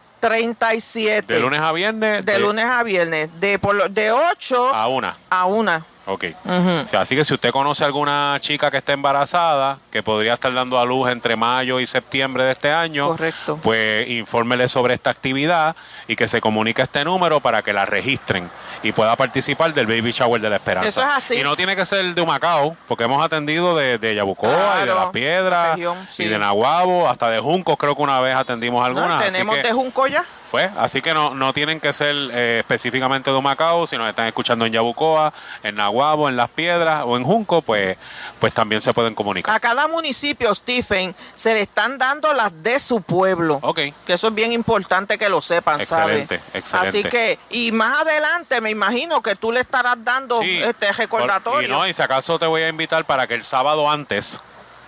De 1.28 1.40
lunes 1.40 1.60
a 1.60 1.72
viernes. 1.72 2.26
De 2.26 2.40
lunes 2.40 2.66
a 2.66 2.84
viernes. 2.84 3.30
De, 3.40 3.60
por 3.60 3.76
lo- 3.76 3.90
de 3.90 4.12
8 4.12 4.74
a 4.74 4.88
una. 4.88 5.18
a 5.30 5.46
1. 5.46 5.86
Ok. 6.06 6.26
O 6.46 6.88
sea, 6.90 7.02
así 7.02 7.16
que 7.16 7.24
si 7.24 7.34
usted 7.34 7.52
conoce 7.52 7.86
alguna 7.86 8.38
chica 8.42 8.70
que 8.70 8.78
esté 8.78 8.92
embarazada, 8.92 9.78
que 9.90 10.04
podría 10.04 10.34
estar 10.34 10.54
dando 10.54 10.78
a 10.78 10.86
luz 10.86 11.10
entre 11.10 11.36
mayo 11.38 11.80
y 11.80 11.88
septiembre 11.88 12.44
de 12.44 12.52
este 12.52 12.72
año, 12.74 13.08
Correcto. 13.10 13.58
pues 13.64 14.10
infórmele 14.10 14.68
sobre 14.68 14.96
esta 14.96 15.10
actividad 15.12 15.76
y 16.08 16.18
que 16.18 16.28
se 16.28 16.42
comunique 16.42 16.82
este 16.82 17.06
número 17.06 17.40
para 17.40 17.62
que 17.62 17.72
la 17.72 17.86
registren 17.86 18.50
y 18.84 18.92
pueda 18.92 19.16
participar 19.16 19.74
del 19.74 19.86
Baby 19.88 20.12
Shower 20.12 20.42
de 20.42 20.50
la 20.50 20.58
Esperanza. 20.58 20.90
Eso 20.90 21.02
es 21.02 21.08
así. 21.16 21.36
Y 21.40 21.44
no 21.44 21.56
tiene 21.56 21.74
que 21.76 21.86
ser 21.86 22.04
de 22.14 22.22
Humacao, 22.22 22.76
porque 22.88 23.06
hemos 23.06 23.24
atendido 23.24 23.78
de, 23.78 23.98
de 23.98 24.14
Yabucoa 24.16 24.80
y 24.84 24.86
de 24.88 24.94
Las 24.94 25.06
Piedras 25.12 25.72
región, 25.76 26.06
sí. 26.12 26.24
y 26.24 26.28
de 26.28 26.38
Nahuabo, 26.38 27.08
hasta 27.08 27.30
de 27.30 27.40
Juncos 27.40 27.78
creo 27.78 27.96
que 27.96 28.02
una 28.02 28.20
vez 28.20 28.36
atendimos 28.36 28.86
algunas. 28.86 29.22
así 29.22 29.32
tenemos 29.32 29.56
que- 29.56 29.64
de 29.64 29.72
Junco 29.72 30.08
ya. 30.08 30.26
Pues, 30.54 30.70
así 30.78 31.02
que 31.02 31.16
no, 31.16 31.34
no 31.34 31.52
tienen 31.52 31.80
que 31.80 31.92
ser 31.94 32.16
eh, 32.32 32.60
específicamente 32.60 33.32
de 33.32 33.36
Humacao, 33.36 33.88
si 33.88 33.98
nos 33.98 34.08
están 34.08 34.28
escuchando 34.28 34.68
en 34.68 34.72
Yabucoa, 34.72 35.34
en 35.64 35.74
Nahuabo, 35.74 36.30
en 36.30 36.36
Las 36.36 36.48
Piedras 36.52 37.06
o 37.08 37.18
en 37.18 37.24
Junco, 37.24 37.64
pues, 37.64 37.98
pues 38.40 38.54
también 38.54 38.80
se 38.80 38.94
pueden 38.94 39.16
comunicar. 39.16 39.56
A 39.56 39.60
cada 39.60 39.88
municipio, 39.88 40.54
Stephen, 40.54 41.16
se 41.34 41.56
le 41.56 41.62
están 41.62 41.98
dando 41.98 42.32
las 42.36 42.62
de 42.62 42.80
su 42.80 43.02
pueblo. 43.02 43.58
Ok. 43.64 43.80
Que 44.06 44.14
eso 44.14 44.28
es 44.28 44.36
bien 44.36 44.52
importante 44.52 45.18
que 45.18 45.28
lo 45.28 45.42
sepan, 45.42 45.84
¿sabes? 45.88 46.20
Excelente, 46.20 46.36
excelente. 46.54 47.00
Así 47.00 47.10
que, 47.10 47.40
y 47.50 47.72
más 47.72 48.02
adelante 48.02 48.62
me 48.62 48.70
imagino 48.70 49.24
que 49.24 49.36
tú 49.36 49.52
le 49.52 49.62
estarás 49.62 49.96
dando 50.04 50.40
Sí, 50.44 50.62
este 50.62 50.92
recordatorio. 50.92 51.68
Y 51.68 51.72
no, 51.72 51.88
y 51.88 51.96
si 51.96 52.02
acaso 52.04 52.38
te 52.38 52.46
voy 52.46 52.62
a 52.62 52.70
invitar 52.70 53.06
para 53.06 53.26
que 53.26 53.34
el 53.34 53.44
sábado 53.44 53.90
antes, 53.90 54.40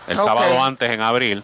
el 0.07 0.17
sábado 0.17 0.63
antes 0.63 0.89
en 0.91 1.01
abril, 1.01 1.43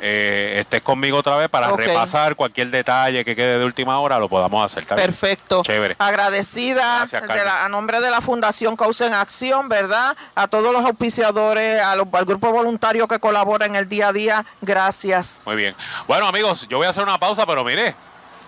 eh, 0.00 0.56
estés 0.60 0.82
conmigo 0.82 1.18
otra 1.18 1.36
vez 1.36 1.48
para 1.48 1.70
repasar 1.72 2.34
cualquier 2.36 2.70
detalle 2.70 3.24
que 3.24 3.34
quede 3.36 3.58
de 3.58 3.64
última 3.64 4.00
hora, 4.00 4.18
lo 4.18 4.28
podamos 4.28 4.64
hacer. 4.64 4.82
¿está 4.82 4.94
bien? 4.94 5.06
Perfecto. 5.06 5.62
Chévere. 5.62 5.96
Agradecida 5.98 6.98
Gracias, 6.98 7.22
de 7.22 7.28
Carmen. 7.28 7.44
la- 7.46 7.64
a 7.64 7.68
nombre 7.68 8.00
de 8.00 8.10
la 8.10 8.20
Fundación 8.20 8.76
Causa 8.76 9.06
en 9.06 9.14
Acción, 9.14 9.68
¿verdad? 9.68 10.16
A 10.34 10.48
todos 10.48 10.72
los 10.72 10.84
auspiciadores, 10.84 11.82
a 11.82 11.96
los- 11.96 12.06
al 12.12 12.24
grupo 12.24 12.50
voluntario 12.52 13.06
que 13.08 13.18
colabora 13.18 13.66
en 13.66 13.74
el 13.76 13.88
día 13.88 14.08
a 14.08 14.12
día. 14.12 14.44
Gracias. 14.60 15.40
Muy 15.44 15.56
bien. 15.56 15.74
Bueno, 16.06 16.26
amigos, 16.26 16.66
yo 16.68 16.78
voy 16.78 16.86
a 16.86 16.90
hacer 16.90 17.02
una 17.02 17.18
pausa, 17.18 17.46
pero 17.46 17.64
mire, 17.64 17.94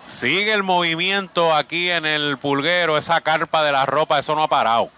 sigue 0.05 0.53
el 0.53 0.63
movimiento 0.63 1.53
aquí 1.53 1.89
en 1.89 2.05
el 2.05 2.37
pulguero, 2.37 2.97
esa 2.97 3.21
carpa 3.21 3.63
de 3.63 3.71
la 3.71 3.85
ropa, 3.85 4.19
eso 4.19 4.35
no 4.35 4.43
ha 4.43 4.47
parado. 4.47 4.89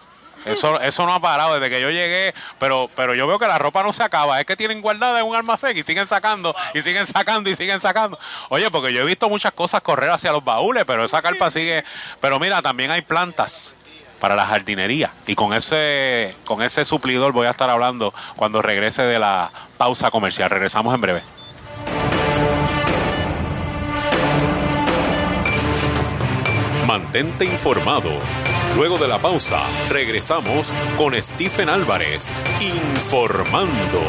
Eso, 0.46 0.80
eso 0.82 1.06
no 1.06 1.14
ha 1.14 1.20
parado 1.20 1.60
desde 1.60 1.74
que 1.74 1.82
yo 1.82 1.90
llegué, 1.90 2.34
pero, 2.60 2.90
pero 2.96 3.14
yo 3.16 3.28
veo 3.28 3.40
que 3.40 3.48
la 3.48 3.58
ropa 3.58 3.84
no 3.84 3.94
se 3.94 4.04
acaba, 4.04 4.40
es 4.40 4.46
que 4.46 4.56
tienen 4.56 4.82
guardada 4.82 5.20
en 5.20 5.26
un 5.26 5.36
almacén 5.36 5.78
y 5.78 5.84
siguen 5.84 6.08
sacando, 6.08 6.56
y 6.74 6.82
siguen 6.82 7.06
sacando, 7.06 7.50
y 7.50 7.56
siguen 7.56 7.80
sacando. 7.80 8.20
Oye, 8.50 8.70
porque 8.70 8.94
yo 8.94 9.02
he 9.02 9.06
visto 9.06 9.30
muchas 9.30 9.52
cosas 9.54 9.82
correr 9.82 10.10
hacia 10.10 10.32
los 10.32 10.44
baúles, 10.44 10.84
pero 10.86 11.04
esa 11.06 11.22
carpa 11.22 11.50
sigue. 11.50 11.84
Pero 12.20 12.40
mira, 12.40 12.62
también 12.62 12.92
hay 12.92 13.02
plantas 13.02 13.76
para 14.20 14.36
la 14.36 14.46
jardinería. 14.46 15.12
Y 15.28 15.36
con 15.36 15.54
ese, 15.54 16.34
con 16.46 16.62
ese 16.62 16.86
suplidor 16.86 17.34
voy 17.34 17.48
a 17.48 17.50
estar 17.50 17.70
hablando 17.70 18.14
cuando 18.36 18.62
regrese 18.62 19.04
de 19.04 19.20
la 19.20 19.52
pausa 19.78 20.12
comercial. 20.12 20.50
Regresamos 20.50 20.96
en 20.96 21.02
breve. 21.02 21.22
Mantente 26.88 27.44
informado. 27.44 28.12
Luego 28.76 28.98
de 28.98 29.08
la 29.08 29.20
pausa, 29.20 29.62
regresamos 29.90 30.74
con 30.98 31.14
Stephen 31.22 31.70
Álvarez, 31.70 32.32
informando. 32.60 34.02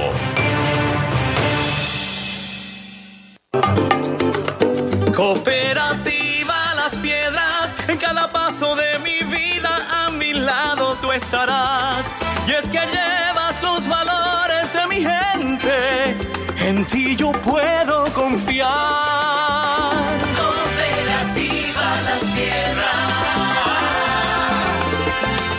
Cooperativa 5.14 6.74
Las 6.76 6.96
Piedras, 6.96 7.74
en 7.88 7.98
cada 7.98 8.32
paso 8.32 8.74
de 8.74 8.98
mi 9.00 9.20
vida 9.30 10.06
a 10.06 10.10
mi 10.10 10.32
lado 10.32 10.96
tú 10.96 11.12
estarás. 11.12 12.14
Y 12.48 12.52
es 12.52 12.64
que 12.70 12.80
llevas 12.80 13.62
los 13.62 13.86
valores 13.86 14.72
de 14.72 14.86
mi 14.88 14.96
gente, 14.96 16.16
en 16.66 16.86
ti 16.86 17.14
yo 17.14 17.32
puedo 17.32 18.10
confiar. 18.14 19.23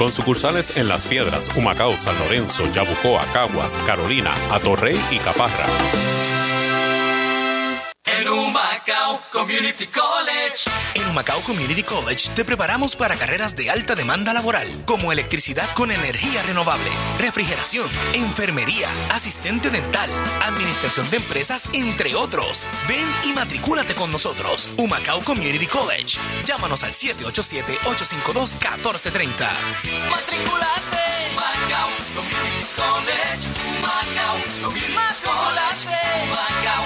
Con 0.05 0.13
sucursales 0.13 0.77
en 0.77 0.87
Las 0.87 1.07
Piedras, 1.07 1.49
Humacao, 1.55 1.97
San 1.97 2.15
Lorenzo, 2.19 2.71
Yabucoa, 2.71 3.25
Caguas, 3.33 3.75
Carolina, 3.87 4.35
Atorrey 4.51 4.95
y 5.09 5.17
Caparra. 5.17 5.65
En 8.07 8.29
Humacao 8.29 9.19
Community 9.31 9.87
College. 9.87 10.69
En 10.93 11.07
Humacao 11.07 11.41
Community 11.41 11.81
College 11.81 12.29
te 12.35 12.45
preparamos 12.45 12.95
para 12.95 13.15
carreras 13.15 13.55
de 13.55 13.71
alta 13.71 13.95
demanda 13.95 14.31
laboral, 14.31 14.83
como 14.85 15.11
electricidad 15.11 15.67
con 15.73 15.91
energía 15.91 16.43
renovable, 16.43 16.91
refrigeración, 17.17 17.89
enfermería, 18.13 18.87
asistente 19.11 19.71
dental, 19.71 20.07
administración 20.43 21.09
de 21.09 21.17
empresas, 21.17 21.67
entre 21.73 22.13
otros. 22.13 22.67
Ven 22.87 23.03
y 23.23 23.33
matricúlate 23.33 23.95
con 23.95 24.11
nosotros. 24.11 24.69
Humacao 24.77 25.21
Community 25.21 25.65
College. 25.65 26.19
Llámanos 26.43 26.83
al 26.83 26.91
787-852-1430. 26.91 29.51
Matriculate. 30.11 31.01
Humacao 31.33 31.89
Community 32.13 32.67
College. 32.77 33.49
Humacao 33.79 34.37
Community 34.61 34.93
College. 35.23 35.89
Humacao. 36.23 36.84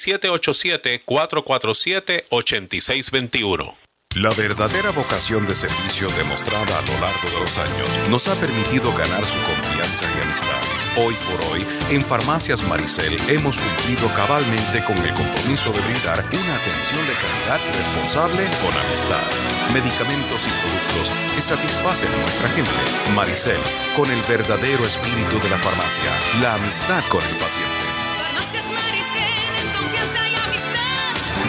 787-447-8621. 1.72 3.74
La 4.16 4.28
verdadera 4.28 4.90
vocación 4.90 5.46
de 5.46 5.54
servicio 5.54 6.06
demostrada 6.10 6.78
a 6.78 6.82
lo 6.82 6.92
largo 7.00 7.30
de 7.32 7.40
los 7.40 7.56
años 7.56 7.88
nos 8.10 8.28
ha 8.28 8.34
permitido 8.34 8.92
ganar 8.92 9.24
su 9.24 9.40
confianza 9.40 10.04
y 10.04 10.20
amistad. 10.20 10.60
Hoy 10.98 11.14
por 11.30 11.40
hoy, 11.48 11.64
en 11.88 12.02
Farmacias 12.02 12.62
Maricel 12.68 13.16
hemos 13.30 13.56
cumplido 13.56 14.12
cabalmente 14.14 14.84
con 14.84 14.98
el 14.98 15.14
compromiso 15.14 15.72
de 15.72 15.80
brindar 15.80 16.22
una 16.28 16.54
atención 16.54 17.06
de 17.08 17.14
calidad 17.16 17.58
responsable 17.72 18.44
con 18.60 18.76
amistad. 18.76 19.24
Medicamentos 19.72 20.44
y 20.44 20.52
productos 20.60 21.08
que 21.34 21.40
satisfacen 21.40 22.12
a 22.12 22.18
nuestra 22.18 22.50
gente. 22.50 22.84
Maricel, 23.14 23.62
con 23.96 24.10
el 24.10 24.20
verdadero 24.28 24.84
espíritu 24.84 25.40
de 25.40 25.48
la 25.48 25.56
farmacia, 25.56 26.12
la 26.42 26.56
amistad 26.56 27.02
con 27.08 27.24
el 27.24 27.36
paciente. 27.40 27.91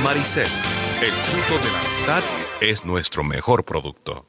Maricel, 0.04 0.44
el 1.02 1.12
fruto 1.12 1.64
de 1.64 1.72
la 1.72 1.80
amistad 1.80 2.24
es 2.60 2.84
nuestro 2.84 3.24
mejor 3.24 3.64
producto. 3.64 4.26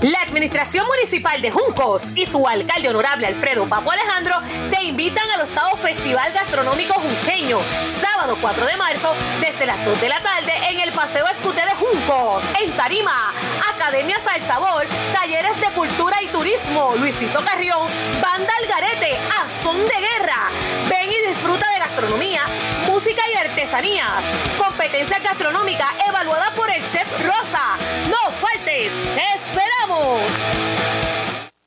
La 0.00 0.22
Administración 0.22 0.86
Municipal 0.86 1.40
de 1.40 1.50
Juncos 1.50 2.10
y 2.16 2.26
su 2.26 2.48
alcalde 2.48 2.88
honorable 2.88 3.26
Alfredo 3.26 3.68
Papo 3.68 3.92
Alejandro 3.92 4.34
te 4.70 4.82
invitan 4.82 5.30
al 5.30 5.42
octavo 5.42 5.76
Festival 5.76 6.32
Gastronómico 6.32 6.94
Junqueño, 6.94 7.58
sábado 7.90 8.36
4 8.40 8.66
de 8.66 8.76
marzo, 8.76 9.14
desde 9.40 9.66
las 9.66 9.84
2 9.84 10.00
de 10.00 10.08
la 10.08 10.20
tarde 10.20 10.52
en 10.70 10.80
el 10.80 10.92
Paseo 10.92 11.26
Escute 11.28 11.60
de 11.60 11.74
Juncos, 11.74 12.44
en 12.60 12.72
Tarima. 12.72 13.32
Academias 13.72 14.26
al 14.26 14.40
Sabor, 14.40 14.86
talleres 15.12 15.60
de 15.60 15.70
cultura 15.74 16.20
y 16.22 16.28
turismo, 16.28 16.94
Luisito 16.98 17.40
Carrión, 17.44 17.86
Banda 18.20 18.52
Algarete, 18.62 19.16
Azón 19.44 19.76
de 19.76 19.94
Guerra. 20.00 20.50
Ven 20.88 21.12
y 21.12 21.28
disfruta 21.28 21.66
de 21.70 21.71
gastronomía, 22.02 22.42
música 22.88 23.22
y 23.32 23.36
artesanías. 23.38 24.24
Competencia 24.58 25.20
gastronómica 25.20 25.86
evaluada 26.08 26.52
por 26.54 26.68
el 26.68 26.84
chef 26.84 27.08
Rosa. 27.24 27.76
No 28.10 28.30
faltes, 28.32 28.92
te 29.14 29.22
esperamos. 29.36 31.11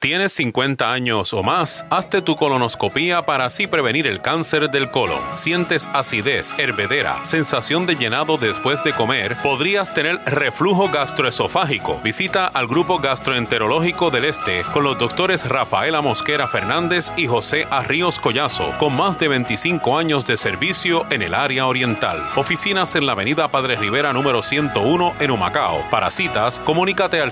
¿Tienes 0.06 0.34
50 0.34 0.94
años 0.94 1.34
o 1.34 1.41
más? 1.41 1.84
Hazte 1.90 2.22
tu 2.22 2.36
colonoscopía 2.36 3.26
para 3.26 3.45
así 3.45 3.65
prevenir 3.65 4.06
el 4.06 4.22
cáncer 4.22 4.69
del 4.69 4.91
colon. 4.91 5.19
¿Sientes 5.34 5.90
acidez, 5.94 6.53
hervedera, 6.60 7.26
sensación 7.26 7.88
de 7.88 7.95
llenado 7.95 8.38
después 8.38 8.84
de 8.84 8.94
comer? 8.94 9.36
¿Podrías 9.41 9.95
tener 9.95 10.19
reflujo 10.27 10.90
gastroesofágico? 10.90 11.99
Visita 12.03 12.45
al 12.45 12.68
Grupo 12.68 12.99
Gastroenterológico 12.99 14.11
del 14.11 14.26
Este 14.26 14.61
con 14.73 14.84
los 14.84 14.95
doctores 14.99 15.49
Rafaela 15.49 16.02
Mosquera 16.02 16.48
Fernández 16.48 17.11
y 17.18 17.26
José 17.26 17.65
Arríos 17.72 18.19
Collazo, 18.19 18.77
con 18.77 18.95
más 18.95 19.18
de 19.18 19.27
25 19.27 19.98
años 19.98 20.23
de 20.27 20.38
servicio 20.38 21.07
en 21.10 21.23
el 21.23 21.34
área 21.34 21.65
oriental. 21.65 22.23
Oficinas 22.36 22.94
en 22.94 23.07
la 23.07 23.14
Avenida 23.14 23.48
Padre 23.48 23.76
Rivera 23.76 24.14
número 24.14 24.44
101 24.44 25.15
en 25.19 25.32
Humacao. 25.32 25.84
Para 25.90 26.11
citas, 26.11 26.60
comunícate 26.60 27.22
al 27.22 27.32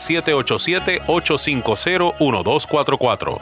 787-850-1244. 2.68 3.42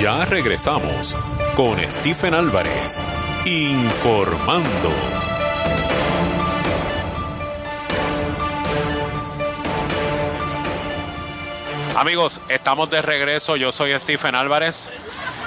Ya 0.00 0.24
regresamos 0.24 1.14
con 1.54 1.78
Stephen 1.88 2.34
Álvarez, 2.34 3.04
informando. 3.44 4.90
Amigos, 11.96 12.40
estamos 12.48 12.90
de 12.90 13.02
regreso. 13.02 13.56
Yo 13.56 13.70
soy 13.70 13.92
Stephen 14.00 14.34
Álvarez 14.34 14.92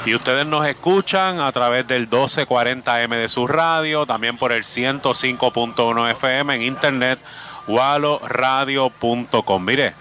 y 0.06 0.14
ustedes 0.14 0.46
nos 0.46 0.66
escuchan 0.68 1.40
a 1.40 1.52
través 1.52 1.88
del 1.88 2.10
1240M 2.10 3.10
de 3.10 3.28
su 3.28 3.48
radio, 3.48 4.06
también 4.06 4.38
por 4.38 4.52
el 4.52 4.64
105.1 4.64 6.12
FM 6.12 6.56
en 6.56 6.62
internet 6.62 7.20
waloradio.com. 7.68 9.66
Mire, 9.66 9.94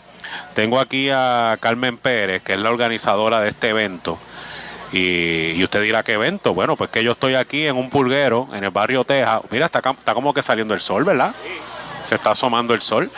tengo 0.54 0.80
aquí 0.80 1.10
a 1.10 1.58
Carmen 1.60 1.98
Pérez, 1.98 2.44
que 2.44 2.54
es 2.54 2.60
la 2.60 2.70
organizadora 2.70 3.40
de 3.40 3.50
este 3.50 3.70
evento. 3.70 4.20
Y, 4.92 5.64
usted 5.64 5.84
dirá, 5.84 6.04
¿qué 6.04 6.14
evento? 6.14 6.54
Bueno, 6.54 6.76
pues 6.76 6.90
que 6.90 7.04
yo 7.04 7.12
estoy 7.12 7.36
aquí 7.36 7.66
en 7.66 7.78
un 7.78 7.90
pulguero, 7.90 8.50
en 8.54 8.64
el 8.64 8.72
barrio 8.72 9.04
Texas. 9.04 9.42
Mira, 9.52 9.68
está, 9.68 9.82
como 10.14 10.34
que 10.34 10.44
saliendo 10.44 10.74
el 10.74 10.82
sol, 10.82 11.04
¿verdad? 11.04 11.34
Se 12.06 12.16
está 12.16 12.32
asomando 12.32 12.74
el 12.74 12.82
sol. 12.82 13.12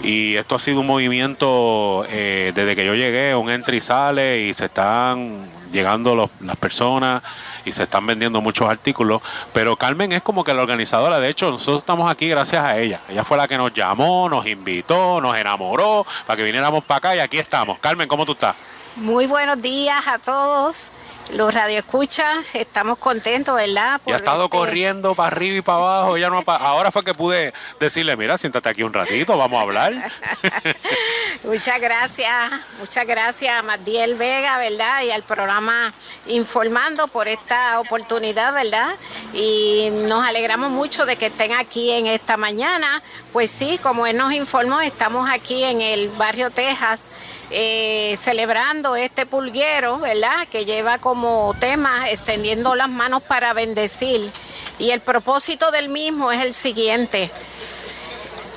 Y 0.00 0.36
esto 0.36 0.54
ha 0.56 0.58
sido 0.58 0.80
un 0.80 0.86
movimiento 0.86 2.06
eh, 2.08 2.52
desde 2.54 2.74
que 2.74 2.84
yo 2.86 2.94
llegué, 2.94 3.34
un 3.34 3.50
entra 3.50 3.74
y 3.74 3.80
sale, 3.80 4.40
y 4.42 4.54
se 4.54 4.66
están 4.66 5.44
llegando 5.72 6.30
las 6.40 6.56
personas 6.56 7.22
y 7.64 7.72
se 7.72 7.84
están 7.84 8.06
vendiendo 8.06 8.40
muchos 8.40 8.70
artículos. 8.70 9.22
Pero 9.52 9.76
Carmen 9.76 10.12
es 10.12 10.22
como 10.22 10.44
que 10.44 10.54
la 10.54 10.62
organizadora. 10.62 11.20
De 11.20 11.28
hecho, 11.28 11.50
nosotros 11.50 11.80
estamos 11.80 12.10
aquí 12.10 12.28
gracias 12.28 12.64
a 12.64 12.78
ella. 12.78 13.00
Ella 13.08 13.24
fue 13.24 13.36
la 13.36 13.48
que 13.48 13.58
nos 13.58 13.72
llamó, 13.72 14.28
nos 14.28 14.46
invitó, 14.46 15.20
nos 15.20 15.36
enamoró 15.36 16.06
para 16.26 16.36
que 16.36 16.42
viniéramos 16.42 16.84
para 16.84 16.98
acá 16.98 17.16
y 17.16 17.18
aquí 17.20 17.38
estamos. 17.38 17.78
Carmen, 17.78 18.08
¿cómo 18.08 18.24
tú 18.24 18.32
estás? 18.32 18.54
Muy 18.96 19.26
buenos 19.26 19.60
días 19.60 20.06
a 20.06 20.18
todos 20.18 20.90
los 21.30 21.54
radioescuchas. 21.54 22.44
Estamos 22.52 22.98
contentos, 22.98 23.56
¿verdad? 23.56 24.00
Y 24.06 24.12
ha 24.12 24.16
estado 24.16 24.48
corriendo 24.48 25.14
para 25.14 25.28
arriba 25.28 25.56
y 25.56 25.62
para 25.62 25.78
abajo. 25.78 26.16
Ella 26.16 26.30
no 26.30 26.42
Ahora 26.46 26.90
fue 26.90 27.04
que 27.04 27.14
pude 27.14 27.52
decirle, 27.80 28.16
mira, 28.16 28.36
siéntate 28.36 28.68
aquí 28.68 28.82
un 28.82 28.92
ratito, 28.92 29.36
vamos 29.36 29.58
a 29.58 29.62
hablar. 29.62 29.92
Muchas 31.44 31.80
gracias, 31.80 32.52
muchas 32.78 33.04
gracias 33.04 33.58
a 33.58 33.62
Madiel 33.62 34.14
Vega, 34.14 34.58
¿verdad? 34.58 35.02
Y 35.02 35.10
al 35.10 35.24
programa 35.24 35.92
Informando 36.26 37.08
por 37.08 37.26
esta 37.26 37.80
oportunidad, 37.80 38.54
¿verdad? 38.54 38.94
Y 39.34 39.88
nos 40.06 40.24
alegramos 40.24 40.70
mucho 40.70 41.04
de 41.04 41.16
que 41.16 41.26
estén 41.26 41.52
aquí 41.52 41.90
en 41.90 42.06
esta 42.06 42.36
mañana. 42.36 43.02
Pues 43.32 43.50
sí, 43.50 43.78
como 43.82 44.06
él 44.06 44.16
nos 44.16 44.32
informó, 44.32 44.80
estamos 44.80 45.28
aquí 45.28 45.64
en 45.64 45.80
el 45.80 46.08
barrio 46.10 46.50
Texas. 46.50 47.06
Eh, 47.52 48.16
celebrando 48.18 48.96
este 48.96 49.26
pulguero, 49.26 49.98
¿verdad? 49.98 50.48
Que 50.50 50.64
lleva 50.64 50.98
como 50.98 51.54
tema 51.60 52.10
extendiendo 52.10 52.74
las 52.74 52.88
manos 52.88 53.22
para 53.22 53.52
bendecir. 53.52 54.30
Y 54.78 54.90
el 54.90 55.00
propósito 55.00 55.70
del 55.70 55.88
mismo 55.88 56.32
es 56.32 56.40
el 56.42 56.54
siguiente. 56.54 57.30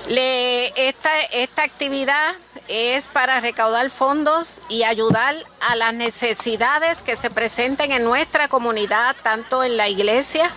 Esta, 0.08 1.22
esta 1.34 1.64
actividad 1.64 2.36
es 2.68 3.06
para 3.08 3.40
recaudar 3.40 3.90
fondos 3.90 4.60
y 4.70 4.84
ayudar 4.84 5.36
a 5.62 5.76
las 5.76 5.94
necesidades 5.94 7.02
que 7.02 7.18
se 7.18 7.30
presenten 7.30 7.92
en 7.92 8.04
nuestra 8.04 8.48
comunidad, 8.48 9.16
tanto 9.24 9.64
en 9.64 9.78
la 9.78 9.88
iglesia 9.90 10.50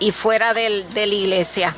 y 0.00 0.12
fuera 0.12 0.54
del- 0.54 0.88
de 0.94 1.06
la 1.06 1.14
iglesia. 1.14 1.74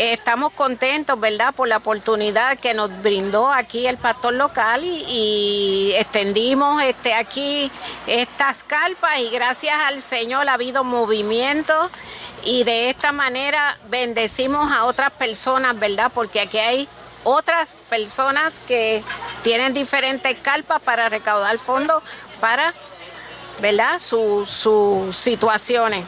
Estamos 0.00 0.52
contentos, 0.52 1.18
¿verdad?, 1.18 1.52
por 1.52 1.66
la 1.66 1.78
oportunidad 1.78 2.56
que 2.56 2.72
nos 2.72 3.02
brindó 3.02 3.50
aquí 3.52 3.88
el 3.88 3.96
pastor 3.96 4.32
local 4.34 4.84
y, 4.84 5.92
extendimos 5.96 6.80
este, 6.84 7.14
aquí 7.14 7.68
estas 8.06 8.62
carpas 8.62 9.18
y 9.18 9.28
gracias 9.30 9.76
al 9.88 10.00
Señor 10.00 10.48
ha 10.48 10.52
habido 10.52 10.84
movimiento 10.84 11.90
y 12.44 12.62
de 12.62 12.90
esta 12.90 13.10
manera 13.10 13.76
bendecimos 13.90 14.70
a 14.70 14.84
otras 14.84 15.10
personas, 15.10 15.76
¿verdad? 15.76 16.12
Porque 16.14 16.42
aquí 16.42 16.58
hay 16.58 16.88
otras 17.24 17.74
personas 17.90 18.52
que 18.68 19.02
tienen 19.42 19.74
diferentes 19.74 20.38
carpas 20.38 20.80
para 20.80 21.08
recaudar 21.08 21.58
fondos 21.58 22.04
para, 22.40 22.72
¿verdad? 23.60 23.98
Su- 23.98 24.46
sus 24.46 25.16
situaciones. 25.16 26.04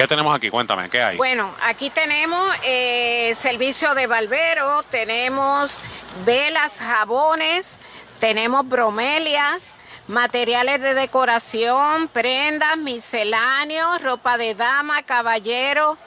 ¿Qué 0.00 0.06
tenemos 0.06 0.34
aquí? 0.34 0.48
Cuéntame, 0.48 0.88
¿qué 0.88 1.02
hay? 1.02 1.18
Bueno, 1.18 1.54
aquí 1.60 1.90
tenemos 1.90 2.50
eh, 2.64 3.34
servicio 3.38 3.94
de 3.94 4.06
barbero, 4.06 4.82
tenemos 4.84 5.76
velas, 6.24 6.78
jabones, 6.78 7.78
tenemos 8.18 8.66
bromelias, 8.66 9.74
materiales 10.08 10.80
de 10.80 10.94
decoración, 10.94 12.08
prendas, 12.08 12.78
misceláneos, 12.78 14.00
ropa 14.00 14.38
de 14.38 14.54
dama, 14.54 15.02
caballero, 15.02 15.98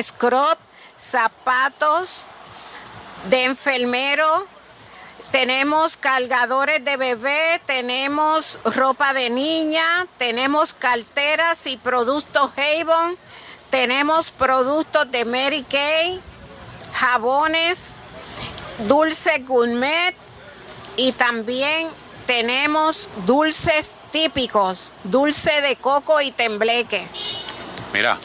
scrot, 0.00 0.60
zapatos 0.96 2.26
de 3.30 3.46
enfermero, 3.46 4.46
tenemos 5.32 5.96
cargadores 5.96 6.84
de 6.84 6.96
bebé, 6.96 7.60
tenemos 7.66 8.60
ropa 8.64 9.12
de 9.12 9.28
niña, 9.28 10.06
tenemos 10.18 10.72
carteras 10.72 11.66
y 11.66 11.76
productos 11.76 12.52
Avon, 12.56 13.18
tenemos 13.70 14.30
productos 14.30 15.10
de 15.10 15.24
Mary 15.24 15.64
Kay, 15.68 16.20
jabones, 16.94 17.90
dulces 18.86 19.46
gourmet 19.46 20.14
y 20.96 21.12
también 21.12 21.88
tenemos 22.26 23.10
dulces 23.26 23.92
típicos, 24.12 24.92
dulce 25.04 25.60
de 25.60 25.76
coco 25.76 26.20
y 26.20 26.30
tembleque. 26.32 27.06
Mira, 27.92 28.18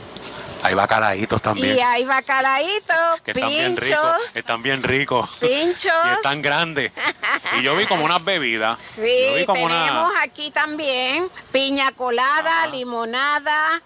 hay 0.64 0.74
bacalaitos 0.74 1.42
también. 1.42 1.78
Y 1.78 1.80
hay 1.80 2.06
bacalaitos, 2.06 3.22
que 3.24 3.32
están 3.32 3.50
bien 3.50 3.78
ricos. 3.78 4.00
pinchos, 4.00 4.36
Están 4.36 4.64
bien 4.64 4.84
ricos. 4.84 5.30
pinchos. 5.40 5.94
y 6.08 6.14
están 6.14 6.42
grandes. 6.42 6.92
Y 7.60 7.64
yo 7.64 7.76
vi 7.76 7.86
como 7.86 8.04
unas 8.06 8.24
bebidas. 8.24 8.78
yo 8.98 9.04
Sí, 9.04 9.18
vi 9.38 9.46
como 9.46 9.68
tenemos 9.68 10.12
una. 10.12 10.22
aquí 10.24 10.50
también 10.52 11.30
piña 11.52 11.92
colada, 11.92 12.66
limonada, 12.68 13.82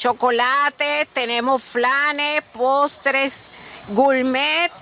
chocolate, 0.00 1.06
tenemos 1.12 1.62
flanes, 1.62 2.40
postres, 2.54 3.40
gourmet, 3.88 4.72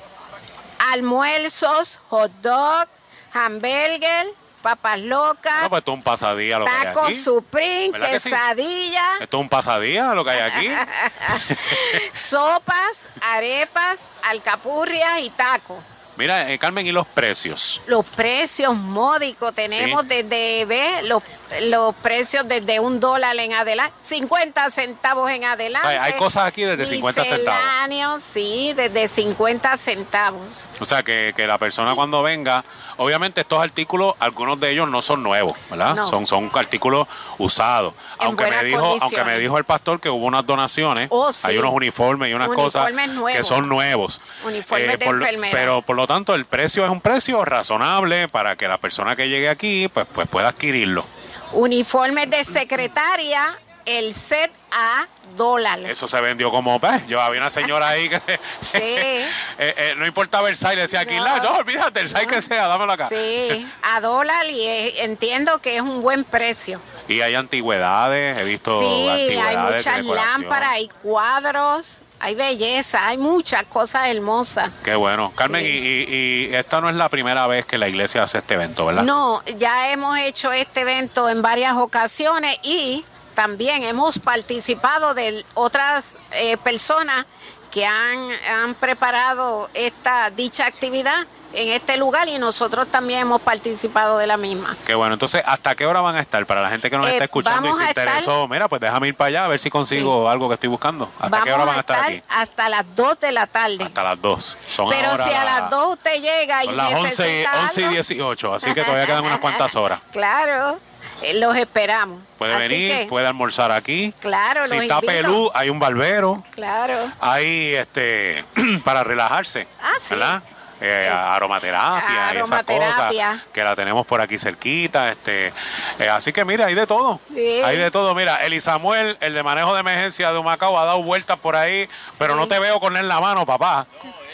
almuerzos, 0.93 1.99
hot 2.09 2.31
dog, 2.41 2.87
hamburger, 3.35 4.27
papas 4.63 5.01
locas, 5.01 5.63
No, 5.63 5.71
pues 5.71 5.81
esto 5.81 5.91
es 5.93 5.97
un 5.97 6.03
pasadía 6.05 6.59
lo 6.61 6.67
que 6.67 6.71
hay 6.71 6.85
tacos 6.85 7.05
aquí. 7.07 7.17
supreme, 7.17 7.91
¿Verdad 7.91 8.11
que 8.13 8.21
sí? 8.21 8.31
quesadilla, 8.31 9.05
Esto 9.21 9.37
es 9.39 9.41
un 9.41 9.49
pasadía 9.49 10.15
lo 10.15 10.25
que 10.25 10.31
hay 10.31 10.41
aquí. 10.41 10.69
sopas, 12.15 13.07
arepas, 13.21 14.03
alcapurrias 14.23 15.21
y 15.21 15.31
tacos. 15.31 15.79
Mira, 16.17 16.51
eh, 16.51 16.59
Carmen, 16.59 16.85
¿y 16.87 16.91
los 16.93 17.07
precios? 17.07 17.81
Los 17.87 18.05
precios 18.05 18.75
módicos 18.75 19.55
tenemos 19.55 20.03
Sí. 20.03 20.09
desde, 20.09 20.65
ve, 20.65 21.03
los, 21.05 21.23
los 21.63 21.95
precios 21.97 22.47
desde 22.47 22.79
un 22.81 23.01
dólar 23.01 23.37
en 23.39 23.55
adelante, 23.55 23.93
50 24.01 24.71
centavos 24.71 25.31
en 25.31 25.45
adelante. 25.45 25.89
Hay- 25.89 25.97
hay 25.97 26.13
cosas 26.19 26.47
aquí 26.47 26.63
desde 26.65 26.87
50 26.87 27.25
centavos. 27.25 28.23
Sí, 28.23 28.73
desde 28.75 29.09
50 29.09 29.77
centavos. 29.77 30.65
O 30.81 30.85
sea, 30.85 31.03
que, 31.03 31.33
que 31.37 31.47
la 31.47 31.59
persona 31.59 31.95
cuando 31.95 32.23
venga, 32.23 32.65
obviamente 32.97 33.41
estos 33.41 33.61
artículos, 33.63 34.15
algunos 34.21 34.59
de 34.61 34.71
ellos 34.71 34.89
no 34.89 35.03
son 35.03 35.23
nuevos, 35.23 35.57
¿verdad? 35.71 35.95
No. 35.95 36.09
Son, 36.11 36.27
son 36.27 36.51
artículos 36.55 37.07
usados. 37.39 37.95
En 38.21 38.27
Aunque 38.27 38.47
me, 38.51 38.65
dijo, 38.65 38.97
aunque 39.01 39.25
me 39.25 39.39
dijo 39.39 39.59
el 39.59 39.65
pastor 39.65 40.01
que 40.01 40.11
hubo 40.11 40.27
unas 40.27 40.45
donaciones, 40.45 41.09
Oh, 41.11 41.33
sí. 41.33 41.47
hay 41.49 41.59
unos 41.59 41.73
uniformes 41.73 42.31
y 42.31 42.35
unas 42.35 42.49
Uniformes 42.49 42.73
cosas 42.75 42.93
nuevos. 43.15 43.33
que 43.33 43.45
son 43.45 43.69
nuevos. 43.69 44.21
Uniformes 44.45 44.89
Eh, 44.89 44.97
de 44.99 45.05
por 45.05 45.15
enfermera. 45.17 45.57
pero 45.59 45.83
por 45.83 45.97
lo 45.97 46.07
tanto 46.07 46.35
el 46.35 46.45
precio 46.45 46.85
es 46.85 46.91
un 46.91 47.01
precio 47.01 47.45
razonable 47.45 48.29
para 48.29 48.57
que 48.57 48.69
la 48.69 48.79
persona 48.79 49.17
que 49.17 49.29
llegue 49.29 49.49
aquí 49.49 49.89
pues, 49.89 50.07
pues 50.13 50.29
pueda 50.29 50.49
adquirirlo. 50.49 51.05
Uniformes 51.53 52.29
de 52.31 52.45
secretaria, 52.45 53.59
el 53.87 54.13
set 54.13 54.53
a 54.71 55.07
dólar. 55.37 55.81
Eso 55.81 56.07
se 56.09 56.21
vendió 56.21 56.51
como, 56.51 56.79
pues, 56.79 57.07
yo 57.07 57.21
había 57.21 57.41
una 57.41 57.51
señora 57.51 57.89
ahí 57.89 58.09
que 58.09 58.21
se, 58.21 58.35
eh, 58.75 59.27
eh, 59.59 59.95
no 59.97 60.07
importaba 60.07 60.49
el 60.49 60.57
size, 60.57 60.77
le 60.77 60.83
decía 60.83 61.01
aquí, 61.01 61.17
no, 61.17 61.39
no 61.39 61.57
olvídate, 61.57 62.01
el 62.01 62.09
size 62.09 62.27
que 62.27 62.43
sea, 62.43 62.67
dámelo 62.67 62.93
acá. 62.93 63.09
Sí, 63.09 63.67
a 63.83 64.01
dólar 64.01 64.47
y 64.47 64.61
eh, 64.61 65.05
entiendo 65.05 65.59
que 65.59 65.77
es 65.77 65.83
un 65.83 66.03
buen 66.03 66.25
precio. 66.25 66.81
Y 67.09 67.21
hay 67.23 67.35
antigüedades, 67.35 68.39
he 68.39 68.45
visto 68.45 68.81
Sí, 68.81 68.87
hay 69.09 69.37
antigüedades. 69.37 69.87
muchas 69.87 70.05
lámparas, 70.05 70.69
hay 70.71 70.89
cuadros, 71.03 71.99
hay 72.21 72.35
belleza, 72.35 73.07
hay 73.09 73.17
muchas 73.19 73.65
cosas 73.65 74.09
hermosas. 74.09 74.71
Qué 74.85 74.95
bueno. 74.95 75.33
Carmen, 75.35 75.65
y, 75.65 75.69
y- 75.69 76.49
y 76.51 76.55
esta 76.55 76.81
no 76.81 76.89
es 76.91 76.97
la 76.97 77.09
primera 77.09 77.47
vez 77.47 77.65
que 77.65 77.79
la 77.79 77.89
iglesia 77.89 78.23
hace 78.25 78.39
este 78.39 78.55
evento, 78.55 78.87
¿verdad? 78.87 79.03
No, 79.05 79.43
ya 79.59 79.91
hemos 79.93 80.19
hecho 80.19 80.53
este 80.53 80.81
evento 80.81 81.29
en 81.29 81.43
varias 81.43 81.75
ocasiones 81.75 82.59
y 82.63 83.05
también 83.35 83.85
hemos 83.85 84.19
participado 84.19 85.15
de 85.15 85.45
otras 85.55 86.17
eh, 86.33 86.57
personas 86.59 87.25
que 87.71 87.87
han, 87.87 88.19
han 88.51 88.75
preparado 88.75 89.71
esta 89.75 90.31
dicha 90.31 90.67
actividad 90.67 91.27
en 91.53 91.69
este 91.71 91.97
lugar 91.97 92.29
y 92.29 92.39
nosotros 92.39 92.89
también 92.89 93.21
hemos 93.21 93.41
participado 93.41 94.19
de 94.19 94.27
la 94.27 94.37
misma. 94.37 94.77
Qué 94.87 94.95
bueno, 94.95 95.15
entonces, 95.15 95.43
¿hasta 95.47 95.75
qué 95.75 95.87
hora 95.87 96.01
van 96.01 96.17
a 96.17 96.21
estar? 96.21 96.45
Para 96.47 96.61
la 96.63 96.69
gente 96.71 96.91
que 96.91 96.97
nos 96.99 97.07
Eh, 97.09 97.13
está 97.13 97.25
escuchando 97.25 97.69
y 97.71 97.75
se 97.75 97.85
estar- 97.91 98.07
interesó, 98.07 98.47
mira, 98.49 98.69
pues 98.69 98.81
déjame 98.81 99.09
ir 99.09 99.15
para 99.15 99.29
allá 99.29 99.45
a 99.47 99.49
ver 99.49 99.59
si 99.59 99.71
consigo 99.71 100.29
algo 100.29 100.49
que 100.49 100.55
estoy 100.55 100.69
buscando. 100.69 101.11
¿Hasta 101.19 101.29
Vamos 101.31 101.45
qué 101.47 101.53
hora 101.53 101.65
van 101.65 101.77
a 101.77 101.81
estar, 101.81 101.97
estar 101.99 102.11
aquí? 102.13 102.23
hasta 102.29 102.69
las 102.69 102.85
2 102.95 103.21
de 103.21 103.33
la 103.33 103.47
tarde. 103.47 103.85
Hasta 103.85 104.03
las 104.03 104.21
2. 104.21 104.57
Son 104.75 104.89
Pero 104.91 105.09
ahora 105.11 105.25
si 105.25 105.35
a 105.35 105.45
las 105.45 105.61
las- 105.63 105.71
2 105.71 105.93
usted 105.95 106.15
llega 106.23 106.65
y 106.65 106.71
las 106.73 106.93
11, 106.95 107.03
necesita 107.05 107.61
11 107.63 107.81
y 107.81 107.85
algo, 107.85 107.95
18, 107.95 108.55
así 108.55 108.75
que 108.75 108.83
todavía 108.83 109.07
quedan 109.07 109.25
unas 109.25 109.39
cuantas 109.41 109.75
horas. 109.77 110.01
Claro, 110.13 110.79
eh, 111.23 111.35
los 111.41 111.57
esperamos. 111.57 112.21
Puede 112.39 112.55
Así 112.55 112.69
venir, 112.69 112.93
que, 112.93 113.07
puede 113.07 113.27
almorzar 113.27 113.73
aquí. 113.73 114.13
Claro, 114.21 114.65
si 114.67 114.75
los 114.75 114.83
está 114.83 114.95
invito. 114.97 115.13
pelú, 115.13 115.51
hay 115.55 115.71
un 115.71 115.79
barbero. 115.81 116.45
Claro. 116.55 117.11
Hay 117.21 117.75
este 117.75 118.45
para 118.85 119.03
relajarse, 119.03 119.67
Ah, 119.83 119.93
sí. 119.99 120.07
¿verdad? 120.11 120.43
Eh, 120.81 121.11
aromaterapia 121.13 122.35
y 122.35 122.37
esas 122.37 122.63
cosas 122.65 123.13
que 123.53 123.65
la 123.65 123.75
tenemos 123.75 124.07
por 124.07 124.21
aquí 124.21 124.39
cerquita, 124.39 125.11
este, 125.11 125.53
eh, 125.99 126.09
así 126.09 126.33
que 126.33 126.45
mira, 126.45 126.67
hay 126.67 126.75
de 126.75 126.87
todo, 126.87 127.19
Sí. 127.35 127.61
hay 127.65 127.77
de 127.77 127.91
todo. 127.91 128.15
Mira, 128.15 128.45
Eli 128.45 128.61
Samuel, 128.61 129.17
el 129.21 129.35
de 129.35 129.43
manejo 129.43 129.75
de 129.75 129.81
emergencia 129.81 130.31
de 130.31 130.39
Humacao, 130.39 130.79
ha 130.79 130.85
dado 130.85 131.03
vueltas 131.03 131.37
por 131.39 131.57
ahí, 131.57 131.89
pero 132.19 132.37
no 132.37 132.47
te 132.47 132.59
veo 132.61 132.79
con 132.79 132.95
él 132.97 133.03
en 133.03 133.09
la 133.09 133.21
mano, 133.21 133.45
papá. 133.45 133.87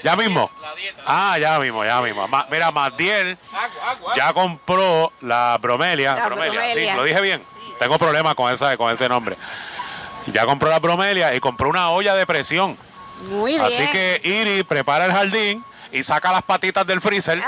Ya 0.03 0.17
mismo. 0.17 0.51
Ah, 1.07 1.39
ya 1.41 1.59
mismo, 1.59 1.83
ya 1.83 2.03
mismo. 2.03 2.29
Ma- 2.29 2.47
mira, 2.51 2.71
Matiel 2.71 3.39
ya 4.15 4.35
compró 4.35 5.13
la 5.23 5.57
bromelia. 5.59 6.15
La 6.15 6.27
bromelia, 6.27 6.53
bromelia. 6.61 6.93
sí, 6.93 6.97
lo 6.97 7.05
dije 7.05 7.21
bien. 7.23 7.43
Tengo 7.79 7.97
problemas 7.99 8.35
con 8.35 8.53
esa, 8.53 8.77
con 8.77 8.93
ese 8.93 9.09
nombre. 9.09 9.37
Ya 10.27 10.45
compró 10.45 10.69
la 10.69 10.79
bromelia 10.79 11.35
y 11.35 11.41
compró 11.41 11.71
una 11.71 11.89
olla 11.89 12.15
de 12.17 12.27
presión. 12.27 12.77
Muy 13.31 13.53
bien. 13.53 13.65
Así 13.65 13.87
que 13.91 14.21
Iri 14.23 14.63
prepara 14.65 15.07
el 15.07 15.13
jardín 15.13 15.65
y 15.95 16.03
saca 16.03 16.33
las 16.33 16.43
patitas 16.43 16.87
del 16.87 17.01
freezer 17.01 17.41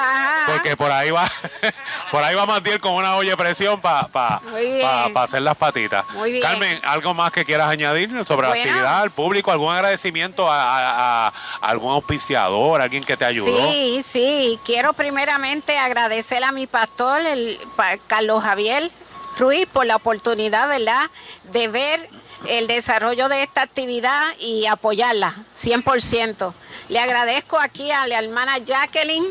porque 0.47 0.77
por 0.77 0.91
ahí 0.91 1.11
va 1.11 1.29
por 2.11 2.23
ahí 2.23 2.35
va 2.35 2.47
Matiel 2.47 2.81
con 2.81 2.93
una 2.95 3.17
olla 3.17 3.31
de 3.31 3.37
presión 3.37 3.81
para 3.81 4.41
Muy 4.51 4.65
bien. 4.73 4.87
hacer 5.17 5.43
las 5.43 5.57
patitas. 5.57 6.05
Muy 6.13 6.31
bien. 6.33 6.43
Carmen, 6.43 6.81
¿algo 6.85 7.13
más 7.13 7.33
que 7.33 7.45
quieras 7.45 7.69
añadir 7.69 8.09
sobre 8.25 8.43
la 8.47 8.55
Bueno. 8.55 8.63
actividad, 8.71 9.01
al 9.03 9.11
público? 9.11 9.51
¿Algún 9.51 9.75
agradecimiento 9.75 10.51
a, 10.51 10.63
a- 10.63 11.27
a 11.29 11.33
algún 11.63 11.93
auspiciador, 11.93 12.81
alguien 12.81 13.03
que 13.05 13.17
te 13.17 13.25
ayudó? 13.25 13.71
Sí, 13.73 14.03
sí. 14.03 14.59
Quiero 14.65 14.93
primeramente 14.93 15.77
agradecer 15.79 16.45
a 16.45 16.53
mi 16.53 16.67
pastor, 16.67 17.21
el 17.23 17.59
pa- 17.77 17.99
Carlos 18.07 18.43
Javier 18.45 18.91
Ruiz, 19.39 19.67
por 19.73 19.85
la 19.87 19.97
oportunidad, 19.97 20.69
¿verdad?, 20.69 21.11
de 21.45 21.69
ver 21.69 22.09
el 22.49 22.67
desarrollo 22.67 23.29
de 23.29 23.43
esta 23.43 23.63
actividad 23.63 24.23
y 24.39 24.67
apoyarla, 24.67 25.35
100%. 25.55 26.53
Le 26.89 26.99
agradezco 26.99 27.59
aquí 27.59 27.91
a 27.91 28.07
la 28.07 28.19
hermana 28.19 28.59
Jacqueline, 28.59 29.27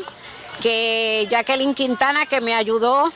que 0.60 1.26
Jacqueline 1.30 1.74
Quintana, 1.74 2.26
que 2.26 2.40
me 2.40 2.54
ayudó 2.54 3.12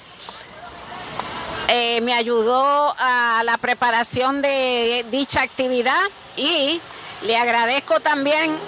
eh, 1.72 2.00
me 2.00 2.14
ayudó 2.14 2.96
a 2.98 3.42
la 3.44 3.56
preparación 3.56 4.42
de 4.42 5.06
dicha 5.08 5.40
actividad 5.42 6.02
y 6.36 6.80
le 7.22 7.36
agradezco 7.36 8.00
también 8.00 8.58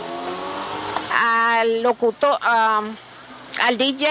al 1.12 1.82
locutor, 1.82 2.38
um, 2.42 2.94
al 3.60 3.76
DJ 3.76 4.06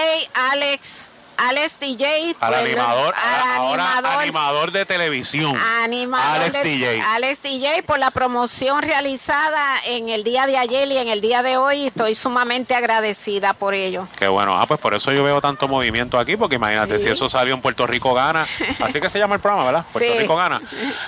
Alex, 0.50 1.08
Alex 1.48 1.78
DJ, 1.80 2.34
Al 2.40 2.48
pues, 2.52 2.60
animador, 2.62 3.14
al 3.16 3.40
ahora 3.58 3.96
animador, 3.96 4.22
animador 4.22 4.72
de 4.72 4.86
televisión. 4.86 5.56
animador 5.82 6.42
Alex 6.42 6.52
de- 6.54 6.62
DJ. 6.64 7.00
Alex 7.02 7.42
DJ 7.42 7.82
por 7.82 7.98
la 7.98 8.10
promoción 8.10 8.82
realizada 8.82 9.78
en 9.86 10.08
el 10.08 10.24
día 10.24 10.46
de 10.46 10.56
ayer 10.58 10.88
y 10.90 10.98
en 10.98 11.08
el 11.08 11.20
día 11.20 11.42
de 11.42 11.56
hoy. 11.56 11.86
Estoy 11.86 12.14
sumamente 12.14 12.74
agradecida 12.74 13.54
por 13.54 13.74
ello. 13.74 14.06
Qué 14.18 14.28
bueno. 14.28 14.58
Ah, 14.60 14.66
pues 14.66 14.80
por 14.80 14.94
eso 14.94 15.12
yo 15.12 15.22
veo 15.24 15.40
tanto 15.40 15.68
movimiento 15.68 16.18
aquí, 16.18 16.36
porque 16.36 16.56
imagínate, 16.56 16.98
Sí. 16.98 17.04
si 17.06 17.10
eso 17.10 17.28
salió 17.28 17.54
en 17.54 17.60
Puerto 17.60 17.86
Rico 17.86 18.14
Gana, 18.14 18.46
así 18.80 19.00
que 19.00 19.10
se 19.10 19.18
llama 19.18 19.34
el 19.34 19.40
programa, 19.40 19.64
¿verdad? 19.64 19.84
Puerto 19.92 20.12
Sí. 20.12 20.18
Rico 20.18 20.36
Gana. 20.36 20.60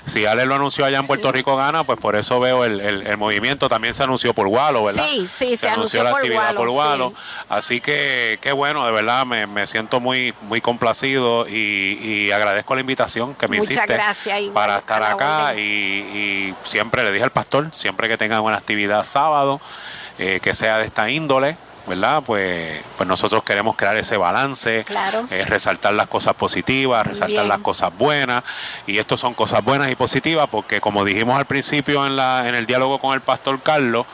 Si 0.05 0.27
Ale 0.27 0.47
lo 0.47 0.55
anunció 0.55 0.85
allá 0.85 0.99
en 0.99 1.07
Puerto 1.07 1.31
Rico 1.33 1.57
Gana, 1.57 1.85
pues 1.85 1.99
por 1.99 2.17
eso 2.17 2.41
veo 2.41 2.65
el, 2.65 2.81
el- 2.81 3.07
el 3.07 3.17
movimiento. 3.17 3.69
También 3.69 3.95
se 3.95 4.03
anunció 4.03 4.35
por 4.35 4.49
Gualo, 4.49 4.85
¿verdad? 4.85 5.05
Sí, 5.09 5.27
sí, 5.27 5.57
se 5.57 5.69
anunció 5.69 6.03
la 6.03 6.11
por 6.11 6.19
actividad 6.21 6.55
Gualo, 6.55 7.11
por 7.11 7.19
sí. 7.21 7.25
Así 7.49 7.81
que 7.81 8.39
qué 8.41 8.53
bueno, 8.53 8.85
de 8.87 8.93
verdad, 8.93 9.25
me, 9.27 9.47
me 9.47 9.67
siento 9.67 10.01
muy, 10.01 10.24
muy 10.43 10.61
complacido 10.61 11.47
y, 11.49 11.99
y 12.03 12.31
agradezco 12.33 12.75
la 12.75 12.81
invitación 12.81 13.35
que 13.35 13.49
me 13.49 13.59
Muchas 13.59 13.75
hiciste 13.75 13.93
gracias, 13.95 14.41
para 14.53 14.79
estar 14.79 15.03
acá 15.03 15.55
y, 15.55 15.61
y 15.61 16.55
siempre 16.65 17.05
le 17.05 17.13
dije 17.13 17.25
al 17.25 17.33
pastor, 17.33 17.71
siempre 17.75 18.09
que 18.09 18.17
tengan 18.17 18.41
una 18.41 18.57
actividad 18.57 19.05
sábado, 19.05 19.61
eh, 20.19 20.41
que 20.43 20.55
sea 20.55 20.79
de 20.79 20.85
esta 20.87 21.11
índole, 21.11 21.57
¿verdad? 21.87 22.23
Pues, 22.25 22.81
pues 22.97 23.07
nosotros 23.09 23.43
queremos 23.45 23.77
crear 23.77 23.97
ese 23.97 24.17
balance, 24.17 24.85
Claro. 24.85 25.27
eh, 25.31 25.45
resaltar 25.45 25.93
las 25.93 26.09
cosas 26.09 26.35
positivas, 26.35 27.07
resaltar 27.07 27.45
Bien. 27.45 27.49
las 27.49 27.59
cosas 27.59 27.93
buenas, 27.97 28.43
y 28.87 28.99
esto 28.99 29.17
son 29.17 29.35
cosas 29.35 29.63
buenas 29.63 29.91
y 29.91 29.95
positivas 29.95 30.49
porque 30.51 30.81
como 30.81 31.05
dijimos 31.05 31.39
al 31.39 31.45
principio 31.45 32.07
en, 32.07 32.17
la, 32.17 32.49
en 32.49 32.55
el 32.55 32.65
diálogo 32.65 32.99
con 32.99 33.13
el 33.13 33.21
pastor 33.21 33.61
Carlos, 33.61 34.07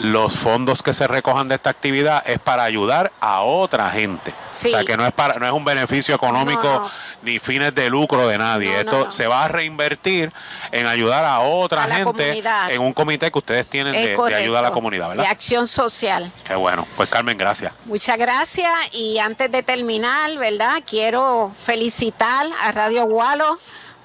los 0.00 0.38
fondos 0.38 0.82
que 0.82 0.94
se 0.94 1.06
recojan 1.06 1.48
de 1.48 1.56
esta 1.56 1.70
actividad 1.70 2.22
es 2.26 2.38
para 2.38 2.62
ayudar 2.64 3.10
a 3.20 3.40
otra 3.42 3.90
gente. 3.90 4.32
Sí. 4.52 4.68
O 4.68 4.70
sea, 4.70 4.84
que 4.84 4.96
no 4.96 5.04
es 5.06 5.12
para 5.12 5.34
no 5.38 5.46
es 5.46 5.52
un 5.52 5.64
beneficio 5.64 6.14
económico 6.14 6.62
No, 6.62 6.80
no. 6.80 6.90
ni 7.22 7.38
fines 7.38 7.74
de 7.74 7.90
lucro 7.90 8.26
de 8.28 8.38
nadie. 8.38 8.70
No, 8.70 8.78
Esto 8.78 9.10
se 9.10 9.26
va 9.26 9.44
a 9.44 9.48
reinvertir 9.48 10.32
en 10.72 10.86
ayudar 10.86 11.24
a 11.24 11.40
otra 11.40 11.84
A 11.84 11.88
gente 11.88 12.42
en 12.70 12.80
un 12.80 12.92
comité 12.92 13.30
que 13.30 13.38
ustedes 13.38 13.66
tienen 13.66 13.92
de, 13.92 14.16
de 14.16 14.34
ayuda 14.34 14.60
a 14.60 14.62
la 14.62 14.70
comunidad, 14.70 15.10
De 15.10 15.16
¿verdad? 15.16 15.32
acción 15.32 15.66
social. 15.66 16.30
Qué 16.44 16.54
bueno. 16.54 16.86
Pues 16.96 17.08
Carmen, 17.08 17.36
gracias. 17.36 17.72
Muchas 17.84 18.18
gracias 18.18 18.72
y 18.92 19.18
antes 19.18 19.50
de 19.50 19.62
terminar, 19.62 20.36
¿verdad? 20.38 20.82
Quiero 20.86 21.52
felicitar 21.60 22.46
a 22.62 22.72
Radio 22.72 23.06
Gualo 23.06 23.58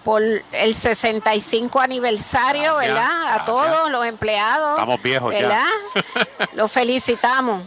por 0.03 0.21
el 0.21 0.75
65 0.75 1.79
aniversario, 1.79 2.73
Gracias, 2.73 2.87
¿verdad? 2.87 3.21
A 3.27 3.33
gracias. 3.35 3.45
todos 3.45 3.91
los 3.91 4.05
empleados. 4.05 4.71
Estamos 4.71 5.01
viejos 5.01 5.33
ya. 5.33 5.39
¿verdad? 5.39 5.65
Los 6.53 6.71
felicitamos 6.71 7.63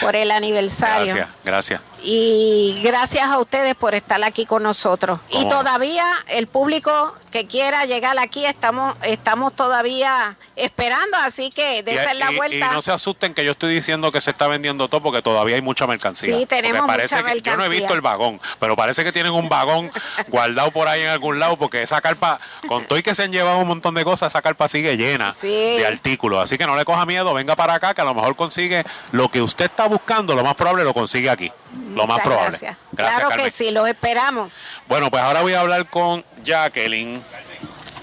por 0.00 0.14
el 0.16 0.30
aniversario. 0.30 1.14
Gracias, 1.14 1.28
gracias. 1.44 1.80
Y 2.04 2.80
gracias 2.82 3.24
a 3.28 3.38
ustedes 3.38 3.74
por 3.74 3.94
estar 3.94 4.22
aquí 4.24 4.44
con 4.46 4.62
nosotros. 4.62 5.20
Y 5.30 5.34
¿Cómo 5.34 5.50
no? 5.50 5.58
todavía 5.58 6.04
el 6.28 6.46
público 6.48 7.14
que 7.30 7.46
quiera 7.46 7.84
llegar 7.86 8.18
aquí, 8.18 8.44
estamos, 8.44 8.94
estamos 9.02 9.54
todavía 9.56 10.36
esperando, 10.56 11.16
así 11.18 11.50
que 11.50 11.78
Y, 11.78 11.82
dense 11.82 12.12
la 12.14 12.30
vuelta. 12.32 12.56
y 12.56 12.74
no 12.74 12.82
se 12.82 12.92
asusten 12.92 13.32
que 13.34 13.44
yo 13.44 13.52
estoy 13.52 13.72
diciendo 13.72 14.12
que 14.12 14.20
se 14.20 14.32
está 14.32 14.48
vendiendo 14.48 14.88
todo 14.88 15.00
porque 15.00 15.22
todavía 15.22 15.54
hay 15.56 15.62
mucha 15.62 15.86
mercancía. 15.86 16.36
Sí, 16.36 16.44
tenemos 16.46 16.86
parece 16.86 17.16
mucha 17.16 17.32
que, 17.32 17.40
Yo 17.40 17.56
no 17.56 17.64
he 17.64 17.68
mercancía. 17.68 17.80
visto 17.80 17.94
el 17.94 18.00
vagón, 18.02 18.40
pero 18.58 18.76
parece 18.76 19.04
que 19.04 19.12
tienen 19.12 19.32
un 19.32 19.48
vagón 19.48 19.90
guardado 20.28 20.70
por 20.72 20.88
ahí 20.88 21.02
en 21.02 21.08
algún 21.08 21.38
lado 21.38 21.56
porque 21.56 21.82
esa 21.82 22.00
carpa, 22.00 22.38
con 22.68 22.84
todo 22.86 22.98
y 22.98 23.02
que 23.02 23.14
se 23.14 23.22
han 23.22 23.32
llevado 23.32 23.58
un 23.58 23.68
montón 23.68 23.94
de 23.94 24.04
cosas, 24.04 24.32
esa 24.32 24.42
carpa 24.42 24.68
sigue 24.68 24.96
llena 24.96 25.32
Sí. 25.32 25.48
de 25.48 25.86
artículos. 25.86 26.42
Así 26.42 26.58
que 26.58 26.66
no 26.66 26.76
le 26.76 26.84
coja 26.84 27.06
miedo, 27.06 27.32
venga 27.32 27.56
para 27.56 27.74
acá 27.74 27.94
que 27.94 28.00
a 28.02 28.04
lo 28.04 28.12
mejor 28.14 28.36
consigue 28.36 28.84
lo 29.12 29.30
que 29.30 29.40
usted 29.40 29.66
está 29.66 29.86
buscando, 29.86 30.34
lo 30.34 30.42
más 30.44 30.54
probable 30.54 30.84
lo 30.84 30.92
consigue 30.92 31.30
aquí. 31.30 31.50
Lo 31.94 32.06
más 32.06 32.20
probable. 32.20 32.50
gracias. 32.50 32.76
Gracias, 32.92 33.16
claro 33.16 33.28
Carmen. 33.30 33.46
que 33.46 33.52
sí, 33.52 33.70
los 33.70 33.88
esperamos. 33.88 34.50
Bueno, 34.88 35.10
pues 35.10 35.22
ahora 35.22 35.42
voy 35.42 35.52
a 35.54 35.60
hablar 35.60 35.86
con 35.86 36.24
Jacqueline. 36.44 37.22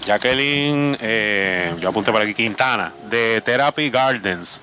Jacqueline, 0.06 0.96
eh, 1.00 1.74
yo 1.78 1.88
apunté 1.90 2.10
por 2.10 2.22
aquí, 2.22 2.34
Quintana, 2.34 2.92
de 3.10 3.40
Therapy 3.44 3.90
Gardens, 3.90 4.60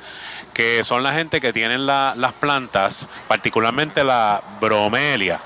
que 0.53 0.83
son 0.83 1.03
la 1.03 1.13
gente 1.13 1.39
que 1.39 1.53
tienen 1.53 1.85
la- 1.85 2.13
las 2.17 2.33
plantas, 2.33 3.07
particularmente 3.27 4.03
la 4.03 4.41
bromelia. 4.59 5.39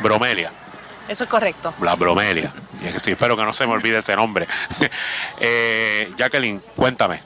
Bromelia, 0.00 0.50
Eso 1.08 1.24
es 1.24 1.30
correcto. 1.30 1.72
la 1.80 1.94
bromelia. 1.94 2.52
Y 2.82 2.86
es 2.86 2.90
que 2.90 2.96
estoy- 2.98 3.12
espero 3.14 3.36
que 3.36 3.44
no 3.44 3.52
se 3.54 3.66
me 3.66 3.72
olvide 3.72 3.98
ese 3.98 4.14
nombre. 4.16 4.46
Eh, 5.40 6.12
Jacqueline, 6.16 6.60
cuéntame. 6.76 7.20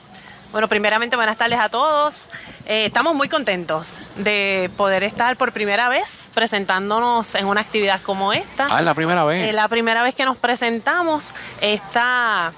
Bueno, 0.51 0.67
primeramente 0.67 1.15
buenas 1.15 1.37
tardes 1.37 1.59
a 1.59 1.69
todos. 1.69 2.27
Eh, 2.65 2.85
estamos 2.85 3.13
muy 3.13 3.29
contentos 3.29 3.89
de 4.15 4.69
poder 4.77 5.03
estar 5.03 5.37
por 5.37 5.51
primera 5.51 5.89
vez 5.89 6.29
presentándonos 6.33 7.35
en 7.35 7.45
una 7.45 7.61
actividad 7.61 8.01
como 8.01 8.33
esta. 8.33 8.67
Ah, 8.71 8.79
es 8.79 8.85
la 8.85 8.95
primera 8.95 9.23
vez. 9.25 9.47
Es 9.47 9.53
la 9.53 9.67
primera 9.67 10.01
vez 10.01 10.15
que 10.15 10.25
nos 10.25 10.37
presentamos. 10.37 11.35
Esta, 11.61 12.51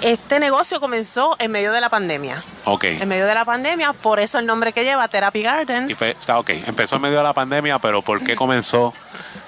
este 0.00 0.40
negocio 0.40 0.80
comenzó 0.80 1.36
en 1.38 1.52
medio 1.52 1.70
de 1.70 1.80
la 1.80 1.88
pandemia. 1.90 2.42
Ok. 2.64 2.84
En 2.84 3.06
medio 3.08 3.26
de 3.26 3.34
la 3.34 3.44
pandemia, 3.44 3.92
por 3.92 4.18
eso 4.18 4.40
el 4.40 4.46
nombre 4.46 4.72
que 4.72 4.82
lleva, 4.82 5.06
Therapy 5.06 5.42
Gardens. 5.42 5.90
Y 6.00 6.04
está 6.04 6.40
ok, 6.40 6.50
empezó 6.66 6.96
en 6.96 7.02
medio 7.02 7.18
de 7.18 7.24
la 7.24 7.32
pandemia, 7.34 7.78
pero 7.78 8.02
¿por 8.02 8.20
qué 8.24 8.34
comenzó? 8.34 8.92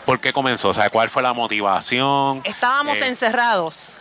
¿Por 0.07 0.21
qué 0.21 0.33
comenzó? 0.33 0.69
O 0.69 0.75
sea, 0.75 0.89
¿cuál 0.91 1.11
fue 1.11 1.23
la 1.25 1.33
motivación? 1.35 2.41
Estábamos 2.45 2.99
Eh, 3.03 3.09
encerrados, 3.09 3.98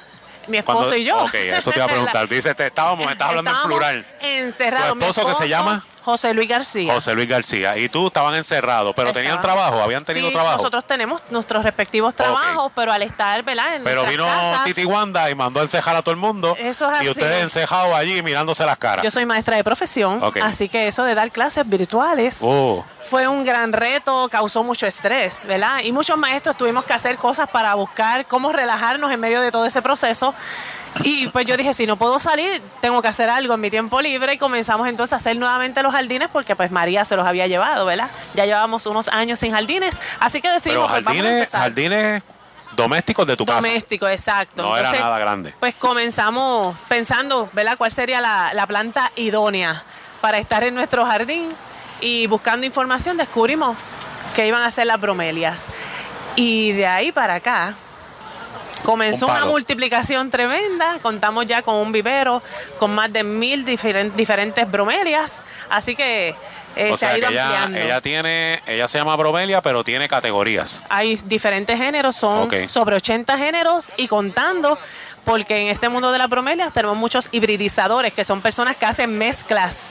mi 0.48 0.58
esposo 0.58 0.78
Cuando- 0.80 0.96
y 0.98 1.04
yo. 1.04 1.18
Ok, 1.26 1.34
eso 1.34 1.72
te 1.72 1.78
iba 1.78 1.86
a 1.86 1.90
preguntar. 1.90 2.28
Dice, 2.30 2.54
te- 2.56 2.68
estábamos, 2.68 3.12
estás 3.12 3.30
hablando 3.30 3.52
Estábamos 3.52 3.72
en 3.72 3.78
plural. 3.80 4.06
Encerrados. 4.22 4.90
¿Tu 4.90 4.96
Mi 4.96 5.06
esposo 5.06 5.28
que 5.28 5.36
se 5.36 5.50
llama? 5.50 5.86
José 6.08 6.34
Luis 6.34 6.48
García. 6.48 6.94
José 6.94 7.14
Luis 7.16 7.28
García. 7.28 7.78
Y 7.78 7.90
tú 7.90 8.08
estaban 8.08 8.34
encerrados, 8.34 8.94
pero 8.96 9.12
tenían 9.12 9.42
trabajo, 9.42 9.82
habían 9.82 10.06
tenido 10.06 10.28
sí, 10.30 10.34
trabajo. 10.34 10.56
nosotros 10.60 10.88
tenemos 10.88 11.22
nuestros 11.32 11.66
respectivos 11.66 12.16
trabajos, 12.16 12.72
pero 12.74 12.94
al 12.94 13.02
estar, 13.04 13.44
¿verdad? 13.44 13.76
En 13.76 13.84
Pero 13.84 14.06
vino 14.06 14.26
casas, 14.26 14.64
Titi 14.64 14.86
Wanda 14.86 15.30
y 15.30 15.36
mandó 15.36 15.60
a 15.60 15.64
encejar 15.64 15.98
a 15.98 16.02
todo 16.02 16.12
el 16.12 16.18
mundo. 16.18 16.56
Eso 16.58 16.90
es 16.94 17.00
y 17.00 17.02
así. 17.02 17.10
ustedes 17.10 17.44
encejados 17.44 17.94
allí 17.94 18.24
mirándose 18.24 18.66
las 18.66 18.78
caras. 18.78 19.04
Yo 19.04 19.12
soy 19.12 19.26
maestra 19.26 19.58
de 19.58 19.66
profesión, 19.66 20.22
así 20.42 20.70
que 20.70 20.88
eso 20.88 21.04
de 21.04 21.14
dar 21.14 21.30
clases 21.30 21.68
virtuales 21.68 22.38
Oh. 22.42 22.86
fue 23.10 23.28
un 23.28 23.44
gran 23.44 23.74
reto, 23.74 24.30
causó 24.32 24.64
mucho 24.64 24.88
estrés, 24.88 25.42
¿verdad? 25.46 25.80
Y 25.84 25.92
muchos 25.92 26.18
maestros 26.18 26.56
tuvimos 26.56 26.86
que 26.86 26.94
hacer 26.94 27.18
cosas 27.18 27.50
para 27.50 27.74
buscar 27.76 28.26
cómo 28.28 28.54
relajarnos 28.54 29.12
en 29.12 29.20
medio 29.20 29.42
de 29.42 29.52
todo 29.52 29.66
ese 29.66 29.82
proceso. 29.82 30.34
Y 31.04 31.28
pues 31.28 31.46
yo 31.46 31.58
dije, 31.58 31.74
si 31.74 31.86
no 31.86 31.98
puedo 31.98 32.20
salir, 32.20 32.62
tengo 32.82 33.02
que 33.02 33.08
hacer 33.08 33.30
algo 33.30 33.54
en 33.54 33.62
mi 33.62 33.70
tiempo 33.70 34.02
libre 34.02 34.34
y 34.34 34.38
comenzamos 34.38 34.88
entonces 34.88 35.14
a 35.14 35.16
hacer 35.18 35.36
nuevamente 35.38 35.82
los 35.84 35.94
jardines 35.94 36.30
porque 36.32 36.56
pues 36.56 36.72
María 36.72 37.06
se 37.06 37.16
los 37.16 37.26
había 37.26 37.48
llevado, 37.48 37.86
¿verdad? 37.86 38.10
Ya 38.34 38.46
llevábamos 38.46 38.86
unos 38.86 39.08
años 39.10 39.40
sin 39.40 39.52
jardines, 39.54 40.00
así 40.20 40.42
que 40.42 40.48
Pero 40.48 40.54
decidimos, 40.56 40.92
pues, 40.92 41.04
vamos 41.04 41.18
a 41.20 41.22
jardines, 41.24 41.40
empezar. 41.40 41.62
jardines 41.62 42.24
domésticos 42.76 43.28
de 43.28 43.38
tu 43.38 43.46
casa. 43.46 43.58
Doméstico, 43.58 44.08
exacto. 44.08 44.62
No 44.62 44.78
era 44.78 44.92
nada 44.92 45.20
grande. 45.20 45.54
Pues 45.60 45.76
comenzamos 45.76 46.76
pensando, 46.88 47.50
¿verdad? 47.54 47.78
¿Cuál 47.78 47.92
sería 47.92 48.22
la, 48.22 48.54
la 48.54 48.68
planta 48.68 49.12
idónea 49.16 49.84
para 50.22 50.38
estar 50.38 50.64
en 50.64 50.76
nuestro 50.76 51.06
jardín? 51.06 51.50
Y 52.02 52.28
buscando 52.28 52.66
información 52.66 53.18
descubrimos 53.18 53.76
que 54.36 54.48
iban 54.48 54.62
a 54.62 54.70
ser 54.72 54.86
las 54.86 55.02
bromelias. 55.02 55.66
Y 56.36 56.74
de 56.74 56.86
ahí 56.86 57.12
para 57.12 57.36
acá 57.36 57.74
comenzó 58.84 59.26
Un 59.28 59.32
una 59.34 59.46
multiplicación 59.46 60.30
tremenda. 60.30 61.00
Contamos 61.02 61.46
ya 61.46 61.62
con 61.62 61.76
un 61.76 61.92
vivero 61.92 62.42
con 62.80 62.94
más 62.94 63.12
de 63.12 63.24
mil 63.24 63.66
diferen- 63.66 64.12
diferentes 64.14 64.70
bromelias. 64.70 65.42
Así 65.70 65.96
que 65.96 66.36
eh, 66.76 66.92
o 66.92 66.96
se 66.96 67.00
sea 67.06 67.10
ha 67.10 67.18
ido 67.18 67.30
ella, 67.30 67.48
ampliando. 67.64 67.78
ella 67.80 68.02
tiene, 68.02 68.62
ella 68.68 68.88
se 68.88 68.98
llama 69.00 69.16
bromelia, 69.16 69.62
pero 69.62 69.84
tiene 69.84 70.08
categorías. 70.08 70.84
Hay 70.90 71.16
diferentes 71.26 71.78
géneros, 71.78 72.16
son 72.16 72.50
sobre 72.70 72.96
80 72.96 73.36
géneros 73.38 73.92
y 73.98 74.08
contando, 74.08 74.78
porque 75.26 75.58
en 75.58 75.68
este 75.70 75.90
mundo 75.90 76.12
de 76.12 76.20
las 76.20 76.30
bromelias 76.30 76.72
tenemos 76.74 76.96
muchos 76.96 77.30
hibridizadores, 77.32 78.14
que 78.14 78.24
son 78.24 78.42
personas 78.42 78.76
que 78.78 78.86
hacen 78.86 79.18
mezclas. 79.18 79.90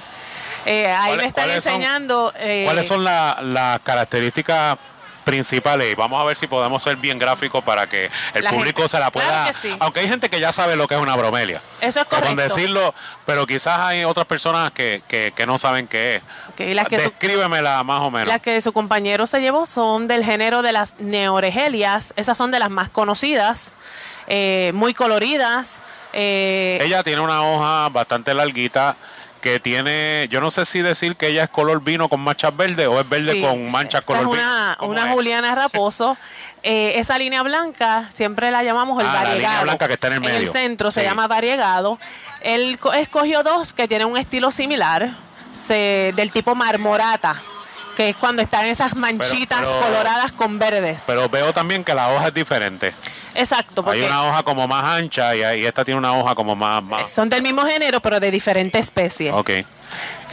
Eh, 0.64 0.86
ahí 0.86 1.10
¿Cuáles- 1.10 1.16
me 1.18 1.28
están 1.28 1.44
son- 1.46 1.54
enseñando. 1.56 2.32
eh, 2.38 2.62
¿Cuáles 2.64 2.86
son 2.88 3.02
la- 3.04 3.38
las 3.42 3.80
características 3.80 4.76
principales? 5.27 5.93
Y 5.93 5.94
vamos 5.97 6.19
a 6.20 6.24
ver 6.24 6.36
si 6.36 6.47
podemos 6.47 6.82
ser 6.82 6.97
bien 6.97 7.19
gráficos 7.19 7.62
para 7.65 7.86
que 7.89 8.09
el 8.32 8.44
La 8.44 8.51
público 8.51 8.82
gente- 8.82 8.89
se 8.93 8.98
la 9.01 9.11
pueda... 9.11 9.27
claro 9.27 9.53
que 9.53 9.69
sí. 9.69 9.77
Aunque 9.81 10.01
hay 10.01 10.09
gente 10.09 10.31
que 10.31 10.40
ya 10.40 10.53
sabe 10.53 10.77
lo 10.77 10.86
que 10.86 10.94
es 10.94 11.01
una 11.01 11.16
bromelia. 11.16 11.61
Eso 11.81 12.01
es 12.01 12.07
Con 12.07 12.20
correcto. 12.20 12.43
decirlo, 12.55 12.94
pero 13.27 13.44
quizás 13.47 13.81
hay 13.81 14.05
otras 14.05 14.24
personas 14.27 14.70
que, 14.73 15.03
que, 15.09 15.32
que 15.36 15.44
no 15.47 15.59
saben 15.59 15.89
qué 15.89 16.16
es. 16.16 16.23
Ok, 16.51 16.61
las 16.74 16.86
que 16.89 16.98
su- 17.01 17.11
Descríbemela 17.11 17.82
más 17.85 18.01
o 18.01 18.11
menos. 18.11 18.28
Las 18.28 18.40
que 18.40 18.61
su 18.61 18.73
compañero 18.73 19.27
se 19.27 19.40
llevó 19.40 19.66
son 19.66 20.07
del 20.09 20.24
género 20.24 20.62
de 20.62 20.73
las 20.73 20.94
neoregelias. 21.01 22.15
Esas 22.16 22.39
son 22.39 22.51
de 22.53 22.59
las 22.61 22.70
más 22.70 22.89
conocidas, 22.89 23.77
eh, 24.28 24.70
muy 24.74 24.94
coloridas. 24.94 25.82
eh, 26.12 26.78
Ella 26.82 27.03
tiene 27.03 27.20
una 27.20 27.43
hoja 27.43 27.89
bastante 27.90 28.32
larguita 28.32 28.97
que 29.47 29.60
tiene, 29.60 30.27
yo 30.28 30.40
no 30.40 30.51
sé 30.51 30.64
si 30.66 30.81
decir 30.82 31.14
que 31.14 31.28
ella 31.28 31.44
es 31.44 31.51
color 31.51 31.81
vino 31.81 32.09
con 32.09 32.20
manchas 32.20 32.56
verdes 32.56 32.89
o 32.89 32.98
es 33.01 33.09
verde 33.09 33.35
Sí, 33.35 33.40
con 33.43 33.70
manchas 33.70 34.05
color 34.05 34.23
es 34.23 34.27
vino. 34.28 34.40
una, 34.43 34.77
¿Cómo 34.77 34.90
una 34.90 35.06
es? 35.09 35.12
Juliana 35.12 35.55
Raposo. 35.55 36.16
Eh, 36.68 36.98
esa 36.98 37.16
línea 37.16 37.44
blanca 37.44 38.09
siempre 38.12 38.51
la 38.51 38.64
llamamos 38.64 39.01
el 39.01 39.06
Ah, 39.06 39.12
la 39.12 39.18
línea 39.20 39.31
variegado. 39.35 39.62
blanca 39.62 39.86
que 39.86 39.94
está 39.94 40.09
en 40.09 40.14
el 40.14 40.20
medio. 40.20 40.51
centro 40.51 40.90
se 40.90 41.05
llama 41.05 41.28
variegado. 41.28 41.97
Él 42.40 42.77
co- 42.81 42.93
escogió 42.93 43.44
dos 43.44 43.73
que 43.73 43.86
tienen 43.86 44.09
un 44.09 44.16
estilo 44.16 44.51
similar, 44.51 45.10
se- 45.55 46.12
del 46.16 46.32
tipo 46.32 46.56
marmorata, 46.56 47.40
que 47.97 48.09
es 48.09 48.16
cuando 48.16 48.43
están 48.43 48.66
esas 48.66 48.97
manchitas 48.97 49.60
pero- 49.60 49.78
coloradas 49.81 50.32
con 50.32 50.59
verdes. 50.59 51.05
Pero 51.06 51.28
veo 51.28 51.52
también 51.52 51.85
que 51.85 51.94
la 51.94 52.09
hoja 52.12 52.28
es 52.28 52.35
diferente. 52.35 52.93
Exacto, 53.36 53.80
Hay 53.82 53.84
porque 53.84 54.06
una 54.06 54.24
hoja 54.24 54.42
como 54.42 54.66
más 54.66 54.84
ancha 54.84 55.34
y, 55.34 55.40
y 55.60 55.66
esta 55.66 55.84
tiene 55.84 55.98
una 55.98 56.12
hoja 56.14 56.34
como 56.34 56.56
más... 56.56 56.82
más... 56.82 57.10
son 57.10 57.28
del 57.28 57.42
mismo 57.42 57.62
género, 57.64 58.00
pero 58.00 58.18
de 58.20 58.30
diferente 58.30 58.78
especie. 58.78 59.32
Ok. 59.32 59.50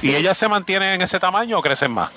¿Y 0.02 0.16
ellas 0.16 0.38
se 0.38 0.48
mantienen 0.48 0.96
en 0.96 1.02
ese 1.02 1.20
tamaño 1.20 1.60
o 1.60 1.62
crecen 1.62 1.92
más? 1.92 2.10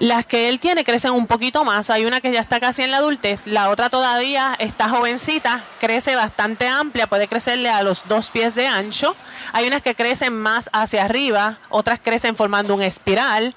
Las 0.00 0.26
que 0.26 0.48
él 0.48 0.58
tiene 0.58 0.84
crecen 0.84 1.12
un 1.12 1.26
poquito 1.26 1.64
más. 1.64 1.88
Hay 1.88 2.04
una 2.04 2.20
que 2.20 2.32
ya 2.32 2.40
está 2.40 2.58
casi 2.58 2.82
en 2.82 2.90
la 2.90 2.96
adultez, 2.98 3.46
la 3.46 3.68
otra 3.68 3.90
todavía 3.90 4.56
está 4.58 4.88
jovencita, 4.88 5.62
crece 5.80 6.16
bastante 6.16 6.66
amplia, 6.66 7.06
puede 7.06 7.28
crecerle 7.28 7.70
a 7.70 7.82
los 7.82 8.02
dos 8.08 8.30
pies 8.30 8.54
de 8.54 8.66
ancho. 8.66 9.14
Hay 9.52 9.66
unas 9.66 9.82
que 9.82 9.94
crecen 9.94 10.36
más 10.36 10.68
hacia 10.72 11.04
arriba, 11.04 11.58
otras 11.68 12.00
crecen 12.02 12.34
formando 12.36 12.74
un 12.74 12.82
espiral. 12.82 13.54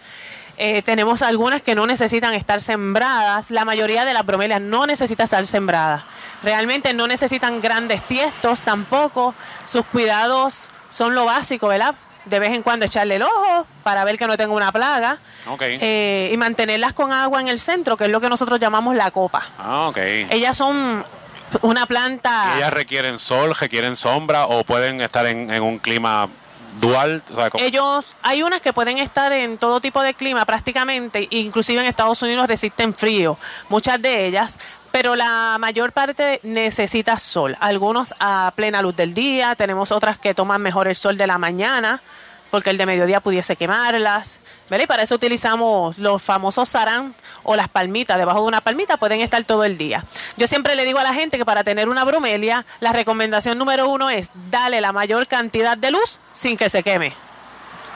Eh, 0.57 0.81
tenemos 0.81 1.21
algunas 1.21 1.61
que 1.61 1.75
no 1.75 1.85
necesitan 1.85 2.33
estar 2.33 2.61
sembradas. 2.61 3.51
La 3.51 3.63
mayoría 3.63 4.05
de 4.05 4.13
las 4.13 4.25
bromelias 4.25 4.59
no 4.59 4.87
necesita 4.87 5.23
estar 5.23 5.45
sembrada. 5.45 6.03
Realmente 6.43 6.93
no 6.93 7.07
necesitan 7.07 7.61
grandes 7.61 8.01
tiestos 8.03 8.63
tampoco. 8.63 9.35
Sus 9.63 9.85
cuidados 9.85 10.69
son 10.89 11.13
lo 11.13 11.25
básico, 11.25 11.67
¿verdad? 11.67 11.93
De 12.25 12.39
vez 12.39 12.51
en 12.53 12.63
cuando 12.63 12.85
echarle 12.85 13.15
el 13.15 13.23
ojo 13.23 13.67
para 13.83 14.03
ver 14.03 14.17
que 14.17 14.27
no 14.27 14.35
tenga 14.35 14.53
una 14.53 14.71
plaga. 14.71 15.19
Ok. 15.47 15.61
Eh, 15.63 16.31
y 16.33 16.37
mantenerlas 16.37 16.93
con 16.93 17.13
agua 17.13 17.39
en 17.39 17.47
el 17.47 17.59
centro, 17.59 17.95
que 17.95 18.05
es 18.05 18.09
lo 18.09 18.19
que 18.19 18.27
nosotros 18.27 18.59
llamamos 18.59 18.95
la 18.95 19.11
copa. 19.11 19.45
Ah, 19.59 19.87
ok. 19.89 19.97
Ellas 19.97 20.57
son 20.57 21.05
una 21.61 21.85
planta... 21.85 22.53
¿Y 22.55 22.57
ellas 22.57 22.73
requieren 22.73 23.19
sol, 23.19 23.55
requieren 23.55 23.95
sombra 23.95 24.47
o 24.47 24.63
pueden 24.63 25.01
estar 25.01 25.25
en, 25.27 25.53
en 25.53 25.63
un 25.63 25.79
clima 25.79 26.27
dual? 26.79 27.23
O 27.31 27.35
sea, 27.35 27.49
Ellos, 27.59 28.15
hay 28.21 28.43
unas 28.43 28.61
que 28.61 28.73
pueden 28.73 28.97
estar 28.97 29.31
en 29.31 29.57
todo 29.57 29.81
tipo 29.81 30.01
de 30.01 30.13
clima 30.13 30.45
prácticamente, 30.45 31.27
inclusive 31.31 31.81
en 31.81 31.87
Estados 31.87 32.21
Unidos 32.21 32.47
resisten 32.47 32.93
frío, 32.93 33.37
muchas 33.69 34.01
de 34.01 34.25
ellas, 34.25 34.59
pero 34.91 35.15
la 35.15 35.57
mayor 35.59 35.91
parte 35.91 36.39
necesita 36.43 37.19
sol. 37.19 37.55
Algunos 37.59 38.13
a 38.19 38.51
plena 38.55 38.81
luz 38.81 38.95
del 38.95 39.13
día, 39.13 39.55
tenemos 39.55 39.91
otras 39.91 40.17
que 40.17 40.33
toman 40.33 40.61
mejor 40.61 40.87
el 40.87 40.95
sol 40.95 41.17
de 41.17 41.27
la 41.27 41.37
mañana, 41.37 42.01
porque 42.49 42.69
el 42.69 42.77
de 42.77 42.85
mediodía 42.85 43.19
pudiese 43.19 43.55
quemarlas. 43.55 44.39
¿Verdad? 44.69 44.83
Y 44.83 44.87
para 44.87 45.03
eso 45.03 45.15
utilizamos 45.15 45.97
los 45.97 46.21
famosos 46.21 46.69
sarán 46.69 47.15
o 47.43 47.55
las 47.55 47.69
palmitas. 47.69 48.17
Debajo 48.17 48.41
de 48.41 48.45
una 48.47 48.61
palmita 48.61 48.97
pueden 48.97 49.21
estar 49.21 49.43
todo 49.43 49.63
el 49.63 49.77
día. 49.77 50.03
Yo 50.37 50.47
siempre 50.47 50.75
le 50.75 50.85
digo 50.85 50.99
a 50.99 51.03
la 51.03 51.13
gente 51.13 51.37
que 51.37 51.45
para 51.45 51.63
tener 51.63 51.89
una 51.89 52.03
bromelia, 52.03 52.65
la 52.79 52.91
recomendación 52.93 53.57
número 53.57 53.87
uno 53.89 54.09
es 54.09 54.29
darle 54.51 54.81
la 54.81 54.91
mayor 54.91 55.27
cantidad 55.27 55.77
de 55.77 55.91
luz 55.91 56.19
sin 56.31 56.57
que 56.57 56.69
se 56.69 56.83
queme. 56.83 57.13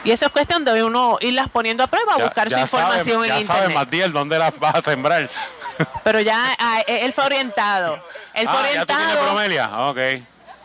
Y 0.04 0.10
eso 0.12 0.26
es 0.26 0.32
cuestión 0.32 0.66
de 0.66 0.84
uno 0.84 1.18
irlas 1.22 1.48
poniendo 1.50 1.84
a 1.84 1.88
prueba, 1.88 2.18
ya- 2.18 2.24
buscar 2.24 2.50
su 2.50 2.56
ya 2.56 2.62
información 2.62 3.18
saben- 3.18 3.32
en 3.32 3.40
ya 3.42 3.46
saben, 3.48 3.64
internet. 3.64 3.76
Matiel, 3.76 4.14
dónde 4.14 4.40
las 4.40 4.58
vas 4.60 4.76
a 4.76 4.82
sembrar. 4.82 5.30
Pero 6.04 6.20
ya 6.20 6.40
ah, 6.58 6.82
él 6.88 7.14
fue 7.14 7.26
orientado. 7.26 8.04
Él 8.34 8.48
fue 8.48 8.58
ah, 8.60 8.74
ya 8.74 8.86
tú 8.86 8.94
tienes 8.96 9.22
bromelia. 9.22 9.70
Ok. 9.90 9.98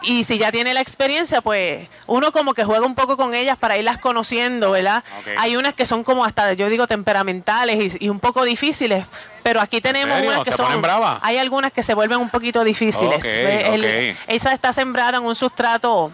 Y 0.02 0.24
si 0.24 0.38
ya 0.38 0.52
tiene 0.52 0.74
la 0.74 0.80
experiencia, 0.80 1.40
pues 1.40 1.88
uno 2.06 2.30
como 2.30 2.52
que 2.54 2.64
juega 2.64 2.84
un 2.84 2.94
poco 2.94 3.16
con 3.16 3.34
ellas 3.34 3.56
para 3.58 3.76
irlas 3.78 3.98
conociendo, 3.98 4.70
¿verdad? 4.70 5.02
Hay 5.38 5.56
unas 5.56 5.74
que 5.74 5.86
son 5.86 6.04
como 6.04 6.24
hasta, 6.24 6.52
yo 6.52 6.68
digo, 6.68 6.86
temperamentales 6.86 7.94
y, 8.00 8.04
y 8.04 8.08
un 8.10 8.20
poco 8.20 8.44
difíciles, 8.44 9.06
pero 9.42 9.60
aquí 9.60 9.80
tenemos 9.80 10.20
unas 10.20 10.40
que 10.44 10.50
¿Se 10.50 10.56
son... 10.56 10.82
bravas? 10.82 11.18
Hay 11.22 11.38
algunas 11.38 11.72
que 11.72 11.82
se 11.82 11.94
vuelven 11.94 12.18
un 12.18 12.28
poquito 12.30 12.62
difíciles. 12.62 13.18
Ok, 13.18 13.24
¿ve? 13.24 13.74
El- 13.74 14.12
ok. 14.12 14.18
esa 14.28 14.52
está 14.52 14.72
sembrada 14.72 15.18
en 15.18 15.24
un 15.24 15.34
sustrato 15.34 16.12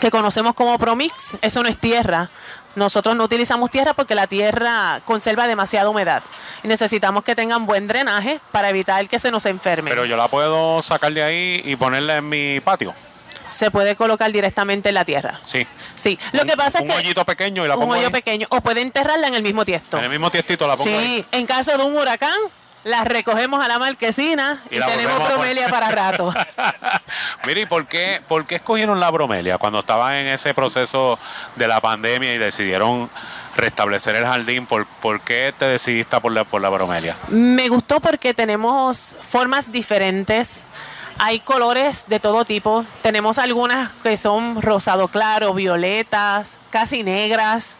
que 0.00 0.10
conocemos 0.10 0.54
como 0.54 0.78
Promix, 0.78 1.36
eso 1.42 1.62
no 1.62 1.68
es 1.68 1.78
tierra. 1.78 2.28
Nosotros 2.74 3.14
no 3.16 3.24
utilizamos 3.24 3.70
tierra 3.70 3.92
porque 3.94 4.14
la 4.14 4.26
tierra 4.26 5.00
conserva 5.04 5.46
demasiada 5.46 5.88
humedad 5.88 6.22
y 6.62 6.68
necesitamos 6.68 7.22
que 7.24 7.34
tengan 7.34 7.66
buen 7.66 7.86
drenaje 7.86 8.40
para 8.50 8.70
evitar 8.70 9.06
que 9.08 9.18
se 9.18 9.30
nos 9.30 9.44
enfermen. 9.46 9.90
Pero 9.92 10.04
yo 10.06 10.16
la 10.16 10.28
puedo 10.28 10.80
sacar 10.82 11.12
de 11.12 11.22
ahí 11.22 11.62
y 11.64 11.76
ponerla 11.76 12.16
en 12.16 12.28
mi 12.28 12.60
patio. 12.60 12.94
se 13.48 13.70
puede 13.70 13.96
colocar 13.96 14.32
directamente 14.32 14.88
en 14.88 14.94
la 14.94 15.04
tierra. 15.04 15.38
Sí. 15.44 15.66
Sí, 15.94 16.18
lo 16.32 16.44
que 16.46 16.56
pasa 16.56 16.80
un 16.80 16.88
es 16.88 16.94
que 16.96 16.98
hoyito 17.02 17.24
pequeño 17.26 17.64
y 17.64 17.68
la 17.68 17.74
un 17.74 17.80
pongo 17.82 17.94
hoyo 17.94 18.06
ahí. 18.06 18.12
pequeño 18.12 18.46
o 18.50 18.60
puede 18.62 18.80
enterrarla 18.80 19.26
en 19.28 19.34
el 19.34 19.42
mismo 19.42 19.64
tiesto. 19.66 19.98
En 19.98 20.04
el 20.04 20.10
mismo 20.10 20.30
tiestito 20.30 20.66
la 20.66 20.74
pongo 20.76 20.88
Sí, 20.88 20.96
ahí. 20.96 21.26
en 21.32 21.46
caso 21.46 21.76
de 21.76 21.84
un 21.84 21.94
huracán, 21.96 22.38
la 22.84 23.04
recogemos 23.04 23.64
a 23.64 23.68
la 23.68 23.78
marquesina 23.78 24.62
y, 24.70 24.76
Y 24.76 24.78
la 24.78 24.86
tenemos 24.86 25.28
bromelia 25.28 25.68
para 25.68 25.90
rato. 25.90 26.32
Mire, 27.46 27.62
¿y 27.62 27.66
por 27.66 27.86
qué, 27.86 28.20
por 28.26 28.46
qué 28.46 28.56
escogieron 28.56 29.00
la 29.00 29.10
bromelia 29.10 29.58
cuando 29.58 29.80
estaban 29.80 30.14
en 30.16 30.28
ese 30.28 30.54
proceso 30.54 31.18
de 31.56 31.68
la 31.68 31.80
pandemia 31.80 32.34
y 32.34 32.38
decidieron 32.38 33.10
restablecer 33.56 34.16
el 34.16 34.24
jardín? 34.24 34.66
¿Por, 34.66 34.86
por 34.86 35.20
qué 35.20 35.54
te 35.56 35.66
decidiste 35.66 36.20
por 36.20 36.32
la, 36.32 36.44
por 36.44 36.60
la 36.60 36.68
bromelia? 36.68 37.16
Me 37.28 37.68
gustó 37.68 38.00
porque 38.00 38.34
tenemos 38.34 39.14
formas 39.28 39.70
diferentes. 39.70 40.64
Hay 41.18 41.40
colores 41.40 42.06
de 42.08 42.20
todo 42.20 42.44
tipo. 42.44 42.84
Tenemos 43.02 43.38
algunas 43.38 43.92
que 44.02 44.16
son 44.16 44.60
rosado 44.60 45.08
claro, 45.08 45.54
violetas, 45.54 46.58
casi 46.70 47.02
negras. 47.02 47.78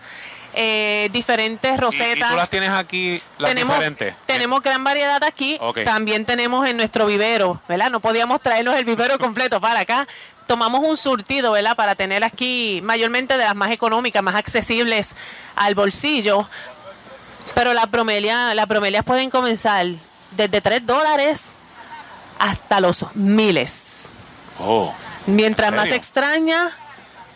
Eh, 0.55 1.09
diferentes 1.12 1.74
¿Y, 1.74 1.77
rosetas. 1.77 2.29
y 2.29 2.33
tú 2.33 2.37
las 2.37 2.51
tienes 2.51 2.70
aquí, 2.70 3.20
las 3.39 3.51
tenemos, 3.51 3.74
diferentes? 3.77 4.15
tenemos 4.27 4.62
gran 4.62 4.85
variedad 4.85 5.23
aquí. 5.24 5.59
También 5.85 6.24
tenemos 6.24 6.66
en 6.66 6.77
nuestro 6.77 7.07
vivero, 7.07 7.61
¿verdad? 7.69 7.91
No 7.91 8.01
podíamos 8.01 8.41
traernos 8.41 8.77
el 8.77 8.85
vivero 8.85 9.19
completo 9.19 9.61
para 9.61 9.81
acá. 9.81 10.07
Tomamos 10.47 10.83
un 10.85 10.97
surtido, 10.97 11.53
¿verdad? 11.53 11.77
Para 11.77 11.95
tener 11.95 12.24
aquí 12.24 12.81
mayormente 12.83 13.37
de 13.39 13.45
las 13.45 13.55
más 13.55 13.70
económicas, 13.70 14.23
más 14.23 14.35
accesibles 14.35 15.15
al 15.57 15.74
bolsillo. 15.74 16.49
Pero 17.55 17.73
las 17.73 17.91
bromelias, 17.91 18.55
las 18.55 18.69
bromelias 18.69 19.05
pueden 19.05 19.31
comenzar 19.31 19.87
desde 20.33 20.61
3 20.61 20.85
dólares 20.87 21.55
hasta 22.39 22.81
los 22.81 23.07
miles. 23.15 23.83
Oh, 24.61 24.93
Mientras 25.27 25.69
¿En 25.70 25.77
más 25.77 25.85
serio? 25.85 25.97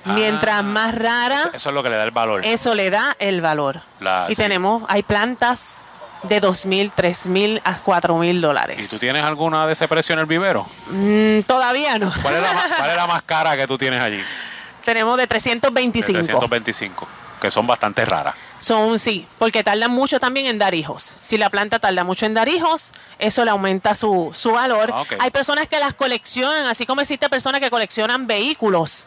Mientras 0.06 0.62
más 0.64 0.94
rara, 0.94 1.50
eso 1.52 1.68
es 1.68 1.74
lo 1.74 1.82
que 1.82 1.90
le 1.90 1.96
da 1.96 2.04
el 2.04 2.10
valor. 2.10 2.44
eso 2.44 2.74
le 2.74 2.90
da 2.90 3.16
el 3.18 3.40
valor. 3.40 3.80
La- 4.00 4.26
y 4.28 4.34
sí. 4.34 4.42
tenemos, 4.42 4.82
hay 4.88 5.02
plantas 5.02 5.74
de 6.22 6.40
dos 6.40 6.66
mil, 6.66 6.90
tres 6.92 7.26
mil 7.26 7.60
a 7.64 7.74
cuatro 7.78 8.16
mil 8.18 8.36
¿Y 8.36 8.40
dólares. 8.40 8.88
tú 8.88 8.98
tienes 8.98 9.22
alguna 9.22 9.66
de 9.66 9.74
ese 9.74 9.86
precio 9.86 10.12
en 10.14 10.18
el 10.20 10.26
vivero? 10.26 10.66
Mm, 10.88 11.40
todavía 11.42 11.98
no. 11.98 12.12
¿Cuál 12.22 12.34
es, 12.36 12.42
la, 12.42 12.52
ma- 12.52 12.64
cuál 12.76 12.90
es 12.90 12.96
la 12.96 13.06
más 13.06 13.22
cara 13.22 13.56
que 13.56 13.66
tú 13.66 13.76
tienes 13.78 14.00
allí? 14.00 14.20
tenemos 14.84 15.16
de 15.16 15.22
De 15.22 15.26
325. 15.28 16.12
325, 16.22 17.08
que 17.40 17.50
son 17.50 17.66
bastante 17.66 18.04
raras. 18.04 18.34
Son, 18.58 18.98
sí, 18.98 19.26
porque 19.38 19.62
tardan 19.62 19.90
mucho 19.90 20.18
también 20.18 20.46
en 20.46 20.58
dar 20.58 20.74
hijos. 20.74 21.02
Si 21.18 21.36
la 21.36 21.50
planta 21.50 21.78
tarda 21.78 22.04
mucho 22.04 22.24
en 22.24 22.32
dar 22.32 22.48
hijos, 22.48 22.92
eso 23.18 23.44
le 23.44 23.50
aumenta 23.50 23.94
su, 23.94 24.30
su 24.34 24.52
valor. 24.52 24.90
Ah. 24.94 25.04
Hay 25.18 25.30
personas 25.30 25.68
que 25.68 25.78
las 25.78 25.92
coleccionan, 25.94 26.66
así 26.66 26.86
como 26.86 27.02
existe 27.02 27.28
personas 27.28 27.60
que 27.60 27.68
coleccionan 27.68 28.26
vehículos, 28.26 29.06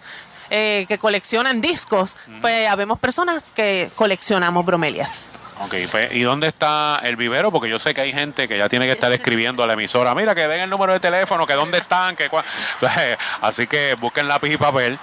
eh, 0.50 0.86
que 0.88 0.98
coleccionan 0.98 1.62
discos, 1.62 2.18
pues 2.42 2.68
habemos 2.68 3.00
personas 3.00 3.52
que 3.52 3.92
coleccionamos 3.96 4.66
bromelias. 4.66 5.26
Ok, 5.62 5.76
pues, 5.92 6.14
¿y 6.14 6.22
dónde 6.22 6.48
está 6.48 7.02
el 7.04 7.18
vivero? 7.18 7.52
Porque 7.52 7.70
yo 7.70 7.80
sé 7.80 7.94
que 7.94 8.00
hay 8.02 8.14
gente 8.14 8.48
que 8.48 8.58
ya 8.58 8.70
tiene 8.70 8.86
que 8.86 8.94
estar 8.94 9.12
escribiendo 9.12 9.62
a 9.62 9.68
la 9.68 9.74
emisora, 9.74 10.16
mira, 10.16 10.34
que 10.34 10.48
den 10.48 10.62
el 10.62 10.70
número 10.70 10.94
de 10.94 11.02
teléfono, 11.02 11.46
que 11.46 11.54
dónde 11.54 11.80
están, 11.80 12.16
que 12.16 12.30
cua-". 12.30 12.46
O 12.78 12.80
sea, 12.80 13.18
Así 13.42 13.68
que 13.68 13.96
busquen 14.00 14.28
lápiz 14.28 14.54
y 14.54 14.58
papel 14.58 14.98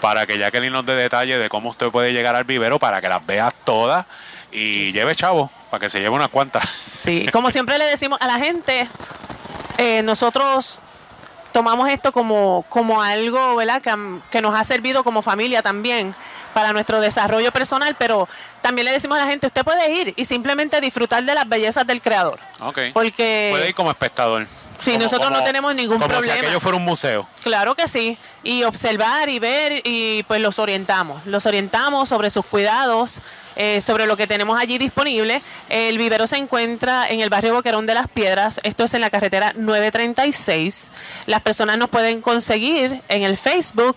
para 0.00 0.26
que 0.26 0.36
Jacqueline 0.36 0.72
nos 0.72 0.84
dé 0.84 0.96
detalle 0.96 1.38
de 1.38 1.48
cómo 1.48 1.70
usted 1.70 1.88
puede 1.90 2.12
llegar 2.12 2.34
al 2.34 2.44
vivero 2.44 2.78
para 2.78 3.00
que 3.00 3.08
las 3.08 3.24
vea 3.24 3.52
todas 3.64 4.04
y 4.50 4.92
lleve 4.92 5.14
chavo, 5.14 5.50
para 5.70 5.80
que 5.80 5.88
se 5.88 6.00
lleve 6.00 6.10
unas 6.10 6.28
cuantas. 6.28 6.68
Sí, 6.94 7.26
como 7.32 7.50
siempre 7.50 7.78
le 7.78 7.84
decimos 7.86 8.18
a 8.20 8.26
la 8.26 8.38
gente, 8.38 8.88
eh, 9.78 10.02
nosotros 10.02 10.80
tomamos 11.54 11.88
esto 11.88 12.10
como, 12.10 12.64
como 12.68 13.00
algo 13.00 13.54
¿verdad? 13.54 13.80
Que, 13.80 13.88
am- 13.88 14.20
que 14.28 14.42
nos 14.42 14.58
ha 14.58 14.64
servido 14.64 15.04
como 15.04 15.22
familia 15.22 15.62
también 15.62 16.12
para 16.52 16.72
nuestro 16.72 17.00
desarrollo 17.00 17.52
personal, 17.52 17.94
pero 17.96 18.28
también 18.60 18.86
le 18.86 18.90
decimos 18.92 19.16
a 19.18 19.24
la 19.24 19.30
gente, 19.30 19.46
usted 19.46 19.62
puede 19.64 19.92
ir 19.92 20.14
y 20.16 20.24
simplemente 20.24 20.80
disfrutar 20.80 21.22
de 21.22 21.32
las 21.32 21.48
bellezas 21.48 21.86
del 21.86 22.02
creador. 22.02 22.40
Ok. 22.60 22.78
Porque- 22.92 23.48
Puede 23.52 23.68
ir 23.68 23.74
como 23.74 23.90
espectador. 23.90 24.46
Sí, 24.82 24.92
Como- 24.92 25.04
nosotros 25.04 25.30
no 25.30 25.36
como- 25.36 25.46
tenemos 25.46 25.74
ningún 25.74 25.96
como 25.98 26.08
problema. 26.08 26.34
si 26.34 26.40
aquello 26.40 26.60
fuera 26.60 26.76
un 26.76 26.84
museo. 26.84 27.26
Claro 27.42 27.74
que 27.74 27.88
sí, 27.88 28.18
y 28.42 28.64
observar 28.64 29.28
y 29.28 29.38
ver 29.38 29.80
y 29.84 30.22
pues 30.24 30.40
los 30.40 30.58
orientamos, 30.58 31.24
los 31.26 31.46
orientamos 31.46 32.08
sobre 32.08 32.28
sus 32.30 32.44
cuidados, 32.44 33.20
eh, 33.56 33.80
sobre 33.80 34.06
lo 34.06 34.16
que 34.16 34.26
tenemos 34.26 34.60
allí 34.60 34.78
disponible. 34.78 35.40
El 35.68 35.96
vivero 35.96 36.26
se 36.26 36.36
encuentra 36.36 37.06
en 37.08 37.20
el 37.20 37.30
barrio 37.30 37.54
Boquerón 37.54 37.86
de 37.86 37.94
las 37.94 38.08
Piedras, 38.08 38.60
esto 38.64 38.84
es 38.84 38.94
en 38.94 39.00
la 39.00 39.10
carretera 39.10 39.52
936. 39.56 40.90
Las 41.26 41.40
personas 41.42 41.78
nos 41.78 41.88
pueden 41.88 42.20
conseguir 42.20 43.00
en 43.08 43.22
el 43.22 43.36
Facebook 43.36 43.96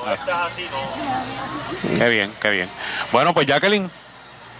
Qué 1.98 2.08
bien, 2.08 2.32
qué 2.40 2.50
bien. 2.50 2.68
Bueno, 3.12 3.32
pues 3.34 3.46
Jacqueline, 3.46 3.90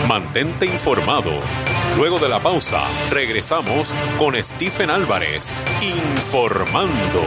Mantente 0.07 0.65
informado. 0.65 1.31
Luego 1.95 2.19
de 2.19 2.27
la 2.27 2.39
pausa, 2.41 2.81
regresamos 3.09 3.93
con 4.17 4.41
Stephen 4.43 4.89
Álvarez, 4.89 5.53
informando. 5.81 7.23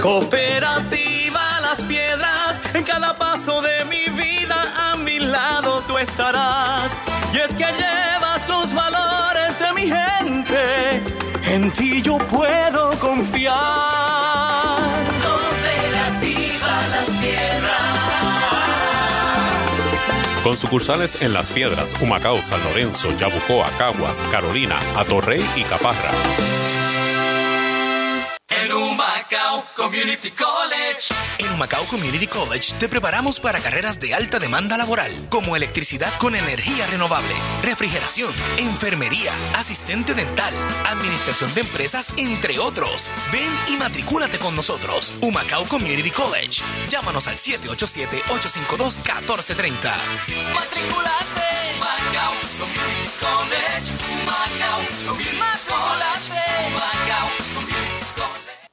Cooperativa 0.00 1.60
Las 1.60 1.80
Piedras, 1.82 2.60
en 2.74 2.82
cada 2.84 3.16
paso 3.16 3.62
de 3.62 3.84
mi 3.84 4.06
vida 4.08 4.90
a 4.92 4.96
mi 4.96 5.18
lado 5.20 5.61
estarás. 6.02 7.00
Y 7.32 7.38
es 7.38 7.56
que 7.56 7.64
llevas 7.64 8.48
los 8.48 8.74
valores 8.74 9.58
de 9.58 9.72
mi 9.72 9.82
gente, 9.82 11.02
en 11.46 11.70
ti 11.72 12.02
yo 12.02 12.18
puedo 12.18 12.98
confiar. 12.98 13.54
Cooperativa 15.22 16.72
Las 16.90 17.10
Piedras. 17.20 17.72
Con 20.42 20.58
sucursales 20.58 21.22
en 21.22 21.32
Las 21.32 21.50
Piedras, 21.50 21.94
Humacao, 22.00 22.42
San 22.42 22.62
Lorenzo, 22.64 23.16
Yabucoa, 23.16 23.70
Caguas, 23.78 24.22
Carolina, 24.30 24.78
Atorrey 24.96 25.44
y 25.56 25.62
Caparra. 25.62 26.10
En 28.54 28.70
Humacao 28.70 29.64
Community 29.74 30.30
College. 30.30 31.08
En 31.38 31.50
Humacao 31.52 31.86
Community 31.86 32.26
College 32.26 32.74
te 32.78 32.86
preparamos 32.86 33.40
para 33.40 33.58
carreras 33.60 33.98
de 33.98 34.12
alta 34.14 34.38
demanda 34.38 34.76
laboral, 34.76 35.26
como 35.30 35.56
electricidad 35.56 36.12
con 36.18 36.34
energía 36.34 36.86
renovable, 36.88 37.34
refrigeración, 37.62 38.30
enfermería, 38.58 39.32
asistente 39.56 40.12
dental, 40.14 40.52
administración 40.86 41.54
de 41.54 41.62
empresas, 41.62 42.12
entre 42.18 42.58
otros. 42.58 43.10
Ven 43.32 43.48
y 43.68 43.78
matricúlate 43.78 44.38
con 44.38 44.54
nosotros. 44.54 45.14
Humacao 45.22 45.64
Community 45.64 46.10
College. 46.10 46.62
Llámanos 46.88 47.28
al 47.28 47.36
787-852-1430. 47.36 49.96
Matriculate. 50.52 51.40
Humacao 51.76 52.34
Community 52.58 53.08
College. 53.18 53.92
Humacao 54.12 54.82
Community 55.06 55.40
College. 55.68 56.81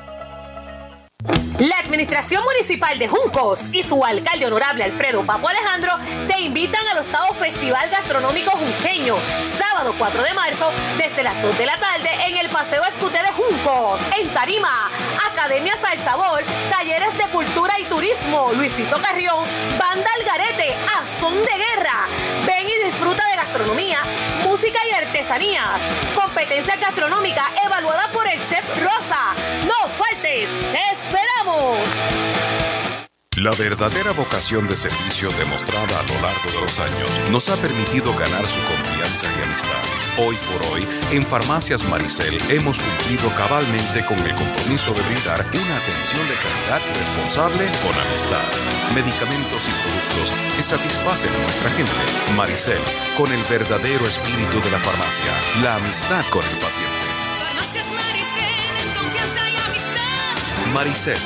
La 1.60 1.80
Administración 1.80 2.44
Municipal 2.44 3.00
de 3.00 3.08
Juncos 3.08 3.70
y 3.74 3.82
su 3.82 4.04
alcalde 4.04 4.46
honorable 4.46 4.84
Alfredo 4.84 5.26
Papo 5.26 5.50
Alejandro 5.50 5.94
te 6.28 6.40
invitan 6.42 6.88
al 6.90 7.00
octavo 7.00 7.34
Festival 7.34 7.90
Gastronómico 7.90 8.52
Junqueño, 8.52 9.16
sábado 9.48 9.96
4 9.98 10.24
de 10.24 10.34
marzo, 10.34 10.70
desde 10.98 11.24
las 11.24 11.42
2 11.42 11.58
de 11.58 11.66
la 11.66 11.78
tarde 11.78 12.10
en 12.28 12.38
el 12.38 12.50
Paseo 12.50 12.84
Escute 12.84 13.18
de 13.18 13.32
Juncos, 13.32 14.02
en 14.20 14.30
Tarima, 14.30 14.90
Academias 15.32 15.84
al 15.84 15.98
Sabor, 15.98 16.44
talleres 16.70 17.18
de 17.18 17.28
cultura 17.30 17.80
y 17.80 17.86
turismo, 17.86 18.52
Luisito 18.56 18.98
Carrión, 19.02 19.44
Banda 19.80 20.10
Algarete, 20.20 20.76
Azón 21.00 21.36
de 21.42 21.58
Guerra. 21.58 22.08
Disfruta 22.88 23.22
de 23.28 23.36
gastronomía, 23.36 24.00
música 24.46 24.80
y 24.90 24.94
artesanías. 24.94 25.82
Competencia 26.16 26.78
gastronómica 26.78 27.44
evaluada 27.66 28.10
por 28.14 28.26
el 28.26 28.42
chef 28.42 28.64
Rosa. 28.82 29.36
No 29.68 29.90
faltes, 29.90 30.50
te 30.72 30.80
esperamos. 30.94 31.80
La 33.36 33.52
verdadera 33.52 34.14
vocación 34.14 34.70
de 34.70 34.78
servicio 34.78 35.30
demostrada 35.32 36.00
a 36.00 36.04
lo 36.04 36.22
largo 36.22 36.50
de 36.50 36.62
los 36.62 36.80
años 36.80 37.30
nos 37.30 37.50
ha 37.50 37.58
permitido 37.58 38.14
ganar 38.14 38.46
su 38.46 38.64
confianza 38.64 39.26
y 39.38 39.44
amistad. 39.44 39.97
Hoy 40.20 40.36
por 40.50 40.74
hoy, 40.74 40.82
en 41.12 41.22
Farmacias 41.22 41.88
Maricel 41.88 42.40
hemos 42.50 42.80
cumplido 42.80 43.30
cabalmente 43.38 44.04
con 44.04 44.18
el 44.18 44.34
compromiso 44.34 44.92
de 44.92 45.02
brindar 45.04 45.46
una 45.46 45.78
atención 45.78 46.28
de 46.28 46.34
calidad 46.42 46.82
responsable 46.98 47.66
con 47.86 47.94
amistad. 47.94 48.42
Medicamentos 48.96 49.62
y 49.68 49.72
productos 49.78 50.34
que 50.56 50.64
satisfacen 50.64 51.32
a 51.32 51.38
nuestra 51.38 51.70
gente. 51.70 51.92
Maricel, 52.36 52.82
con 53.16 53.32
el 53.32 53.44
verdadero 53.44 54.08
espíritu 54.08 54.60
de 54.60 54.72
la 54.72 54.80
farmacia, 54.80 55.62
la 55.62 55.76
amistad 55.76 56.26
con 56.32 56.44
el 56.44 56.58
paciente. 56.58 57.06
Farmacias 57.38 57.86
Maricel, 57.94 58.98
confianza 58.98 59.50
y 59.50 59.56
amistad. 59.56 60.74
Maricel, 60.74 61.22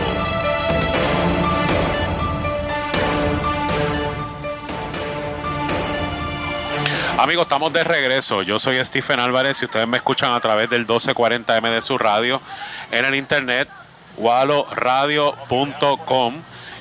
Amigos, 7.18 7.44
estamos 7.44 7.72
de 7.72 7.84
regreso. 7.84 8.42
Yo 8.42 8.60
soy 8.60 8.84
Stephen 8.84 9.20
Álvarez 9.20 9.62
y 9.62 9.66
ustedes 9.66 9.88
me 9.88 9.98
escuchan 9.98 10.34
a 10.34 10.40
través 10.40 10.70
del 10.70 10.86
1240M 10.86 11.72
de 11.72 11.82
su 11.82 11.98
radio 11.98 12.42
en 12.92 13.06
el 13.06 13.16
internet 13.16 13.70
waloradio.com 14.18 16.36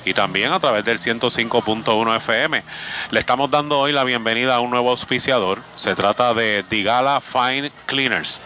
y 0.05 0.13
también 0.13 0.51
a 0.51 0.59
través 0.59 0.85
del 0.85 0.99
105.1 0.99 2.15
FM. 2.17 2.63
Le 3.11 3.19
estamos 3.19 3.49
dando 3.49 3.79
hoy 3.79 3.91
la 3.91 4.03
bienvenida 4.03 4.55
a 4.55 4.59
un 4.59 4.69
nuevo 4.69 4.91
auspiciador. 4.91 5.61
Se 5.75 5.95
trata 5.95 6.33
de 6.33 6.63
Digala 6.69 7.19
Fine 7.19 7.71
Cleaners, 7.87 8.39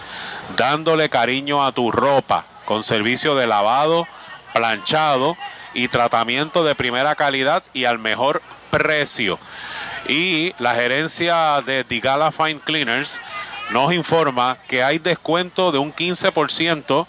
dándole 0.56 1.10
cariño 1.10 1.64
a 1.64 1.74
tu 1.74 1.92
ropa 1.92 2.46
con 2.66 2.84
servicio 2.84 3.36
de 3.36 3.46
lavado, 3.46 4.08
planchado 4.54 5.36
y 5.74 5.90
tratamiento 5.90 6.64
de 6.64 6.76
primera 6.76 7.16
calidad 7.16 7.64
y 7.74 7.86
al 7.86 8.00
mejor 8.00 8.42
precio. 8.72 9.38
Y 10.08 10.54
la 10.60 10.76
gerencia 10.76 11.62
de 11.66 11.84
Digala 11.84 12.32
Fine 12.32 12.62
Cleaners 12.64 13.20
nos 13.72 13.94
informa 13.94 14.58
que 14.68 14.82
hay 14.82 14.98
descuento 14.98 15.72
de 15.72 15.78
un 15.78 15.94
15% 15.94 17.06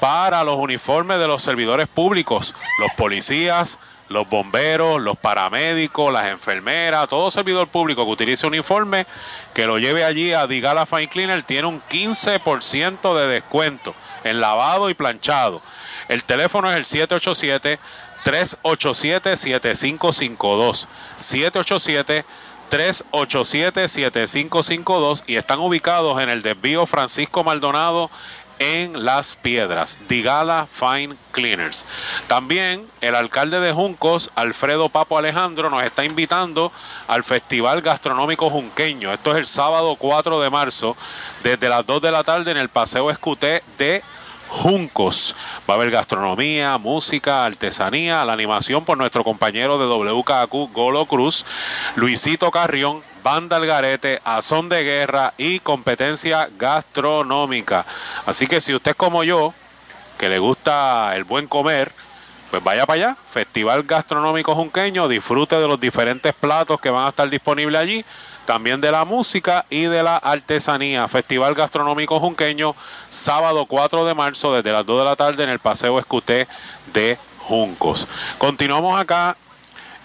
para 0.00 0.42
los 0.42 0.56
uniformes 0.56 1.18
de 1.18 1.28
los 1.28 1.42
servidores 1.42 1.86
públicos, 1.86 2.54
los 2.80 2.90
policías, 2.96 3.78
los 4.12 4.28
bomberos, 4.28 5.00
los 5.00 5.16
paramédicos, 5.16 6.12
las 6.12 6.28
enfermeras, 6.28 7.08
todo 7.08 7.30
servidor 7.30 7.68
público 7.68 8.04
que 8.04 8.12
utilice 8.12 8.46
uniforme, 8.46 9.06
que 9.54 9.66
lo 9.66 9.78
lleve 9.78 10.04
allí 10.04 10.32
a 10.32 10.46
Digala 10.46 10.86
Fine 10.86 11.08
Cleaner, 11.08 11.42
tiene 11.42 11.68
un 11.68 11.82
15% 11.82 13.18
de 13.18 13.26
descuento 13.26 13.94
en 14.24 14.40
lavado 14.40 14.90
y 14.90 14.94
planchado. 14.94 15.62
El 16.08 16.24
teléfono 16.24 16.70
es 16.70 16.76
el 16.76 16.84
787 16.84 17.78
387 18.24 19.36
7552 19.36 20.88
787 21.18 22.24
387-7552 22.72 25.22
y 25.26 25.36
están 25.36 25.60
ubicados 25.60 26.20
en 26.22 26.30
el 26.30 26.40
desvío 26.40 26.86
Francisco 26.86 27.44
Maldonado 27.44 28.10
en 28.62 29.04
Las 29.04 29.34
Piedras, 29.34 29.98
Digala 30.08 30.68
Fine 30.70 31.16
Cleaners. 31.32 31.84
También 32.28 32.86
el 33.00 33.16
alcalde 33.16 33.58
de 33.58 33.72
Juncos, 33.72 34.30
Alfredo 34.36 34.88
Papo 34.88 35.18
Alejandro, 35.18 35.68
nos 35.68 35.82
está 35.82 36.04
invitando 36.04 36.70
al 37.08 37.24
Festival 37.24 37.82
Gastronómico 37.82 38.50
Junqueño. 38.50 39.12
Esto 39.12 39.32
es 39.32 39.38
el 39.38 39.46
sábado 39.46 39.96
4 39.96 40.40
de 40.40 40.50
marzo, 40.50 40.96
desde 41.42 41.68
las 41.68 41.84
2 41.86 42.02
de 42.02 42.12
la 42.12 42.22
tarde 42.22 42.52
en 42.52 42.56
el 42.56 42.68
Paseo 42.68 43.10
Escuté 43.10 43.64
de 43.78 44.04
Juncos. 44.48 45.34
Va 45.68 45.74
a 45.74 45.76
haber 45.78 45.90
gastronomía, 45.90 46.78
música, 46.78 47.44
artesanía, 47.44 48.24
la 48.24 48.32
animación 48.32 48.84
por 48.84 48.96
nuestro 48.96 49.24
compañero 49.24 49.76
de 49.78 49.86
WKQ, 49.86 50.72
Golo 50.72 51.06
Cruz, 51.06 51.44
Luisito 51.96 52.50
Carrión, 52.52 53.02
Banda 53.22 53.56
Algarete, 53.56 54.20
Azón 54.24 54.68
de 54.68 54.82
Guerra 54.82 55.34
y 55.38 55.60
competencia 55.60 56.48
gastronómica. 56.58 57.84
Así 58.26 58.46
que 58.46 58.60
si 58.60 58.74
usted 58.74 58.92
es 58.92 58.96
como 58.96 59.24
yo, 59.24 59.54
que 60.18 60.28
le 60.28 60.38
gusta 60.38 61.14
el 61.16 61.24
buen 61.24 61.46
comer, 61.46 61.92
pues 62.50 62.62
vaya 62.62 62.84
para 62.84 62.96
allá, 62.96 63.16
Festival 63.30 63.82
Gastronómico 63.84 64.54
Junqueño, 64.54 65.08
disfrute 65.08 65.56
de 65.56 65.66
los 65.66 65.80
diferentes 65.80 66.34
platos 66.34 66.80
que 66.80 66.90
van 66.90 67.06
a 67.06 67.08
estar 67.08 67.28
disponibles 67.30 67.80
allí 67.80 68.04
también 68.44 68.80
de 68.80 68.90
la 68.90 69.04
música 69.04 69.64
y 69.70 69.84
de 69.84 70.02
la 70.02 70.16
artesanía. 70.16 71.08
Festival 71.08 71.54
Gastronómico 71.54 72.20
Junqueño, 72.20 72.74
sábado 73.08 73.66
4 73.66 74.04
de 74.04 74.14
marzo, 74.14 74.54
desde 74.54 74.72
las 74.72 74.84
2 74.84 74.98
de 74.98 75.04
la 75.04 75.16
tarde 75.16 75.44
en 75.44 75.50
el 75.50 75.58
Paseo 75.58 75.98
Escuté 75.98 76.46
de 76.92 77.18
Juncos. 77.38 78.06
Continuamos 78.38 79.00
acá 79.00 79.36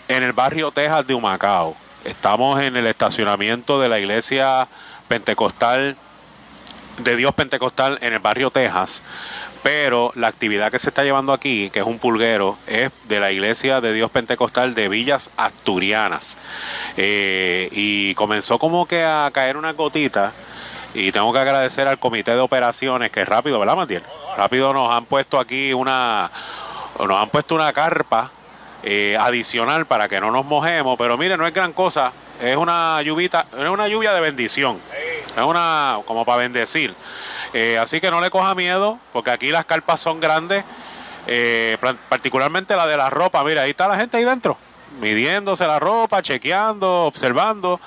en 0.08 0.24
el 0.24 0.34
barrio 0.34 0.72
Texas 0.72 1.06
de 1.06 1.14
Humacao. 1.14 1.76
Estamos 2.08 2.62
en 2.62 2.78
el 2.78 2.88
estacionamiento 2.88 3.82
de 3.82 3.90
la 3.90 4.00
iglesia 4.00 4.68
pentecostal 5.10 5.98
de 7.00 7.16
Dios 7.16 7.36
Pentecostal 7.36 8.00
en 8.02 8.14
el 8.14 8.20
barrio 8.20 8.50
Texas 8.50 9.04
pero 9.68 10.14
la 10.16 10.28
actividad 10.28 10.72
que 10.72 10.80
se 10.80 10.88
está 10.88 11.04
llevando 11.04 11.34
aquí, 11.34 11.70
que 11.70 11.80
es 11.80 11.86
un 11.86 12.00
pulguero, 12.00 12.58
es 12.68 12.90
de 13.10 13.20
la 13.20 13.34
Iglesia 13.34 13.82
de 13.82 13.92
Dios 13.92 14.10
Pentecostal 14.10 14.74
de 14.74 14.88
Villas 14.88 15.30
Asturianas. 15.36 16.38
Eh, 16.96 17.68
y 17.74 18.16
comenzó 18.16 18.60
como 18.60 18.86
que 18.86 19.04
a 19.04 19.30
caer 19.34 19.58
una 19.58 19.74
gotita. 19.74 20.32
Y 20.94 21.12
tengo 21.12 21.34
que 21.34 21.40
agradecer 21.40 21.86
al 21.86 22.00
comité 22.00 22.32
de 22.32 22.40
operaciones, 22.40 23.12
que 23.12 23.26
rápido, 23.26 23.60
¿verdad, 23.60 23.76
Matías? 23.76 24.04
Rápido 24.38 24.72
nos 24.72 24.96
han 24.96 25.04
puesto 25.04 25.38
aquí 25.38 25.74
una, 25.74 26.32
nos 26.98 27.22
han 27.22 27.28
puesto 27.28 27.54
una 27.54 27.74
carpa 27.74 28.32
eh, 28.84 29.18
adicional 29.20 29.86
para 29.86 30.08
que 30.08 30.20
no 30.22 30.32
nos 30.32 30.46
mojemos. 30.46 30.98
Pero 30.98 31.18
mire, 31.18 31.38
no 31.38 31.48
es 31.48 31.54
gran 31.54 31.74
cosa, 31.74 32.12
es 32.42 32.56
una 32.56 33.02
lluvita, 33.02 33.48
es 33.52 33.68
una 33.68 33.88
lluvia 33.88 34.14
de 34.14 34.22
bendición. 34.22 34.80
Es 35.36 35.44
una, 35.44 36.00
como 36.06 36.26
para 36.26 36.40
bendecir. 36.40 36.94
Eh, 37.54 37.78
así 37.80 38.02
que 38.02 38.12
no 38.12 38.22
le 38.22 38.30
coja 38.30 38.54
miedo, 38.56 39.00
porque 39.14 39.32
aquí 39.32 39.50
las 39.50 39.66
carpas 39.66 40.00
son 40.00 40.20
grandes, 40.20 40.64
eh, 41.28 41.78
particularmente 42.10 42.76
la 42.76 42.88
de 42.88 42.98
la 42.98 43.10
ropa. 43.10 43.44
Mira, 43.44 43.64
ahí 43.64 43.72
está 43.72 43.88
la 43.88 43.98
gente 43.98 44.18
ahí 44.18 44.24
dentro, 44.24 44.58
midiéndose 45.00 45.66
la 45.66 45.80
ropa, 45.80 46.22
chequeando, 46.22 47.06
observando. 47.06 47.80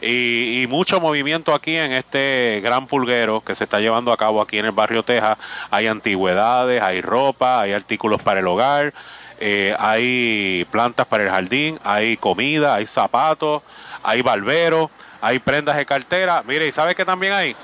Y, 0.00 0.66
mucho 0.68 1.00
movimiento 1.00 1.52
aquí 1.54 1.74
en 1.74 1.90
este 1.92 2.60
gran 2.62 2.86
pulguero 2.86 3.40
que 3.40 3.56
se 3.56 3.64
está 3.64 3.80
llevando 3.80 4.12
a 4.12 4.16
cabo 4.16 4.40
aquí 4.40 4.58
en 4.58 4.66
el 4.66 4.72
barrio 4.72 5.02
Texas. 5.02 5.38
Hay 5.70 5.88
antigüedades, 5.88 6.80
hay 6.80 7.00
ropa, 7.00 7.60
hay 7.60 7.72
artículos 7.72 8.22
para 8.22 8.38
el 8.38 8.46
hogar, 8.46 8.94
eh, 9.40 9.74
hay 9.78 10.66
plantas 10.70 11.06
para 11.06 11.24
el 11.24 11.30
jardín, 11.30 11.78
hay 11.84 12.16
comida, 12.16 12.74
hay 12.74 12.86
zapatos, 12.86 13.62
hay 14.02 14.22
barberos, 14.22 14.90
hay 15.20 15.38
prendas 15.38 15.76
de 15.76 15.86
cartera. 15.86 16.42
Mire, 16.46 16.66
¿y 16.66 16.72
sabe 16.72 16.94
qué 16.94 17.04
también 17.04 17.32
hay? 17.32 17.56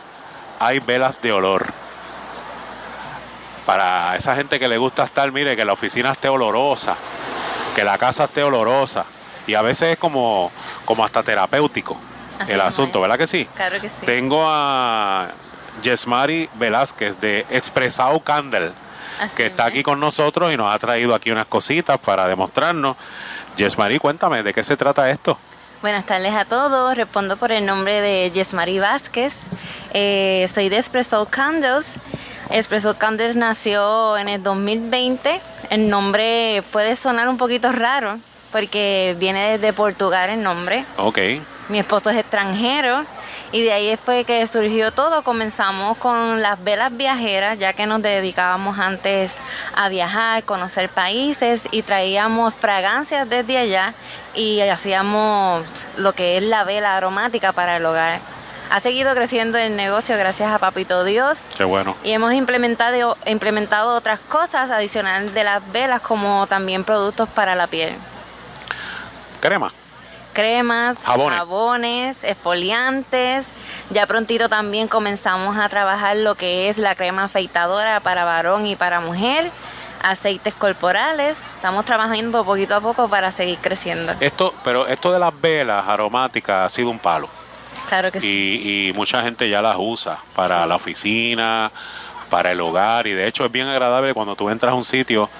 hay 0.59 0.79
velas 0.81 1.21
de 1.21 1.33
olor. 1.33 1.67
Para 3.67 4.17
esa 4.17 4.35
gente 4.37 4.59
que 4.59 4.69
le 4.69 4.79
gusta 4.79 5.05
estar, 5.05 5.31
mire, 5.33 5.57
que 5.57 5.65
la 5.65 5.73
oficina 5.73 6.13
esté 6.13 6.29
olorosa, 6.29 6.97
que 7.75 7.85
la 7.85 7.97
casa 7.99 8.25
esté 8.25 8.43
olorosa. 8.43 9.05
Y 9.47 9.55
a 9.55 9.63
veces 9.63 9.93
es 9.93 9.99
como, 9.99 10.51
como 10.85 11.05
hasta 11.05 11.23
terapéutico 11.23 11.99
el 12.49 12.61
asunto, 12.61 13.01
¿verdad 13.01 13.19
que 13.19 13.27
sí? 13.27 13.49
Claro 13.55 13.81
que 13.81 13.89
sí. 13.89 14.05
Tengo 14.05 14.45
a 14.47 15.29
Yesmari 15.83 16.49
Velázquez 16.55 17.21
de 17.21 17.47
Expresado 17.51 18.21
Candle, 19.19 19.37
que 19.37 19.47
está 19.47 19.67
aquí 19.67 19.83
con 19.83 20.01
nosotros 20.01 20.53
y 20.53 20.57
nos 20.57 20.75
ha 20.75 20.79
traído 20.79 21.15
aquí 21.15 21.31
unas 21.31 21.47
cositas 21.47 21.99
para 21.99 22.27
demostrarnos. 22.27 22.97
Yesmari, 23.57 23.99
cuéntame, 23.99 24.43
¿de 24.43 24.53
qué 24.53 24.63
se 24.63 24.77
trata 24.77 25.11
esto? 25.11 25.39
Buenas 25.83 26.07
tardes 26.07 26.35
a 26.35 26.45
todos. 26.45 26.97
Respondo 26.97 27.37
por 27.37 27.53
el 27.53 27.67
nombre 27.67 28.01
de 28.01 28.31
Yesmari 28.31 28.79
Vázquez. 28.79 29.35
Eh, 29.93 30.49
soy 30.53 30.69
de 30.69 30.79
Espresso 30.79 31.27
Candles. 31.27 31.93
Espresso 32.51 32.97
Candles 32.97 33.37
nació 33.37 34.17
en 34.17 34.29
el 34.29 34.43
2020. 34.43 35.41
El 35.71 35.89
nombre 35.89 36.63
puede 36.73 36.97
sonar 36.97 37.29
un 37.29 37.37
poquito 37.37 37.71
raro 37.71 38.19
porque 38.51 39.15
viene 39.19 39.59
desde 39.59 39.73
Portugal 39.73 40.31
el 40.31 40.43
nombre. 40.43 40.85
Ok. 40.97 41.19
Mi 41.69 41.79
esposo 41.79 42.11
es 42.11 42.17
extranjero 42.17 43.05
y 43.55 43.63
de 43.63 43.73
ahí 43.73 43.97
fue 43.97 44.25
que 44.25 44.45
surgió 44.49 44.91
todo. 44.91 45.23
Comenzamos 45.23 45.97
con 45.99 46.43
las 46.43 46.63
velas 46.65 46.95
viajeras, 46.97 47.57
ya 47.57 47.73
que 47.73 47.87
nos 47.87 48.03
dedicábamos 48.03 48.81
antes 48.81 49.37
a 49.77 49.89
viajar, 49.89 50.43
conocer 50.43 50.89
países 50.89 51.69
y 51.71 51.83
traíamos 51.83 52.53
fragancias 52.53 53.31
desde 53.31 53.57
allá 53.57 53.95
y 54.35 54.61
hacíamos 54.61 55.65
lo 55.97 56.13
que 56.15 56.37
es 56.37 56.43
la 56.43 56.65
vela 56.65 56.97
aromática 56.97 57.53
para 57.53 57.77
el 57.77 57.87
hogar. 57.87 58.19
Ha 58.71 58.81
seguido 58.81 59.15
creciendo 59.15 59.57
el 59.57 59.77
negocio 59.77 60.19
gracias 60.19 60.51
a 60.51 60.59
Papito 60.59 61.05
Dios. 61.05 61.39
Qué 61.57 61.63
bueno. 61.63 61.95
Y 62.03 62.11
hemos 62.11 62.33
implementado, 62.33 63.17
implementado 63.25 63.95
otras 63.95 64.19
cosas 64.19 64.73
adicionales 64.73 65.33
de 65.33 65.45
las 65.45 65.63
velas, 65.71 66.01
como 66.01 66.49
también 66.49 66.83
productos 66.83 67.29
para 67.29 67.55
la 67.55 67.69
piel. 67.69 67.95
Crema 69.39 69.71
cremas, 70.35 70.99
jabones. 70.99 72.23
esfoliantes. 72.23 73.49
Ya 73.91 74.07
prontito 74.07 74.51
también 74.51 74.89
comenzamos 74.89 75.57
a 75.57 75.69
trabajar 75.71 76.17
lo 76.17 76.35
que 76.35 76.69
es 76.69 76.79
la 76.79 76.95
crema 76.95 77.25
afeitadora 77.25 78.01
para 78.01 78.25
varón 78.25 78.67
y 78.67 78.77
para 78.77 79.01
mujer, 79.01 79.51
aceites 80.03 80.53
corporales. 80.53 81.39
Estamos 81.57 81.87
trabajando 81.87 82.45
poquito 82.45 82.75
a 82.75 82.81
poco 82.81 83.09
para 83.09 83.31
seguir 83.31 83.59
creciendo. 83.59 84.13
Esto, 84.21 84.53
pero 84.63 84.87
esto 84.87 85.13
de 85.13 85.19
las 85.19 85.41
velas 85.41 85.89
aromáticas 85.89 86.67
ha 86.67 86.69
sido 86.69 86.91
un 86.91 86.99
palo. 86.99 87.29
Claro 87.89 88.11
que 88.13 88.21
sí. 88.21 88.89
Y 88.89 88.93
mucha 88.95 89.23
gente 89.23 89.49
ya 89.49 89.63
las 89.63 89.77
usa 89.79 90.19
para 90.35 90.67
la 90.67 90.77
oficina, 90.77 91.71
para 92.29 92.53
el 92.53 92.61
hogar 92.61 93.07
y 93.07 93.13
de 93.13 93.27
hecho 93.29 93.45
es 93.45 93.53
bien 93.53 93.69
agradable 93.69 94.13
cuando 94.13 94.35
tú 94.35 94.51
entras 94.51 94.73
a 94.73 94.75
un 94.75 94.85
sitio 94.85 95.31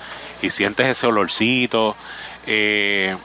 y 0.43 0.51
sientes 0.51 0.87
ese 0.87 1.07
olorcito. 1.07 1.97
Eh, 2.47 3.17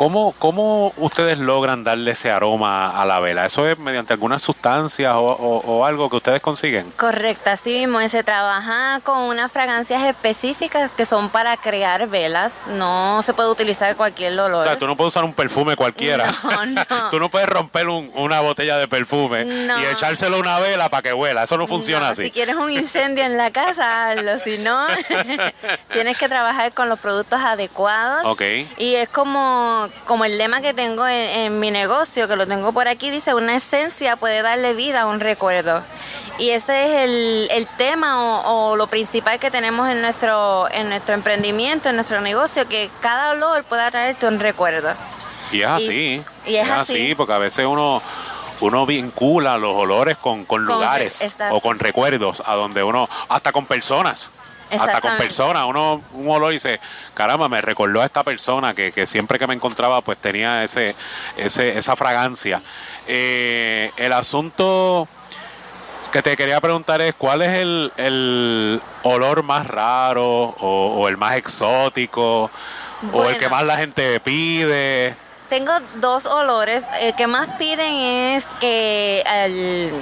¿Cómo, 0.00 0.34
¿Cómo 0.38 0.94
ustedes 0.96 1.38
logran 1.40 1.84
darle 1.84 2.12
ese 2.12 2.30
aroma 2.30 2.98
a 2.98 3.04
la 3.04 3.20
vela? 3.20 3.44
¿Eso 3.44 3.68
es 3.68 3.78
mediante 3.78 4.14
algunas 4.14 4.40
sustancias 4.40 5.12
o, 5.14 5.84
algo 5.84 6.08
que 6.08 6.16
ustedes 6.16 6.40
consiguen? 6.40 6.90
Correcto, 6.92 7.50
así 7.50 7.80
mismo. 7.80 8.00
Se 8.08 8.24
trabaja 8.24 9.00
con 9.04 9.18
unas 9.18 9.52
fragancias 9.52 10.02
específicas 10.04 10.90
que 10.96 11.04
son 11.04 11.28
para 11.28 11.54
crear 11.58 12.08
velas. 12.08 12.54
No 12.78 13.20
se 13.22 13.34
puede 13.34 13.50
utilizar 13.50 13.94
cualquier 13.94 14.40
olor. 14.40 14.62
O 14.62 14.64
sea, 14.64 14.78
tú 14.78 14.86
no 14.86 14.96
puedes 14.96 15.12
usar 15.12 15.22
un 15.22 15.34
perfume 15.34 15.76
cualquiera. 15.76 16.32
No, 16.44 16.64
no. 16.64 16.84
tú 17.10 17.20
no 17.20 17.28
puedes 17.28 17.50
romper 17.50 17.86
una 17.88 18.40
botella 18.40 18.78
de 18.78 18.88
perfume 18.88 19.44
y 19.44 19.84
echárselo 19.84 20.36
a 20.36 20.40
una 20.40 20.58
vela 20.60 20.88
para 20.88 21.02
que 21.02 21.12
huela. 21.12 21.42
Eso 21.42 21.58
no 21.58 21.66
funciona 21.66 22.08
así. 22.08 22.22
Si 22.22 22.30
quieres 22.30 22.56
un 22.56 22.72
incendio 22.72 23.22
en 23.24 23.36
la 23.36 23.50
casa, 23.50 24.12
hazlo. 24.12 24.38
Si 24.38 24.56
no, 24.56 24.86
tienes 25.92 26.16
que 26.16 26.26
trabajar 26.26 26.72
con 26.72 26.88
los 26.88 26.98
productos 26.98 27.38
adecuados. 27.38 28.24
Ok. 28.24 28.40
Y 28.78 28.94
es 28.94 29.10
como 29.10 29.89
como 30.04 30.24
el 30.24 30.38
lema 30.38 30.60
que 30.60 30.74
tengo 30.74 31.06
en, 31.06 31.60
mi 31.60 31.70
negocio, 31.70 32.28
que 32.28 32.36
lo 32.36 32.46
tengo 32.46 32.72
por 32.72 32.88
aquí, 32.88 33.10
dice, 33.10 33.34
una 33.34 33.56
esencia 33.56 34.16
puede 34.16 34.42
darle 34.42 34.74
vida 34.74 35.02
a 35.02 35.06
un 35.06 35.20
recuerdo. 35.20 35.82
Y 36.38 36.50
ese 36.50 36.84
es 36.84 37.10
el, 37.10 37.48
el 37.50 37.66
tema 37.76 38.42
o, 38.42 38.70
o 38.70 38.76
lo 38.76 38.86
principal 38.86 39.38
que 39.38 39.50
tenemos 39.50 39.88
en 39.88 40.00
nuestro, 40.00 40.70
en 40.70 40.88
nuestro 40.88 41.14
emprendimiento, 41.14 41.90
en 41.90 41.96
nuestro 41.96 42.20
negocio, 42.20 42.66
que 42.66 42.90
cada 43.00 43.32
olor 43.32 43.64
pueda 43.64 43.90
traerte 43.90 44.26
un 44.26 44.40
recuerdo. 44.40 44.94
Y 45.52 45.60
es 45.60 45.66
así. 45.66 46.22
y 46.46 46.56
es 46.56 46.70
así. 46.70 47.14
porque 47.14 47.32
a 47.32 47.38
veces 47.38 47.66
uno 47.66 48.02
uno 48.60 48.84
vincula 48.84 49.56
los 49.58 49.74
olores 49.74 50.16
con, 50.18 50.44
con 50.44 50.64
lugares 50.64 51.24
o 51.50 51.60
con 51.60 51.78
recuerdos 51.78 52.42
a 52.44 52.54
donde 52.54 52.82
uno, 52.82 53.08
hasta 53.28 53.52
con 53.52 53.66
personas. 53.66 54.30
Hasta 54.70 55.00
con 55.00 55.16
personas, 55.16 55.64
uno 55.66 56.02
un 56.12 56.28
olor 56.28 56.52
y 56.52 56.56
dice, 56.56 56.80
caramba, 57.14 57.48
me 57.48 57.60
recordó 57.60 58.02
a 58.02 58.06
esta 58.06 58.22
persona 58.22 58.74
que, 58.74 58.92
que 58.92 59.06
siempre 59.06 59.38
que 59.38 59.46
me 59.46 59.54
encontraba 59.54 60.00
pues 60.00 60.18
tenía 60.18 60.62
ese, 60.64 60.94
ese 61.36 61.78
esa 61.78 61.96
fragancia. 61.96 62.62
Eh, 63.06 63.90
el 63.96 64.12
asunto 64.12 65.08
que 66.12 66.22
te 66.22 66.36
quería 66.36 66.60
preguntar 66.60 67.00
es 67.00 67.14
cuál 67.14 67.42
es 67.42 67.58
el, 67.58 67.92
el 67.96 68.80
olor 69.02 69.42
más 69.42 69.66
raro 69.66 70.26
o, 70.26 70.94
o 70.98 71.08
el 71.08 71.16
más 71.16 71.36
exótico 71.36 72.50
o 73.12 73.28
el 73.28 73.38
que 73.38 73.48
más 73.48 73.62
la 73.62 73.76
gente 73.76 74.20
pide. 74.20 75.14
Tengo 75.48 75.72
dos 75.96 76.26
olores. 76.26 76.84
El 77.00 77.14
que 77.14 77.26
más 77.26 77.48
piden 77.58 77.94
es 77.94 78.46
que 78.60 79.22
el, 79.26 79.92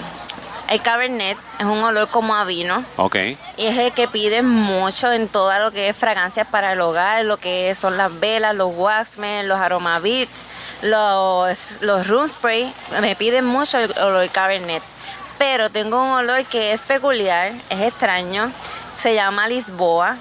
el 0.68 0.82
Cabernet 0.82 1.38
es 1.58 1.64
un 1.64 1.82
olor 1.82 2.08
como 2.08 2.34
a 2.34 2.44
vino. 2.44 2.84
Ok. 2.96 3.16
Y 3.56 3.66
es 3.66 3.78
el 3.78 3.92
que 3.92 4.08
piden 4.08 4.46
mucho 4.46 5.10
en 5.12 5.28
todo 5.28 5.56
lo 5.58 5.70
que 5.70 5.88
es 5.88 5.96
fragancias 5.96 6.46
para 6.46 6.72
el 6.72 6.80
hogar, 6.80 7.24
lo 7.24 7.38
que 7.38 7.74
son 7.74 7.96
las 7.96 8.18
velas, 8.20 8.54
los 8.54 8.72
waxmen, 8.74 9.48
los 9.48 9.58
aromabits, 9.58 10.30
los, 10.82 11.80
los 11.80 12.06
room 12.06 12.28
spray. 12.28 12.72
Me 13.00 13.16
piden 13.16 13.44
mucho 13.44 13.78
el 13.78 13.92
olor 13.98 14.28
Cabernet. 14.28 14.82
Pero 15.38 15.70
tengo 15.70 16.02
un 16.02 16.10
olor 16.10 16.44
que 16.44 16.72
es 16.72 16.80
peculiar, 16.80 17.52
es 17.70 17.80
extraño. 17.80 18.52
Se 18.96 19.14
llama 19.14 19.48
Lisboa. 19.48 20.16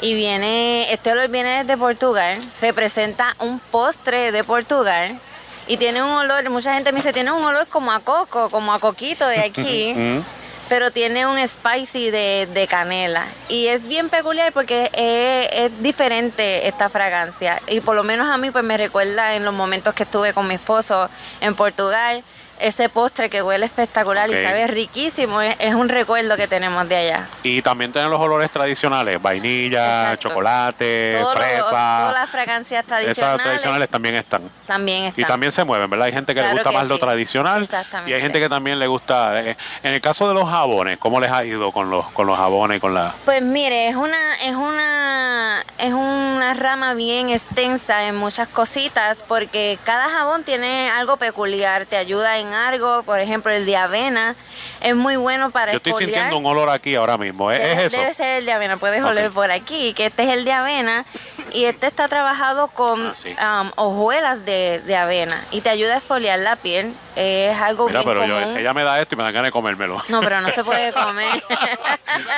Y 0.00 0.14
viene, 0.14 0.92
este 0.92 1.12
olor 1.12 1.28
viene 1.28 1.62
desde 1.62 1.76
Portugal. 1.76 2.42
Representa 2.60 3.36
un 3.38 3.60
postre 3.60 4.32
de 4.32 4.42
Portugal. 4.42 5.20
Y 5.66 5.76
tiene 5.76 6.02
un 6.02 6.10
olor, 6.10 6.48
mucha 6.50 6.74
gente 6.74 6.92
me 6.92 6.98
dice, 6.98 7.12
tiene 7.12 7.32
un 7.32 7.44
olor 7.44 7.66
como 7.68 7.92
a 7.92 8.00
coco, 8.00 8.50
como 8.50 8.72
a 8.72 8.78
coquito 8.78 9.26
de 9.26 9.40
aquí 9.40 9.94
pero 10.72 10.90
tiene 10.90 11.26
un 11.26 11.36
spicy 11.46 12.10
de, 12.10 12.48
de 12.50 12.66
canela. 12.66 13.26
Y 13.50 13.66
es 13.66 13.86
bien 13.86 14.08
peculiar 14.08 14.52
porque 14.54 14.90
es, 14.94 15.70
es 15.70 15.82
diferente 15.82 16.66
esta 16.66 16.88
fragancia. 16.88 17.58
Y 17.68 17.82
por 17.82 17.94
lo 17.94 18.04
menos 18.04 18.26
a 18.28 18.38
mí 18.38 18.50
pues 18.50 18.64
me 18.64 18.78
recuerda 18.78 19.34
en 19.34 19.44
los 19.44 19.52
momentos 19.52 19.92
que 19.92 20.04
estuve 20.04 20.32
con 20.32 20.48
mi 20.48 20.54
esposo 20.54 21.10
en 21.42 21.54
Portugal, 21.54 22.24
ese 22.62 22.88
postre 22.88 23.28
que 23.28 23.42
huele 23.42 23.66
espectacular 23.66 24.30
y 24.30 24.34
sabe 24.42 24.66
riquísimo, 24.66 25.40
es, 25.42 25.56
es 25.58 25.74
un 25.74 25.88
recuerdo 25.88 26.36
que 26.36 26.46
tenemos 26.48 26.88
de 26.88 26.96
allá. 26.96 27.26
Y 27.42 27.60
también 27.62 27.92
tienen 27.92 28.10
los 28.10 28.20
olores 28.20 28.50
tradicionales, 28.50 29.20
vainilla, 29.20 30.16
chocolate, 30.16 31.16
Todos 31.20 31.34
los- 31.34 31.44
fresa. 31.44 31.62
todas 31.62 32.12
las 32.14 32.30
fragancias 32.30 32.84
Esas 32.84 32.86
tradicionales, 32.88 33.42
tradicionales 33.42 33.88
también 33.88 34.14
están. 34.14 34.42
también 34.66 35.04
Y 35.04 35.08
están. 35.08 35.24
también 35.26 35.52
se 35.52 35.64
mueven, 35.64 35.88
¿verdad? 35.90 36.06
Hay 36.06 36.12
gente 36.12 36.34
que 36.34 36.40
Claro 36.40 36.54
le 36.54 36.60
gusta 36.60 36.70
que 36.70 36.76
más 36.76 36.88
lo 36.88 36.98
tradicional 36.98 37.62
Exactamente. 37.62 38.10
y 38.10 38.14
hay 38.14 38.20
gente 38.20 38.40
que 38.40 38.48
también 38.48 38.78
le 38.78 38.86
gusta. 38.86 39.40
eh, 39.40 39.56
En 39.82 39.92
el 39.94 40.00
caso 40.00 40.28
de 40.28 40.34
los 40.34 40.48
jabones, 40.48 40.98
¿cómo 40.98 41.20
les 41.20 41.30
ha 41.30 41.44
ido 41.44 41.72
con 41.72 41.90
los 41.90 42.06
con 42.12 42.26
los 42.26 42.36
jabones 42.38 42.78
y 42.78 42.80
con 42.80 42.94
la 42.94 43.12
Pues 43.24 43.42
mire, 43.42 43.88
es 43.88 43.96
una, 43.96 44.36
es 44.42 44.54
una, 44.54 45.64
es 45.78 45.92
una 45.92 46.54
rama 46.54 46.94
bien 46.94 47.30
extensa 47.30 48.06
en 48.06 48.16
muchas 48.16 48.48
cositas 48.48 49.24
porque 49.26 49.78
cada 49.84 50.08
jabón 50.10 50.44
tiene 50.44 50.90
algo 50.90 51.16
peculiar, 51.16 51.86
te 51.86 51.96
ayuda 51.96 52.38
en 52.38 52.51
algo, 52.52 53.02
por 53.02 53.18
ejemplo 53.20 53.50
el 53.52 53.66
de 53.66 53.76
avena 53.76 54.34
es 54.80 54.94
muy 54.96 55.16
bueno 55.16 55.50
para 55.50 55.72
Yo 55.72 55.76
estoy 55.76 55.92
sintiendo 55.94 56.36
un 56.38 56.46
olor 56.46 56.68
aquí 56.70 56.94
ahora 56.94 57.16
mismo. 57.18 57.50
¿Es, 57.50 57.58
Debe- 57.60 57.72
es 57.72 57.78
eso? 57.92 57.96
Debe 57.98 58.14
ser 58.14 58.28
el 58.38 58.46
de 58.46 58.52
avena, 58.52 58.76
puedes 58.76 59.02
oler 59.02 59.30
por 59.30 59.50
aquí, 59.50 59.94
que 59.94 60.06
este 60.06 60.24
es 60.24 60.30
el 60.30 60.44
de 60.44 60.52
avena 60.52 61.04
y 61.52 61.64
este 61.66 61.86
está 61.86 62.08
trabajado 62.08 62.68
con 62.68 63.12
Ah, 63.38 63.62
um, 63.62 63.70
hojuelas 63.76 64.44
de, 64.44 64.80
de 64.86 64.96
avena 64.96 65.40
y 65.50 65.60
te 65.60 65.70
ayuda 65.70 65.94
a 65.94 65.98
exfoliar 65.98 66.38
la 66.38 66.56
piel, 66.56 66.92
es 67.16 67.56
algo 67.60 67.86
Mira, 67.86 68.00
bien 68.02 68.14
pero 68.16 68.26
yo- 68.26 68.56
ella 68.58 68.72
me 68.74 68.82
da 68.84 69.00
esto 69.00 69.14
y 69.14 69.18
me 69.18 69.24
dan 69.24 69.32
ganas 69.34 69.48
de 69.48 69.52
comérmelo. 69.52 70.02
No, 70.08 70.20
pero 70.20 70.40
no 70.40 70.50
se 70.50 70.64
puede 70.64 70.92
comer. 70.92 71.42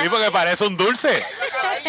Sí, 0.01 0.07
porque 0.09 0.31
parece 0.31 0.63
un 0.65 0.77
dulce. 0.77 1.21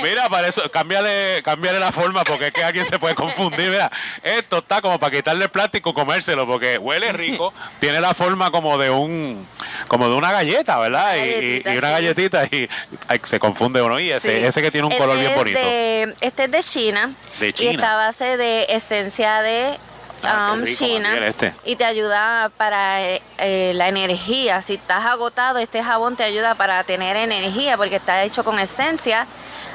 Mira, 0.02 0.28
para 0.28 0.48
eso, 0.48 0.68
cámbiale, 0.72 1.40
cámbiale 1.44 1.78
la 1.78 1.92
forma 1.92 2.24
porque 2.24 2.48
es 2.48 2.52
que 2.52 2.64
alguien 2.64 2.84
se 2.84 2.98
puede 2.98 3.14
confundir. 3.14 3.70
Mira, 3.70 3.90
esto 4.22 4.58
está 4.58 4.80
como 4.82 4.98
para 4.98 5.14
quitarle 5.14 5.44
el 5.44 5.50
plástico 5.50 5.94
comérselo 5.94 6.46
porque 6.46 6.78
huele 6.78 7.12
rico, 7.12 7.52
tiene 7.78 8.00
la 8.00 8.12
forma 8.16 8.50
como 8.50 8.78
de 8.78 8.90
un 8.90 9.46
como 9.88 10.08
de 10.08 10.16
una 10.16 10.32
galleta, 10.32 10.78
¿verdad? 10.78 11.14
Y- 11.16 11.18
y, 11.20 11.62
Galletita, 11.62 11.72
y 11.74 11.78
una 11.78 11.86
sí. 11.88 11.92
galletita 11.92 12.44
y 12.50 12.68
ay, 13.08 13.20
se 13.24 13.38
confunde 13.38 13.82
uno. 13.82 14.00
Y 14.00 14.10
ese, 14.10 14.40
Sí. 14.40 14.44
ese 14.46 14.62
que 14.62 14.70
tiene 14.70 14.86
un 14.86 14.92
Este 14.92 15.04
color 15.04 15.18
bien 15.18 15.34
bonito. 15.34 15.58
de- 15.58 16.14
este 16.20 16.44
es 16.44 16.50
de 16.50 16.62
China. 16.62 17.10
De 17.38 17.48
Y 17.48 17.52
China. 17.52 17.72
está 17.72 17.92
a 17.92 17.96
base 17.96 18.36
de 18.36 18.66
esencia 18.70 19.42
de 19.42 19.76
Ah, 20.22 20.52
um, 20.54 20.62
rico, 20.64 20.78
China. 20.84 21.10
Mariel, 21.10 21.24
este. 21.28 21.52
Y 21.66 21.76
te 21.76 21.84
ayuda 21.84 22.50
para 22.56 23.02
eh, 23.02 23.22
eh, 23.38 23.72
la 23.74 23.88
energía. 23.88 24.62
Si 24.62 24.74
estás 24.74 25.04
agotado, 25.04 25.58
este 25.58 25.82
jabón 25.84 26.16
te 26.16 26.24
ayuda 26.24 26.54
para 26.54 26.82
tener 26.84 27.16
energía 27.16 27.76
porque 27.76 27.96
está 27.96 28.24
hecho 28.24 28.42
con 28.42 28.58
esencia 28.58 29.26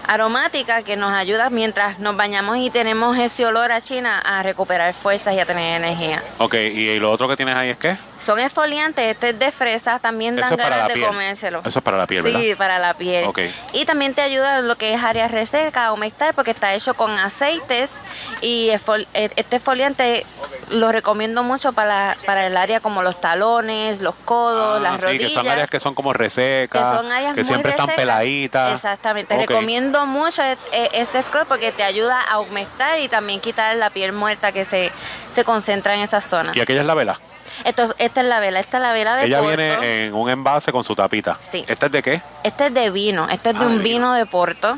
aromática 0.07 0.81
que 0.81 0.97
nos 0.97 1.13
ayuda 1.13 1.49
mientras 1.51 1.99
nos 1.99 2.17
bañamos 2.17 2.57
y 2.57 2.69
tenemos 2.71 3.17
ese 3.17 3.45
olor 3.45 3.71
a 3.71 3.79
China 3.81 4.19
a 4.19 4.41
recuperar 4.43 4.93
fuerzas 4.95 5.35
y 5.35 5.39
a 5.39 5.45
tener 5.45 5.77
energía. 5.81 6.23
Ok, 6.39 6.55
y, 6.55 6.97
lo 6.99 7.11
otro 7.11 7.27
que 7.29 7.37
tienes 7.37 7.55
ahí 7.55 7.69
es 7.69 7.77
qué? 7.77 7.95
Son 8.21 8.39
exfoliantes, 8.39 9.11
este 9.11 9.29
es 9.29 9.39
de 9.39 9.51
fresa, 9.51 9.97
también 9.99 10.35
dan 10.35 10.45
Eso 10.45 10.53
es 10.53 10.57
para 10.61 10.69
ganas 10.69 10.87
la 10.87 10.87
de 10.89 10.93
piel. 10.93 11.07
comérselo. 11.07 11.61
Eso 11.65 11.79
es 11.79 11.83
para 11.83 11.97
la 11.97 12.05
piel, 12.07 12.23
Sí, 12.23 12.31
¿verdad? 12.31 12.57
para 12.57 12.79
la 12.79 12.93
piel. 12.93 13.25
Ok. 13.25 13.39
Y 13.73 13.85
también 13.85 14.13
te 14.13 14.21
ayuda 14.21 14.59
en 14.59 14.67
lo 14.67 14.75
que 14.75 14.93
es 14.93 15.03
área 15.03 15.27
reseca, 15.27 15.87
a 15.87 15.93
humectar, 15.93 16.33
porque 16.35 16.51
está 16.51 16.73
hecho 16.73 16.93
con 16.93 17.17
aceites 17.17 17.99
y 18.41 18.69
esfol- 18.69 19.07
eh, 19.15 19.29
este 19.35 19.55
exfoliante 19.55 20.25
lo 20.69 20.91
recomiendo 20.91 21.41
mucho 21.43 21.73
para, 21.73 22.15
para 22.25 22.45
el 22.47 22.55
área 22.57 22.79
como 22.79 23.01
los 23.01 23.19
talones, 23.19 23.99
los 24.01 24.13
codos, 24.23 24.77
Ah, 24.77 24.79
las 24.81 24.95
sí, 24.97 25.05
rodillas. 25.07 25.27
que 25.29 25.33
son 25.33 25.47
áreas 25.49 25.69
que 25.69 25.79
son 25.79 25.95
como 25.95 26.13
resecas, 26.13 26.91
que 26.91 26.97
son 26.97 27.11
áreas 27.11 27.33
que 27.33 27.39
muy 27.41 27.45
siempre 27.45 27.71
están 27.71 27.87
resecas. 27.87 28.05
peladitas. 28.05 28.73
Exactamente. 28.75 29.33
Ok. 29.33 29.41
Recomiendo 29.41 30.05
mucho 30.05 30.43
e- 30.43 30.57
e- 30.71 30.89
este 30.93 31.21
scrub 31.23 31.47
porque 31.47 31.71
te 31.71 31.83
ayuda 31.83 32.21
a 32.21 32.39
humectar 32.39 32.99
y 32.99 33.09
también 33.09 33.41
quitar 33.41 33.75
la 33.75 33.89
piel 33.89 34.13
muerta 34.13 34.51
que 34.51 34.63
se, 34.63 34.91
se 35.33 35.43
concentra 35.43 35.95
en 35.95 36.01
esas 36.01 36.23
zonas. 36.23 36.55
Y 36.55 36.61
aquella 36.61 36.81
es 36.81 36.85
la 36.85 36.93
vela. 36.93 37.19
Esto, 37.65 37.93
esta 37.97 38.21
es 38.21 38.27
la 38.27 38.39
vela, 38.39 38.59
esta 38.59 38.77
es 38.77 38.83
la 38.83 38.91
vela 38.93 39.15
de 39.15 39.25
Ella 39.25 39.39
Porto. 39.39 39.57
viene 39.57 40.05
en 40.07 40.13
un 40.13 40.29
envase 40.29 40.71
con 40.71 40.83
su 40.83 40.95
tapita. 40.95 41.37
Sí. 41.39 41.63
¿Esta 41.67 41.85
es 41.87 41.91
de 41.91 42.01
qué? 42.03 42.21
Este 42.43 42.67
es 42.67 42.73
de 42.73 42.89
vino, 42.89 43.27
este 43.29 43.51
es 43.51 43.59
de 43.59 43.65
un 43.65 43.81
vino 43.83 44.13
de 44.13 44.25
Porto. 44.25 44.77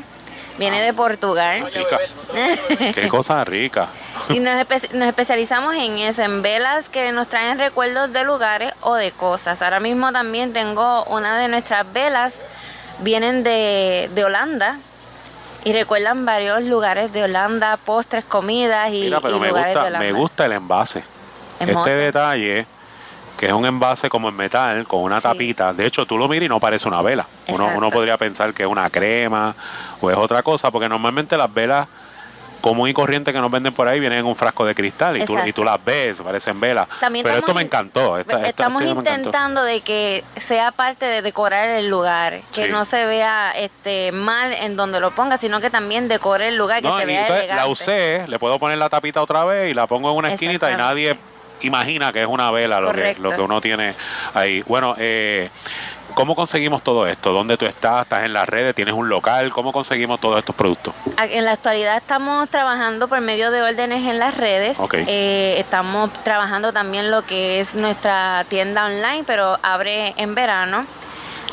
Viene 0.56 0.80
de 0.82 0.92
Portugal. 0.92 1.68
Rica. 1.74 1.98
Qué 2.94 3.08
cosa 3.10 3.42
rica. 3.44 3.88
y 4.28 4.38
nos, 4.38 4.54
espe- 4.54 4.88
nos 4.92 5.08
especializamos 5.08 5.74
en 5.74 5.98
eso, 5.98 6.22
en 6.22 6.42
velas 6.42 6.88
que 6.88 7.10
nos 7.10 7.26
traen 7.26 7.58
recuerdos 7.58 8.12
de 8.12 8.22
lugares 8.22 8.72
o 8.80 8.94
de 8.94 9.10
cosas. 9.10 9.62
Ahora 9.62 9.80
mismo 9.80 10.12
también 10.12 10.52
tengo 10.52 11.02
una 11.06 11.38
de 11.38 11.48
nuestras 11.48 11.92
velas, 11.92 12.40
vienen 13.00 13.42
de, 13.42 14.08
de 14.14 14.24
Holanda 14.24 14.76
y 15.64 15.72
recuerdan 15.72 16.24
varios 16.24 16.62
lugares 16.62 17.12
de 17.12 17.24
Holanda, 17.24 17.76
postres, 17.78 18.24
comidas 18.24 18.90
y, 18.90 19.00
Mira, 19.00 19.20
pero 19.20 19.38
y 19.38 19.40
me 19.40 19.48
lugares 19.48 19.74
de 19.74 19.80
Holanda. 19.80 19.98
me 19.98 20.12
gusta 20.12 20.46
el 20.46 20.52
envase. 20.52 21.02
Hermoso. 21.60 21.88
Este 21.88 22.00
detalle, 22.00 22.66
que 23.36 23.46
es 23.46 23.52
un 23.52 23.66
envase 23.66 24.08
como 24.08 24.28
en 24.28 24.36
metal, 24.36 24.86
con 24.86 25.00
una 25.00 25.16
Sí. 25.20 25.22
tapita. 25.24 25.72
De 25.72 25.86
hecho, 25.86 26.06
tú 26.06 26.16
lo 26.18 26.28
miras 26.28 26.46
y 26.46 26.48
no 26.48 26.60
parece 26.60 26.88
una 26.88 27.02
vela. 27.02 27.26
Uno, 27.48 27.70
uno 27.74 27.90
podría 27.90 28.16
pensar 28.16 28.52
que 28.54 28.62
es 28.64 28.68
una 28.68 28.88
crema 28.90 29.54
o 30.00 30.10
es 30.10 30.16
otra 30.16 30.42
cosa, 30.42 30.70
porque 30.70 30.88
normalmente 30.88 31.36
las 31.36 31.52
velas 31.52 31.86
común 32.60 32.88
y 32.88 32.94
corriente 32.94 33.30
que 33.30 33.38
nos 33.40 33.50
venden 33.50 33.74
por 33.74 33.86
ahí 33.86 34.00
vienen 34.00 34.20
en 34.20 34.24
un 34.24 34.34
frasco 34.34 34.64
de 34.64 34.74
cristal 34.74 35.18
y 35.18 35.24
tú, 35.26 35.36
y 35.44 35.52
tú 35.52 35.62
las 35.62 35.84
ves, 35.84 36.16
parecen 36.22 36.58
velas. 36.58 36.88
También 36.98 37.22
Pero 37.22 37.34
esto 37.34 37.44
estamos 37.48 37.60
me 37.60 37.66
encantó. 37.66 38.16
esta- 38.18 38.36
esta- 38.36 38.48
Estamos 38.48 38.80
este 38.80 38.92
encantó. 38.92 39.10
intentando 39.18 39.62
de 39.64 39.80
que 39.82 40.24
sea 40.38 40.72
parte 40.72 41.04
de 41.04 41.20
decorar 41.20 41.68
el 41.68 41.90
lugar, 41.90 42.40
que 42.54 42.64
Sí. 42.64 42.72
no 42.72 42.86
se 42.86 43.04
vea 43.04 43.52
este 43.54 44.12
mal 44.12 44.54
en 44.54 44.76
donde 44.76 44.98
lo 44.98 45.10
ponga, 45.10 45.36
sino 45.36 45.60
que 45.60 45.68
también 45.68 46.08
decore 46.08 46.48
el 46.48 46.56
lugar, 46.56 46.80
que 46.80 46.88
No, 46.88 46.98
se 46.98 47.04
vea 47.04 47.20
entonces 47.20 47.48
la 47.48 47.52
elegante. 47.52 47.70
usé, 47.72 48.24
le 48.28 48.38
puedo 48.38 48.58
poner 48.58 48.78
la 48.78 48.88
tapita 48.88 49.20
otra 49.20 49.44
vez 49.44 49.70
y 49.70 49.74
la 49.74 49.86
pongo 49.86 50.10
en 50.12 50.16
una 50.16 50.32
esquinita 50.32 50.70
y 50.72 50.76
nadie 50.76 51.18
imagina 51.64 52.12
que 52.12 52.22
es 52.22 52.26
una 52.26 52.50
vela 52.50 52.80
lo 52.80 52.92
que, 52.92 53.16
lo 53.18 53.30
que 53.30 53.40
uno 53.40 53.60
tiene 53.60 53.94
ahí. 54.34 54.62
Bueno, 54.66 54.94
eh, 54.98 55.50
¿cómo 56.14 56.34
conseguimos 56.34 56.82
todo 56.82 57.06
esto? 57.06 57.32
¿Dónde 57.32 57.56
tú 57.56 57.66
estás? 57.66 58.02
¿Estás 58.02 58.24
en 58.24 58.32
las 58.32 58.48
redes? 58.48 58.74
¿Tienes 58.74 58.94
un 58.94 59.08
local? 59.08 59.50
¿Cómo 59.52 59.72
conseguimos 59.72 60.20
todos 60.20 60.38
estos 60.38 60.54
productos? 60.54 60.94
En 61.18 61.44
la 61.44 61.52
actualidad 61.52 61.96
estamos 61.96 62.48
trabajando 62.48 63.08
por 63.08 63.20
medio 63.20 63.50
de 63.50 63.62
órdenes 63.62 64.04
en 64.08 64.18
las 64.18 64.36
redes. 64.36 64.78
Ok. 64.78 64.94
Eh, 64.94 65.56
estamos 65.58 66.12
trabajando 66.22 66.72
también 66.72 67.10
lo 67.10 67.22
que 67.22 67.60
es 67.60 67.74
nuestra 67.74 68.44
tienda 68.48 68.86
online, 68.86 69.24
pero 69.26 69.58
abre 69.62 70.14
en 70.16 70.34
verano. 70.34 70.86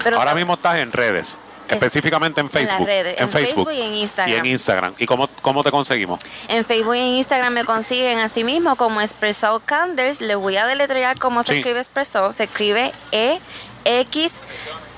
Pero 0.04 0.18
Ahora 0.18 0.36
mismo 0.36 0.54
estás 0.56 0.78
en 0.78 0.92
redes. 0.92 1.38
Específicamente 1.73 2.41
en 2.41 2.48
en 2.48 2.52
las 2.53 2.69
Facebook. 2.69 2.85
redes, 2.88 3.19
en 3.19 3.30
Facebook 3.30 3.72
y 3.72 3.81
en 3.81 3.93
Instagram. 3.93 4.35
Y 4.35 4.38
en 4.39 4.45
Instagram. 4.45 4.93
¿Y 4.98 5.06
cómo, 5.06 5.27
cómo 5.41 5.64
te 5.64 5.72
conseguimos? 5.72 6.19
En 6.48 6.65
Facebook 6.65 6.95
y 6.95 6.99
en 6.99 7.07
Instagram 7.18 7.53
me 7.53 7.65
consiguen 7.65 8.19
así 8.19 8.43
mismo 8.43 8.76
como 8.76 9.02
Espresso 9.02 9.61
Candles. 9.65 10.22
Les 10.22 10.38
voy 10.38 10.57
a 10.57 10.68
deletrear 10.68 11.18
cómo 11.18 11.43
se 11.43 11.53
Sí. 11.53 11.60
escribe 11.60 11.80
Espresso. 11.80 12.31
Se 12.34 12.43
escribe 12.45 12.91
E 13.11 13.39
X 13.85 14.34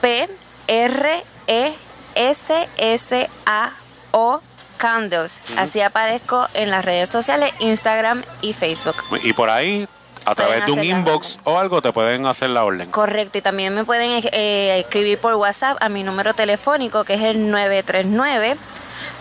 P 0.01 0.27
R 0.67 1.23
E 1.47 1.73
S 2.15 2.67
S 2.77 3.29
A 3.45 3.71
O 4.11 4.41
Candles. 4.77 5.39
Así 5.57 5.79
aparezco 5.81 6.47
en 6.53 6.69
las 6.69 6.83
redes 6.83 7.07
sociales, 7.09 7.53
Instagram 7.59 8.21
y 8.41 8.51
Facebook. 8.53 8.95
Y 9.23 9.31
por 9.33 9.49
ahí, 9.49 9.87
a 10.25 10.35
través 10.35 10.65
de 10.65 10.71
un 10.71 10.83
inbox 10.83 11.39
o 11.43 11.57
algo, 11.57 11.81
te 11.81 11.91
pueden 11.91 12.25
hacer 12.25 12.49
la 12.49 12.63
orden. 12.63 12.89
Correcto, 12.91 13.37
y 13.37 13.41
también 13.41 13.75
me 13.75 13.83
pueden 13.83 14.21
eh, 14.31 14.79
escribir 14.79 15.17
por 15.17 15.33
WhatsApp 15.35 15.77
a 15.81 15.89
mi 15.89 16.03
número 16.03 16.33
telefónico 16.33 17.03
que 17.03 17.15
es 17.15 17.21
el 17.21 17.51
939 17.51 18.55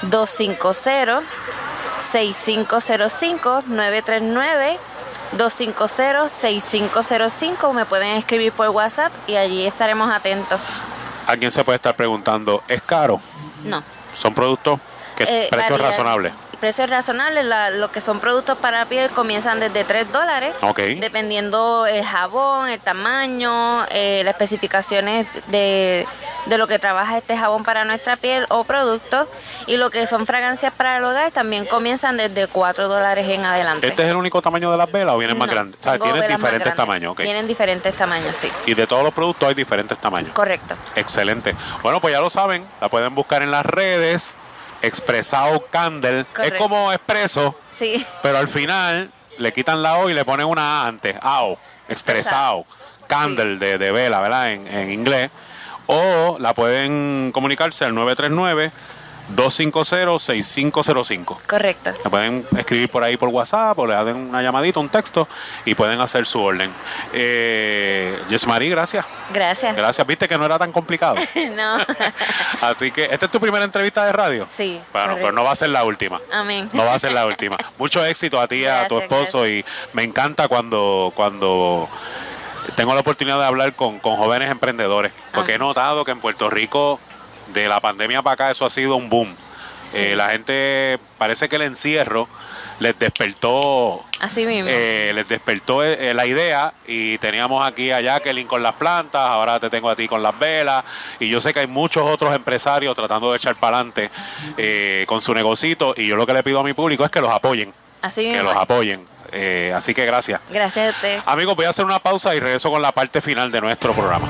250 0.02 1.22
6505 2.00 3.62
939 3.66 4.78
250-6505 5.36 7.72
me 7.72 7.84
pueden 7.86 8.16
escribir 8.16 8.52
por 8.52 8.68
WhatsApp 8.68 9.12
y 9.26 9.34
allí 9.36 9.66
estaremos 9.66 10.10
atentos. 10.10 10.60
Alguien 11.26 11.50
se 11.50 11.64
puede 11.64 11.76
estar 11.76 11.96
preguntando, 11.96 12.62
¿es 12.68 12.82
caro? 12.82 13.20
No. 13.64 13.82
¿Son 14.14 14.34
productos 14.34 14.78
que 15.16 15.24
Eh, 15.24 15.48
precios 15.50 15.80
razonables? 15.80 16.32
Precios 16.62 16.88
razonables, 16.88 17.44
la- 17.44 17.70
lo 17.70 17.90
que 17.90 18.00
son 18.00 18.20
productos 18.20 18.56
para 18.56 18.84
piel 18.84 19.10
comienzan 19.10 19.58
desde 19.58 19.82
3 19.82 20.12
dólares, 20.12 20.54
Ok. 20.60 20.78
dependiendo 21.00 21.86
el 21.88 22.04
jabón, 22.04 22.68
el 22.68 22.78
tamaño, 22.78 23.84
eh, 23.90 24.22
las 24.24 24.34
especificaciones 24.34 25.26
de, 25.48 26.06
de 26.46 26.58
lo 26.58 26.68
que 26.68 26.78
trabaja 26.78 27.18
este 27.18 27.36
jabón 27.36 27.64
para 27.64 27.84
nuestra 27.84 28.14
piel 28.14 28.46
o 28.48 28.62
productos. 28.62 29.26
Y 29.66 29.76
lo 29.76 29.90
que 29.90 30.06
son 30.06 30.24
fragancias 30.24 30.72
para 30.72 30.98
el 30.98 31.04
hogar 31.04 31.32
también 31.32 31.64
comienzan 31.66 32.16
desde 32.16 32.46
4 32.46 32.86
dólares 32.86 33.28
en 33.28 33.44
adelante. 33.44 33.88
¿Este 33.88 34.04
es 34.04 34.10
el 34.10 34.16
único 34.16 34.40
tamaño 34.40 34.70
de 34.70 34.76
las 34.78 34.92
velas 34.92 35.16
o 35.16 35.18
vienen 35.18 35.36
más 35.36 35.50
grandes? 35.50 35.80
O 35.80 35.82
sea, 35.82 35.92
tengo 35.98 36.12
tienen 36.12 36.36
diferentes 36.36 36.74
tamaños, 36.76 37.10
ok. 37.10 37.20
Vienen 37.22 37.48
diferentes 37.48 37.92
tamaños, 37.96 38.36
sí. 38.36 38.48
Y 38.66 38.74
de 38.74 38.86
todos 38.86 39.02
los 39.02 39.12
productos 39.12 39.48
hay 39.48 39.56
diferentes 39.56 39.98
tamaños. 39.98 40.30
Correcto. 40.30 40.76
Excelente. 40.94 41.56
Bueno, 41.82 42.00
pues 42.00 42.14
ya 42.14 42.20
lo 42.20 42.30
saben, 42.30 42.64
la 42.80 42.88
pueden 42.88 43.12
buscar 43.16 43.42
en 43.42 43.50
las 43.50 43.66
redes. 43.66 44.36
Expresado 44.82 45.66
Candle. 45.70 46.20
Es 46.20 46.26
Correcto. 46.26 46.58
como 46.58 46.92
expreso, 46.92 47.58
Sí. 47.76 48.04
pero 48.22 48.38
al 48.38 48.48
final 48.48 49.10
le 49.38 49.52
quitan 49.52 49.82
la 49.82 49.96
O 49.98 50.10
y 50.10 50.14
le 50.14 50.24
ponen 50.24 50.46
una 50.46 50.82
A 50.82 50.86
antes. 50.88 51.16
AO. 51.22 51.58
Expresado. 51.88 52.64
Candle 53.06 53.56
de, 53.58 53.78
de 53.78 53.92
vela, 53.92 54.20
¿verdad? 54.20 54.52
En, 54.52 54.66
en 54.66 54.90
inglés. 54.92 55.30
O 55.86 56.36
la 56.38 56.54
pueden 56.54 57.30
comunicarse 57.32 57.84
al 57.84 57.92
939-250-6505. 59.36 61.38
Correcto. 61.46 61.92
Le 62.04 62.10
pueden 62.10 62.46
escribir 62.56 62.90
por 62.90 63.04
ahí 63.04 63.16
por 63.16 63.28
WhatsApp 63.28 63.78
o 63.78 63.86
le 63.86 63.94
hacen 63.94 64.16
una 64.16 64.42
llamadita, 64.42 64.80
un 64.80 64.88
texto 64.88 65.28
y 65.64 65.74
pueden 65.74 66.00
hacer 66.00 66.26
su 66.26 66.40
orden. 66.40 66.72
Eh, 67.12 68.18
gracias. 68.28 69.04
Gracias. 69.32 69.76
Gracias, 69.76 70.06
viste 70.06 70.28
que 70.28 70.38
no 70.38 70.46
era 70.46 70.58
tan 70.58 70.72
complicado. 70.72 71.16
no. 71.56 71.78
Así 72.60 72.90
que, 72.90 73.04
¿esta 73.04 73.26
es 73.26 73.32
tu 73.32 73.40
primera 73.40 73.64
entrevista 73.64 74.04
de 74.04 74.12
radio? 74.12 74.46
Sí. 74.46 74.80
Bueno, 74.92 75.08
correcto. 75.08 75.26
pero 75.26 75.32
no 75.32 75.44
va 75.44 75.52
a 75.52 75.56
ser 75.56 75.70
la 75.70 75.84
última. 75.84 76.20
Amén. 76.32 76.68
No 76.72 76.84
va 76.84 76.94
a 76.94 76.98
ser 76.98 77.12
la 77.12 77.26
última. 77.26 77.56
Mucho 77.78 78.04
éxito 78.04 78.40
a 78.40 78.48
ti 78.48 78.56
y 78.56 78.66
a 78.66 78.86
tu 78.86 78.96
Gracias, 78.96 79.18
esposo 79.18 79.48
y 79.48 79.64
me 79.92 80.02
encanta 80.02 80.48
cuando, 80.48 81.12
cuando 81.14 81.88
tengo 82.74 82.94
la 82.94 83.00
oportunidad 83.00 83.38
de 83.38 83.44
hablar 83.44 83.74
con, 83.74 83.98
con 83.98 84.16
jóvenes 84.16 84.50
emprendedores, 84.50 85.12
porque 85.32 85.54
he 85.54 85.58
notado 85.58 86.04
que 86.04 86.12
en 86.12 86.20
Puerto 86.20 86.50
Rico 86.50 86.98
de 87.52 87.68
la 87.68 87.80
pandemia 87.80 88.22
para 88.22 88.34
acá 88.34 88.50
eso 88.50 88.64
ha 88.64 88.70
sido 88.70 88.96
un 88.96 89.08
boom. 89.08 89.34
Eh, 89.94 90.14
la 90.16 90.30
gente 90.30 90.98
parece 91.18 91.48
que 91.48 91.56
el 91.56 91.62
encierro 91.62 92.26
les 92.78 92.98
despertó 92.98 94.02
Así 94.20 94.46
mismo. 94.46 94.68
eh, 94.72 95.12
les 95.14 95.28
despertó 95.28 95.84
eh, 95.84 96.14
la 96.14 96.24
idea 96.26 96.72
y 96.86 97.18
teníamos 97.18 97.64
aquí 97.66 97.90
a 97.92 98.00
Jacqueline 98.00 98.46
con 98.48 98.62
las 98.62 98.72
plantas, 98.74 99.20
ahora 99.20 99.60
te 99.60 99.68
tengo 99.70 99.90
a 99.90 99.94
ti 99.96 100.08
con 100.08 100.22
las 100.22 100.36
velas 100.38 100.82
y 101.20 101.28
yo 101.28 101.40
sé 101.40 101.52
que 101.52 101.60
hay 101.60 101.66
muchos 101.66 102.04
otros 102.08 102.34
empresarios 102.34 102.94
tratando 102.96 103.30
de 103.30 103.36
echar 103.36 103.54
para 103.56 103.76
adelante 103.78 104.10
eh, 104.56 105.04
con 105.06 105.20
su 105.20 105.34
negocito 105.34 105.94
y 105.96 106.06
yo 106.06 106.16
lo 106.16 106.26
que 106.26 106.32
le 106.32 106.42
pido 106.42 106.60
a 106.60 106.64
mi 106.64 106.72
público 106.72 107.04
es 107.04 107.10
que 107.10 107.20
los 107.20 107.30
apoyen, 107.30 107.72
Así 108.00 108.22
que 108.22 108.28
mismo. 108.36 108.52
los 108.52 108.56
apoyen. 108.62 109.06
Así 109.74 109.94
que 109.94 110.04
gracias. 110.04 110.40
Gracias 110.50 110.88
a 110.88 110.90
usted. 110.96 111.20
Amigos, 111.24 111.56
voy 111.56 111.64
a 111.66 111.70
hacer 111.70 111.84
una 111.86 111.98
pausa 111.98 112.34
y 112.34 112.40
regreso 112.40 112.70
con 112.70 112.82
la 112.82 112.92
parte 112.92 113.20
final 113.22 113.50
de 113.50 113.60
nuestro 113.62 113.92
programa. 113.94 114.28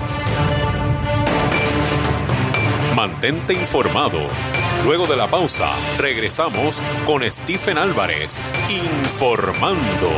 Mantente 3.03 3.53
informado. 3.53 4.29
Luego 4.85 5.09
de 5.09 5.17
la 5.17 5.29
pausa, 5.29 5.73
regresamos 5.99 6.81
con 7.05 7.29
Stephen 7.29 7.77
Álvarez, 7.77 8.41
informando. 8.69 10.09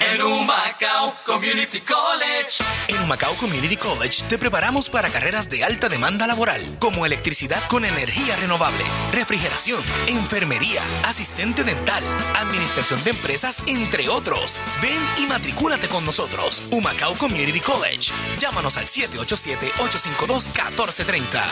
En 0.00 0.22
Humacao 0.22 1.16
Community 1.26 1.80
College. 1.80 2.58
En 2.86 3.02
Humacao 3.02 3.34
Community 3.34 3.76
College 3.76 4.22
te 4.28 4.38
preparamos 4.38 4.88
para 4.88 5.10
carreras 5.10 5.50
de 5.50 5.64
alta 5.64 5.88
demanda 5.88 6.28
laboral, 6.28 6.76
como 6.78 7.04
electricidad 7.04 7.60
con 7.68 7.84
energía 7.84 8.36
renovable, 8.36 8.84
refrigeración, 9.12 9.82
enfermería, 10.06 10.80
asistente 11.04 11.64
dental, 11.64 12.04
administración 12.36 13.02
de 13.02 13.10
empresas, 13.10 13.64
entre 13.66 14.08
otros. 14.08 14.60
Ven 14.80 15.04
y 15.18 15.26
matricúlate 15.26 15.88
con 15.88 16.04
nosotros. 16.04 16.62
Humacao 16.70 17.14
Community 17.14 17.58
College. 17.60 18.12
Llámanos 18.38 18.76
al 18.76 18.86
787-852-1430. 18.86 21.44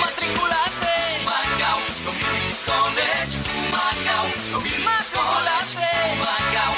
Matriculate. 0.00 0.94
Humacao 1.22 1.78
Community 2.04 2.56
College. 2.66 3.38
Humacao 3.68 4.26
Community 4.52 4.82
College. 5.14 5.78
Humacao 6.12 6.74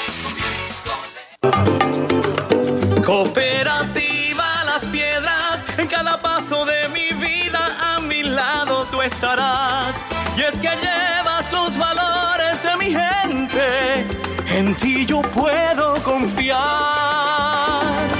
Cooperativa 3.05 4.63
Las 4.65 4.85
Piedras, 4.87 5.63
en 5.77 5.87
cada 5.87 6.19
paso 6.21 6.65
de 6.65 6.89
mi 6.89 7.13
vida 7.13 7.77
a 7.79 7.99
mi 7.99 8.23
lado 8.23 8.85
tú 8.89 9.01
estarás. 9.03 10.03
Y 10.35 10.41
es 10.41 10.59
que 10.59 10.69
llevas 10.69 11.51
los 11.51 11.77
valores 11.77 12.63
de 12.63 12.75
mi 12.77 12.85
gente, 12.85 14.07
en 14.49 14.75
ti 14.75 15.05
yo 15.05 15.21
puedo 15.21 16.01
confiar. 16.01 16.57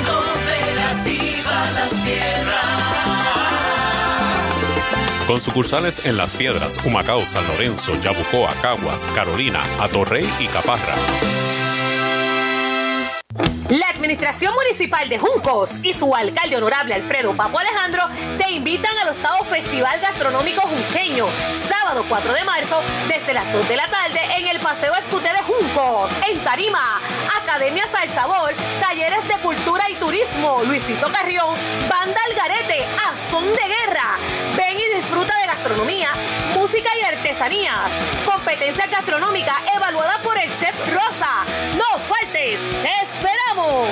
Cooperativa 0.06 1.72
Las 1.74 1.94
Piedras. 2.06 2.66
Con 5.26 5.42
sucursales 5.42 6.06
en 6.06 6.18
Las 6.18 6.36
Piedras, 6.36 6.78
Humacao, 6.86 7.26
San 7.26 7.48
Lorenzo, 7.48 8.00
Yabucoa, 8.00 8.54
Caguas, 8.62 9.08
Carolina, 9.14 9.64
Atorrey 9.80 10.30
y 10.40 10.46
Caparra. 10.46 10.94
La 13.70 13.90
Administración 13.90 14.54
Municipal 14.54 15.10
de 15.10 15.18
Juncos 15.18 15.80
y 15.84 15.92
su 15.92 16.16
alcalde 16.16 16.56
honorable 16.56 16.94
Alfredo 16.94 17.36
Papo 17.36 17.60
Alejandro 17.60 18.04
te 18.38 18.50
invitan 18.52 18.98
al 19.00 19.10
octavo 19.10 19.44
Festival 19.44 20.00
Gastronómico 20.00 20.62
Junqueño, 20.62 21.26
sábado 21.58 22.06
4 22.08 22.34
de 22.34 22.46
marzo, 22.46 22.82
desde 23.10 23.34
las 23.34 23.52
2 23.52 23.68
de 23.68 23.76
la 23.76 23.88
tarde 23.90 24.22
en 24.38 24.48
el 24.48 24.60
Paseo 24.62 24.96
Escuté 24.96 25.34
de 25.34 25.42
Juncos, 25.42 26.12
en 26.30 26.40
Tarima. 26.46 27.02
Academias 27.42 27.94
al 27.94 28.08
Sabor, 28.08 28.54
talleres 28.80 29.28
de 29.28 29.36
cultura 29.40 29.84
y 29.90 29.96
turismo, 29.96 30.62
Luisito 30.66 31.08
Carrión, 31.12 31.54
Banda 31.90 32.22
Algarete, 32.30 32.86
a 32.86 33.18
son 33.30 33.44
de 33.52 33.64
guerra. 33.68 34.67
Disfruta 34.98 35.32
de 35.42 35.46
gastronomía, 35.46 36.10
música 36.56 36.90
y 37.00 37.04
artesanías. 37.06 37.94
Competencia 38.26 38.88
gastronómica 38.88 39.56
evaluada 39.76 40.20
por 40.24 40.36
el 40.40 40.50
chef 40.50 40.76
Rosa. 40.92 41.46
No 41.78 42.00
faltes, 42.00 42.60
te 42.82 42.90
esperamos. 43.04 43.90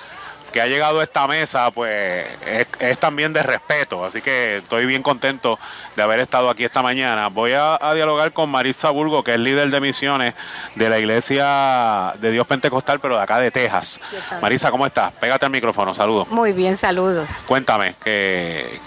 que 0.53 0.61
ha 0.61 0.67
llegado 0.67 1.01
a 1.01 1.05
esta 1.05 1.27
mesa, 1.27 1.71
pues 1.71 2.27
es, 2.47 2.67
es, 2.79 2.99
también 2.99 3.33
de 3.33 3.43
respeto. 3.43 4.05
Así 4.05 4.21
que 4.21 4.59
estoy 4.59 4.87
bien 4.87 5.03
contento 5.03 5.59
de 5.97 6.03
haber 6.03 6.21
estado 6.21 6.51
aquí 6.51 6.65
esta 6.65 6.83
mañana. 6.83 7.29
Voy 7.29 7.53
a, 7.53 7.79
a, 7.81 7.95
dialogar 7.95 8.33
con 8.33 8.51
Marisa 8.51 8.91
Burgo, 8.91 9.23
que 9.23 9.33
es 9.35 9.39
líder 9.39 9.71
de 9.71 9.81
misiones 9.81 10.35
de 10.75 10.89
la 10.91 10.99
Iglesia 10.99 12.15
de 12.21 12.31
Dios 12.31 12.47
Pentecostal, 12.47 13.01
pero 13.01 13.17
de 13.17 13.23
acá 13.23 13.39
de 13.39 13.51
Texas. 13.51 14.01
Marisa, 14.43 14.71
¿cómo 14.71 14.87
estás? 14.87 15.13
Pégate 15.13 15.45
al 15.47 15.53
micrófono, 15.53 15.95
saludos. 15.95 16.29
Muy 16.29 16.53
bien, 16.53 16.77
saludos. 16.77 17.29
Cuéntame, 17.47 17.95
¿qué, 18.03 18.81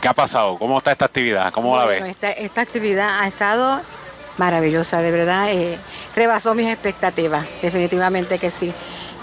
qué 0.00 0.08
ha 0.08 0.14
pasado? 0.14 0.58
¿Cómo 0.58 0.78
está 0.78 0.92
esta 0.92 1.06
actividad? 1.06 1.52
¿Cómo 1.52 1.70
bueno, 1.70 1.84
la 1.84 1.90
ves? 1.90 2.02
Esta, 2.04 2.30
esta, 2.32 2.60
actividad 2.60 3.20
ha 3.20 3.26
estado 3.26 3.80
maravillosa, 4.36 5.00
de 5.00 5.10
verdad. 5.10 5.50
Eh, 5.50 5.78
rebasó 6.14 6.54
mis 6.54 6.68
expectativas, 6.68 7.46
definitivamente 7.62 8.38
que 8.38 8.50
sí. 8.50 8.72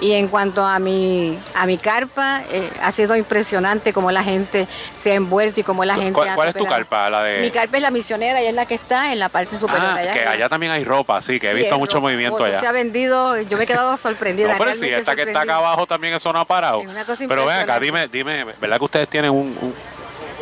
Y 0.02 0.12
en 0.12 0.28
cuanto 0.28 0.64
a 0.66 0.78
mi, 0.80 1.38
a 1.54 1.66
mi 1.66 1.78
carpa, 1.78 2.42
eh, 2.52 2.70
ha 2.82 2.92
sido 2.92 3.16
impresionante 3.16 3.94
cómo 3.94 4.12
la 4.12 4.24
gente 4.24 4.68
se 5.02 5.12
ha 5.12 5.16
envuelto 5.16 5.62
y 5.62 5.64
cómo 5.64 5.86
la 5.86 5.96
gente 5.96 6.12
¿Cuál, 6.12 6.36
cuál 6.36 6.50
es 6.50 6.56
tu 6.56 6.66
carpa? 6.66 7.10
La 7.10 7.24
de... 7.24 7.42
Mi 7.42 7.50
carpa 7.50 7.78
es 7.78 7.84
la 7.84 7.92
misionera 7.92 8.42
y 8.44 8.48
es 8.48 8.54
la 8.54 8.66
que 8.66 8.76
está 8.76 9.14
en 9.14 9.20
la 9.20 9.30
parte 9.30 9.56
superior. 9.56 9.86
Ah, 9.86 9.96
allá 9.96 10.14
que 10.14 10.26
allá 10.26 10.50
también 10.50 10.74
hay 10.74 10.84
ropa, 10.84 11.22
sí, 11.22 11.40
que 11.40 11.52
he 11.52 11.54
visto 11.54 11.78
mucho 11.80 11.96
ropa. 11.96 12.08
movimiento 12.08 12.44
allá. 12.44 12.60
Se 12.60 12.68
ha 12.68 12.74
vendido, 12.74 13.40
yo 13.42 13.58
me 13.58 13.64
he 13.64 13.68
quedado 13.68 13.96
sorprendida. 13.96 14.54
No, 14.54 14.58
pero 14.58 14.74
sí, 14.74 14.90
esta 14.90 15.16
que 15.16 15.24
está 15.24 15.42
acá 15.42 15.58
abajo 15.58 15.88
también 15.88 16.14
eso 16.14 16.32
no 16.34 16.40
ha 16.40 16.46
parado. 16.46 16.82
Es 16.82 16.88
una 16.88 17.06
cosa 17.06 17.24
Pero 17.28 17.46
ven 17.46 17.58
acá, 17.58 17.80
dime, 17.80 18.08
dime, 18.10 18.46
¿verdad 18.60 18.78
que 18.78 18.86
ustedes 18.86 19.08
tienen 19.08 19.32
un, 19.32 19.58
un, 19.62 19.74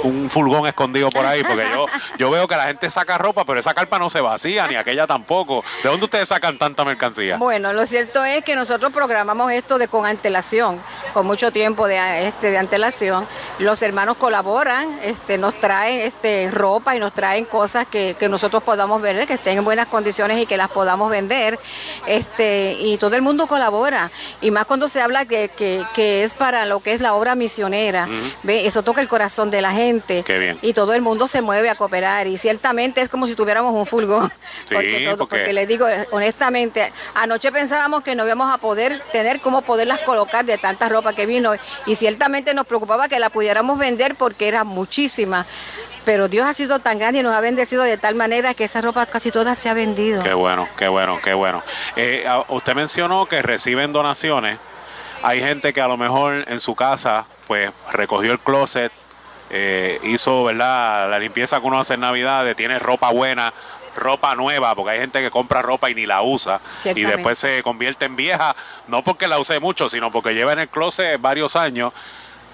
un 0.03 0.29
furgón 0.29 0.67
escondido 0.67 1.09
por 1.09 1.25
ahí? 1.25 1.43
Porque 1.43 1.65
yo, 1.73 1.85
yo 2.17 2.31
veo 2.31 2.47
que 2.47 2.55
la 2.55 2.65
gente 2.65 2.89
saca 2.89 3.17
ropa, 3.17 3.45
pero 3.45 3.59
esa 3.59 3.73
carpa 3.73 3.99
no 3.99 4.09
se 4.09 4.21
vacía, 4.21 4.67
ni 4.67 4.75
aquella 4.75 5.07
tampoco. 5.07 5.63
¿De 5.83 5.89
dónde 5.89 6.05
ustedes 6.05 6.29
sacan 6.29 6.57
tanta 6.57 6.83
mercancía? 6.83 7.37
Bueno, 7.37 7.73
lo 7.73 7.85
cierto 7.85 8.23
es 8.23 8.43
que 8.43 8.55
nosotros 8.55 8.91
programamos 8.91 9.51
esto 9.51 9.77
de 9.77 9.87
con 9.87 10.05
antelación, 10.05 10.79
con 11.13 11.25
mucho 11.25 11.51
tiempo 11.51 11.87
de, 11.87 12.27
este, 12.27 12.51
de 12.51 12.57
antelación. 12.57 13.27
Los 13.59 13.81
hermanos 13.81 14.17
colaboran, 14.17 14.99
este, 15.03 15.37
nos 15.37 15.53
traen 15.55 16.01
este, 16.01 16.49
ropa 16.51 16.95
y 16.95 16.99
nos 16.99 17.13
traen 17.13 17.45
cosas 17.45 17.87
que, 17.87 18.15
que 18.17 18.29
nosotros 18.29 18.63
podamos 18.63 19.01
ver, 19.01 19.27
que 19.27 19.33
estén 19.33 19.59
en 19.59 19.63
buenas 19.63 19.87
condiciones 19.87 20.39
y 20.39 20.45
que 20.45 20.57
las 20.57 20.69
podamos 20.69 21.11
vender. 21.11 21.59
Este, 22.07 22.75
y 22.79 22.97
todo 22.97 23.15
el 23.15 23.21
mundo 23.21 23.47
colabora. 23.47 24.11
Y 24.41 24.51
más 24.51 24.65
cuando 24.65 24.87
se 24.87 25.01
habla 25.01 25.25
que, 25.25 25.49
que, 25.49 25.83
que 25.95 26.23
es 26.23 26.33
para 26.33 26.65
lo 26.65 26.79
que 26.79 26.93
es 26.93 27.01
la 27.01 27.13
obra 27.13 27.35
misionera. 27.35 28.07
¿ve? 28.43 28.65
Eso 28.65 28.83
toca 28.83 29.01
el 29.01 29.07
corazón 29.07 29.51
de 29.51 29.61
la 29.61 29.71
gente. 29.71 29.82
Qué 30.23 30.39
bien. 30.39 30.57
Y 30.61 30.73
todo 30.73 30.93
el 30.93 31.01
mundo 31.01 31.27
se 31.27 31.41
mueve 31.41 31.69
a 31.69 31.75
cooperar. 31.75 32.27
Y 32.27 32.37
ciertamente 32.37 33.01
es 33.01 33.09
como 33.09 33.27
si 33.27 33.35
tuviéramos 33.35 33.73
un 33.73 33.85
furgón. 33.85 34.31
Sí, 34.67 34.75
porque, 34.75 35.05
todo- 35.05 35.17
porque- 35.17 35.37
porque 35.37 35.53
les 35.53 35.67
digo, 35.67 35.85
honestamente, 36.11 36.91
anoche 37.15 37.51
pensábamos 37.51 38.03
que 38.03 38.15
no 38.15 38.25
íbamos 38.25 38.51
a 38.53 38.57
poder 38.57 39.01
tener 39.11 39.39
cómo 39.41 39.61
poderlas 39.61 39.99
colocar 39.99 40.45
de 40.45 40.57
tanta 40.57 40.89
ropa 40.89 41.13
que 41.13 41.25
vino. 41.25 41.53
Y 41.85 41.95
ciertamente 41.95 42.53
nos 42.53 42.65
preocupaba 42.67 43.07
que 43.07 43.19
la 43.19 43.29
pudiéramos 43.29 43.77
vender 43.79 44.15
porque 44.15 44.47
era 44.47 44.63
muchísima. 44.63 45.45
Pero 46.05 46.27
Dios 46.27 46.45
ha 46.45 46.53
sido 46.53 46.79
tan 46.79 46.99
grande 46.99 47.21
y 47.21 47.23
nos 47.23 47.33
ha 47.33 47.39
bendecido 47.39 47.83
de 47.83 47.97
tal 47.97 48.15
manera 48.15 48.53
que 48.53 48.65
esa 48.65 48.81
ropa 48.81 49.05
casi 49.05 49.31
toda 49.31 49.55
se 49.55 49.69
ha 49.69 49.73
vendido. 49.73 50.21
Qué 50.21 50.33
bueno, 50.33 50.67
qué 50.77 50.89
bueno, 50.89 51.19
qué 51.23 51.33
bueno. 51.33 51.63
Eh, 51.95 52.25
usted 52.49 52.75
mencionó 52.75 53.25
que 53.25 53.41
reciben 53.41 53.93
donaciones. 53.93 54.57
Hay 55.21 55.39
gente 55.39 55.71
que 55.71 55.79
a 55.79 55.87
lo 55.87 55.95
mejor 55.95 56.43
en 56.49 56.59
su 56.59 56.75
casa, 56.75 57.25
pues 57.47 57.71
recogió 57.93 58.33
el 58.33 58.39
closet, 58.39 58.91
eh, 59.49 59.99
hizo, 60.03 60.43
¿verdad? 60.45 61.09
La 61.09 61.19
limpieza 61.19 61.59
que 61.59 61.67
uno 61.67 61.79
hace 61.79 61.95
en 61.95 62.01
Navidad, 62.01 62.55
tiene 62.55 62.79
ropa 62.79 63.11
buena, 63.11 63.53
ropa 63.95 64.35
nueva, 64.35 64.75
porque 64.75 64.91
hay 64.91 64.99
gente 64.99 65.21
que 65.21 65.31
compra 65.31 65.61
ropa 65.61 65.89
y 65.89 65.95
ni 65.95 66.05
la 66.05 66.21
usa 66.21 66.59
y 66.83 67.03
después 67.03 67.37
se 67.37 67.61
convierte 67.63 68.05
en 68.05 68.15
vieja, 68.15 68.55
no 68.87 69.03
porque 69.03 69.27
la 69.27 69.39
use 69.39 69.59
mucho, 69.59 69.89
sino 69.89 70.11
porque 70.11 70.33
lleva 70.33 70.53
en 70.53 70.59
el 70.59 70.69
closet 70.69 71.19
varios 71.19 71.55
años. 71.55 71.93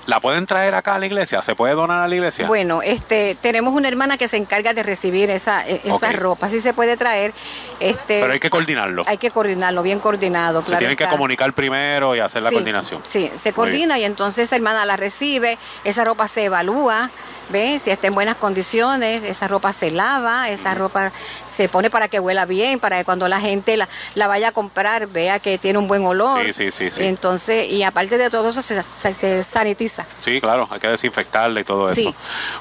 ¿La 0.10 0.19
pueden 0.19 0.48
traer 0.48 0.73
acá 0.73 0.95
a 0.95 0.99
la 0.99 1.06
iglesia? 1.06 1.40
¿Se 1.44 1.53
puede 1.53 1.76
donar 1.76 2.02
a 2.02 2.07
la 2.07 2.15
iglesia? 2.15 2.48
Bueno, 2.48 2.81
este, 2.81 3.38
tenemos 3.40 3.76
una 3.76 3.88
hermana 3.88 4.18
que 4.18 4.27
se 4.27 4.38
encarga 4.38 4.73
de 4.73 4.81
recibir 4.81 5.30
esa, 5.30 5.68
e- 5.68 5.81
esa 5.84 6.11
ropa. 6.14 6.49
Sí 6.49 6.61
se 6.61 6.73
puede 6.73 6.98
traer. 6.98 7.31
Este, 7.80 8.19
Pero 8.19 8.34
hay 8.34 8.40
que 8.40 8.49
coordinarlo. 8.49 9.03
hay 9.06 9.19
que 9.19 9.30
coordinarlo, 9.30 9.84
bien 9.84 9.99
coordinado. 9.99 10.61
Se 10.61 10.65
claro 10.69 10.80
tienen 10.80 10.98
que 10.98 11.07
comunicar 11.07 11.53
primero 11.53 12.15
y 12.15 12.22
hacer 12.22 12.41
la 12.41 12.49
Sí, 12.49 12.56
coordinación. 12.56 13.02
Sí, 13.06 13.31
se 13.36 13.53
coordina 13.53 13.99
y 13.99 14.03
entonces 14.03 14.45
esa 14.45 14.56
hermana 14.56 14.84
la 14.84 14.98
recibe, 14.98 15.60
esa 15.84 16.03
ropa 16.03 16.27
se 16.27 16.45
evalúa, 16.45 17.11
¿ve? 17.50 17.80
Si 17.84 17.90
está 17.92 18.08
en 18.08 18.16
buenas 18.16 18.38
condiciones, 18.38 19.24
esa 19.24 19.48
ropa 19.48 19.74
se 19.74 19.92
lava, 19.92 20.50
esa 20.50 20.74
ropa 20.76 21.12
se 21.50 21.68
pone 21.70 21.90
para 21.90 22.08
que 22.08 22.20
huela 22.20 22.46
bien, 22.46 22.80
para 22.80 22.98
que 22.98 23.06
cuando 23.06 23.28
la 23.28 23.40
gente 23.40 23.76
la, 23.78 23.88
la 24.16 24.28
vaya 24.28 24.50
a 24.50 24.52
comprar 24.52 25.08
vea 25.08 25.40
que 25.40 25.58
tiene 25.58 25.80
un 25.80 25.88
buen 25.88 26.06
olor. 26.06 26.46
Sí, 26.46 26.54
sí, 26.54 26.72
sí, 26.72 26.92
sí. 26.92 27.04
Entonces, 27.04 27.68
y 27.70 27.84
aparte 27.84 28.18
de 28.18 28.30
todo 28.30 28.50
eso, 28.50 28.62
se, 28.62 28.82
se- 28.84 29.14
se 29.14 29.44
sanitiza. 29.44 30.06
Sí, 30.22 30.40
claro, 30.40 30.68
hay 30.72 30.80
que 30.80 30.88
desinfectarla 30.88 31.60
y 31.60 31.64
todo 31.64 31.90
eso. 31.92 32.02
Sí. 32.02 32.16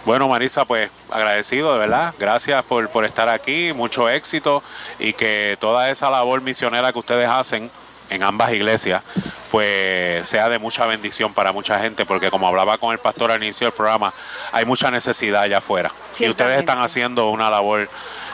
Bueno, 0.05 0.29
Marisa, 0.29 0.65
pues 0.65 0.91
agradecido, 1.11 1.73
de 1.73 1.79
verdad. 1.79 2.15
Gracias 2.19 2.63
por, 2.65 2.89
por 2.89 3.05
estar 3.05 3.29
aquí, 3.29 3.73
mucho 3.73 4.09
éxito 4.09 4.63
y 4.99 5.13
que 5.13 5.57
toda 5.61 5.91
esa 5.91 6.11
labor 6.11 6.41
misionera 6.41 6.93
que 6.93 6.99
ustedes 6.99 7.29
hacen 7.29 7.71
en 8.11 8.23
ambas 8.23 8.53
iglesias, 8.53 9.03
pues 9.51 10.27
sea 10.27 10.49
de 10.49 10.59
mucha 10.59 10.87
bendición 10.87 11.33
para 11.33 11.53
mucha 11.53 11.79
gente, 11.79 12.05
porque 12.07 12.31
como 12.31 12.49
hablaba 12.49 12.79
con 12.79 12.93
el 12.93 12.99
pastor 12.99 13.31
al 13.31 13.43
inicio 13.43 13.67
del 13.67 13.75
programa, 13.75 14.13
hay 14.53 14.65
mucha 14.65 14.91
necesidad 14.91 15.43
allá 15.43 15.59
afuera. 15.59 15.93
Y 16.19 16.29
ustedes 16.29 16.59
están 16.59 16.79
haciendo 16.79 17.31
una 17.31 17.51
labor 17.51 17.89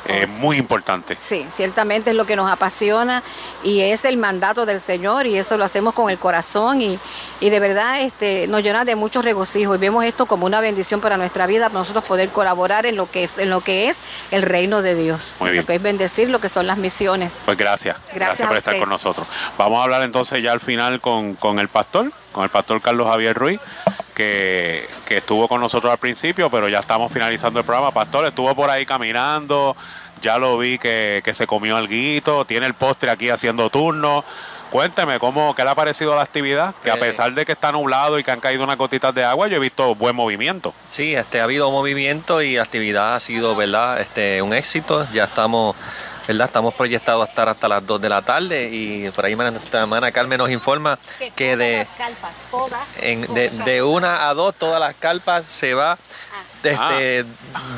eh, 0.06 0.26
muy 0.26 0.58
importante. 0.58 1.16
Sí, 1.22 1.46
ciertamente 1.54 2.10
es 2.10 2.16
lo 2.16 2.26
que 2.26 2.36
nos 2.36 2.50
apasiona 2.50 3.22
y 3.62 3.80
es 3.80 4.04
el 4.04 4.16
mandato 4.16 4.66
del 4.66 4.80
Señor 4.80 5.26
y 5.26 5.38
eso 5.38 5.56
lo 5.56 5.64
hacemos 5.64 5.94
con 5.94 6.10
el 6.10 6.18
corazón 6.18 6.82
y, 6.82 6.98
y 7.40 7.50
de 7.50 7.60
verdad 7.60 8.02
este, 8.02 8.46
nos 8.46 8.62
llena 8.62 8.84
de 8.84 8.96
mucho 8.96 9.22
regocijo 9.22 9.74
y 9.74 9.78
vemos 9.78 10.04
esto 10.04 10.26
como 10.26 10.46
una 10.46 10.60
bendición 10.60 11.00
para 11.00 11.16
nuestra 11.16 11.46
vida, 11.46 11.68
para 11.68 11.80
nosotros 11.80 12.04
poder 12.04 12.28
colaborar 12.30 12.86
en 12.86 12.96
lo 12.96 13.10
que 13.10 13.24
es, 13.24 13.38
en 13.38 13.50
lo 13.50 13.60
que 13.60 13.88
es 13.88 13.96
el 14.30 14.42
reino 14.42 14.82
de 14.82 14.94
Dios, 14.94 15.36
Muy 15.40 15.50
bien. 15.50 15.62
lo 15.62 15.66
que 15.66 15.74
es 15.76 15.82
bendecir 15.82 16.28
lo 16.30 16.40
que 16.40 16.48
son 16.48 16.66
las 16.66 16.78
misiones. 16.78 17.38
Pues 17.44 17.56
gracias, 17.56 17.96
gracias, 18.14 18.46
a 18.46 18.48
por 18.48 18.56
estar 18.56 18.78
con 18.78 18.88
nosotros. 18.88 19.26
Vamos 19.58 19.78
a 19.78 19.84
hablar 19.84 20.02
entonces 20.02 20.42
ya 20.42 20.52
al 20.52 20.60
final 20.60 21.00
con, 21.00 21.34
con 21.34 21.58
el 21.58 21.68
pastor, 21.68 22.12
con 22.34 22.44
el 22.44 22.50
pastor 22.50 22.82
Carlos 22.82 23.08
Javier 23.08 23.34
Ruiz, 23.34 23.58
que, 24.14 24.86
que 25.06 25.16
estuvo 25.18 25.48
con 25.48 25.60
nosotros 25.60 25.90
al 25.90 25.98
principio, 25.98 26.50
pero 26.50 26.68
ya 26.68 26.80
estamos 26.80 27.10
finalizando 27.10 27.60
el 27.60 27.64
programa. 27.64 27.90
Pastor, 27.92 28.26
estuvo 28.26 28.54
por 28.54 28.68
ahí 28.68 28.84
caminando, 28.84 29.74
ya 30.20 30.36
lo 30.38 30.58
vi 30.58 30.78
que, 30.78 31.22
que 31.24 31.32
se 31.32 31.46
comió 31.46 31.76
alguito, 31.76 32.44
tiene 32.44 32.66
el 32.66 32.74
postre 32.74 33.10
aquí 33.10 33.30
haciendo 33.30 33.70
turno. 33.70 34.24
Cuénteme, 34.70 35.20
¿cómo, 35.20 35.54
¿qué 35.54 35.62
le 35.62 35.70
ha 35.70 35.74
parecido 35.76 36.16
la 36.16 36.22
actividad? 36.22 36.74
Que 36.82 36.90
a 36.90 36.94
Eh. 36.94 36.98
pesar 36.98 37.32
de 37.32 37.44
que 37.44 37.52
está 37.52 37.70
nublado 37.70 38.18
y 38.18 38.24
que 38.24 38.32
han 38.32 38.40
caído 38.40 38.64
unas 38.64 38.76
gotitas 38.76 39.14
de 39.14 39.22
agua, 39.22 39.46
yo 39.46 39.56
he 39.56 39.60
visto 39.60 39.94
buen 39.94 40.16
movimiento. 40.16 40.74
Sí, 40.88 41.14
este, 41.14 41.40
ha 41.40 41.44
habido 41.44 41.70
movimiento 41.70 42.42
y 42.42 42.56
la 42.56 42.64
actividad 42.64 43.14
ha 43.14 43.20
sido, 43.20 43.54
¿verdad? 43.54 44.00
Este, 44.00 44.42
un 44.42 44.52
éxito. 44.52 45.06
Ya 45.12 45.24
estamos, 45.24 45.76
¿verdad? 46.26 46.46
Estamos 46.46 46.74
proyectados 46.74 47.26
a 47.26 47.30
estar 47.30 47.48
hasta 47.48 47.68
las 47.68 47.86
2 47.86 48.00
de 48.00 48.08
la 48.08 48.22
tarde 48.22 48.68
y 48.72 49.10
por 49.10 49.24
ahí 49.24 49.34
nuestra 49.36 49.80
hermana 49.82 50.10
Carmen 50.12 50.38
nos 50.38 50.50
informa 50.50 50.98
que 51.36 51.56
de, 51.56 51.80
en- 53.00 53.32
de, 53.34 53.50
de 53.50 53.82
una 53.82 54.28
a 54.28 54.34
dos 54.34 54.54
todas 54.54 54.80
las 54.80 54.94
carpas 54.94 55.44
se 55.46 55.74
va 55.74 55.98
este, 56.62 57.24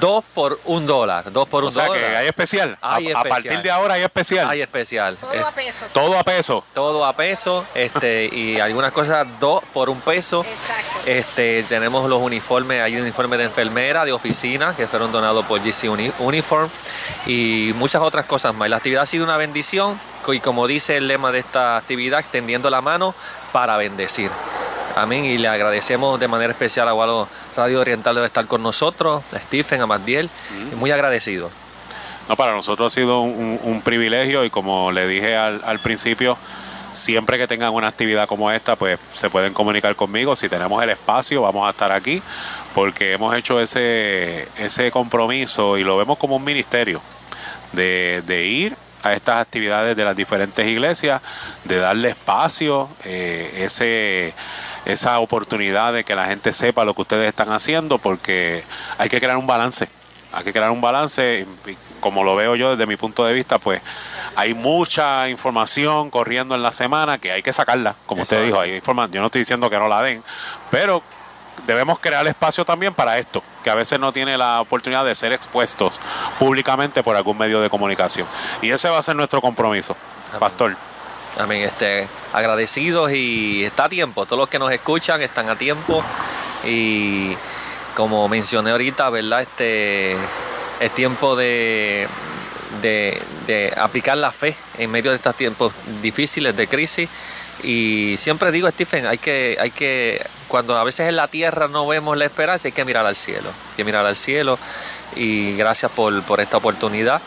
dos 0.01 0.25
por 0.35 0.61
un 0.67 0.87
dólar. 0.87 1.33
Dos 1.33 1.49
por 1.49 1.65
O 1.65 1.67
un 1.67 1.73
sea 1.73 1.87
dólar. 1.87 2.01
que 2.11 2.17
hay 2.17 2.27
especial. 2.29 2.79
A- 2.81 2.95
Hay 2.97 3.07
a, 3.09 3.11
especial. 3.11 3.29
partir 3.43 3.63
de 3.63 3.71
ahora 3.71 3.95
hay 3.95 4.03
especial. 4.03 4.49
Hay 4.49 4.63
especial. 4.63 5.17
Todo 5.17 5.47
a 5.47 5.53
peso. 5.53 5.87
Todo 5.93 6.19
a 6.19 6.23
peso. 6.25 6.65
todo 6.75 7.05
a 7.05 7.13
peso 7.15 7.65
este 7.75 8.27
y 8.33 8.61
algunas 8.61 8.93
cosas 8.93 9.27
dos 9.41 9.63
por 9.73 9.89
un 9.91 10.01
peso 10.01 10.45
Exacto. 10.45 11.01
este 11.11 11.65
tenemos 11.69 12.09
los 12.09 12.21
uniformes 12.23 12.83
hay 12.83 12.97
uniformes 12.97 13.39
de 13.39 13.45
enfermera 13.47 14.05
de 14.05 14.13
oficina 14.13 14.75
que 14.77 14.87
fueron 14.87 15.11
donados 15.13 15.45
por 15.47 15.61
GC 15.61 15.89
Uni- 15.89 16.13
Uniform 16.19 16.69
y 17.27 17.73
muchas 17.77 18.03
otras 18.03 18.27
cosas 18.27 18.55
más 18.55 18.69
la 18.69 18.77
actividad 18.77 19.03
ha 19.03 19.07
sido 19.07 19.25
una 19.25 19.37
bendición 19.37 19.99
y 20.29 20.41
como 20.41 20.67
dice 20.67 20.97
el 20.97 21.09
lema 21.09 21.33
de 21.33 21.39
esta 21.41 21.77
actividad 21.77 22.21
extendiendo 22.21 22.69
la 22.71 22.81
mano 22.81 23.15
para 23.53 23.77
bendecir 23.77 24.31
Amén. 24.97 25.25
Y 25.25 25.39
le 25.39 25.47
agradecemos 25.49 26.19
de 26.19 26.27
manera 26.27 26.53
especial 26.53 26.89
a 26.89 26.93
Gualo 26.93 27.29
Radio 27.57 27.81
Oriental 27.81 28.15
de 28.17 28.27
estar 28.27 28.47
con 28.47 28.63
nosotros, 28.63 29.23
a 29.33 29.39
Stephen, 29.39 29.81
a 29.83 29.87
Magdiel. 29.87 30.29
y 30.73 30.75
Muy 30.77 30.91
agradecido. 30.91 31.51
No, 32.29 32.35
para 32.37 32.53
nosotros 32.53 32.93
ha 32.93 32.95
sido 32.95 33.21
un, 33.21 33.31
un- 33.31 33.61
un 33.63 33.83
privilegio 33.83 34.45
y 34.45 34.51
como 34.51 34.91
le 34.91 35.07
dije 35.07 35.37
al, 35.37 35.63
al 35.65 35.79
principio, 35.79 36.37
siempre 36.93 37.39
que 37.39 37.47
tengan 37.47 37.73
una 37.73 37.87
actividad 37.89 38.27
como 38.27 38.51
esta, 38.51 38.75
pues 38.75 38.99
se 39.15 39.31
pueden 39.31 39.53
comunicar 39.53 39.95
conmigo. 39.95 40.35
Si 40.35 40.49
tenemos 40.49 40.83
el 40.83 40.91
espacio, 40.91 41.43
vamos 41.43 41.67
a 41.69 41.71
estar 41.71 41.93
aquí 41.93 42.21
porque 42.75 43.13
hemos 43.13 43.35
hecho 43.37 43.61
ese, 43.61 44.49
ese 44.59 44.91
compromiso 44.91 45.77
y 45.79 45.85
lo 45.85 45.97
vemos 45.97 46.19
como 46.19 46.37
un 46.37 46.45
ministerio 46.45 47.01
de, 47.73 48.23
de 48.27 48.45
ir 48.45 48.77
a 49.03 49.13
estas 49.13 49.37
actividades 49.37 49.97
de 49.97 50.05
las 50.05 50.17
diferentes 50.17 50.67
iglesias, 50.67 51.23
de 51.65 51.77
darle 51.77 52.09
espacio, 52.09 52.89
eh, 53.05 53.53
ese, 53.59 54.35
esa 54.87 55.19
oportunidad 55.19 55.93
de 55.93 56.05
que 56.05 56.15
la 56.17 56.27
gente 56.27 56.53
sepa 56.53 56.85
lo 56.85 56.95
que 56.95 57.03
ustedes 57.03 57.29
están 57.29 57.53
haciendo, 57.53 57.99
porque 57.99 58.65
hay 58.99 59.09
que 59.09 59.21
crear 59.21 59.37
un 59.37 59.47
balance, 59.47 59.89
hay 60.33 60.45
que 60.45 60.53
crear 60.53 60.71
un 60.71 60.81
balance, 60.81 61.47
y- 61.67 61.77
como 62.01 62.23
lo 62.25 62.37
veo 62.37 62.55
yo 62.57 62.71
desde 62.71 62.87
mi 62.87 62.97
punto 62.97 63.25
de 63.25 63.33
vista, 63.33 63.59
pues 63.59 63.81
hay 64.37 64.55
mucha 64.55 65.29
información 65.29 66.11
corriendo 66.11 66.55
en 66.55 66.63
la 66.63 66.73
semana 66.73 67.19
que 67.19 67.33
hay 67.33 67.43
que 67.43 67.53
sacarla, 67.53 67.97
como 68.07 68.23
usted 68.23 68.45
dijo, 68.47 68.61
hay 68.61 68.77
informa- 68.81 69.11
yo 69.11 69.21
no 69.21 69.27
estoy 69.27 69.41
diciendo 69.41 69.69
que 69.71 69.79
no 69.79 69.89
la 69.89 70.03
den, 70.03 70.23
pero 70.71 71.03
debemos 71.67 71.99
crear 71.99 72.25
espacio 72.27 72.65
también 72.65 72.93
para 72.95 73.19
esto, 73.19 73.43
que 73.65 73.71
a 73.71 73.75
veces 73.75 73.99
no 73.99 74.13
tiene 74.13 74.37
la 74.39 74.61
oportunidad 74.61 75.05
de 75.05 75.15
ser 75.15 75.33
expuestos 75.33 75.99
públicamente 76.39 77.03
por 77.03 77.17
algún 77.17 77.39
medio 77.39 77.61
de 77.61 77.71
comunicación. 77.71 78.29
Y 78.63 78.71
ese 78.71 78.89
va 78.91 78.99
a 78.99 79.03
ser 79.03 79.17
nuestro 79.17 79.41
compromiso, 79.41 79.97
pastor. 80.39 80.77
Amén. 81.39 81.63
Este, 81.63 82.09
agradecidos 82.33 83.13
y 83.13 83.65
está 83.65 83.85
a 83.85 83.89
tiempo. 83.89 84.25
Todos 84.25 84.39
los 84.39 84.49
que 84.49 84.59
nos 84.59 84.73
escuchan 84.73 85.21
están 85.21 85.51
a 85.51 85.57
tiempo. 85.57 86.03
Y 86.65 87.37
como 87.95 88.27
mencioné 88.29 88.71
ahorita, 88.71 89.11
¿verdad? 89.11 89.43
Este 89.43 90.13
es 90.81 90.95
tiempo 90.95 91.37
de, 91.37 92.09
de, 92.81 93.21
de 93.47 93.73
aplicar 93.77 94.17
la 94.17 94.33
fe 94.33 94.57
en 94.79 94.91
medio 94.91 95.11
de 95.11 95.19
estos 95.19 95.37
tiempos 95.37 95.73
difíciles 96.01 96.57
de 96.57 96.69
crisis. 96.69 97.09
Y 97.63 98.17
siempre 98.19 98.51
digo, 98.51 98.71
Stephen, 98.71 99.07
hay 99.07 99.19
que, 99.19 99.59
hay 99.61 99.71
que, 99.71 100.25
cuando 100.49 100.79
a 100.79 100.85
veces 100.85 101.09
en 101.09 101.17
la 101.17 101.29
tierra 101.29 101.69
no 101.69 101.87
vemos 101.87 102.17
la 102.17 102.25
esperanza, 102.25 102.69
hay 102.69 102.73
que 102.73 102.85
mirar 102.85 103.05
al 103.05 103.17
cielo. 103.17 103.51
Hay 103.51 103.77
que 103.77 103.85
mirar 103.85 104.07
al 104.07 104.17
cielo. 104.17 104.59
Y 105.15 105.55
gracias 105.57 105.93
por, 105.93 106.23
por 106.23 106.41
esta 106.41 106.57
oportunidad. 106.57 107.21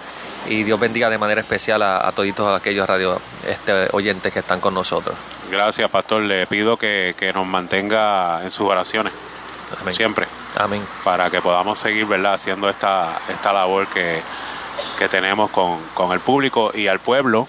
Y 0.47 0.63
Dios 0.63 0.79
bendiga 0.79 1.09
de 1.09 1.17
manera 1.17 1.41
especial 1.41 1.81
a, 1.81 2.07
a 2.07 2.11
toditos 2.11 2.59
aquellos 2.59 2.87
radio 2.87 3.19
este, 3.47 3.87
oyentes 3.91 4.33
que 4.33 4.39
están 4.39 4.59
con 4.59 4.73
nosotros. 4.73 5.15
Gracias, 5.51 5.89
pastor. 5.89 6.21
Le 6.21 6.47
pido 6.47 6.77
que, 6.77 7.15
que 7.17 7.33
nos 7.33 7.45
mantenga 7.45 8.43
en 8.43 8.51
sus 8.51 8.67
oraciones. 8.67 9.13
Siempre. 9.91 10.25
Amén. 10.57 10.81
Para 11.03 11.29
que 11.29 11.41
podamos 11.41 11.77
seguir, 11.77 12.05
¿verdad? 12.05 12.33
Haciendo 12.33 12.69
esta, 12.69 13.19
esta 13.29 13.53
labor 13.53 13.87
que, 13.87 14.21
que 14.97 15.07
tenemos 15.07 15.51
con, 15.51 15.79
con 15.93 16.11
el 16.11 16.19
público 16.19 16.71
y 16.73 16.87
al 16.87 16.99
pueblo, 16.99 17.47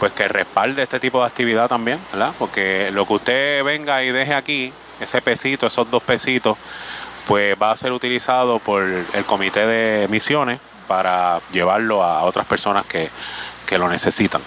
pues 0.00 0.12
que 0.12 0.26
respalde 0.26 0.82
este 0.82 0.98
tipo 0.98 1.20
de 1.20 1.26
actividad 1.26 1.68
también, 1.68 2.00
¿verdad? 2.12 2.32
Porque 2.38 2.90
lo 2.92 3.06
que 3.06 3.12
usted 3.12 3.64
venga 3.64 4.02
y 4.02 4.10
deje 4.10 4.34
aquí, 4.34 4.72
ese 5.00 5.22
pesito, 5.22 5.66
esos 5.66 5.88
dos 5.90 6.02
pesitos, 6.02 6.58
pues 7.26 7.56
va 7.60 7.70
a 7.70 7.76
ser 7.76 7.92
utilizado 7.92 8.58
por 8.58 8.82
el 8.82 9.24
comité 9.24 9.66
de 9.66 10.08
misiones 10.08 10.58
para 10.84 11.40
llevarlo 11.52 12.02
a 12.04 12.22
otras 12.22 12.46
personas 12.46 12.86
que, 12.86 13.10
que 13.66 13.78
lo 13.78 13.88
necesitan. 13.88 14.40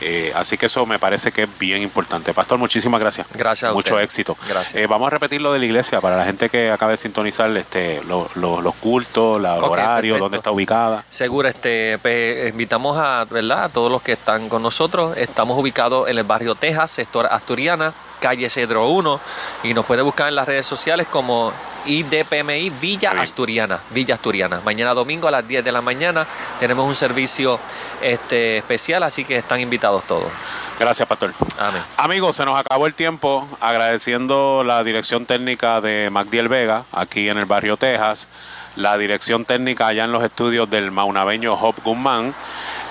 Eh, 0.00 0.32
así 0.34 0.58
que 0.58 0.66
eso 0.66 0.84
me 0.84 0.98
parece 0.98 1.30
que 1.30 1.44
es 1.44 1.58
bien 1.60 1.80
importante. 1.80 2.34
Pastor, 2.34 2.58
muchísimas 2.58 3.00
gracias. 3.00 3.24
Gracias 3.34 3.70
a 3.70 3.72
Mucho 3.72 3.94
usted. 3.94 4.04
éxito. 4.04 4.36
Gracias. 4.48 4.74
Eh, 4.74 4.88
vamos 4.88 5.06
a 5.06 5.10
repetir 5.10 5.40
lo 5.40 5.52
de 5.52 5.60
la 5.60 5.64
iglesia 5.64 6.00
para 6.00 6.16
la 6.16 6.24
gente 6.24 6.48
que 6.48 6.72
acaba 6.72 6.90
de 6.90 6.96
sintonizar 6.98 7.56
este, 7.56 8.02
lo- 8.02 8.28
lo- 8.34 8.60
los 8.60 8.74
cultos, 8.74 9.40
la- 9.40 9.56
el 9.58 9.62
Ok, 9.62 9.70
horario, 9.70 10.14
perfecto. 10.14 10.24
dónde 10.24 10.38
está 10.38 10.50
ubicada. 10.50 11.04
Seguro, 11.08 11.46
este, 11.48 11.98
pues, 12.02 12.50
invitamos 12.50 12.98
a, 12.98 13.24
¿verdad? 13.30 13.62
a 13.64 13.68
todos 13.68 13.92
los 13.92 14.02
que 14.02 14.12
están 14.12 14.48
con 14.48 14.60
nosotros. 14.60 15.16
Estamos 15.16 15.56
ubicados 15.56 16.08
en 16.08 16.18
el 16.18 16.24
barrio 16.24 16.56
Texas, 16.56 16.90
sector 16.90 17.26
Asturiana, 17.30 17.92
calle 18.18 18.50
Cedro 18.50 18.88
1, 18.88 19.20
y 19.62 19.72
nos 19.72 19.86
puede 19.86 20.02
buscar 20.02 20.28
en 20.28 20.34
las 20.34 20.48
redes 20.48 20.66
sociales 20.66 21.06
como 21.08 21.52
IDPMI 21.86 22.70
Villa 22.80 23.12
Asturiana, 23.12 23.80
Villa 23.90 24.14
Asturiana. 24.16 24.60
Mañana 24.64 24.94
domingo 24.94 25.28
a 25.28 25.30
las 25.30 25.46
10 25.46 25.64
de 25.64 25.72
la 25.72 25.80
mañana 25.80 26.26
tenemos 26.60 26.86
un 26.86 26.96
servicio 26.96 27.58
este, 28.00 28.58
especial, 28.58 29.02
así 29.02 29.24
que 29.24 29.36
están 29.36 29.60
invitados 29.60 30.04
todos. 30.04 30.30
Gracias, 30.78 31.08
Pastor. 31.08 31.32
Amén. 31.58 31.82
Amigos, 31.96 32.36
se 32.36 32.44
nos 32.44 32.58
acabó 32.58 32.86
el 32.86 32.94
tiempo 32.94 33.48
agradeciendo 33.60 34.62
la 34.64 34.84
dirección 34.84 35.24
técnica 35.24 35.80
de 35.80 36.10
Magdiel 36.10 36.48
Vega, 36.48 36.84
aquí 36.92 37.28
en 37.28 37.38
el 37.38 37.46
barrio 37.46 37.78
Texas, 37.78 38.28
la 38.76 38.98
dirección 38.98 39.46
técnica 39.46 39.86
allá 39.86 40.04
en 40.04 40.12
los 40.12 40.22
estudios 40.22 40.68
del 40.68 40.90
maunabeño 40.90 41.56
Job 41.56 41.74
Guzmán. 41.82 42.34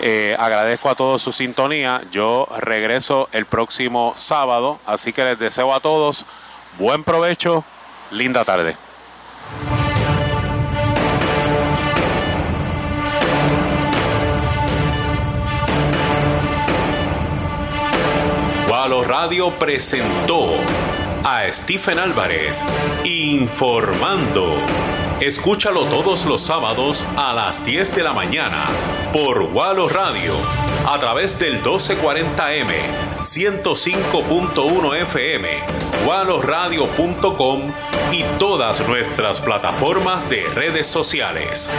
Eh, 0.02 0.36
agradezco 0.40 0.90
a 0.90 0.96
todos 0.96 1.22
su 1.22 1.32
sintonía. 1.32 2.02
Yo 2.12 2.48
regreso 2.58 3.30
el 3.32 3.46
próximo 3.46 4.14
sábado, 4.16 4.80
así 4.86 5.14
que 5.14 5.24
les 5.24 5.40
deseo 5.40 5.74
a 5.74 5.80
todos 5.80 6.26
buen 6.80 7.04
provecho, 7.04 7.64
linda 8.12 8.44
tarde. 8.44 8.76
Gualo 18.68 19.04
Radio 19.04 19.52
presentó 19.52 20.50
a 21.24 21.52
Stephen 21.52 22.00
Álvarez 22.00 22.64
informando. 23.04 24.58
Escúchalo 25.22 25.86
todos 25.86 26.26
los 26.26 26.44
sábados 26.44 27.08
a 27.16 27.34
las 27.34 27.64
10 27.64 27.96
de 27.96 28.04
la 28.04 28.14
mañana 28.14 28.66
por 29.14 29.46
Gualo 29.46 29.88
Radio 29.88 30.34
a 30.86 31.00
través 31.00 31.40
del 31.40 31.64
1240M, 31.64 32.92
105.1 33.22 34.96
FM, 35.04 35.50
gualoradio.com 36.04 37.62
y 38.12 38.24
todas 38.38 38.86
nuestras 38.88 39.40
plataformas 39.40 40.30
de 40.30 40.44
redes 40.50 40.88
sociales. 40.88 41.72